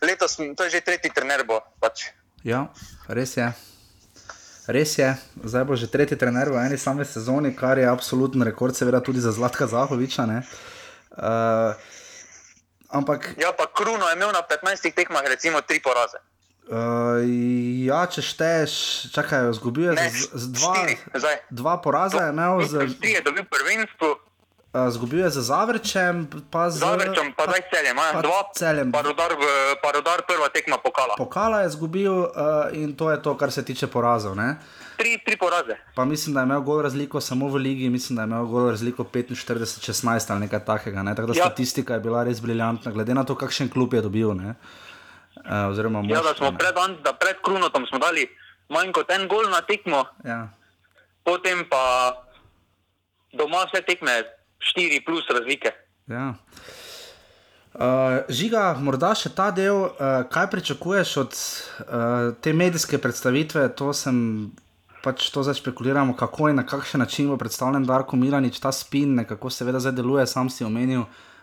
letos, 0.00 0.36
to 0.36 0.64
je 0.64 0.70
že 0.70 0.80
tretji 0.80 1.10
trener. 1.10 1.42
Bo, 1.42 1.60
pač. 1.78 2.10
Ja, 2.42 2.68
res 3.08 3.36
je. 3.36 3.50
Res 4.66 4.98
je, 4.98 5.14
zdaj 5.40 5.64
bo 5.64 5.74
že 5.74 5.86
tretji 5.86 6.16
trener 6.16 6.46
v 6.46 6.58
eni 6.60 6.74
sami 6.76 7.04
sezoni, 7.04 7.50
kar 7.52 7.78
je 7.78 7.86
absoluten 7.86 8.42
rekord, 8.42 8.74
seveda 8.74 8.98
tudi 8.98 9.18
za 9.18 9.30
Zlatka 9.30 9.66
Zahoviča. 9.66 10.26
ne. 10.26 10.42
Uh, 11.12 11.72
ampak, 12.88 13.34
Ja, 13.36 13.52
pa 13.52 13.66
Kruno 13.66 14.04
je 14.04 14.14
imel 14.14 14.30
na 14.30 14.42
15 14.42 14.90
tekmah 14.90 15.22
recimo 15.22 15.62
tri 15.62 15.78
poraze. 15.78 16.18
Uh, 16.68 17.22
ja, 17.82 18.06
če 18.06 18.22
šteješ, 18.22 18.72
čakaj, 19.10 19.50
izgubil 19.50 19.92
je 19.92 20.10
z, 20.10 20.30
z 20.32 20.44
dva, 20.52 20.74
štiri, 20.74 20.94
dva 21.50 21.74
poraza, 21.78 22.22
je 22.22 22.32
imel 22.32 22.62
z, 22.62 22.72
Tri 22.96 23.12
je 23.12 23.22
dobil 23.22 23.44
prvenstvo, 23.44 24.08
uh, 24.12 24.86
izgubil 24.86 25.20
je 25.20 25.30
z 25.30 25.40
Zavrčem, 25.42 26.14
pa 26.50 26.66
z 26.68 26.78
Zavrčem, 26.78 27.32
pa 27.32 27.46
zdaj 27.46 27.62
celjem. 27.68 27.96
pa 27.96 28.20
Dva, 28.20 28.40
Celjem. 28.52 28.88
pa 28.90 29.00
rodar, 29.02 29.30
pa 29.82 29.88
rodar 29.90 30.22
prva 30.22 30.48
tekma 30.48 30.78
pokala. 30.78 31.14
Pokala 31.16 31.60
je 31.60 31.68
izgubil 31.68 32.12
uh, 32.14 32.30
in 32.72 32.92
to 32.92 33.10
je 33.10 33.22
to, 33.22 33.34
kar 33.34 33.50
se 33.50 33.62
tiče 33.62 33.86
porazov. 33.86 34.34
Ne? 34.34 34.56
Tri, 34.96 35.20
tri 35.20 35.36
poraze. 35.36 35.76
Pa 35.94 36.04
mislim, 36.04 36.32
da 36.32 36.40
je 36.40 36.48
imel 36.48 36.60
gol 36.60 36.80
razliko 36.80 37.20
samo 37.20 37.48
v 37.48 37.56
ligi, 37.58 37.88
mislim, 37.88 38.16
da 38.16 38.22
je 38.22 38.26
imel 38.26 38.44
gol 38.44 38.70
razliko 38.70 39.04
45-16 39.04 40.30
ali 40.30 40.40
nekaj 40.40 40.64
takega. 40.64 41.02
Ne? 41.02 41.14
Tako 41.14 41.26
da 41.28 41.34
Ja. 41.34 41.44
statistika 41.44 41.94
je 41.94 42.00
bila 42.00 42.24
res 42.24 42.40
briljantna, 42.40 42.90
glede 42.90 43.14
na 43.14 43.24
to, 43.24 43.34
kakšen 43.34 43.68
klub 43.68 43.92
je 43.92 44.00
dobil. 44.00 44.32
Ne? 44.34 44.50
Uh, 44.50 44.85
oziroma, 45.44 46.02
Ja, 46.08 46.22
da 46.22 46.34
smo 46.34 46.52
pred, 46.52 46.74
da 47.04 47.12
pred 47.12 47.36
Krunotom 47.44 47.86
smo 47.86 47.98
dali 47.98 48.28
manj 48.68 48.92
kot 48.92 49.10
en 49.10 49.28
gol 49.28 49.50
na 49.50 49.60
tekmo, 49.60 50.04
Ja. 50.24 50.48
potem 51.24 51.64
pa 51.70 52.16
doma 53.32 53.66
vse 53.66 53.82
tekme, 53.86 54.22
štiri 54.58 55.04
plus 55.04 55.26
razlike. 55.30 55.72
Ja. 56.06 56.34
Uh, 57.76 58.24
žiga, 58.32 58.72
morda 58.80 59.12
še 59.12 59.28
ta 59.36 59.50
del, 59.52 59.76
uh, 59.76 60.24
kaj 60.32 60.46
pričakuješ 60.50 61.10
od 61.20 61.34
uh, 61.36 62.32
te 62.40 62.54
medijske 62.56 62.96
predstavitve? 62.98 63.68
To 63.76 63.92
sem 63.92 64.48
pač 65.04 65.28
to 65.30 65.44
zdaj 65.44 65.60
špekuliramo, 65.60 66.16
kako 66.16 66.48
in 66.48 66.56
na 66.56 66.64
kakšen 66.66 67.04
način 67.04 67.28
bo 67.28 67.36
predstavljen 67.36 67.84
Darko 67.84 68.16
Milanič, 68.16 68.56
ta 68.64 68.72
spin, 68.72 69.20
kako 69.28 69.52
seveda 69.52 69.78
zdaj 69.78 69.92
deluje, 70.00 70.24
sam 70.26 70.48
si 70.50 70.64
omenil, 70.64 71.04
uh, 71.04 71.35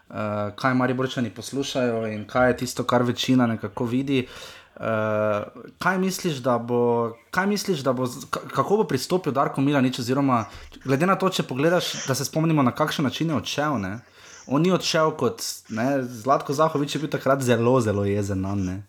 kaj 0.55 0.73
Mariborčani 0.73 1.29
poslušajo 1.29 2.07
in 2.07 2.27
kaj 2.27 2.49
je 2.49 2.57
tisto, 2.57 2.83
kar 2.83 3.03
večina 3.03 3.47
nekako 3.47 3.85
vidi. 3.85 4.27
Uh, 4.75 4.81
kaj 5.79 5.97
misliš, 5.97 6.37
da 6.41 6.57
bo, 6.57 7.13
kaj 7.31 7.47
misliš, 7.47 7.79
da 7.79 7.93
bo, 7.93 8.07
kako 8.29 8.77
bo 8.77 8.83
pristopil 8.83 9.33
Darko 9.33 9.61
Milanič, 9.61 9.99
oziroma 9.99 10.45
glede 10.83 11.05
na 11.05 11.15
to, 11.15 11.29
če 11.29 11.43
pogledaš, 11.43 11.91
da 12.07 12.15
se 12.15 12.25
spomnimo, 12.25 12.63
na 12.63 12.73
kakšen 12.75 13.05
način 13.05 13.29
je 13.29 13.35
odšel. 13.35 13.77
Ne? 13.81 13.99
On 14.47 14.61
ni 14.61 14.71
odšel 14.71 15.13
kot 15.17 15.45
ne, 15.69 16.01
Zlatko 16.03 16.53
Zahovič, 16.53 16.95
je 16.95 17.03
bil 17.05 17.09
takrat 17.09 17.41
zelo, 17.41 17.79
zelo 17.81 18.05
jezen 18.05 18.41
na 18.41 18.55
ne. 18.55 18.81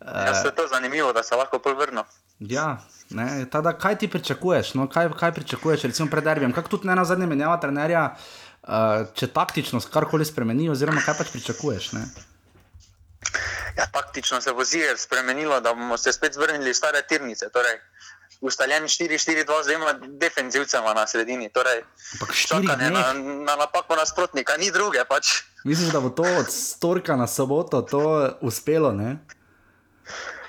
Ja, 0.00 0.34
se 0.34 0.48
je 0.48 0.54
to 0.54 0.66
zanimivo, 0.70 1.12
da 1.12 1.22
se 1.22 1.36
lahko 1.36 1.58
povrnil. 1.58 2.02
Ja, 2.40 2.80
ne, 3.10 3.46
tada, 3.50 3.72
kaj 3.72 3.98
ti 3.98 4.08
pričakuješ? 4.08 4.74
No, 4.74 4.88
kaj, 4.88 5.12
kaj 5.18 5.32
pričakuješ, 5.32 5.82
recimo 5.92 6.10
pred 6.10 6.24
derbijem? 6.24 6.52
Kako 6.52 6.68
tudi 6.68 6.88
ne 6.88 6.96
na 6.96 7.04
zadnje 7.04 7.26
menjava 7.26 7.60
trenerja, 7.60 8.04
uh, 8.14 8.49
če 9.14 9.30
taktično 9.32 9.80
karkoli 9.92 10.24
spremeni, 10.24 10.68
oziroma 10.70 11.02
kaj 11.04 11.16
pač 11.18 11.32
pričakuješ? 11.32 11.92
Ne? 11.96 12.04
Ja, 13.78 13.86
taktično 13.92 14.40
se 14.40 14.52
bo 14.52 14.64
ziger 14.64 14.98
spremenilo, 14.98 15.60
da 15.60 15.74
bomo 15.74 15.96
se 15.98 16.12
spet 16.12 16.36
vrnili 16.36 16.70
v 16.70 16.76
stare 16.76 17.02
tirnice. 17.08 17.48
Torej, 17.52 17.78
ustaljen 18.40 18.84
4-4-2 18.84 19.62
z 19.62 19.66
dvema 19.66 19.92
defenzivcema 20.20 20.94
na 20.94 21.06
sredini. 21.06 21.48
Torej, 21.48 21.82
čakanje 22.48 22.90
na, 22.90 23.12
na 23.46 23.56
napako 23.56 23.96
nasprotnika, 23.96 24.56
ni 24.56 24.70
druge. 24.70 25.04
Pač. 25.08 25.42
Misliš, 25.64 25.92
da 25.92 26.00
bo 26.00 26.10
to 26.10 26.24
od 26.24 26.52
storka 26.52 27.16
na 27.16 27.26
soboto 27.26 27.82
to 27.82 28.02
uspelo? 28.40 28.92
Ne? 28.92 29.18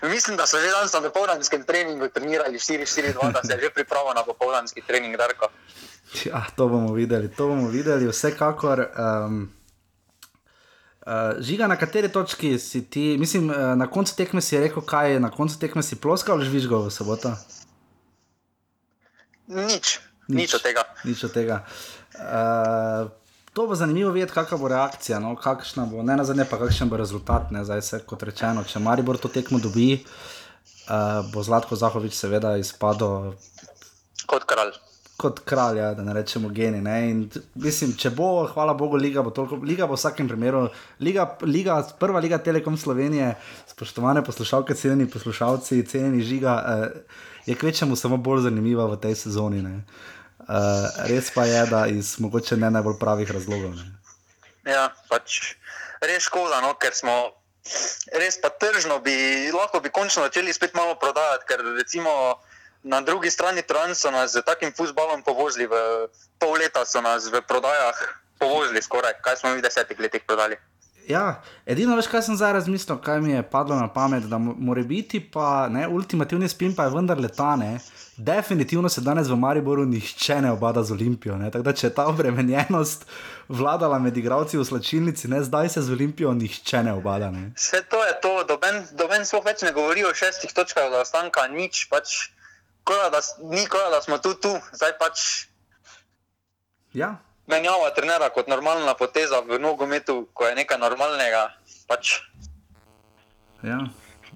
Mislim, 0.02 0.38
da 0.38 0.48
so 0.48 0.58
že 0.58 0.72
danes 0.72 0.94
na 0.94 1.02
popoldanskem 1.02 1.64
treningu 1.64 2.10
trenirali 2.10 2.58
4-4-2, 2.60 3.32
da 3.32 3.42
se 3.44 3.54
je 3.54 3.60
že 3.62 3.70
pripravljal 3.70 4.16
na 4.16 4.24
popoldanski 4.24 4.82
trening 4.82 5.18
Darko. 5.18 5.48
Ja, 6.26 6.46
to 6.56 6.68
bomo 6.68 6.94
videli, 6.94 7.30
to 7.32 7.48
bomo 7.48 7.68
videli, 7.68 8.08
vsekakor. 8.08 8.88
Um, 8.98 9.52
uh, 11.08 11.40
žiga, 11.40 11.68
na 11.68 11.76
kateri 11.76 12.12
točki 12.12 12.60
si 12.60 12.84
ti, 12.90 13.18
mislim, 13.20 13.50
uh, 13.50 13.56
na 13.76 13.88
koncu 13.88 14.16
tekme 14.16 14.42
si 14.42 14.60
rekel, 14.60 14.84
kaj 14.84 15.14
je 15.14 15.20
na 15.20 15.32
koncu 15.32 15.60
tekme 15.60 15.84
si 15.84 15.96
ploskal 15.96 16.36
ali 16.36 16.46
žvižgal 16.46 16.88
v 16.88 16.92
soboto? 16.92 17.34
Nič, 19.48 20.00
nič, 20.28 20.36
nič 20.36 20.54
od 20.56 20.62
tega. 20.64 20.84
Nič 21.04 21.24
od 21.24 21.32
tega. 21.32 21.64
Uh, 22.16 23.12
to 23.54 23.68
bo 23.68 23.76
zanimivo 23.76 24.12
videti, 24.12 24.36
kakšna 24.36 24.58
bo 24.58 24.68
reakcija, 24.72 25.20
no, 25.20 25.36
kakšna 25.36 25.88
bo, 25.92 26.04
ne 26.04 26.16
na 26.16 26.28
zadnje, 26.28 26.48
pa 26.48 26.60
kakšen 26.60 26.92
bo 26.92 27.00
rezultat. 27.00 27.52
Ne, 27.52 27.64
zdaj 27.68 27.82
se, 27.82 28.04
kot 28.08 28.24
rečeno, 28.24 28.64
če 28.64 28.80
Maribor 28.80 29.20
to 29.20 29.32
tekmo 29.32 29.60
dobi, 29.60 30.00
uh, 30.00 31.24
bo 31.32 31.44
Zlatko 31.44 31.76
Zahovič 31.76 32.16
seveda 32.16 32.56
izpadel 32.60 33.36
Kot 34.32 34.46
kralj. 34.48 34.78
Kot 35.22 35.42
kralj, 35.48 35.78
ja, 35.78 35.92
da 35.98 36.04
ne 36.04 36.16
rečemo 36.18 36.50
geni. 36.50 36.82
Ne? 36.82 36.96
In, 37.10 37.20
mislim, 37.62 37.94
če 38.00 38.10
bo, 38.18 38.30
hvala 38.50 38.74
Bogu, 38.78 38.98
liga 38.98 39.24
bo 39.26 39.34
toliko, 39.36 39.60
liga 39.66 39.88
bo 39.90 39.96
v 39.96 40.02
vsakem 40.02 40.30
primeru, 40.30 40.66
liga, 41.00 41.28
liga, 41.46 41.78
prva 42.00 42.22
liga 42.24 42.42
Telekom 42.42 42.78
Slovenije, 42.78 43.36
spoštovane 43.74 44.24
poslušalke, 44.26 44.76
cenjeni 44.78 45.10
poslušalci, 45.12 45.84
cenjeni 45.92 46.26
žiga, 46.26 46.56
eh, 46.62 47.20
je 47.46 47.56
kvečemu 47.56 47.96
samo 47.96 48.18
bolj 48.18 48.48
zanimiva 48.50 48.88
v 48.90 48.98
tej 49.02 49.16
sezoni. 49.26 49.62
Ne? 49.62 49.84
Uh, 50.42 50.90
res 51.08 51.30
pa 51.32 51.46
je, 51.46 51.66
da 51.70 51.86
iz 51.88 52.16
mogoče 52.20 52.58
ne 52.58 52.72
najbolj 52.74 52.98
pravih 53.00 53.30
razlogov. 53.32 53.78
Ne? 53.78 53.86
Ja, 54.74 54.90
pač 55.10 55.56
res 56.02 56.26
škoda, 56.26 56.60
no, 56.66 56.74
ker 56.82 56.98
smo 56.98 57.14
res 58.18 58.40
pa 58.42 58.50
tržno 58.50 59.00
bi 59.06 59.14
lahko 59.54 59.80
bi 59.80 59.94
končno 59.94 60.26
začeli 60.26 60.54
spet 60.54 60.74
malo 60.74 60.96
prodajati, 61.00 61.46
ker 61.48 61.62
recimo 61.78 62.12
na 62.84 63.02
drugi 63.02 63.30
strani 63.30 63.62
Tran 63.62 63.96
so 63.96 64.12
nas 64.12 64.32
z 64.32 64.42
takim 64.42 64.72
futbalom 64.72 65.22
povozili, 65.22 65.68
v 65.68 65.76
pol 66.40 66.54
leta 66.54 66.86
so 66.86 67.02
nas 67.02 67.28
v 67.28 67.42
prodajah 67.42 67.98
povozili 68.40 68.82
skoraj, 68.82 69.14
kaj 69.22 69.36
smo 69.36 69.50
mi 69.50 69.58
v 69.58 69.62
desetih 69.62 70.00
letih 70.00 70.22
prodali. 70.24 70.58
Ja, 71.04 71.42
edino 71.66 71.96
veš, 71.96 72.08
kaj 72.08 72.22
sem 72.22 72.36
zdaj 72.38 72.54
razmislil, 72.54 72.98
kaj 72.98 73.22
mi 73.22 73.32
je 73.32 73.44
padlo 73.44 73.76
na 73.76 73.88
pamet, 73.88 74.24
da 74.24 74.38
mo- 74.38 74.54
mora 74.56 74.84
biti 74.84 75.20
pa 75.22 75.68
ne, 75.68 75.88
ultimativni 75.88 76.50
spin 76.50 76.76
pa 76.76 76.84
je 76.84 76.90
vendar 76.90 77.18
letane. 77.18 77.80
Definitivno 78.18 78.90
se 78.90 79.02
danes 79.02 79.28
v 79.28 79.36
Mariboru 79.36 79.86
nihče 79.86 80.42
ne 80.42 80.52
obada 80.52 80.84
z 80.84 80.92
Olimpijo. 80.92 81.38
ne, 81.38 81.52
Tako 81.52 81.64
da 81.64 81.74
če 81.74 81.88
je 81.88 81.94
ta 81.94 82.06
obremenjenost 82.06 83.06
vladala 83.50 84.00
med 84.00 84.18
igravci 84.18 84.58
v 84.58 84.66
slačilnici, 84.66 85.28
ne, 85.28 85.44
zdaj 85.44 85.70
se 85.70 85.82
z 85.82 85.92
Olimpijo 85.92 86.34
nihče 86.34 86.84
ne 86.84 86.94
obada. 86.94 87.32
Ne. 87.32 87.52
Vse 87.56 87.82
to 87.84 88.06
je 88.06 88.14
to, 88.22 88.44
doben, 88.44 88.86
doben 88.94 89.26
sploh 89.26 89.46
več 89.46 89.62
ne 89.62 89.72
govori 89.72 90.06
o 90.06 90.14
šestih 90.14 90.54
točkah 90.54 90.92
zaostanka, 90.92 91.48
nič, 91.48 91.90
pač, 91.90 92.30
koda, 92.84 93.10
da, 93.10 93.22
ni 93.50 93.66
koda, 93.68 93.90
da 93.90 94.02
smo 94.02 94.18
tu, 94.18 94.34
tu, 94.34 94.56
zdaj 94.74 94.98
pač 95.00 95.48
Ja, 96.94 97.16
menjava 97.48 97.92
trenera 97.96 98.30
kot 98.36 98.48
normalna 98.52 98.94
poteza 99.00 99.40
v 99.48 99.60
nogometu, 99.60 100.28
ko 100.36 100.48
je 100.48 100.56
nekaj 100.60 100.80
normalnega. 100.80 101.56
Pač. 101.88 102.20
ja, 103.64 103.80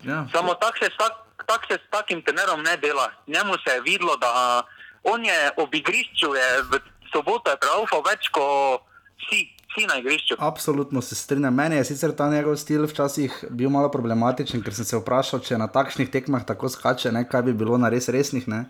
ja. 0.03 0.23
Samo 0.31 0.55
tako 0.55 0.83
se, 0.83 0.89
tak, 0.97 1.13
tak 1.47 1.67
se 1.67 1.79
s 1.79 1.87
takim 1.91 2.21
trenerom 2.23 2.63
ne 2.63 2.77
dela. 2.77 3.11
Njemu 3.27 3.59
se 3.63 3.75
je 3.75 3.81
videlo, 3.81 4.15
da 4.17 4.63
on 5.03 5.25
je 5.25 5.51
ob 5.57 5.75
igrišču, 5.75 6.35
je 6.35 6.47
v 6.71 6.79
soboto 7.11 7.51
je 7.51 7.59
preufal 7.59 8.03
več 8.07 8.27
kot 8.31 8.83
vsi, 9.23 9.54
vsi 9.75 9.87
na 9.87 9.97
igrišču. 9.99 10.35
Absolutno 10.39 11.01
se 11.01 11.15
strinjam. 11.15 11.55
Meni 11.55 11.75
je 11.75 11.85
sicer 11.85 12.15
ta 12.15 12.29
njegov 12.29 12.55
stil 12.55 12.87
včasih 12.87 13.45
bil 13.49 13.69
malo 13.69 13.91
problematičen, 13.91 14.63
ker 14.63 14.73
sem 14.73 14.85
se 14.85 14.97
vprašal, 14.97 15.43
če 15.43 15.57
na 15.57 15.67
takšnih 15.67 16.09
tekmah 16.11 16.45
tako 16.45 16.69
skače, 16.69 17.11
ne, 17.11 17.25
kaj 17.29 17.41
bi 17.49 17.53
bilo 17.53 17.77
na 17.77 17.89
res 17.89 18.09
resnih. 18.09 18.47
Ne. 18.47 18.65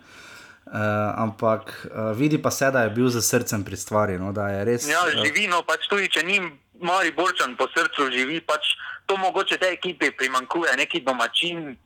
Uh, 0.66 0.74
ampak 1.22 1.70
uh, 1.70 2.10
vidi 2.18 2.42
pa 2.42 2.50
se, 2.50 2.70
da 2.74 2.82
je 2.82 2.90
bil 2.90 3.08
za 3.08 3.22
srcem 3.22 3.64
pri 3.64 3.76
stvari. 3.76 4.18
No, 4.18 4.32
res, 4.66 4.88
Ja, 4.90 5.04
eh, 5.06 5.22
živi, 5.22 5.46
no 5.46 5.62
pač 5.62 5.86
tudi 5.86 6.10
če 6.10 6.24
ni 6.26 6.40
mali 6.82 7.12
borčan 7.14 7.54
po 7.56 7.68
srcu 7.70 8.10
živi, 8.10 8.40
pač 8.42 8.74
to 9.06 9.16
mogoče 9.16 9.60
tej 9.62 9.78
ekipi 9.78 10.10
primankuje, 10.10 10.74
neki 10.76 11.04
domačin, 11.06 11.76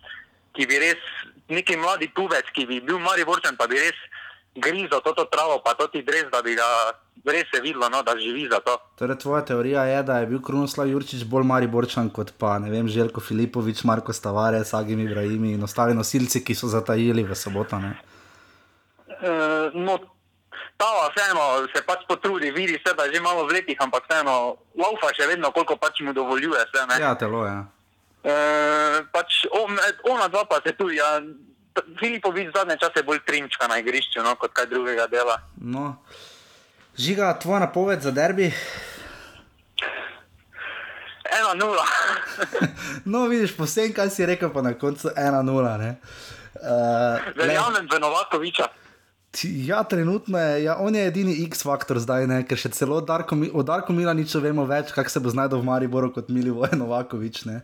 ki 0.57 0.67
bi 0.67 0.81
res, 0.81 0.97
neki 1.53 1.77
mladi 1.77 2.09
tuvec, 2.17 2.49
ki 2.57 2.65
bi 2.67 2.81
bil 2.81 2.99
mali 2.99 3.25
borčan, 3.29 3.61
pa 3.61 3.69
bi 3.69 3.77
res 3.77 4.01
grizel 4.57 5.05
to, 5.05 5.13
to 5.13 5.29
travo, 5.29 5.61
pa 5.63 5.77
to 5.77 5.87
ti 5.93 6.03
dres, 6.03 6.27
da 6.33 6.43
bi 6.43 6.57
ga 6.57 6.67
res 7.25 7.49
se 7.55 7.61
videlo, 7.61 7.89
no, 7.93 8.03
da 8.03 8.15
živi 8.19 8.47
za 8.51 8.61
to. 8.65 8.77
Torej, 8.99 9.19
tvoja 9.23 9.43
teorija 9.45 9.85
je, 9.85 10.03
da 10.03 10.19
je 10.21 10.29
bil 10.31 10.41
Krunoslav 10.43 10.89
Jurčič 10.89 11.25
bolj 11.25 11.45
mariborčan 11.49 12.11
kot 12.11 12.33
pa 12.39 12.59
ne 12.59 12.71
vem, 12.71 12.89
Željko 12.89 13.21
Filipovič, 13.21 13.85
Marko 13.85 14.13
Stavare, 14.13 14.65
Sagim 14.65 15.01
Ibrahimi 15.01 15.53
in 15.53 15.65
ostali 15.65 15.95
nosilci, 15.95 16.45
ki 16.45 16.55
so 16.55 16.69
zatajili 16.69 17.25
v 17.25 17.37
soboto. 17.37 17.79
Ne? 17.79 17.93
Uh, 19.21 19.75
no, 19.75 19.99
Tava 20.81 21.11
vseeno 21.13 21.43
se 21.75 21.83
pač 21.85 22.07
potrudi, 22.09 22.51
vidi 22.57 22.79
se, 22.81 22.95
da 22.97 23.05
je 23.05 23.15
že 23.15 23.21
malo 23.21 23.45
v 23.45 23.53
letih, 23.59 23.77
ampak 23.85 24.07
vseeno 24.09 24.57
laufa 24.81 25.13
še 25.13 25.29
vedno, 25.29 25.53
koliko 25.53 25.77
pač 25.77 26.01
mu 26.01 26.15
dovoljuje. 26.17 26.63
Vse, 26.73 26.87
ne. 26.89 26.97
Ja, 27.03 27.13
telo 27.21 27.45
je. 27.45 27.53
Ja. 27.53 27.67
E, 28.25 29.03
pač 29.13 29.45
on, 29.53 29.77
ona 30.09 30.29
dva 30.33 30.47
pa 30.49 30.63
se 30.65 30.73
tudi, 30.73 30.97
ja, 30.97 31.21
Filipovič 32.01 32.57
zadnje 32.57 32.79
čase 32.81 33.05
bolj 33.05 33.21
trimčka 33.29 33.69
na 33.69 33.77
igrišču, 33.81 34.25
no, 34.25 34.33
kot 34.41 34.57
kaj 34.57 34.71
drugega 34.73 35.05
dela. 35.13 35.37
No. 35.61 36.01
Žiga, 37.01 37.33
tvoja 37.35 37.59
napoved 37.61 38.03
za 38.03 38.11
derbi. 38.13 38.53
Ena 41.31 41.55
nula. 41.57 41.85
No, 43.05 43.25
vidiš, 43.25 43.57
po 43.57 43.65
vsem, 43.65 43.93
kaj 43.93 44.11
si 44.11 44.27
rekel, 44.27 44.51
pa 44.51 44.61
na 44.63 44.75
koncu 44.75 45.09
1-0. 45.09 45.47
ne. 45.79 45.97
Uh, 46.55 47.17
glej, 47.33 47.49
Verjamem 47.49 47.87
v 47.87 48.01
Novakoviča. 48.01 48.67
ti- 49.31 49.67
ja, 49.67 49.83
trenutno 49.83 50.39
je, 50.39 50.65
ja, 50.65 50.77
on 50.77 50.95
je 50.95 51.07
edini 51.07 51.33
X-faktor 51.47 51.99
zdaj, 51.99 52.27
ne, 52.27 52.43
ker 52.43 52.59
še 52.59 52.69
celo 52.71 53.01
Darko, 53.01 53.39
o 53.53 53.63
Darku 53.63 53.93
Milaniču 53.93 54.41
vemo 54.41 54.67
več, 54.67 54.93
kako 54.93 55.09
se 55.09 55.21
bo 55.21 55.31
znašel 55.31 55.57
v 55.57 55.65
Mariboru 55.65 56.13
kot 56.13 56.29
Mili 56.29 56.51
Vojen 56.51 56.79
Novakovič, 56.79 57.45
ne. 57.45 57.61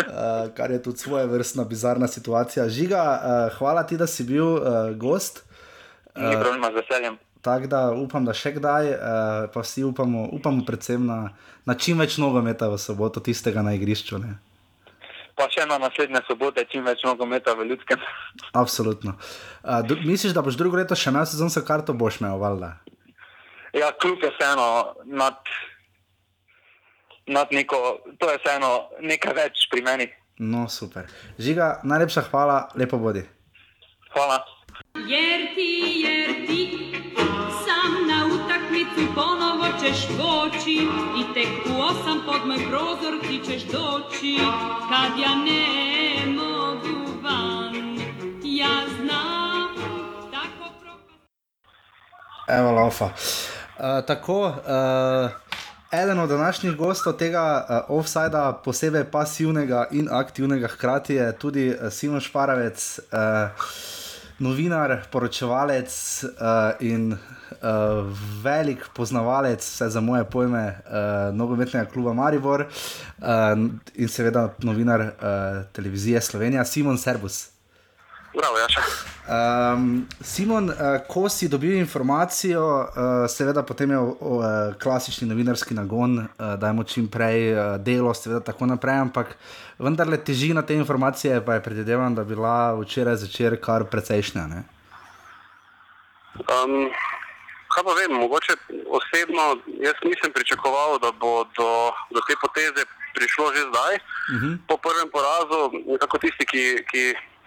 uh, 0.00 0.52
kar 0.52 0.70
je 0.70 0.78
tudi 0.80 0.98
svoje 0.98 1.26
vrstna 1.26 1.64
bizarna 1.64 2.06
situacija. 2.06 2.68
Žiga, 2.68 3.02
uh, 3.02 3.20
hvala 3.58 3.82
ti, 3.82 3.96
da 3.96 4.06
si 4.06 4.22
bil 4.22 4.46
uh, 4.54 4.62
gost. 4.94 5.42
Ni 6.14 6.34
problema 6.34 6.70
z 6.70 6.74
veseljem. 6.76 7.18
Tako 7.48 7.66
da 7.66 7.80
upam, 7.96 8.26
da 8.28 8.34
še 8.36 8.52
kdaj, 8.58 8.90
uh, 8.92 9.46
pa 9.54 9.62
vsi 9.64 9.86
upamo, 9.88 10.26
upamo 10.36 10.66
predvsem 10.68 11.06
na, 11.08 11.30
na 11.64 11.74
čim 11.80 11.96
več 11.96 12.18
nogometa 12.20 12.68
v 12.68 12.76
soboto, 12.76 13.22
tistega 13.24 13.62
na 13.64 13.72
igrišču. 13.72 14.18
Ne? 14.20 14.34
Pa 15.38 15.46
še 15.48 15.64
na 15.70 15.78
naslednje 15.80 16.20
sobote, 16.26 16.66
čim 16.68 16.84
več 16.84 17.06
nogometa 17.08 17.54
v 17.56 17.70
ljudskem. 17.70 18.04
Absolutno. 18.52 19.14
Uh, 19.64 19.80
do, 19.80 19.96
misliš, 20.04 20.36
da 20.36 20.44
boš 20.44 20.60
drugo 20.60 20.76
leto 20.76 20.98
še 20.98 21.08
imel 21.08 21.24
sezonsko 21.30 21.64
karto, 21.64 21.96
boš 21.96 22.20
imel, 22.20 22.36
valjda? 22.42 22.74
Ja, 23.78 23.88
kljub 23.96 24.28
je 24.28 24.34
vseeno 24.34 24.68
nad, 25.08 25.40
nad 27.32 27.56
neko, 27.56 27.80
to 28.20 28.28
je 28.28 28.42
vseeno 28.44 28.74
nekaj 29.08 29.36
več 29.40 29.64
pri 29.72 29.86
meni. 29.88 30.10
No, 30.36 30.68
super. 30.68 31.08
Žiga, 31.40 31.78
najlepša 31.88 32.28
hvala, 32.28 32.60
lepo 32.76 33.00
bodi. 33.00 33.24
Hvala. 34.12 34.42
Utakmicu 38.98 39.14
ponovo 39.14 39.64
ćeš 39.82 40.08
doći 40.08 40.88
i 41.20 41.34
tek 41.34 41.48
u 41.66 41.80
osam 41.80 42.20
pod 42.26 42.46
moj 42.46 42.58
prozor 42.70 43.20
ti 43.28 43.40
ćeš 43.46 43.62
doći 43.62 44.38
kad 44.88 45.20
ja 45.20 45.34
ne 45.34 46.32
mogu 46.32 47.22
van. 47.22 47.98
Ja 48.44 48.80
znam 49.00 49.68
tako 50.32 50.72
propast. 50.80 51.28
Evo, 52.48 52.72
laufa. 52.72 53.04
Uh, 53.04 54.06
tako, 54.06 54.46
uh, 54.46 55.30
eden 56.00 56.18
od 56.20 56.28
današnjih 56.28 56.76
gostov 56.76 57.12
tega 57.12 57.66
uh, 57.68 57.98
offsajda, 57.98 58.60
posebej 58.64 59.04
pasivnega 59.04 59.86
in 59.90 60.08
aktivnega, 60.12 60.66
hkrati 60.66 61.14
je 61.14 61.38
tudi 61.38 61.68
uh, 61.68 61.92
Simon 61.92 62.20
Šparavec, 62.20 62.98
uh, 62.98 63.18
novinar, 64.38 65.02
poročevalec 65.10 65.90
uh, 66.24 66.30
in 66.80 67.12
uh, 67.12 67.18
velik 68.42 68.88
poznavalec, 68.94 69.64
vse 69.64 69.90
za 69.90 70.00
moje 70.00 70.24
pojme, 70.24 70.64
uh, 70.68 71.34
nogometnega 71.34 71.90
kluba 71.90 72.12
Maribor 72.12 72.66
uh, 72.66 73.26
in 73.94 74.08
seveda 74.08 74.48
novinar 74.62 75.00
uh, 75.00 75.12
televizije 75.72 76.20
Slovenija, 76.20 76.64
Simon 76.64 76.98
Servus. 76.98 77.57
Bravo, 78.34 78.58
Jaša. 78.58 78.82
Um, 79.28 80.08
Simon, 80.20 80.68
uh, 80.68 80.76
ko 81.08 81.28
si 81.28 81.48
dobil 81.48 81.78
informacijo, 81.78 82.64
uh, 82.64 82.88
seveda 83.28 83.62
potem 83.62 83.90
je 83.90 83.98
uh, 83.98 84.14
klasični 84.82 85.28
novinarski 85.28 85.74
nagon, 85.74 86.18
uh, 86.18 86.54
dajmo 86.60 86.84
čim 86.84 87.08
prej 87.08 87.52
uh, 87.52 87.76
delo, 87.80 88.14
seveda 88.14 88.40
tako 88.40 88.66
naprej, 88.66 89.00
ampak 89.08 89.36
vendarle 89.78 90.16
težina 90.20 90.62
te 90.62 90.74
informacije 90.74 91.40
pa 91.44 91.54
je 91.54 91.62
predvidevam, 91.62 92.14
da 92.14 92.24
bila 92.24 92.72
včeraj 92.80 93.16
zvečer 93.24 93.56
kar 93.60 93.84
precejšnja. 93.84 94.46
Ne? 94.46 94.62
Um, 96.44 96.92
kaj 97.74 97.84
pa 97.84 97.96
vem, 97.96 98.12
mogoče 98.12 98.56
osebno 99.00 99.56
jaz 99.80 99.96
nisem 100.04 100.32
pričakoval, 100.32 100.98
da 101.00 101.12
bo 101.12 101.44
do, 101.56 101.72
do 102.12 102.20
te 102.28 102.36
poteze 102.40 102.84
prišlo 103.16 103.52
že 103.56 103.62
zdaj. 103.72 103.94
Uh 103.96 104.42
-huh. 104.42 104.58
Po 104.68 104.76
prvem 104.76 105.08
porazu, 105.10 105.72
nekako 105.86 106.18
tisti, 106.18 106.46
ki, 106.46 106.84
ki 106.90 107.02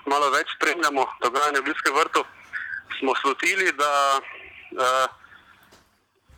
malo 0.06 0.30
več 0.30 0.48
spremljamo 0.56 1.06
dogajanje 1.22 1.61
v 1.61 1.68
Ljudskem 1.68 1.94
vrtu, 1.95 2.23
smo 2.99 3.15
slutili, 3.22 3.72
da 3.78 3.91
uh, 4.19 5.07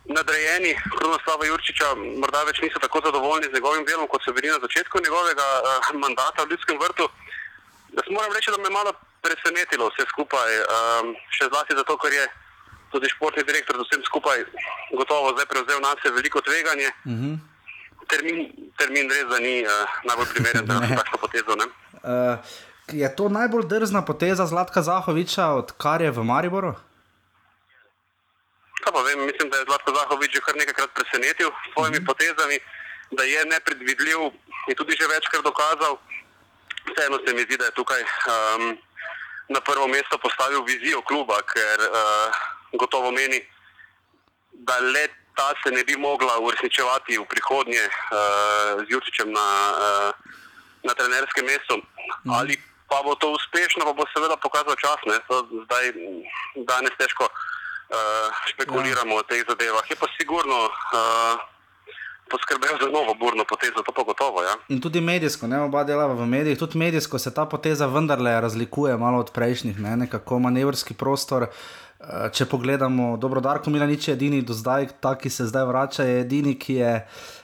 nadrejeni 0.04 0.74
Krunoslava 0.98 1.46
Jurčiča 1.46 1.94
morda 1.96 2.44
več 2.48 2.60
niso 2.60 2.80
tako 2.80 3.00
zadovoljni 3.04 3.48
z 3.50 3.56
njegovim 3.56 3.84
delom, 3.88 4.08
kot 4.08 4.24
so 4.24 4.32
bili 4.32 4.52
na 4.52 4.60
začetku 4.60 5.00
njegovega 5.04 5.48
uh, 5.60 5.90
mandata 6.00 6.44
v 6.44 6.50
Ljudskem 6.52 6.78
vrtu. 6.80 7.08
Jaz 7.94 8.08
moram 8.10 8.32
reči, 8.32 8.50
da 8.50 8.58
me 8.58 8.68
je 8.68 8.76
malo 8.78 8.92
presenetilo 9.22 9.88
vse 9.92 10.04
skupaj, 10.12 10.58
um, 10.60 11.14
še 11.36 11.48
zlasti 11.48 11.76
zato, 11.78 11.96
ker 12.02 12.12
je 12.12 12.24
tudi 12.92 13.10
športni 13.10 13.42
direktor 13.46 13.78
vsem 13.80 14.02
skupaj 14.06 14.44
gotovo 14.98 15.32
zdaj 15.34 15.46
prevzel 15.50 15.80
na 15.82 15.94
sebe 16.02 16.16
veliko 16.20 16.40
tveganje. 16.40 16.90
Uh 17.04 17.12
-huh. 17.12 17.34
termin, 18.08 18.38
termin 18.78 19.10
res 19.10 19.26
da 19.32 19.38
ni 19.38 19.64
uh, 19.64 19.72
najbolj 20.04 20.28
primeren 20.34 20.66
za 20.66 20.76
takšno 21.00 21.18
potezo. 21.18 21.56
Ne? 21.56 21.66
Uh, 22.04 22.38
je 22.92 23.16
to 23.16 23.28
najbolj 23.28 23.64
drzna 23.68 24.04
poteza 24.04 24.46
Zlatka 24.46 24.82
Zahoviča, 24.82 25.46
odkar 25.56 26.02
je 26.02 26.10
v 26.10 26.24
Mariboru? 26.24 26.74
Pa 28.84 29.00
vem, 29.02 29.26
mislim, 29.26 29.50
da 29.50 29.56
je 29.56 29.64
Zlatko 29.64 29.90
Zahovič 29.96 30.30
že 30.34 30.40
kar 30.40 30.54
nekajkrat 30.56 30.90
presenetil 30.94 31.50
s 31.50 31.72
svojimi 31.72 31.98
mm 31.98 32.02
-hmm. 32.02 32.06
potezami, 32.06 32.56
da 33.10 33.22
je 33.24 33.44
nepredvidljiv 33.44 34.18
in 34.68 34.74
tudi 34.76 34.96
že 35.00 35.06
večkrat 35.06 35.44
dokazal. 35.44 35.98
Vseeno 36.90 37.18
se 37.26 37.34
mi 37.34 37.42
zdi, 37.42 37.56
da 37.56 37.64
je 37.64 37.78
tukaj 37.80 38.02
um, 38.02 38.78
na 39.48 39.60
prvo 39.60 39.88
mesto 39.88 40.18
postavil 40.18 40.62
vizijo 40.62 41.02
kluba, 41.02 41.36
ker 41.52 41.78
uh, 41.80 41.90
gotovo 42.72 43.10
meni, 43.10 43.40
da 44.52 44.78
le 44.78 45.08
ta 45.36 45.48
se 45.62 45.70
ne 45.70 45.84
bi 45.84 45.96
mogla 45.96 46.38
uresničevati 46.38 47.18
v 47.18 47.24
prihodnje 47.24 47.84
uh, 47.88 48.84
z 48.84 48.86
Jurčičem 48.88 49.32
na, 49.32 49.48
uh, 49.86 50.14
na 50.82 50.94
trenerskem 50.94 51.46
mestu. 51.46 51.76
Mm. 52.24 52.30
Ali 52.30 52.54
pa 52.94 53.02
bo 53.02 53.14
to 53.18 53.28
uspešno, 53.34 53.82
pa 53.88 53.92
bo 53.98 54.04
seveda 54.14 54.36
pokazal 54.38 54.76
čas. 54.78 55.00
Ne? 55.10 55.18
To 55.28 55.42
zdaj 55.66 55.84
danes 56.70 56.94
težko 57.00 57.26
uh, 57.26 58.30
špekuliramo 58.54 59.18
ja. 59.18 59.20
o 59.20 59.26
teh 59.26 59.42
zadevah. 59.42 59.82
Je 59.90 59.96
pa 59.98 60.06
sigurno 60.14 60.70
uh, 60.70 61.34
poskrbel 62.30 62.78
za 62.78 62.88
novo 62.94 63.14
burno 63.18 63.42
potezo, 63.42 63.82
to 63.82 63.90
pa 63.90 64.02
gotovo. 64.06 64.46
Ja. 64.46 64.54
In 64.70 64.78
tudi 64.80 65.02
medijsko, 65.02 65.50
ne 65.50 65.66
oba 65.66 65.82
delava 65.84 66.14
v 66.14 66.26
medijih, 66.26 66.58
tudi 66.58 66.78
medijsko 66.78 67.18
se 67.18 67.34
ta 67.34 67.44
poteza 67.50 67.90
vendarle 67.90 68.40
razlikuje 68.40 68.96
malo 68.96 69.18
od 69.18 69.34
prejšnjih, 69.34 69.80
ne? 69.80 69.96
nekako 70.06 70.38
manevrski 70.38 70.94
prostor. 70.94 71.50
eh, 71.50 72.30
Če 72.32 72.46
pogledamo, 72.46 73.16
dobro, 73.16 73.40
Darko 73.40 73.70
Milanič 73.70 74.08
je 74.08 74.14
edini 74.14 74.42
do 74.42 74.54
zdaj, 74.54 74.88
ta, 75.00 75.18
ki 75.18 75.30
se 75.30 75.46
zdaj 75.50 75.64
vrača, 75.64 76.02
je 76.04 76.20
edini, 76.20 76.58
ki 76.58 76.74
je 76.74 76.94
uh, 76.96 77.43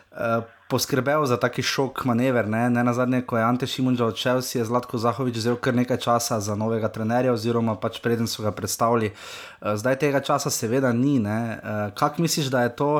poskrbel 0.71 1.27
za 1.27 1.37
taki 1.37 1.63
šok 1.63 2.05
manever. 2.05 2.49
Ne, 2.49 2.71
ne 2.71 2.85
na 2.85 2.95
zadnje, 2.95 3.23
ko 3.27 3.37
je 3.37 3.45
Ante 3.45 3.67
Šimunča 3.67 4.07
odšel, 4.07 4.43
si 4.43 4.59
je 4.59 4.65
Zlatko 4.65 4.99
Zahovič 4.99 5.37
vzel 5.37 5.57
kar 5.59 5.75
nekaj 5.75 5.99
časa 5.99 6.39
za 6.41 6.55
novega 6.55 6.89
trenerja, 6.89 7.35
oziroma 7.35 7.75
pač 7.75 7.99
preden 8.01 8.31
so 8.31 8.47
ga 8.47 8.55
predstavili. 8.55 9.11
Uh, 9.11 9.75
zdaj 9.75 9.99
tega 9.99 10.23
časa 10.23 10.51
seveda 10.51 10.93
ni. 10.95 11.19
Uh, 11.21 11.91
Kaj 11.99 12.23
misliš, 12.23 12.53
da 12.55 12.63
je 12.63 12.77
to 12.77 12.91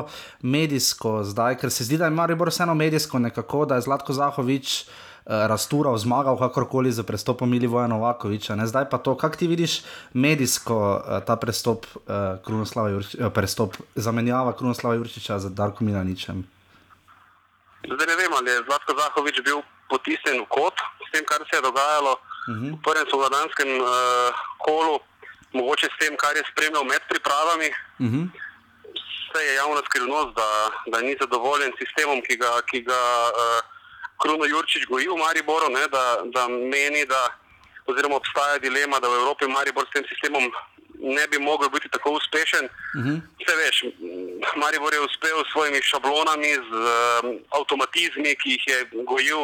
medijsko 0.43 1.23
zdaj, 1.23 1.55
ker 1.63 1.71
se 1.71 1.87
zdi, 1.87 1.97
da 1.97 2.11
je 2.11 2.17
Maribor 2.17 2.51
vseeno 2.51 2.75
medijsko 2.75 3.19
nekako, 3.19 3.65
da 3.65 3.79
je 3.79 3.87
Zlatko 3.87 4.13
Zahovič. 4.13 4.83
Rastural, 5.21 5.93
zmagal, 6.01 6.33
kakorkoli 6.35 6.91
za 6.91 7.03
prestopom 7.05 7.49
Milivoja 7.49 7.85
Novakoviča. 7.87 8.55
Ne? 8.57 8.65
Zdaj 8.67 8.87
pa 8.89 8.97
to, 8.97 9.13
kako 9.15 9.37
ti 9.37 9.47
vidiš 9.47 9.83
medijsko 10.17 10.79
ta 11.27 11.35
prestop, 11.37 11.85
uh, 11.85 12.41
Krunoslava 12.41 12.89
Jurčiča, 12.89 13.29
prestop 13.29 13.77
zamenjava 13.95 14.55
Krunoslava 14.57 14.97
Jurčiča 14.97 15.39
z 15.39 15.53
Darkom 15.53 15.87
Milaničem? 15.87 16.41
Zdaj 17.81 18.07
ne 18.07 18.15
vem, 18.15 18.33
ali 18.33 18.51
je 18.51 18.63
Zlatko 18.67 18.93
Zahovič 18.99 19.41
bil 19.41 19.61
potisnjen 19.89 20.41
v 20.43 20.47
kot 20.49 20.77
s 21.07 21.11
tem, 21.11 21.25
kar 21.25 21.41
se 21.49 21.57
je 21.57 21.61
dogajalo 21.61 22.13
uh 22.13 22.55
-huh. 22.55 22.71
v 22.77 22.81
prvem 22.85 23.07
slovenskem 23.09 23.69
uh, 23.81 23.89
kolu, 24.65 24.99
mogoče 25.53 25.87
s 25.89 25.97
tem, 25.99 26.13
kar 26.17 26.35
je 26.35 26.43
spremljal 26.51 26.83
med 26.83 27.01
pripravami. 27.09 27.69
Uh 27.99 28.07
-huh. 28.07 28.25
Vse 28.93 29.41
je 29.47 29.55
javna 29.55 29.81
skrivnost, 29.85 30.31
da, 30.35 30.49
da 30.91 31.01
ni 31.01 31.17
zadovoljen 31.21 31.71
s 31.73 31.79
sistemom, 31.83 32.21
ki 32.21 32.35
ga, 32.37 32.51
ki 32.69 32.79
ga 32.81 33.01
uh, 33.31 33.59
Kruno 34.21 34.45
Jurčič 34.45 34.85
goji 34.85 35.07
v 35.07 35.17
Mariboru, 35.17 35.69
ne, 35.69 35.87
da, 35.87 36.03
da 36.35 36.47
meni, 36.47 37.05
da 37.05 37.21
oziroma 37.85 38.15
obstaja 38.15 38.57
dilema, 38.57 38.99
da 38.99 39.07
v 39.09 39.15
Evropi 39.21 39.47
Maribor 39.47 39.85
s 39.87 39.93
tem 39.93 40.03
sistemom 40.11 40.51
ne 41.01 41.27
bi 41.27 41.37
mogel 41.39 41.69
biti 41.69 41.89
tako 41.89 42.09
uspešen. 42.11 42.65
Uh 42.65 43.03
-huh. 43.03 43.17
Vse 43.39 43.53
veš, 43.61 43.77
Maribor 44.55 44.93
je 44.93 44.99
uspel 44.99 45.37
s 45.43 45.51
svojimi 45.51 45.79
šablonami, 45.81 46.53
z 46.69 46.71
um, 46.73 47.39
avtomatizmi, 47.57 48.35
ki 48.41 48.49
jih 48.55 48.63
je 48.67 48.77
gojil 49.11 49.41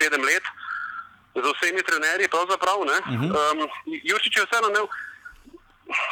5-7 0.00 0.24
let, 0.30 0.44
z 1.34 1.46
vsemi 1.54 1.82
trenerji, 1.82 2.28
pravzaprav. 2.28 2.78
Uh 2.80 2.86
-huh. 2.86 3.30
um, 3.40 3.68
Jurčič 4.08 4.36
je 4.36 4.46
vseeno 4.46 4.68
imel, 4.68 4.86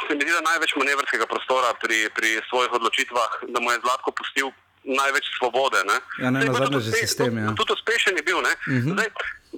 se 0.07 0.15
mi 0.15 0.21
zdi, 0.21 0.31
da 0.31 0.49
največ 0.51 0.71
manevrskega 0.75 1.25
prostora 1.25 1.73
pri, 1.81 2.09
pri 2.15 2.29
svojih 2.49 2.71
odločitvah, 2.73 3.29
da 3.53 3.59
mu 3.59 3.71
je 3.71 3.79
Zlatko 3.83 4.11
pustil 4.11 4.47
največ 4.83 5.25
svobode. 5.37 5.79
Ne? 5.89 5.97
Ja, 6.23 6.29
ne, 6.31 6.45
na 6.45 6.53
zadnje 6.53 6.79
že 6.79 6.91
sistem. 6.91 7.37
Ja. 7.37 7.55
Tudi 7.59 7.73
uspešen 7.73 8.17
je 8.17 8.23
bil. 8.23 8.37
Uh 8.37 8.45
-huh. 8.45 8.93
Zdaj, 8.93 9.09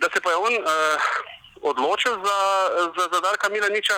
da 0.01 0.07
se 0.13 0.21
pa 0.23 0.29
je 0.29 0.37
on 0.47 0.53
uh, 0.53 0.97
odločil 1.61 2.13
za, 2.25 2.37
za, 2.95 3.03
za 3.13 3.19
Darka 3.21 3.49
Milaniča 3.49 3.97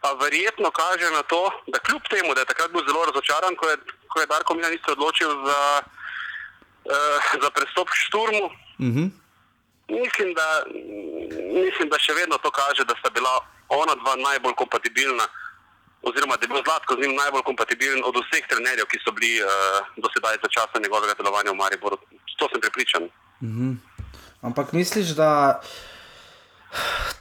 pa 0.00 0.12
verjetno 0.12 0.70
kaže 0.70 1.10
na 1.10 1.22
to, 1.22 1.50
da 1.66 1.78
kljub 1.78 2.02
temu, 2.10 2.34
da 2.34 2.40
je 2.40 2.50
takrat 2.52 2.70
bil 2.72 2.82
zelo 2.88 3.04
razočaran, 3.04 3.56
ko 3.56 3.68
je, 3.70 3.76
ko 4.12 4.20
je 4.20 4.26
Darko 4.26 4.54
Milanič 4.54 4.82
se 4.84 4.92
odločil 4.92 5.30
za, 5.46 5.60
uh, 5.82 7.42
za 7.42 7.50
prestop 7.50 7.88
k 7.88 8.00
šturmu. 8.06 8.46
Uh 8.46 8.92
-huh. 8.94 9.08
mislim, 9.88 10.34
da, 10.34 10.48
mislim, 11.64 11.88
da 11.88 11.98
še 11.98 12.12
vedno 12.12 12.36
to 12.38 12.50
kaže, 12.50 12.84
da 12.84 12.94
sta 13.00 13.10
bila 13.10 13.34
ona 13.68 13.94
dva 13.94 14.14
najbolj 14.16 14.54
kompatibilna. 14.54 15.26
Oziroma, 16.02 16.36
da 16.36 16.44
je 16.44 16.48
bil 16.48 16.62
Zlatko 16.64 16.94
z 16.94 17.00
njim 17.02 17.14
najbolj 17.16 17.42
kompatibilen 17.42 18.02
od 18.04 18.14
vseh 18.16 18.44
trenerjev, 18.48 18.86
ki 18.86 18.98
so 19.04 19.10
bili 19.12 19.42
uh, 19.42 19.48
do 19.96 20.08
sedaj 20.14 20.36
za 20.42 20.48
časa 20.56 20.82
njegovega 20.82 21.14
delovanja 21.18 21.50
v 21.50 21.60
Mariboru. 21.62 21.96
To 22.38 22.48
sem 22.48 22.60
prepričan. 22.60 23.02
Uh 23.02 23.48
-huh. 23.48 23.76
Ampak 24.42 24.72
misliš, 24.72 25.06
da 25.06 25.60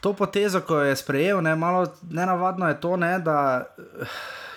to 0.02 0.14
potezo, 0.14 0.62
ko 0.62 0.80
je 0.80 0.96
sprejel, 0.96 1.42
ne, 1.42 1.56
malo 1.56 1.86
nenavadno 2.10 2.68
je 2.68 2.80
to, 2.82 2.98
ne, 2.98 3.20
da 3.20 3.66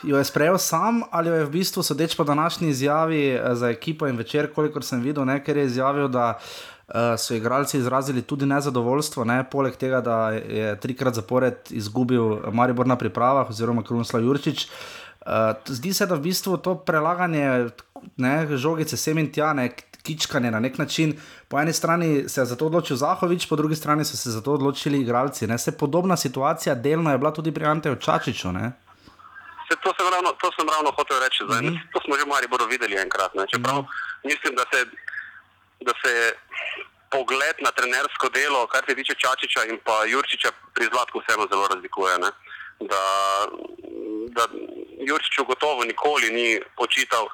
jo 0.02 0.18
je 0.18 0.24
sprejel 0.24 0.58
sam 0.58 1.02
ali 1.10 1.28
jo 1.28 1.34
je 1.34 1.44
v 1.44 1.50
bistvu, 1.50 1.82
sodeč 1.82 2.16
po 2.16 2.24
današnji 2.24 2.68
izjavi 2.68 3.40
za 3.52 3.68
ekipo 3.68 4.06
in 4.06 4.16
večer, 4.16 4.52
kolikor 4.54 4.84
sem 4.84 5.00
videl, 5.00 5.24
ne, 5.24 5.40
ker 5.44 5.56
je 5.56 5.64
izjavil, 5.66 6.08
da 6.08 6.38
uh, 6.38 6.94
so 7.18 7.34
igralci 7.34 7.78
izrazili 7.78 8.22
tudi 8.22 8.46
nezadovoljstvo, 8.46 9.24
ne, 9.24 9.44
poleg 9.50 9.76
tega, 9.76 10.00
da 10.00 10.30
je 10.30 10.76
trikrat 10.80 11.14
zapored 11.14 11.54
izgubil 11.70 12.38
Maribor 12.52 12.86
na 12.86 12.96
pripravah 12.96 13.50
oziroma 13.50 13.82
Krunoslav 13.82 14.24
Jurčič. 14.24 14.68
Uh, 15.26 15.32
zdi 15.66 15.92
se, 15.92 16.06
da 16.06 16.14
v 16.14 16.28
bistvu 16.28 16.56
to 16.56 16.74
prelaganje 16.74 17.68
ne, 18.16 18.56
žogice 18.56 18.96
sem 18.96 19.18
in 19.18 19.32
tja, 19.32 19.52
ne, 19.52 19.68
kičkanje 20.08 20.50
na 20.50 20.60
nek 20.64 20.78
način. 20.78 21.14
Po 21.48 21.60
eni 21.60 21.72
strani 21.72 22.28
se 22.28 22.40
je 22.40 22.46
za 22.52 22.56
to 22.56 22.66
odločil 22.66 22.96
Zahovič, 22.96 23.48
po 23.48 23.56
drugi 23.60 23.76
strani 23.76 24.04
so 24.04 24.16
se 24.16 24.30
za 24.30 24.42
to 24.42 24.56
odločili 24.58 25.00
igralci. 25.04 25.46
Ne. 25.46 25.58
Se 25.58 25.76
podobna 25.78 26.16
situacija 26.16 26.74
delno 26.74 27.12
je 27.12 27.18
bila 27.18 27.32
tudi 27.32 27.54
pri 27.54 27.66
Anteju 27.72 27.96
Čačiču. 28.06 28.52
Ne. 28.52 28.72
Se, 29.68 29.76
to, 29.84 29.92
sem 29.98 30.08
ravno, 30.14 30.32
to 30.42 30.50
sem 30.56 30.68
ravno 30.74 30.90
hotel 30.96 31.20
reči. 31.24 31.44
Mm 31.44 31.48
-hmm. 31.48 31.78
To 31.92 32.00
smo 32.04 32.16
že 32.16 32.24
v 32.24 32.28
Mariboru 32.28 32.64
videli 32.74 32.96
enkrat. 33.04 33.34
Ne. 33.34 33.44
Čeprav 33.52 33.76
mm 33.76 33.86
-hmm. 33.86 34.28
mislim, 34.30 34.52
da 34.60 34.64
se, 34.72 34.78
da 35.86 35.92
se 36.02 36.12
pogled 37.10 37.56
na 37.66 37.70
trenersko 37.78 38.26
delo, 38.38 38.66
kar 38.72 38.82
se 38.88 38.94
tiče 38.94 39.14
Čačiča 39.22 39.60
in 39.70 39.76
pa 39.86 39.96
Jurčiča, 40.12 40.50
pri 40.74 40.84
Zlatku 40.92 41.20
vseeno 41.20 41.44
zelo 41.52 41.66
razlikuje. 41.72 42.14
Ne. 42.24 42.30
Da, 42.92 43.04
da 44.36 44.42
Jurčiču 45.08 45.44
gotovo 45.44 45.84
nikoli 45.84 46.28
ni 46.38 46.48
očital 46.84 47.24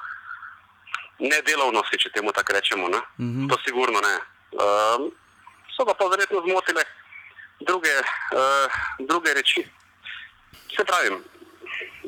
nedelovnosti, 1.19 1.97
če 1.97 2.11
temu 2.15 2.31
tako 2.31 2.53
rečemo. 2.53 2.87
Ne? 2.87 3.01
Mm 3.19 3.31
-hmm. 3.31 3.49
To 3.49 3.57
sigurno 3.65 3.99
ne. 4.01 4.15
Uh, 4.55 5.11
so 5.75 5.85
pa 5.85 5.93
pa 5.93 6.05
verjetno 6.07 6.41
zmotile 6.41 6.83
druge, 7.59 7.95
uh, 7.99 8.71
druge 8.99 9.33
reči. 9.33 9.67
Se 10.75 10.83
pravi, 10.83 11.09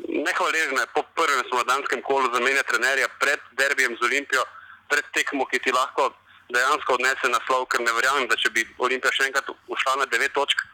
nehvaležne 0.08 0.86
po 0.94 1.02
prvem 1.14 1.42
slovenskem 1.48 2.02
kolu 2.02 2.34
zamenja 2.34 2.62
trenerja 2.62 3.08
pred 3.20 3.40
derbijem 3.52 3.96
z 3.96 4.04
Olimpijo, 4.04 4.44
pred 4.88 5.04
tekmo, 5.12 5.44
ki 5.44 5.58
ti 5.58 5.72
lahko 5.72 6.12
dejansko 6.48 6.94
odnese 6.94 7.28
naslov, 7.28 7.66
ker 7.68 7.80
ne 7.80 7.92
verjamem, 7.92 8.28
da 8.28 8.36
če 8.36 8.50
bi 8.50 8.64
Olimpija 8.78 9.12
še 9.12 9.28
enkrat 9.28 9.48
ušla 9.68 9.96
na 10.00 10.06
devet 10.12 10.32
točk, 10.32 10.64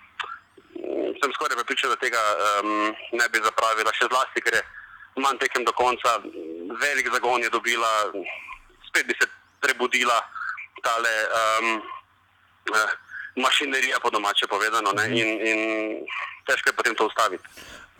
sem 1.20 1.32
skoraj 1.34 1.58
prepričan, 1.58 1.90
da 1.90 1.98
tega 1.98 2.20
um, 2.62 2.94
ne 3.18 3.26
bi 3.32 3.42
zapravila, 3.42 3.94
še 3.98 4.06
zlasti, 4.10 4.42
ker 4.44 4.58
je 4.60 4.62
manj 5.22 5.40
tekem 5.42 5.66
do 5.66 5.74
konca, 5.74 6.18
velik 6.82 7.10
zagon 7.12 7.42
je 7.42 7.50
dobila, 7.50 7.92
spet 8.88 9.06
bi 9.06 9.14
se 9.20 9.28
prebudila 9.60 10.18
tale 10.84 11.14
um, 11.24 11.80
uh, 12.70 12.90
mašinerija, 13.36 13.98
po 14.02 14.10
domače 14.10 14.46
povedano, 14.46 14.92
ne, 14.92 15.08
in, 15.10 15.28
in 15.46 15.58
težko 16.46 16.70
je 16.70 16.76
potem 16.76 16.94
to 16.94 17.06
ustaviti. 17.06 17.44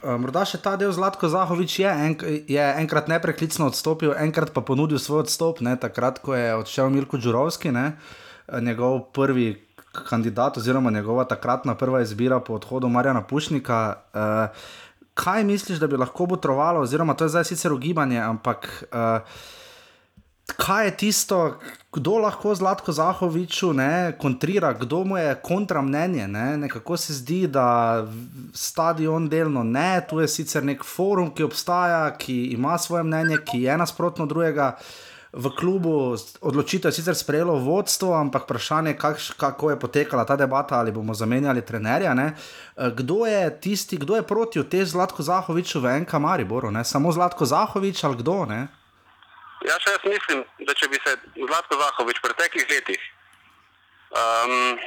Morda 0.04 0.44
še 0.44 0.60
ta 0.60 0.74
del 0.76 0.92
Zlatko 0.92 1.30
Zahovič 1.32 1.78
je, 1.80 1.88
en, 1.88 2.14
je 2.44 2.64
enkrat 2.82 3.08
nepreklicno 3.08 3.70
odstopil, 3.72 4.12
enkrat 4.20 4.52
pa 4.52 4.60
ponudil 4.60 5.00
svoj 5.00 5.24
odstop, 5.24 5.64
ne, 5.64 5.78
takrat, 5.80 6.20
ko 6.20 6.36
je 6.36 6.52
odšel 6.60 6.92
Mirko 6.92 7.16
Đurovski, 7.16 7.72
ne, 7.72 7.96
njegov 8.60 9.08
prvi 9.16 9.54
kandidat 9.94 10.58
oziroma 10.60 10.90
njegova 10.90 11.24
takratna 11.24 11.74
prva 11.74 12.02
izbira 12.02 12.40
po 12.40 12.58
odhodu 12.58 12.88
Marjana 12.88 13.22
Pušnika. 13.22 13.96
Uh, 14.12 14.66
kaj 15.14 15.44
misliš, 15.44 15.78
da 15.78 15.86
bi 15.86 15.96
lahko 15.96 16.26
botrovalo, 16.26 16.80
oziroma 16.80 17.14
to 17.14 17.24
je 17.24 17.34
zdaj 17.36 17.44
sicer 17.44 17.72
ugibanje, 17.72 18.18
ampak 18.20 18.68
uh, 18.92 19.44
kaj 20.56 20.84
je 20.84 20.96
tisto, 20.96 21.58
kdo 21.92 22.18
lahko 22.18 22.54
Zlatko 22.54 22.92
Zahoviču 22.92 23.72
ne, 23.72 24.16
kontrira, 24.18 24.72
kdo 24.72 25.04
mu 25.04 25.16
je 25.16 25.34
kontramnenje. 25.42 26.28
Ne? 26.28 26.56
Nekako 26.56 26.96
se 26.96 27.14
zdi, 27.14 27.46
da 27.46 28.06
stadion 28.54 29.28
delno 29.28 29.62
ne, 29.62 30.06
tu 30.08 30.20
je 30.20 30.28
sicer 30.28 30.64
nek 30.64 30.84
forum, 30.84 31.30
ki 31.34 31.46
obstaja, 31.46 32.16
ki 32.18 32.36
ima 32.56 32.78
svoje 32.78 33.02
mnenje, 33.02 33.38
ki 33.46 33.62
je 33.62 33.78
nasprotno 33.78 34.26
drugega. 34.26 34.76
V 35.36 35.50
klubu 35.58 36.14
odločitev 36.40 36.92
sicer 36.94 37.16
sprejelo 37.18 37.58
vodstvo, 37.58 38.14
ampak 38.14 38.46
vprašanje 38.46 38.90
je, 38.90 38.98
kako 39.36 39.70
je 39.70 39.80
potekala 39.80 40.24
ta 40.24 40.36
debata, 40.36 40.78
ali 40.78 40.92
bomo 40.92 41.14
zamenjali 41.14 41.64
trenerja. 41.66 42.14
Ne? 42.14 42.36
Kdo 42.76 43.26
je 43.26 43.60
tisti, 43.60 43.96
kdo 43.96 44.16
je 44.16 44.22
proti 44.22 44.62
te 44.70 44.84
Zlatko 44.86 45.22
Zahoviču 45.22 45.80
v 45.80 46.00
NK 46.06 46.12
Mariboru? 46.22 46.70
Ne? 46.70 46.84
Samo 46.84 47.12
Zlatko 47.12 47.44
Zahovič 47.44 48.04
ali 48.04 48.16
kdo? 48.22 48.46
Ne? 48.46 48.68
Ja, 49.66 49.74
še 49.82 49.96
jaz 49.96 50.06
mislim, 50.06 50.44
da 50.68 50.74
če 50.74 50.88
bi 50.88 51.02
se 51.02 51.18
Zlatko 51.34 51.82
Zahovič 51.82 52.22
v 52.22 52.26
preteklih 52.30 52.66
letih 52.70 53.02
um, 54.14 54.78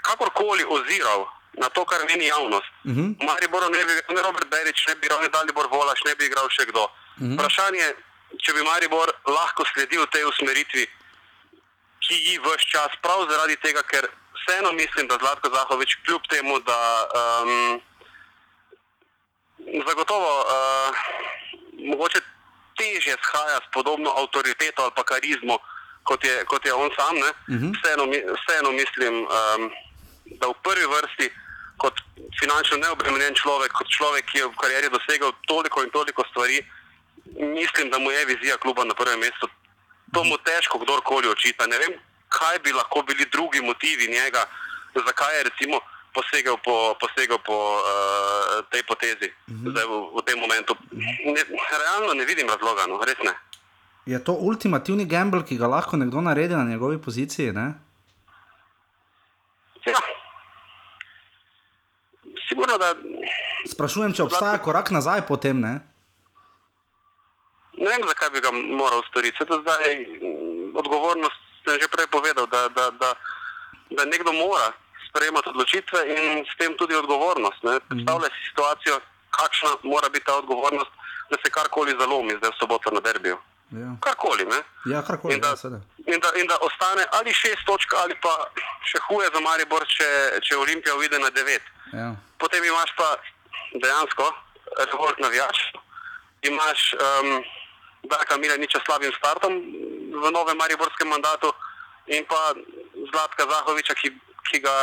kakorkoli 0.00 0.64
oziral 0.64 1.28
na 1.58 1.68
to, 1.68 1.84
kar 1.84 2.00
meni 2.08 2.26
javnost, 2.26 2.72
uh 2.84 2.92
-huh. 2.92 3.26
Mariboru 3.26 3.68
ne 3.70 3.84
bi 3.84 3.92
ne 4.14 4.22
Robert 4.22 4.48
Berič, 4.50 4.86
ne 4.88 4.94
bi 4.94 5.08
Ronald 5.08 5.32
Dalibor 5.32 5.66
Volaš, 5.70 6.00
ne 6.06 6.14
bi 6.14 6.24
igral 6.26 6.48
še 6.48 6.64
kdo. 6.70 6.84
Uh 6.84 6.90
-huh. 7.22 7.34
Vprašanje 7.34 7.78
je, 7.78 7.94
če 8.36 8.52
bi 8.52 8.62
Maribor 8.62 9.12
lahko 9.26 9.64
sledil 9.72 10.06
tej 10.12 10.24
usmeritvi, 10.28 10.86
ki 12.04 12.14
ji 12.14 12.38
vse 12.44 12.70
čas, 12.72 12.94
prav 13.02 13.26
zaradi 13.30 13.56
tega, 13.64 13.82
ker 13.82 14.08
vseeno 14.38 14.72
mislim, 14.72 15.08
da 15.08 15.18
Zlatko 15.20 15.50
Zahovič, 15.54 15.96
kljub 16.06 16.22
temu, 16.30 16.60
da 16.60 16.80
um, 17.20 17.80
zagotovo 19.86 20.30
uh, 20.40 21.02
mogoče 21.90 22.20
težje 22.78 23.16
shaja 23.24 23.58
s 23.64 23.68
podobno 23.74 24.10
avtoriteto 24.10 24.82
ali 24.82 24.92
pa 24.96 25.04
karizmo, 25.04 25.58
kot 26.02 26.24
je, 26.24 26.44
kot 26.44 26.66
je 26.66 26.72
on 26.72 26.90
sam. 26.96 27.16
Uh 27.16 27.24
-huh. 27.48 27.72
vseeno, 27.76 28.04
vseeno 28.38 28.70
mislim, 28.72 29.14
um, 29.22 29.70
da 30.24 30.46
v 30.48 30.54
prvi 30.62 30.86
vrsti 30.86 31.30
kot 31.76 31.94
finančno 32.40 32.76
neobremenjen 32.76 33.34
človek, 33.34 33.72
kot 33.72 33.88
človek, 33.96 34.24
ki 34.30 34.38
je 34.38 34.46
v 34.46 34.58
karieri 34.62 34.88
dosegel 34.90 35.32
toliko 35.46 35.82
in 35.82 35.90
toliko 35.90 36.24
stvari, 36.30 36.58
mislim, 37.60 37.90
da 37.90 37.98
mu 37.98 38.10
je 38.10 38.24
vizija 38.24 38.56
kluba 38.56 38.84
na 38.84 38.94
prvem 38.94 39.20
mestu. 39.20 39.48
To 40.12 40.24
mu 40.24 40.36
težko 40.38 40.78
kdorkoli 40.78 41.28
očita. 41.28 41.66
Ne 41.66 41.78
vem, 41.78 41.92
kaj 42.28 42.58
bi 42.58 42.72
lahko 42.72 43.02
bili 43.02 43.26
drugi 43.32 43.60
motivi 43.60 44.06
njega, 44.06 44.46
zakaj 45.06 45.36
je 45.36 45.44
recimo 45.44 45.80
posegel 46.14 46.56
po, 46.64 46.94
posegel 47.00 47.38
po 47.46 47.56
uh, 47.78 48.64
tej 48.70 48.82
potezi 48.82 49.28
zdaj 49.46 49.84
v, 49.86 49.94
v 50.16 50.18
tem 50.26 50.38
momentu. 50.40 50.74
Ne, 51.24 51.42
realno 51.84 52.14
ne 52.14 52.24
vidim 52.24 52.48
razloga, 52.48 52.88
no, 52.88 52.98
res 53.04 53.20
ne. 53.24 53.34
Je 54.08 54.18
to 54.24 54.32
ultimativni 54.32 55.04
gamble, 55.04 55.44
ki 55.44 55.60
ga 55.60 55.68
lahko 55.68 55.96
nekdo 56.00 56.20
naredi 56.24 56.56
na 56.56 56.64
njegovi 56.64 56.98
poziciji? 56.98 57.52
Ne? 57.52 57.66
Ja. 59.84 60.00
Sigurno, 62.48 62.78
da 62.80 62.94
Sprašujem, 63.68 64.14
če 64.16 64.24
obstaja 64.24 64.58
korak 64.64 64.90
nazaj 64.94 65.26
po 65.28 65.36
tem. 65.36 65.60
Ne? 65.60 65.80
Ne 67.80 67.88
vem, 67.88 68.02
zakaj 68.06 68.30
bi 68.30 68.40
ga 68.40 68.50
moral 68.52 69.02
storiti. 69.08 69.36
Vse 69.36 69.44
to 69.44 69.60
zdaj 69.60 69.84
mm, 69.96 70.76
odgovornost 70.76 71.38
sem 71.64 71.78
že 71.80 71.88
prej 71.88 72.06
povedal, 72.06 72.46
da, 72.46 72.68
da, 72.68 72.90
da, 72.92 73.10
da 73.90 74.02
nekdo 74.04 74.32
mora 74.32 74.72
sprejemati 75.08 75.48
odločitve 75.48 75.98
in 76.06 76.44
s 76.44 76.56
tem 76.58 76.76
tudi 76.76 76.94
odgovornost. 76.94 77.62
ne. 77.62 77.80
Predstavljaj 77.80 78.30
si 78.30 78.48
situacijo, 78.50 79.00
kakšna 79.30 79.70
mora 79.82 80.08
biti 80.08 80.26
ta 80.26 80.36
odgovornost, 80.36 80.90
da 81.30 81.36
se 81.44 81.50
karkoli 81.50 81.96
zalomi 82.00 82.36
zdaj 82.38 82.50
v 82.50 82.58
soboto 82.58 82.90
na 82.90 83.00
derbiju. 83.00 83.36
Ja, 83.70 83.90
Karkoli. 84.00 84.44
Ne? 84.44 84.60
ja 84.94 85.02
karkoli. 85.02 85.34
In 85.34 85.40
da, 85.40 85.48
Ja, 85.48 85.80
in, 86.14 86.20
da, 86.20 86.28
in 86.40 86.46
da 86.46 86.56
ostane 86.60 87.04
ali 87.12 87.32
šest 87.32 87.64
točk, 87.66 87.92
ali 87.96 88.14
pa 88.22 88.32
še 88.80 88.98
huje 89.08 89.28
za 89.34 89.40
Maribor, 89.40 89.84
če, 89.86 90.08
če 90.40 90.56
Olimpija 90.56 90.94
uide 90.96 91.18
na 91.18 91.28
devet. 91.30 91.62
ja. 91.92 92.14
Potem 92.38 92.64
imaš 92.64 92.90
pa 92.96 93.08
dejansko 93.74 94.24
revolt 94.78 95.18
navijač, 95.20 95.58
imaš 96.42 96.94
um, 96.96 97.42
Darka 98.04 98.36
Milaniča 98.38 98.78
s 98.78 98.86
slabim 98.86 99.12
startom 99.18 99.52
v 100.14 100.24
novem 100.30 100.56
mariborskem 100.56 101.08
mandatu 101.08 101.50
in 102.06 102.24
pa 102.24 102.54
Zlatka 103.10 103.44
Zahoviča, 103.48 103.94
ki, 103.94 104.10
ki 104.50 104.58
ga 104.62 104.76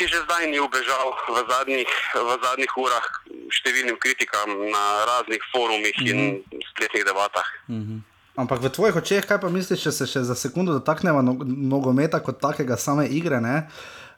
ki 0.00 0.08
že 0.08 0.24
zdaj 0.24 0.48
ni 0.48 0.56
ubežal 0.56 1.12
v 1.28 1.36
zadnjih, 1.44 1.92
v 2.16 2.30
zadnjih 2.40 2.72
urah 2.80 3.06
številnim 3.52 4.00
kritikam 4.00 4.48
na 4.72 5.04
raznih 5.04 5.44
forumih 5.52 5.92
mm 5.92 6.06
-hmm. 6.06 6.40
in 6.56 6.62
spletnih 6.72 7.04
debatah. 7.04 7.48
Ampak 8.40 8.62
v 8.64 8.72
tvojih 8.72 8.96
očeh, 8.96 9.26
kaj 9.26 9.40
pa 9.40 9.48
misliš, 9.52 9.82
če 9.82 9.92
se 9.92 10.06
še 10.06 10.20
za 10.24 10.34
sekundo 10.34 10.72
dotaknemo 10.72 11.20
no 11.22 11.32
nogometa 11.44 12.20
kot 12.24 12.40
takega, 12.40 12.76
same 12.76 13.04
igre? 13.06 13.40
Ne? 13.40 13.68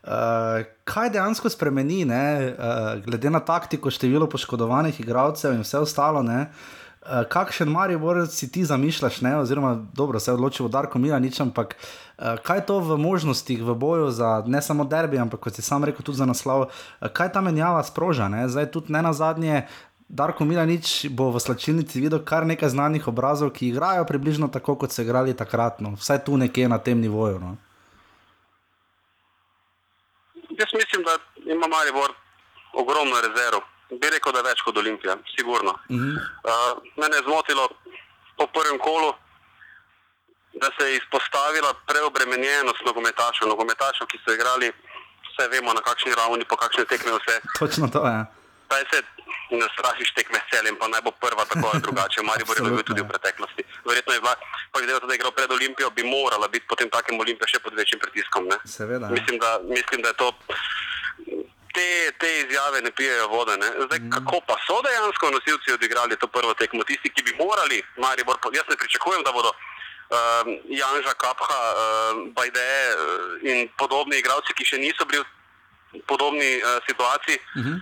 Uh, 0.02 0.62
kaj 0.84 1.10
dejansko 1.10 1.50
spremeni, 1.50 2.04
ne, 2.04 2.54
uh, 2.54 3.02
glede 3.02 3.30
na 3.30 3.40
taktiko, 3.40 3.90
število 3.90 4.26
poškodovanih 4.30 5.00
igralcev 5.00 5.54
in 5.54 5.62
vse 5.62 5.78
ostalo? 5.78 6.22
Ne, 6.22 6.52
uh, 7.02 7.24
kakšen 7.28 7.68
Maribor 7.68 8.26
si 8.30 8.52
ti 8.52 8.64
zamišljaš, 8.64 9.20
ne, 9.20 9.36
oziroma 9.36 9.74
dobro, 9.94 10.20
se 10.20 10.30
je 10.30 10.34
odločil, 10.34 10.68
da 10.68 10.78
Darko 10.78 10.98
Mila 10.98 11.18
nič, 11.18 11.40
ampak 11.40 11.76
uh, 11.76 12.36
kaj 12.42 12.58
je 12.58 12.66
to 12.66 12.78
v 12.80 12.98
možnostih, 12.98 13.62
v 13.62 13.74
boju 13.74 14.10
za 14.10 14.42
ne 14.46 14.62
samo 14.62 14.84
derbi, 14.84 15.18
ampak 15.18 15.40
kot 15.40 15.54
si 15.54 15.62
sam 15.62 15.84
rekel, 15.84 16.02
tudi 16.02 16.18
za 16.18 16.26
naslov, 16.26 16.68
uh, 16.68 17.08
kaj 17.08 17.32
ta 17.32 17.40
menjava 17.40 17.82
sproža? 17.82 18.28
Ne? 18.28 18.48
Zdaj 18.48 18.70
tudi 18.70 18.92
ne 18.92 19.02
na 19.02 19.12
zadnje. 19.12 19.66
Darko 20.12 20.44
Milanič 20.44 21.08
bo 21.08 21.30
v 21.32 21.40
slačilnici 21.40 21.96
videl 21.96 22.20
kar 22.20 22.44
nekaj 22.44 22.68
znanih 22.68 23.08
obrazov, 23.08 23.48
ki 23.56 23.72
igrajo 23.72 24.04
približno 24.04 24.48
tako, 24.52 24.76
kot 24.76 24.92
so 24.92 25.00
igrali 25.00 25.32
takrat, 25.32 25.80
no. 25.80 25.96
vsaj 25.96 26.24
tu 26.28 26.36
nekje 26.36 26.68
na 26.68 26.76
tem 26.76 27.00
nivoju. 27.00 27.40
No. 27.40 27.56
Jaz 30.52 30.68
mislim, 30.76 31.00
da 31.08 31.16
ima 31.48 31.64
Maribor 31.64 32.12
ogromno 32.76 33.16
rezerv. 33.24 33.71
Bi 34.00 34.10
rekel, 34.10 34.32
da 34.32 34.40
več 34.40 34.62
kot 34.64 34.76
Olimpija, 34.76 35.16
sigurno. 35.36 35.72
Uh 35.88 35.96
-huh. 35.96 36.16
uh, 36.50 36.82
mene 36.96 37.16
je 37.16 37.26
zmotilo 37.26 37.68
po 38.36 38.46
prvem 38.46 38.78
kolu, 38.78 39.12
da 40.62 40.68
se 40.76 40.90
je 40.90 40.96
izpostavila 40.96 41.74
preobremenjenost 41.86 42.82
nogometašev, 42.86 43.48
nogometašev, 43.48 44.06
ki 44.06 44.18
so 44.24 44.34
igrali, 44.34 44.72
vse 45.28 45.48
vemo 45.48 45.72
na 45.72 45.80
kakšni 45.80 46.14
ravni, 46.14 46.44
po 46.44 46.56
kakšne 46.56 46.84
tekme 46.84 47.12
vse. 47.18 47.36
Točno 47.58 47.88
to 47.94 48.06
je. 48.08 48.18
Saj 48.68 48.84
se 48.90 48.98
ne 49.60 49.66
strašiš 49.76 50.10
tekme 50.16 50.38
s 50.40 50.46
celem, 50.52 50.76
pa 50.80 50.88
naj 50.88 51.02
bo 51.06 51.10
prva 51.24 51.44
tako 51.44 51.66
ali 51.72 51.82
drugače. 51.86 52.22
Maribor 52.22 52.56
je 52.56 52.62
bil 52.62 52.82
tudi 52.82 53.00
v 53.00 53.04
ja. 53.04 53.08
preteklosti. 53.12 53.62
Verjetno 53.88 54.12
je 54.14 54.20
bila, 54.20 54.34
pa 54.72 54.78
glede 54.78 54.92
na 54.92 55.00
to, 55.00 55.06
da 55.06 55.12
je 55.12 55.20
igral 55.20 55.32
pred 55.32 55.50
Olimpijo, 55.50 55.90
bi 55.90 56.02
morala 56.04 56.48
biti 56.48 56.66
potem 56.68 56.88
takem 56.90 57.20
Olimpija 57.20 57.48
še 57.52 57.58
pod 57.64 57.74
večjim 57.74 58.00
pritiskom. 58.00 58.48
Ne? 58.48 58.56
Seveda. 58.64 59.06
ja. 59.06 59.12
Mislim, 59.12 59.38
da, 59.38 59.60
mislim, 59.76 60.02
da 60.02 60.08
je 60.08 60.16
to. 60.22 60.32
Te, 61.72 62.12
te 62.20 62.28
izjave 62.40 62.82
ne 62.82 62.90
pijejo 62.90 63.28
vode. 63.28 63.56
Ne? 63.56 63.68
Zdaj, 63.86 63.98
mm. 63.98 64.10
Kako 64.10 64.40
pa 64.46 64.56
so 64.66 64.82
dejansko 64.86 65.30
nosilci 65.30 65.72
odigrali 65.72 66.16
to 66.16 66.26
prvo 66.26 66.54
tekmo? 66.54 66.84
Tisti, 66.84 67.08
ki 67.14 67.22
bi 67.22 67.32
morali, 67.44 67.82
Maribor, 67.96 68.36
jaz 68.52 68.66
ne 68.68 68.76
pričakujem, 68.76 69.22
da 69.24 69.32
bodo 69.32 69.50
uh, 70.12 70.44
Janža 70.68 71.14
Kapha, 71.22 71.60
uh, 71.72 72.28
Bajde 72.36 72.68
uh, 72.92 73.48
in 73.50 73.68
podobni 73.78 74.18
igralci, 74.18 74.52
ki 74.56 74.68
še 74.68 74.78
niso 74.78 75.08
bili 75.08 75.24
v 75.92 76.04
podobni 76.08 76.60
uh, 76.60 76.80
situaciji, 76.88 77.38
mm 77.56 77.62
-hmm. 77.62 77.76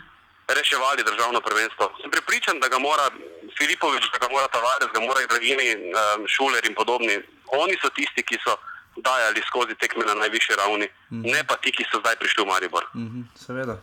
reševali 0.58 1.02
državno 1.10 1.40
prvenstvo. 1.40 1.92
Sem 2.02 2.10
prepričan, 2.10 2.60
da 2.60 2.68
ga 2.68 2.78
mora 2.78 3.10
Filipovič, 3.58 4.04
da 4.12 4.18
ga 4.18 4.28
mora 4.34 4.48
Tavares, 4.48 4.86
da 4.92 4.94
ga 4.98 5.06
mora 5.06 5.22
Ibrahimi, 5.22 5.68
um, 5.74 6.26
Šuler 6.28 6.66
in 6.66 6.74
podobni. 6.74 7.22
Oni 7.46 7.76
so 7.82 7.88
tisti, 7.88 8.22
ki 8.22 8.38
so 8.44 8.56
dajali 9.02 9.40
skozi 9.46 9.74
tekme 9.74 10.04
na 10.04 10.14
najvišji 10.14 10.56
ravni, 10.56 10.88
mm 11.10 11.22
-hmm. 11.22 11.32
ne 11.32 11.44
pa 11.48 11.56
ti, 11.56 11.72
ki 11.72 11.84
so 11.92 12.00
zdaj 12.00 12.16
prišli 12.16 12.44
v 12.44 12.46
Maribor. 12.46 12.84
Mhm, 12.94 13.20
seveda. 13.36 13.76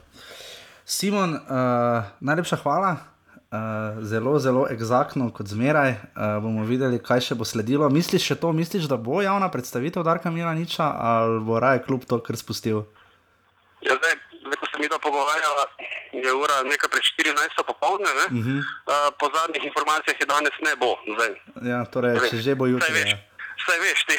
Simon, 0.85 1.33
uh, 1.35 2.03
najlepša 2.19 2.55
hvala. 2.63 2.97
Uh, 3.47 4.03
zelo, 4.03 4.39
zelo 4.39 4.67
eksaktno, 4.67 5.31
kot 5.31 5.47
zmeraj. 5.47 5.91
Uh, 5.91 6.43
bomo 6.43 6.65
videli, 6.67 6.99
kaj 6.99 7.21
še 7.31 7.35
bo 7.35 7.45
sledilo. 7.47 7.87
Misliš 7.89 8.23
še 8.27 8.35
to, 8.35 8.51
misliš, 8.51 8.89
da 8.91 8.97
bo 8.99 9.21
javna 9.23 9.47
predstavitev 9.51 10.03
Darka 10.03 10.31
Milaniča 10.31 10.83
ali 10.83 11.39
bo 11.39 11.59
raje 11.59 11.79
kljub 11.87 12.03
to, 12.03 12.19
kar 12.19 12.35
spustil? 12.35 12.83
Ja, 13.87 13.95
zdaj, 13.95 14.13
zdaj, 14.43 14.57
ko 14.59 14.65
se 14.67 14.81
mi 14.83 14.89
to 14.91 14.99
pogovarjava, 14.99 15.63
je 16.11 16.33
ura 16.33 16.57
nekaj 16.67 16.89
pred 16.91 17.03
14. 17.03 17.63
popoldne. 17.67 18.11
Uh 18.11 18.35
-huh. 18.35 18.59
uh, 18.59 19.15
po 19.19 19.31
zadnjih 19.35 19.63
informacijah 19.63 20.19
je 20.19 20.27
danes 20.27 20.55
ne 20.67 20.75
bo. 20.75 20.91
Zdaj, 21.15 21.31
Ja, 21.71 21.85
torej, 21.85 22.19
če 22.29 22.37
že 22.37 22.55
bo 22.55 22.65
jutri. 22.67 22.93
veš, 22.93 23.11
ja. 23.11 23.17
saj 23.65 23.79
veš 23.79 23.99
te, 24.07 24.15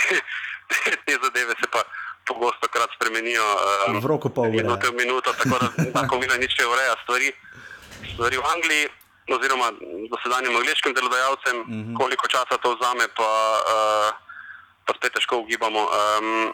te, 0.68 0.76
te 1.04 1.12
zadeve 1.16 1.54
se 1.54 1.66
pa 1.68 1.82
pogosto 2.24 2.68
krat 2.68 2.90
spremenijo. 2.92 3.44
Um, 3.88 4.00
V 4.00 4.06
roku 4.06 4.28
pol 4.28 4.44
ure. 4.46 4.56
Minuto 4.58 4.86
v 4.86 4.96
minuto, 4.96 5.32
tako 5.32 5.56
da 5.58 5.68
tako 5.98 6.18
vina 6.18 6.36
nič 6.36 6.52
ne 6.54 6.66
ureja 6.66 6.94
stvari. 7.02 7.28
Stvari 8.12 8.36
v 8.36 8.46
Angliji, 8.46 8.84
oziroma 9.28 9.68
dosedanjem 10.08 10.56
angliškim 10.56 10.94
delodajalcem, 10.94 11.56
uh 11.58 11.66
Mhm. 11.68 11.80
-huh. 11.84 11.96
koliko 11.96 12.28
časa 12.28 12.54
to 12.56 12.74
vzame, 12.74 13.04
pa, 13.10 13.30
uh, 13.66 14.08
pa 14.84 14.92
spet 14.94 15.12
težko 15.12 15.36
ugibamo. 15.38 15.80
Um, 15.80 16.52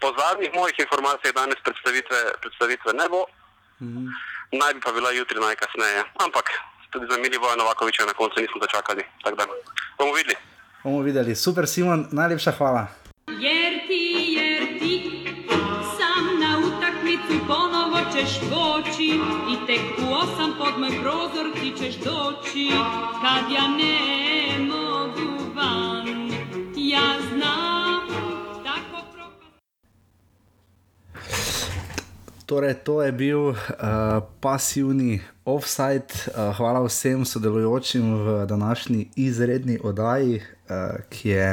po 0.00 0.12
zadnjih 0.12 0.50
mojih 0.54 0.76
informacijah 0.78 1.34
danes 1.34 1.58
predstavitve, 1.64 2.18
predstavitve 2.40 2.90
ne 2.92 3.06
bo, 3.08 3.20
uh 3.20 3.28
Mhm. 3.80 3.98
-huh. 3.98 4.10
naj 4.52 4.74
bi 4.74 4.80
pa 4.80 4.92
bila 4.92 5.10
jutri 5.10 5.40
najkasneje. 5.40 6.04
Ampak 6.16 6.46
tudi 6.90 7.06
za 7.10 7.18
Milivoja 7.18 7.56
Novakoviča 7.56 8.04
na 8.04 8.12
koncu 8.12 8.40
nismo 8.40 8.58
dočakali. 8.60 9.02
Bomo 9.98 10.12
videli. 10.12 10.36
Bomo 10.84 11.00
videli. 11.00 11.34
Super, 11.36 11.66
Simon, 11.66 12.06
najlepša 12.12 12.52
hvala. 12.52 12.86
Jer 13.40 13.86
ti, 13.88 14.34
jer 14.36 14.78
ti 14.78 15.02
sam 15.98 16.40
na 16.40 16.58
utakmicu 16.58 17.46
ponovo 17.46 17.98
ćeš 18.12 18.40
poći 18.40 19.20
i 19.52 19.66
tek 19.66 19.80
u 20.08 20.12
osam 20.12 20.52
pod 20.58 20.80
moj 20.80 20.90
prozor 21.02 21.52
ti 21.60 21.72
ćeš 21.78 21.94
doći 21.94 22.70
kad 23.22 23.52
ja 23.52 23.68
ne 23.68 24.58
mogu 24.64 25.54
van. 25.54 26.30
Ja 26.76 27.16
znam 27.28 28.00
tako 28.64 29.06
propast. 29.12 29.54
Torej, 32.46 32.74
to 32.74 33.02
je 33.02 33.12
bil 33.12 33.40
uh, 33.40 33.54
pasivni 34.40 35.20
offside. 35.44 36.06
Uh, 36.26 36.56
hvala 36.56 36.84
vsem 36.84 37.24
sodelujočim 37.24 38.14
v 38.14 38.46
današnji 38.46 39.08
izredni 39.16 39.78
oddaji, 39.82 40.42
uh, 40.70 41.00
ki 41.10 41.28
je 41.28 41.48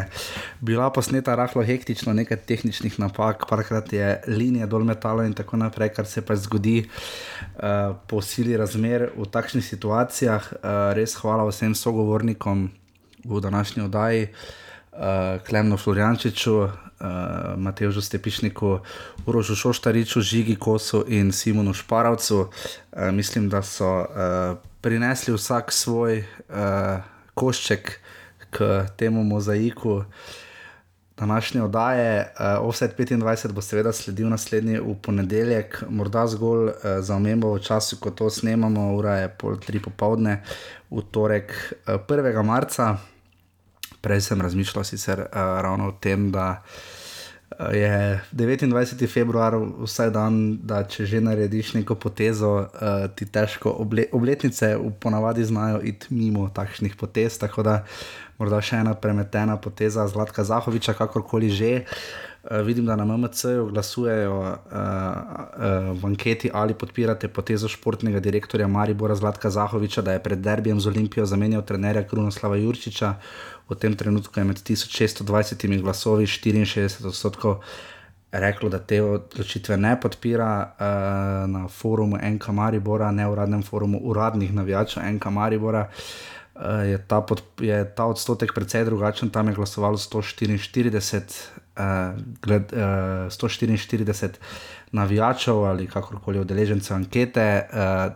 bila 0.61 0.89
posneta 0.89 1.35
rahlo 1.35 1.63
hektično, 1.63 2.13
nekaj 2.13 2.37
tehničnih 2.47 2.99
napak, 2.99 3.45
parkrat 3.49 3.93
je 3.93 4.21
linija 4.27 4.67
dol 4.67 4.83
metalo 4.83 5.23
in 5.23 5.33
tako 5.33 5.57
naprej, 5.57 5.93
kar 5.95 6.05
se 6.05 6.21
pač 6.25 6.45
zgodi 6.45 6.77
uh, 6.85 7.95
po 8.07 8.21
sili 8.21 8.57
razmer 8.57 9.09
v 9.17 9.27
takšnih 9.31 9.65
situacijah. 9.65 10.51
Uh, 10.53 10.69
res 10.97 11.15
hvala 11.19 11.47
vsem 11.49 11.75
sogovornikom 11.75 12.69
v 13.25 13.41
današnji 13.41 13.83
oddaji. 13.83 14.27
Uh, 14.91 15.39
Klemno 15.47 15.77
Florjančiču, 15.77 16.55
uh, 16.61 16.69
Mateju 17.57 18.01
Stepišniku, 18.01 18.79
Urožu 19.25 19.55
Šoštariču, 19.55 20.21
Žigi 20.21 20.55
Kosu 20.55 21.05
in 21.07 21.31
Simonu 21.31 21.73
Šparavcu. 21.73 22.39
Uh, 22.39 23.11
mislim, 23.11 23.49
da 23.49 23.61
so 23.61 23.99
uh, 23.99 24.57
prinesli 24.81 25.33
vsak 25.33 25.71
svoj 25.71 26.19
uh, 26.49 27.03
košček 27.33 28.00
k 28.51 28.85
temu 28.97 29.23
mozaiku. 29.23 30.03
Današnje 31.17 31.63
oddaje, 31.63 32.33
uh, 32.39 32.67
Offset 32.67 32.97
25 32.97 33.51
bo 33.51 33.61
seveda 33.61 33.91
sledil 33.93 34.29
naslednji 34.29 34.79
v 34.79 34.95
ponedeljek, 35.01 35.83
morda 35.89 36.27
zgolj 36.27 36.67
uh, 36.67 36.73
za 36.99 37.15
omembo 37.15 37.53
v 37.53 37.59
času, 37.59 37.99
ko 37.99 38.11
to 38.11 38.29
snemamo, 38.29 38.95
ura 38.95 39.15
je 39.15 39.29
pol 39.29 39.59
tri 39.59 39.79
popovdne, 39.79 40.41
v 40.91 41.03
torek 41.11 41.53
uh, 41.87 42.01
1. 42.07 42.43
marca. 42.43 42.97
Prej 44.01 44.21
sem 44.21 44.41
razmišljal 44.41 44.83
sicer 44.83 45.19
uh, 45.19 45.27
ravno 45.61 45.87
o 45.87 45.91
tem, 45.91 46.31
da 46.31 46.63
je 47.69 48.21
29. 48.31 49.07
februar 49.07 49.55
vsak 49.83 50.09
dan, 50.13 50.57
da 50.63 50.83
če 50.87 51.05
že 51.05 51.21
narediš 51.21 51.73
neko 51.73 51.95
potezo, 51.95 52.51
uh, 52.57 53.05
ti 53.15 53.25
težko 53.25 53.75
oble 53.83 54.05
obletnice 54.11 54.77
ponavadi 54.99 55.45
znajo 55.45 55.81
iti 55.83 56.13
mimo 56.13 56.49
takšnih 56.49 56.95
potez. 56.95 57.37
Tako 57.37 57.63
da 57.63 57.83
morda 58.41 58.61
še 58.65 58.81
ena 58.81 58.95
premetena 58.97 59.57
poteza 59.61 60.07
Zlatka 60.09 60.43
Zahoviča, 60.47 60.97
kakorkoli 60.97 61.49
že. 61.53 61.71
Uh, 62.41 62.57
vidim, 62.65 62.87
da 62.89 62.95
na 62.97 63.05
MMC-ju 63.05 63.67
glasujejo 63.69 64.37
uh, 64.41 64.47
uh, 64.49 65.91
v 65.93 66.09
anketi, 66.09 66.49
ali 66.49 66.73
podpirate 66.73 67.29
potezo 67.29 67.69
športnega 67.69 68.19
direktorja 68.19 68.65
Maribora 68.67 69.15
Zlatka 69.15 69.53
Zahoviča, 69.53 70.01
da 70.01 70.17
je 70.17 70.23
pred 70.25 70.41
derbijem 70.41 70.81
z 70.81 70.89
Olimpijo 70.89 71.25
zamenjal 71.29 71.61
trenerja 71.61 72.01
Krunoslava 72.09 72.57
Jurčiča. 72.57 73.13
V 73.69 73.77
tem 73.77 73.93
trenutku 73.93 74.41
je 74.41 74.47
med 74.49 74.57
1620 74.57 75.81
glasovi 75.85 76.25
64 76.25 77.05
odstotkov 77.13 77.61
reklo, 78.31 78.69
da 78.69 78.79
te 78.79 79.01
odločitve 79.03 79.77
ne 79.77 79.93
podpira 80.01 80.51
uh, 80.65 81.49
na 81.51 81.67
forumu 81.67 82.17
NK 82.17 82.47
Maribora, 82.47 83.11
neuradnem 83.11 83.63
forumu 83.63 83.99
uradnih 84.03 84.53
navijačev 84.53 85.03
NK 85.13 85.25
Maribora. 85.25 85.89
Uh, 86.61 86.85
je, 86.85 86.97
ta 86.97 87.21
pod, 87.21 87.41
je 87.57 87.73
ta 87.95 88.05
odstotek 88.05 88.53
precej 88.53 88.85
drugačen, 88.85 89.33
tam 89.33 89.47
je 89.49 89.57
glasovalo 89.57 89.97
144, 89.97 90.93
uh, 90.93 92.13
gled, 92.41 92.69
uh, 92.73 93.33
144 93.33 94.29
navijačev 94.91 95.63
ali 95.65 95.87
kakorkoli 95.87 96.39
udeležencev 96.39 96.95
ankete. 96.95 97.65
Uh, 97.73 98.13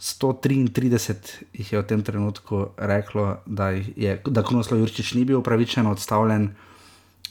133 0.00 1.44
jih 1.52 1.72
je 1.72 1.80
v 1.80 1.86
tem 1.86 2.02
trenutku 2.02 2.66
reklo, 2.76 3.40
da, 3.46 3.70
je, 3.72 4.20
da 4.26 4.42
Krunoslav 4.42 4.80
Jurčič 4.80 5.14
ni 5.14 5.24
bil 5.24 5.40
upravičeno 5.40 5.92
odstavljen, 5.92 6.50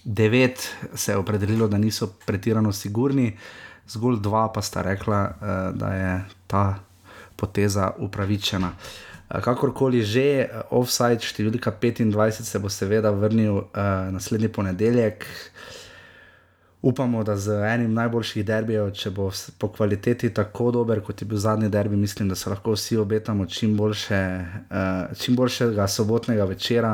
9 0.05 0.67
se 0.95 1.11
je 1.11 1.17
opredelilo, 1.17 1.67
da 1.67 1.77
niso 1.77 2.09
pretirano 2.25 2.73
sigurni, 2.73 3.37
zgolj 3.85 4.17
2 4.17 4.47
pa 4.53 4.61
sta 4.61 4.81
rekla, 4.81 5.21
uh, 5.29 5.77
da 5.77 5.93
je 5.93 6.25
ta 6.47 6.79
poteza 7.37 7.91
upravičena. 7.97 8.73
Uh, 8.73 9.08
Kakorkoli 9.29 10.01
že, 10.01 10.49
offside 10.73 11.21
številka 11.21 11.69
25 11.77 12.41
se 12.47 12.59
bo 12.59 12.69
seveda 12.73 13.11
vrnil 13.13 13.61
uh, 13.61 14.09
naslednji 14.09 14.49
ponedeljek. 14.49 15.27
Upamo, 16.81 17.21
da 17.27 17.35
z 17.37 17.59
enim 17.67 17.93
najboljših 17.93 18.45
derbijev, 18.47 18.93
če 18.95 19.11
bo 19.11 19.27
po 19.59 19.67
kvaliteti 19.75 20.31
tako 20.33 20.71
dober, 20.71 21.01
kot 21.03 21.21
je 21.21 21.27
bil 21.27 21.37
zadnji 21.37 21.69
derbi, 21.69 21.99
mislim, 21.99 22.31
da 22.31 22.37
se 22.39 22.49
lahko 22.49 22.73
vsi 22.73 22.97
obetamo 22.97 23.45
čim, 23.45 23.75
boljše, 23.77 24.21
uh, 24.71 25.17
čim 25.19 25.35
boljšega 25.37 25.87
sobotnega 25.87 26.47
večera 26.49 26.93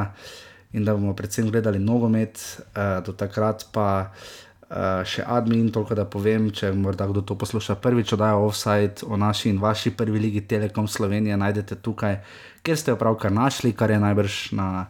in 0.75 0.83
da 0.83 0.97
bomo 0.97 1.13
predvsem 1.15 1.47
gledali 1.53 1.79
nogomet, 1.79 2.41
uh, 2.73 2.99
do 3.05 3.13
takrat 3.15 3.69
pa 3.71 3.87
uh, 4.09 4.44
Uh, 4.65 5.03
še 5.05 5.21
admin, 5.21 5.67
toliko 5.69 5.93
da 5.93 6.07
povem, 6.09 6.47
če 6.49 6.71
morda 6.73 7.05
kdo 7.05 7.21
to 7.21 7.35
posluša 7.37 7.75
prvič, 7.77 8.15
da 8.17 8.31
je 8.31 8.45
offside 8.47 9.05
o 9.05 9.13
naši 9.13 9.51
in 9.51 9.59
vaši 9.61 9.91
prvi 9.93 10.17
ligi 10.23 10.41
Telekom 10.41 10.87
Slovenije, 10.89 11.37
najdete 11.37 11.77
tukaj, 11.85 12.17
kjer 12.65 12.79
ste 12.81 12.95
jo 12.95 12.97
pravkar 12.97 13.29
našli, 13.29 13.75
kar 13.77 13.93
je 13.93 13.99
najbrž 14.01 14.39
na 14.57 14.87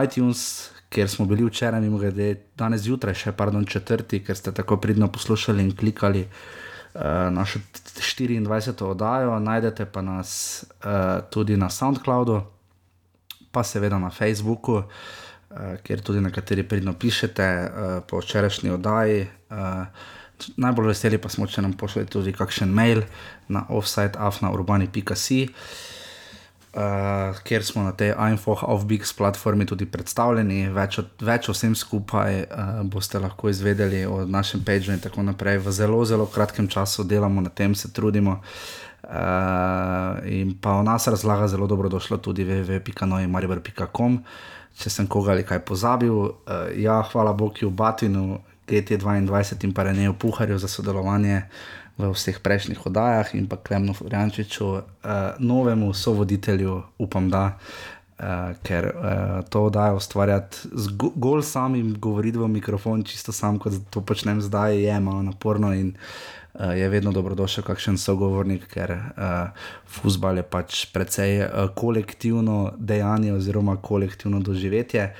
iTunes, 0.00 0.70
kjer 0.88 1.12
smo 1.12 1.26
bili 1.28 1.44
včeraj, 1.44 1.84
mimo 1.84 2.00
grede, 2.00 2.38
danes 2.56 2.86
zjutraj, 2.86 3.18
še 3.20 3.36
pardon, 3.36 3.68
četrti, 3.68 4.22
ker 4.24 4.38
ste 4.38 4.56
tako 4.56 4.80
pridno 4.80 5.10
poslušali 5.12 5.60
in 5.60 5.76
klikali 5.76 6.24
uh, 6.24 7.28
našo 7.36 7.60
24. 7.92 8.72
oddajo, 8.88 9.36
najdete 9.44 9.90
pa 9.92 10.00
nas 10.00 10.64
uh, 10.64 11.20
tudi 11.28 11.60
na 11.60 11.68
SoundCloudu, 11.68 12.40
pa 13.52 13.60
seveda 13.60 14.00
na 14.00 14.08
Facebooku. 14.08 14.80
Eh, 14.80 15.20
kjer 15.82 16.00
tudi 16.00 16.20
nekateri 16.20 16.62
pridno 16.62 16.92
pišete 16.92 17.48
uh, 17.62 18.02
po 18.08 18.18
včerajšnji 18.18 18.70
oddaji. 18.70 19.26
Uh, 19.50 19.56
najbolj 20.56 20.86
veseli 20.92 21.18
pa 21.18 21.28
smo, 21.28 21.46
če 21.46 21.62
nam 21.62 21.72
pošljete 21.78 22.10
tudi 22.10 22.32
kakšen 22.32 22.72
mail 22.72 23.02
na 23.48 23.66
offside.afnaurbani.com. 23.68 25.48
Uh, 26.72 27.36
ker 27.44 27.60
smo 27.60 27.82
na 27.84 27.92
tej 27.92 28.14
iPhone 28.32 28.64
of 28.64 28.86
Bigs 28.88 29.12
platformi 29.12 29.66
tudi 29.68 29.84
predstavljeni, 29.84 30.70
več, 30.72 30.96
od, 31.02 31.10
več 31.20 31.50
o 31.50 31.52
vsem 31.52 31.74
skupaj 31.76 32.38
uh, 32.46 32.70
boste 32.88 33.20
lahko 33.20 33.52
izvedeli 33.52 34.06
o 34.08 34.22
našem 34.24 34.62
pageu 34.64 34.94
in 34.94 35.02
tako 35.04 35.20
naprej. 35.26 35.60
V 35.60 35.74
zelo, 35.76 36.00
zelo 36.08 36.24
kratkem 36.32 36.70
času 36.72 37.04
delamo 37.04 37.44
na 37.44 37.52
tem, 37.52 37.74
se 37.76 37.92
trudimo. 37.92 38.40
Uh, 39.02 40.24
in 40.24 40.56
pa 40.56 40.78
o 40.80 40.82
nas 40.86 41.10
razlaga 41.12 41.50
zelo 41.52 41.68
dobro 41.68 41.92
došlo 41.92 42.16
tudi 42.24 42.48
www.noimaribar.com. 42.48 44.16
Uh, 44.16 44.51
če 44.78 44.90
sem 44.90 45.06
koga 45.06 45.32
ali 45.34 45.44
kaj 45.46 45.62
pozabil. 45.68 46.14
Uh, 46.14 46.70
ja, 46.76 47.00
hvala 47.12 47.32
Bogu, 47.32 47.70
Batinu, 47.70 48.40
GT2 48.68 49.18
in 49.64 49.72
pa 49.74 49.82
Reneju 49.82 50.14
Puharju 50.14 50.58
za 50.58 50.68
sodelovanje 50.68 51.42
v 51.98 52.08
vseh 52.14 52.38
prejšnjih 52.40 52.86
oddajah 52.86 53.34
in 53.36 53.46
pa 53.46 53.56
Klemnu 53.56 53.92
Frančiču, 53.94 54.66
uh, 54.66 54.82
novemu 55.38 55.92
sovoditelju, 55.94 56.82
upam, 56.98 57.30
da. 57.30 57.58
Uh, 58.22 58.54
ker 58.62 58.86
uh, 58.86 59.42
to 59.50 59.64
oddajo 59.66 59.96
ustvarjati 59.98 60.68
zgolj 60.78 61.42
samim 61.42 61.96
govoriti 61.98 62.38
v 62.38 62.46
mikrofon, 62.48 63.02
čisto 63.02 63.32
sam, 63.34 63.58
kot 63.58 63.74
to 63.90 64.00
počnem 64.00 64.38
zdaj, 64.38 64.78
je 64.78 65.00
malo 65.00 65.24
naporno 65.26 65.72
in 65.74 65.88
uh, 65.90 66.41
uh, 66.54 66.78
je 66.78 66.88
vedno 66.88 67.12
dobrodošel 67.12 67.64
kakšen 67.64 67.98
sogovornik, 67.98 68.66
ker 68.72 68.92
uh, 68.92 69.62
futbal 69.86 70.40
je 70.40 70.42
pač 70.42 70.86
precej 70.92 71.44
uh, 71.44 71.70
kolektivno 71.74 72.72
dejanje 72.78 73.32
oziroma 73.32 73.76
kolektivno 73.76 74.40
doživetje. 74.40 75.12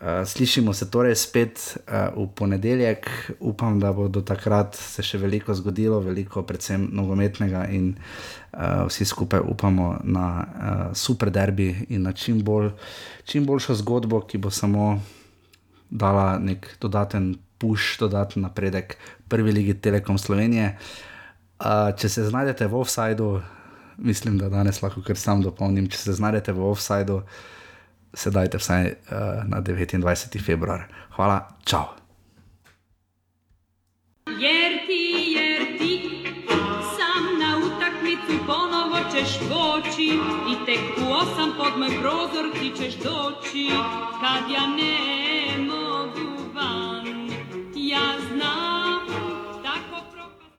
Uh, 0.00 0.24
slišimo 0.26 0.72
se 0.72 0.90
torej 0.90 1.14
spet 1.14 1.76
uh, 1.76 2.16
v 2.16 2.28
ponedeljek, 2.34 3.10
upam, 3.40 3.80
da 3.80 3.92
bo 3.92 4.08
do 4.08 4.22
takrat 4.24 4.74
se 4.74 5.02
še 5.04 5.18
veliko 5.20 5.54
zgodilo, 5.54 6.00
veliko, 6.00 6.42
predvsem 6.42 6.88
nogometnega, 6.92 7.66
in 7.68 7.92
uh, 7.92 8.86
vsi 8.88 9.04
skupaj 9.04 9.44
upamo 9.44 9.98
na 10.04 10.26
uh, 10.40 10.80
super 10.96 11.30
derbi 11.30 11.86
in 11.88 12.08
na 12.08 12.12
čim, 12.12 12.40
bolj, 12.44 12.72
čim 13.28 13.44
boljšo 13.44 13.76
zgodbo, 13.82 14.22
ki 14.24 14.40
bo 14.40 14.50
samo 14.50 14.94
dala 15.90 16.38
nek 16.38 16.76
dodaten 16.80 17.34
push, 17.60 18.00
dodaten 18.00 18.42
napredek 18.42 18.96
prvi 19.28 19.52
ligi 19.52 19.74
Telekom 19.80 20.18
Slovenije. 20.18 20.76
Uh, 21.60 21.92
če 21.96 22.08
se 22.08 22.24
znajdete 22.24 22.66
v 22.66 22.80
offsajdu, 22.80 23.28
mislim, 23.98 24.38
da 24.40 24.48
danes 24.48 24.80
lahko 24.82 25.04
kar 25.04 25.18
sam 25.20 25.44
dopolnim, 25.44 25.90
če 25.92 25.98
se 26.00 26.16
znajdete 26.16 26.56
v 26.56 26.64
offsajdu, 26.70 27.20
sedajte 28.16 28.58
vsaj 28.58 28.86
uh, 28.88 29.42
na 29.48 29.60
29. 29.60 30.40
februar. 30.44 30.88
Hvala, 31.16 31.42
čau. 31.68 31.84
Jerti, 34.40 35.04
jerti, 35.36 35.92
sam 36.96 37.28
na 37.42 37.58
utakmicu 37.60 38.40
ponovo 38.46 39.04
ćeš 39.12 39.38
doći 39.52 40.08
i 40.52 40.54
tek 40.66 41.04
u 41.04 41.12
osam 41.12 41.52
pod 41.58 41.78
moj 41.78 41.92
prozor 42.00 42.46
ti 42.56 42.72
ćeš 42.78 42.94
doći 43.04 43.68
kad 44.22 44.50
ja 44.54 44.66
nemo 44.66 45.59
Я 47.90 48.20
знаю. 48.20 48.69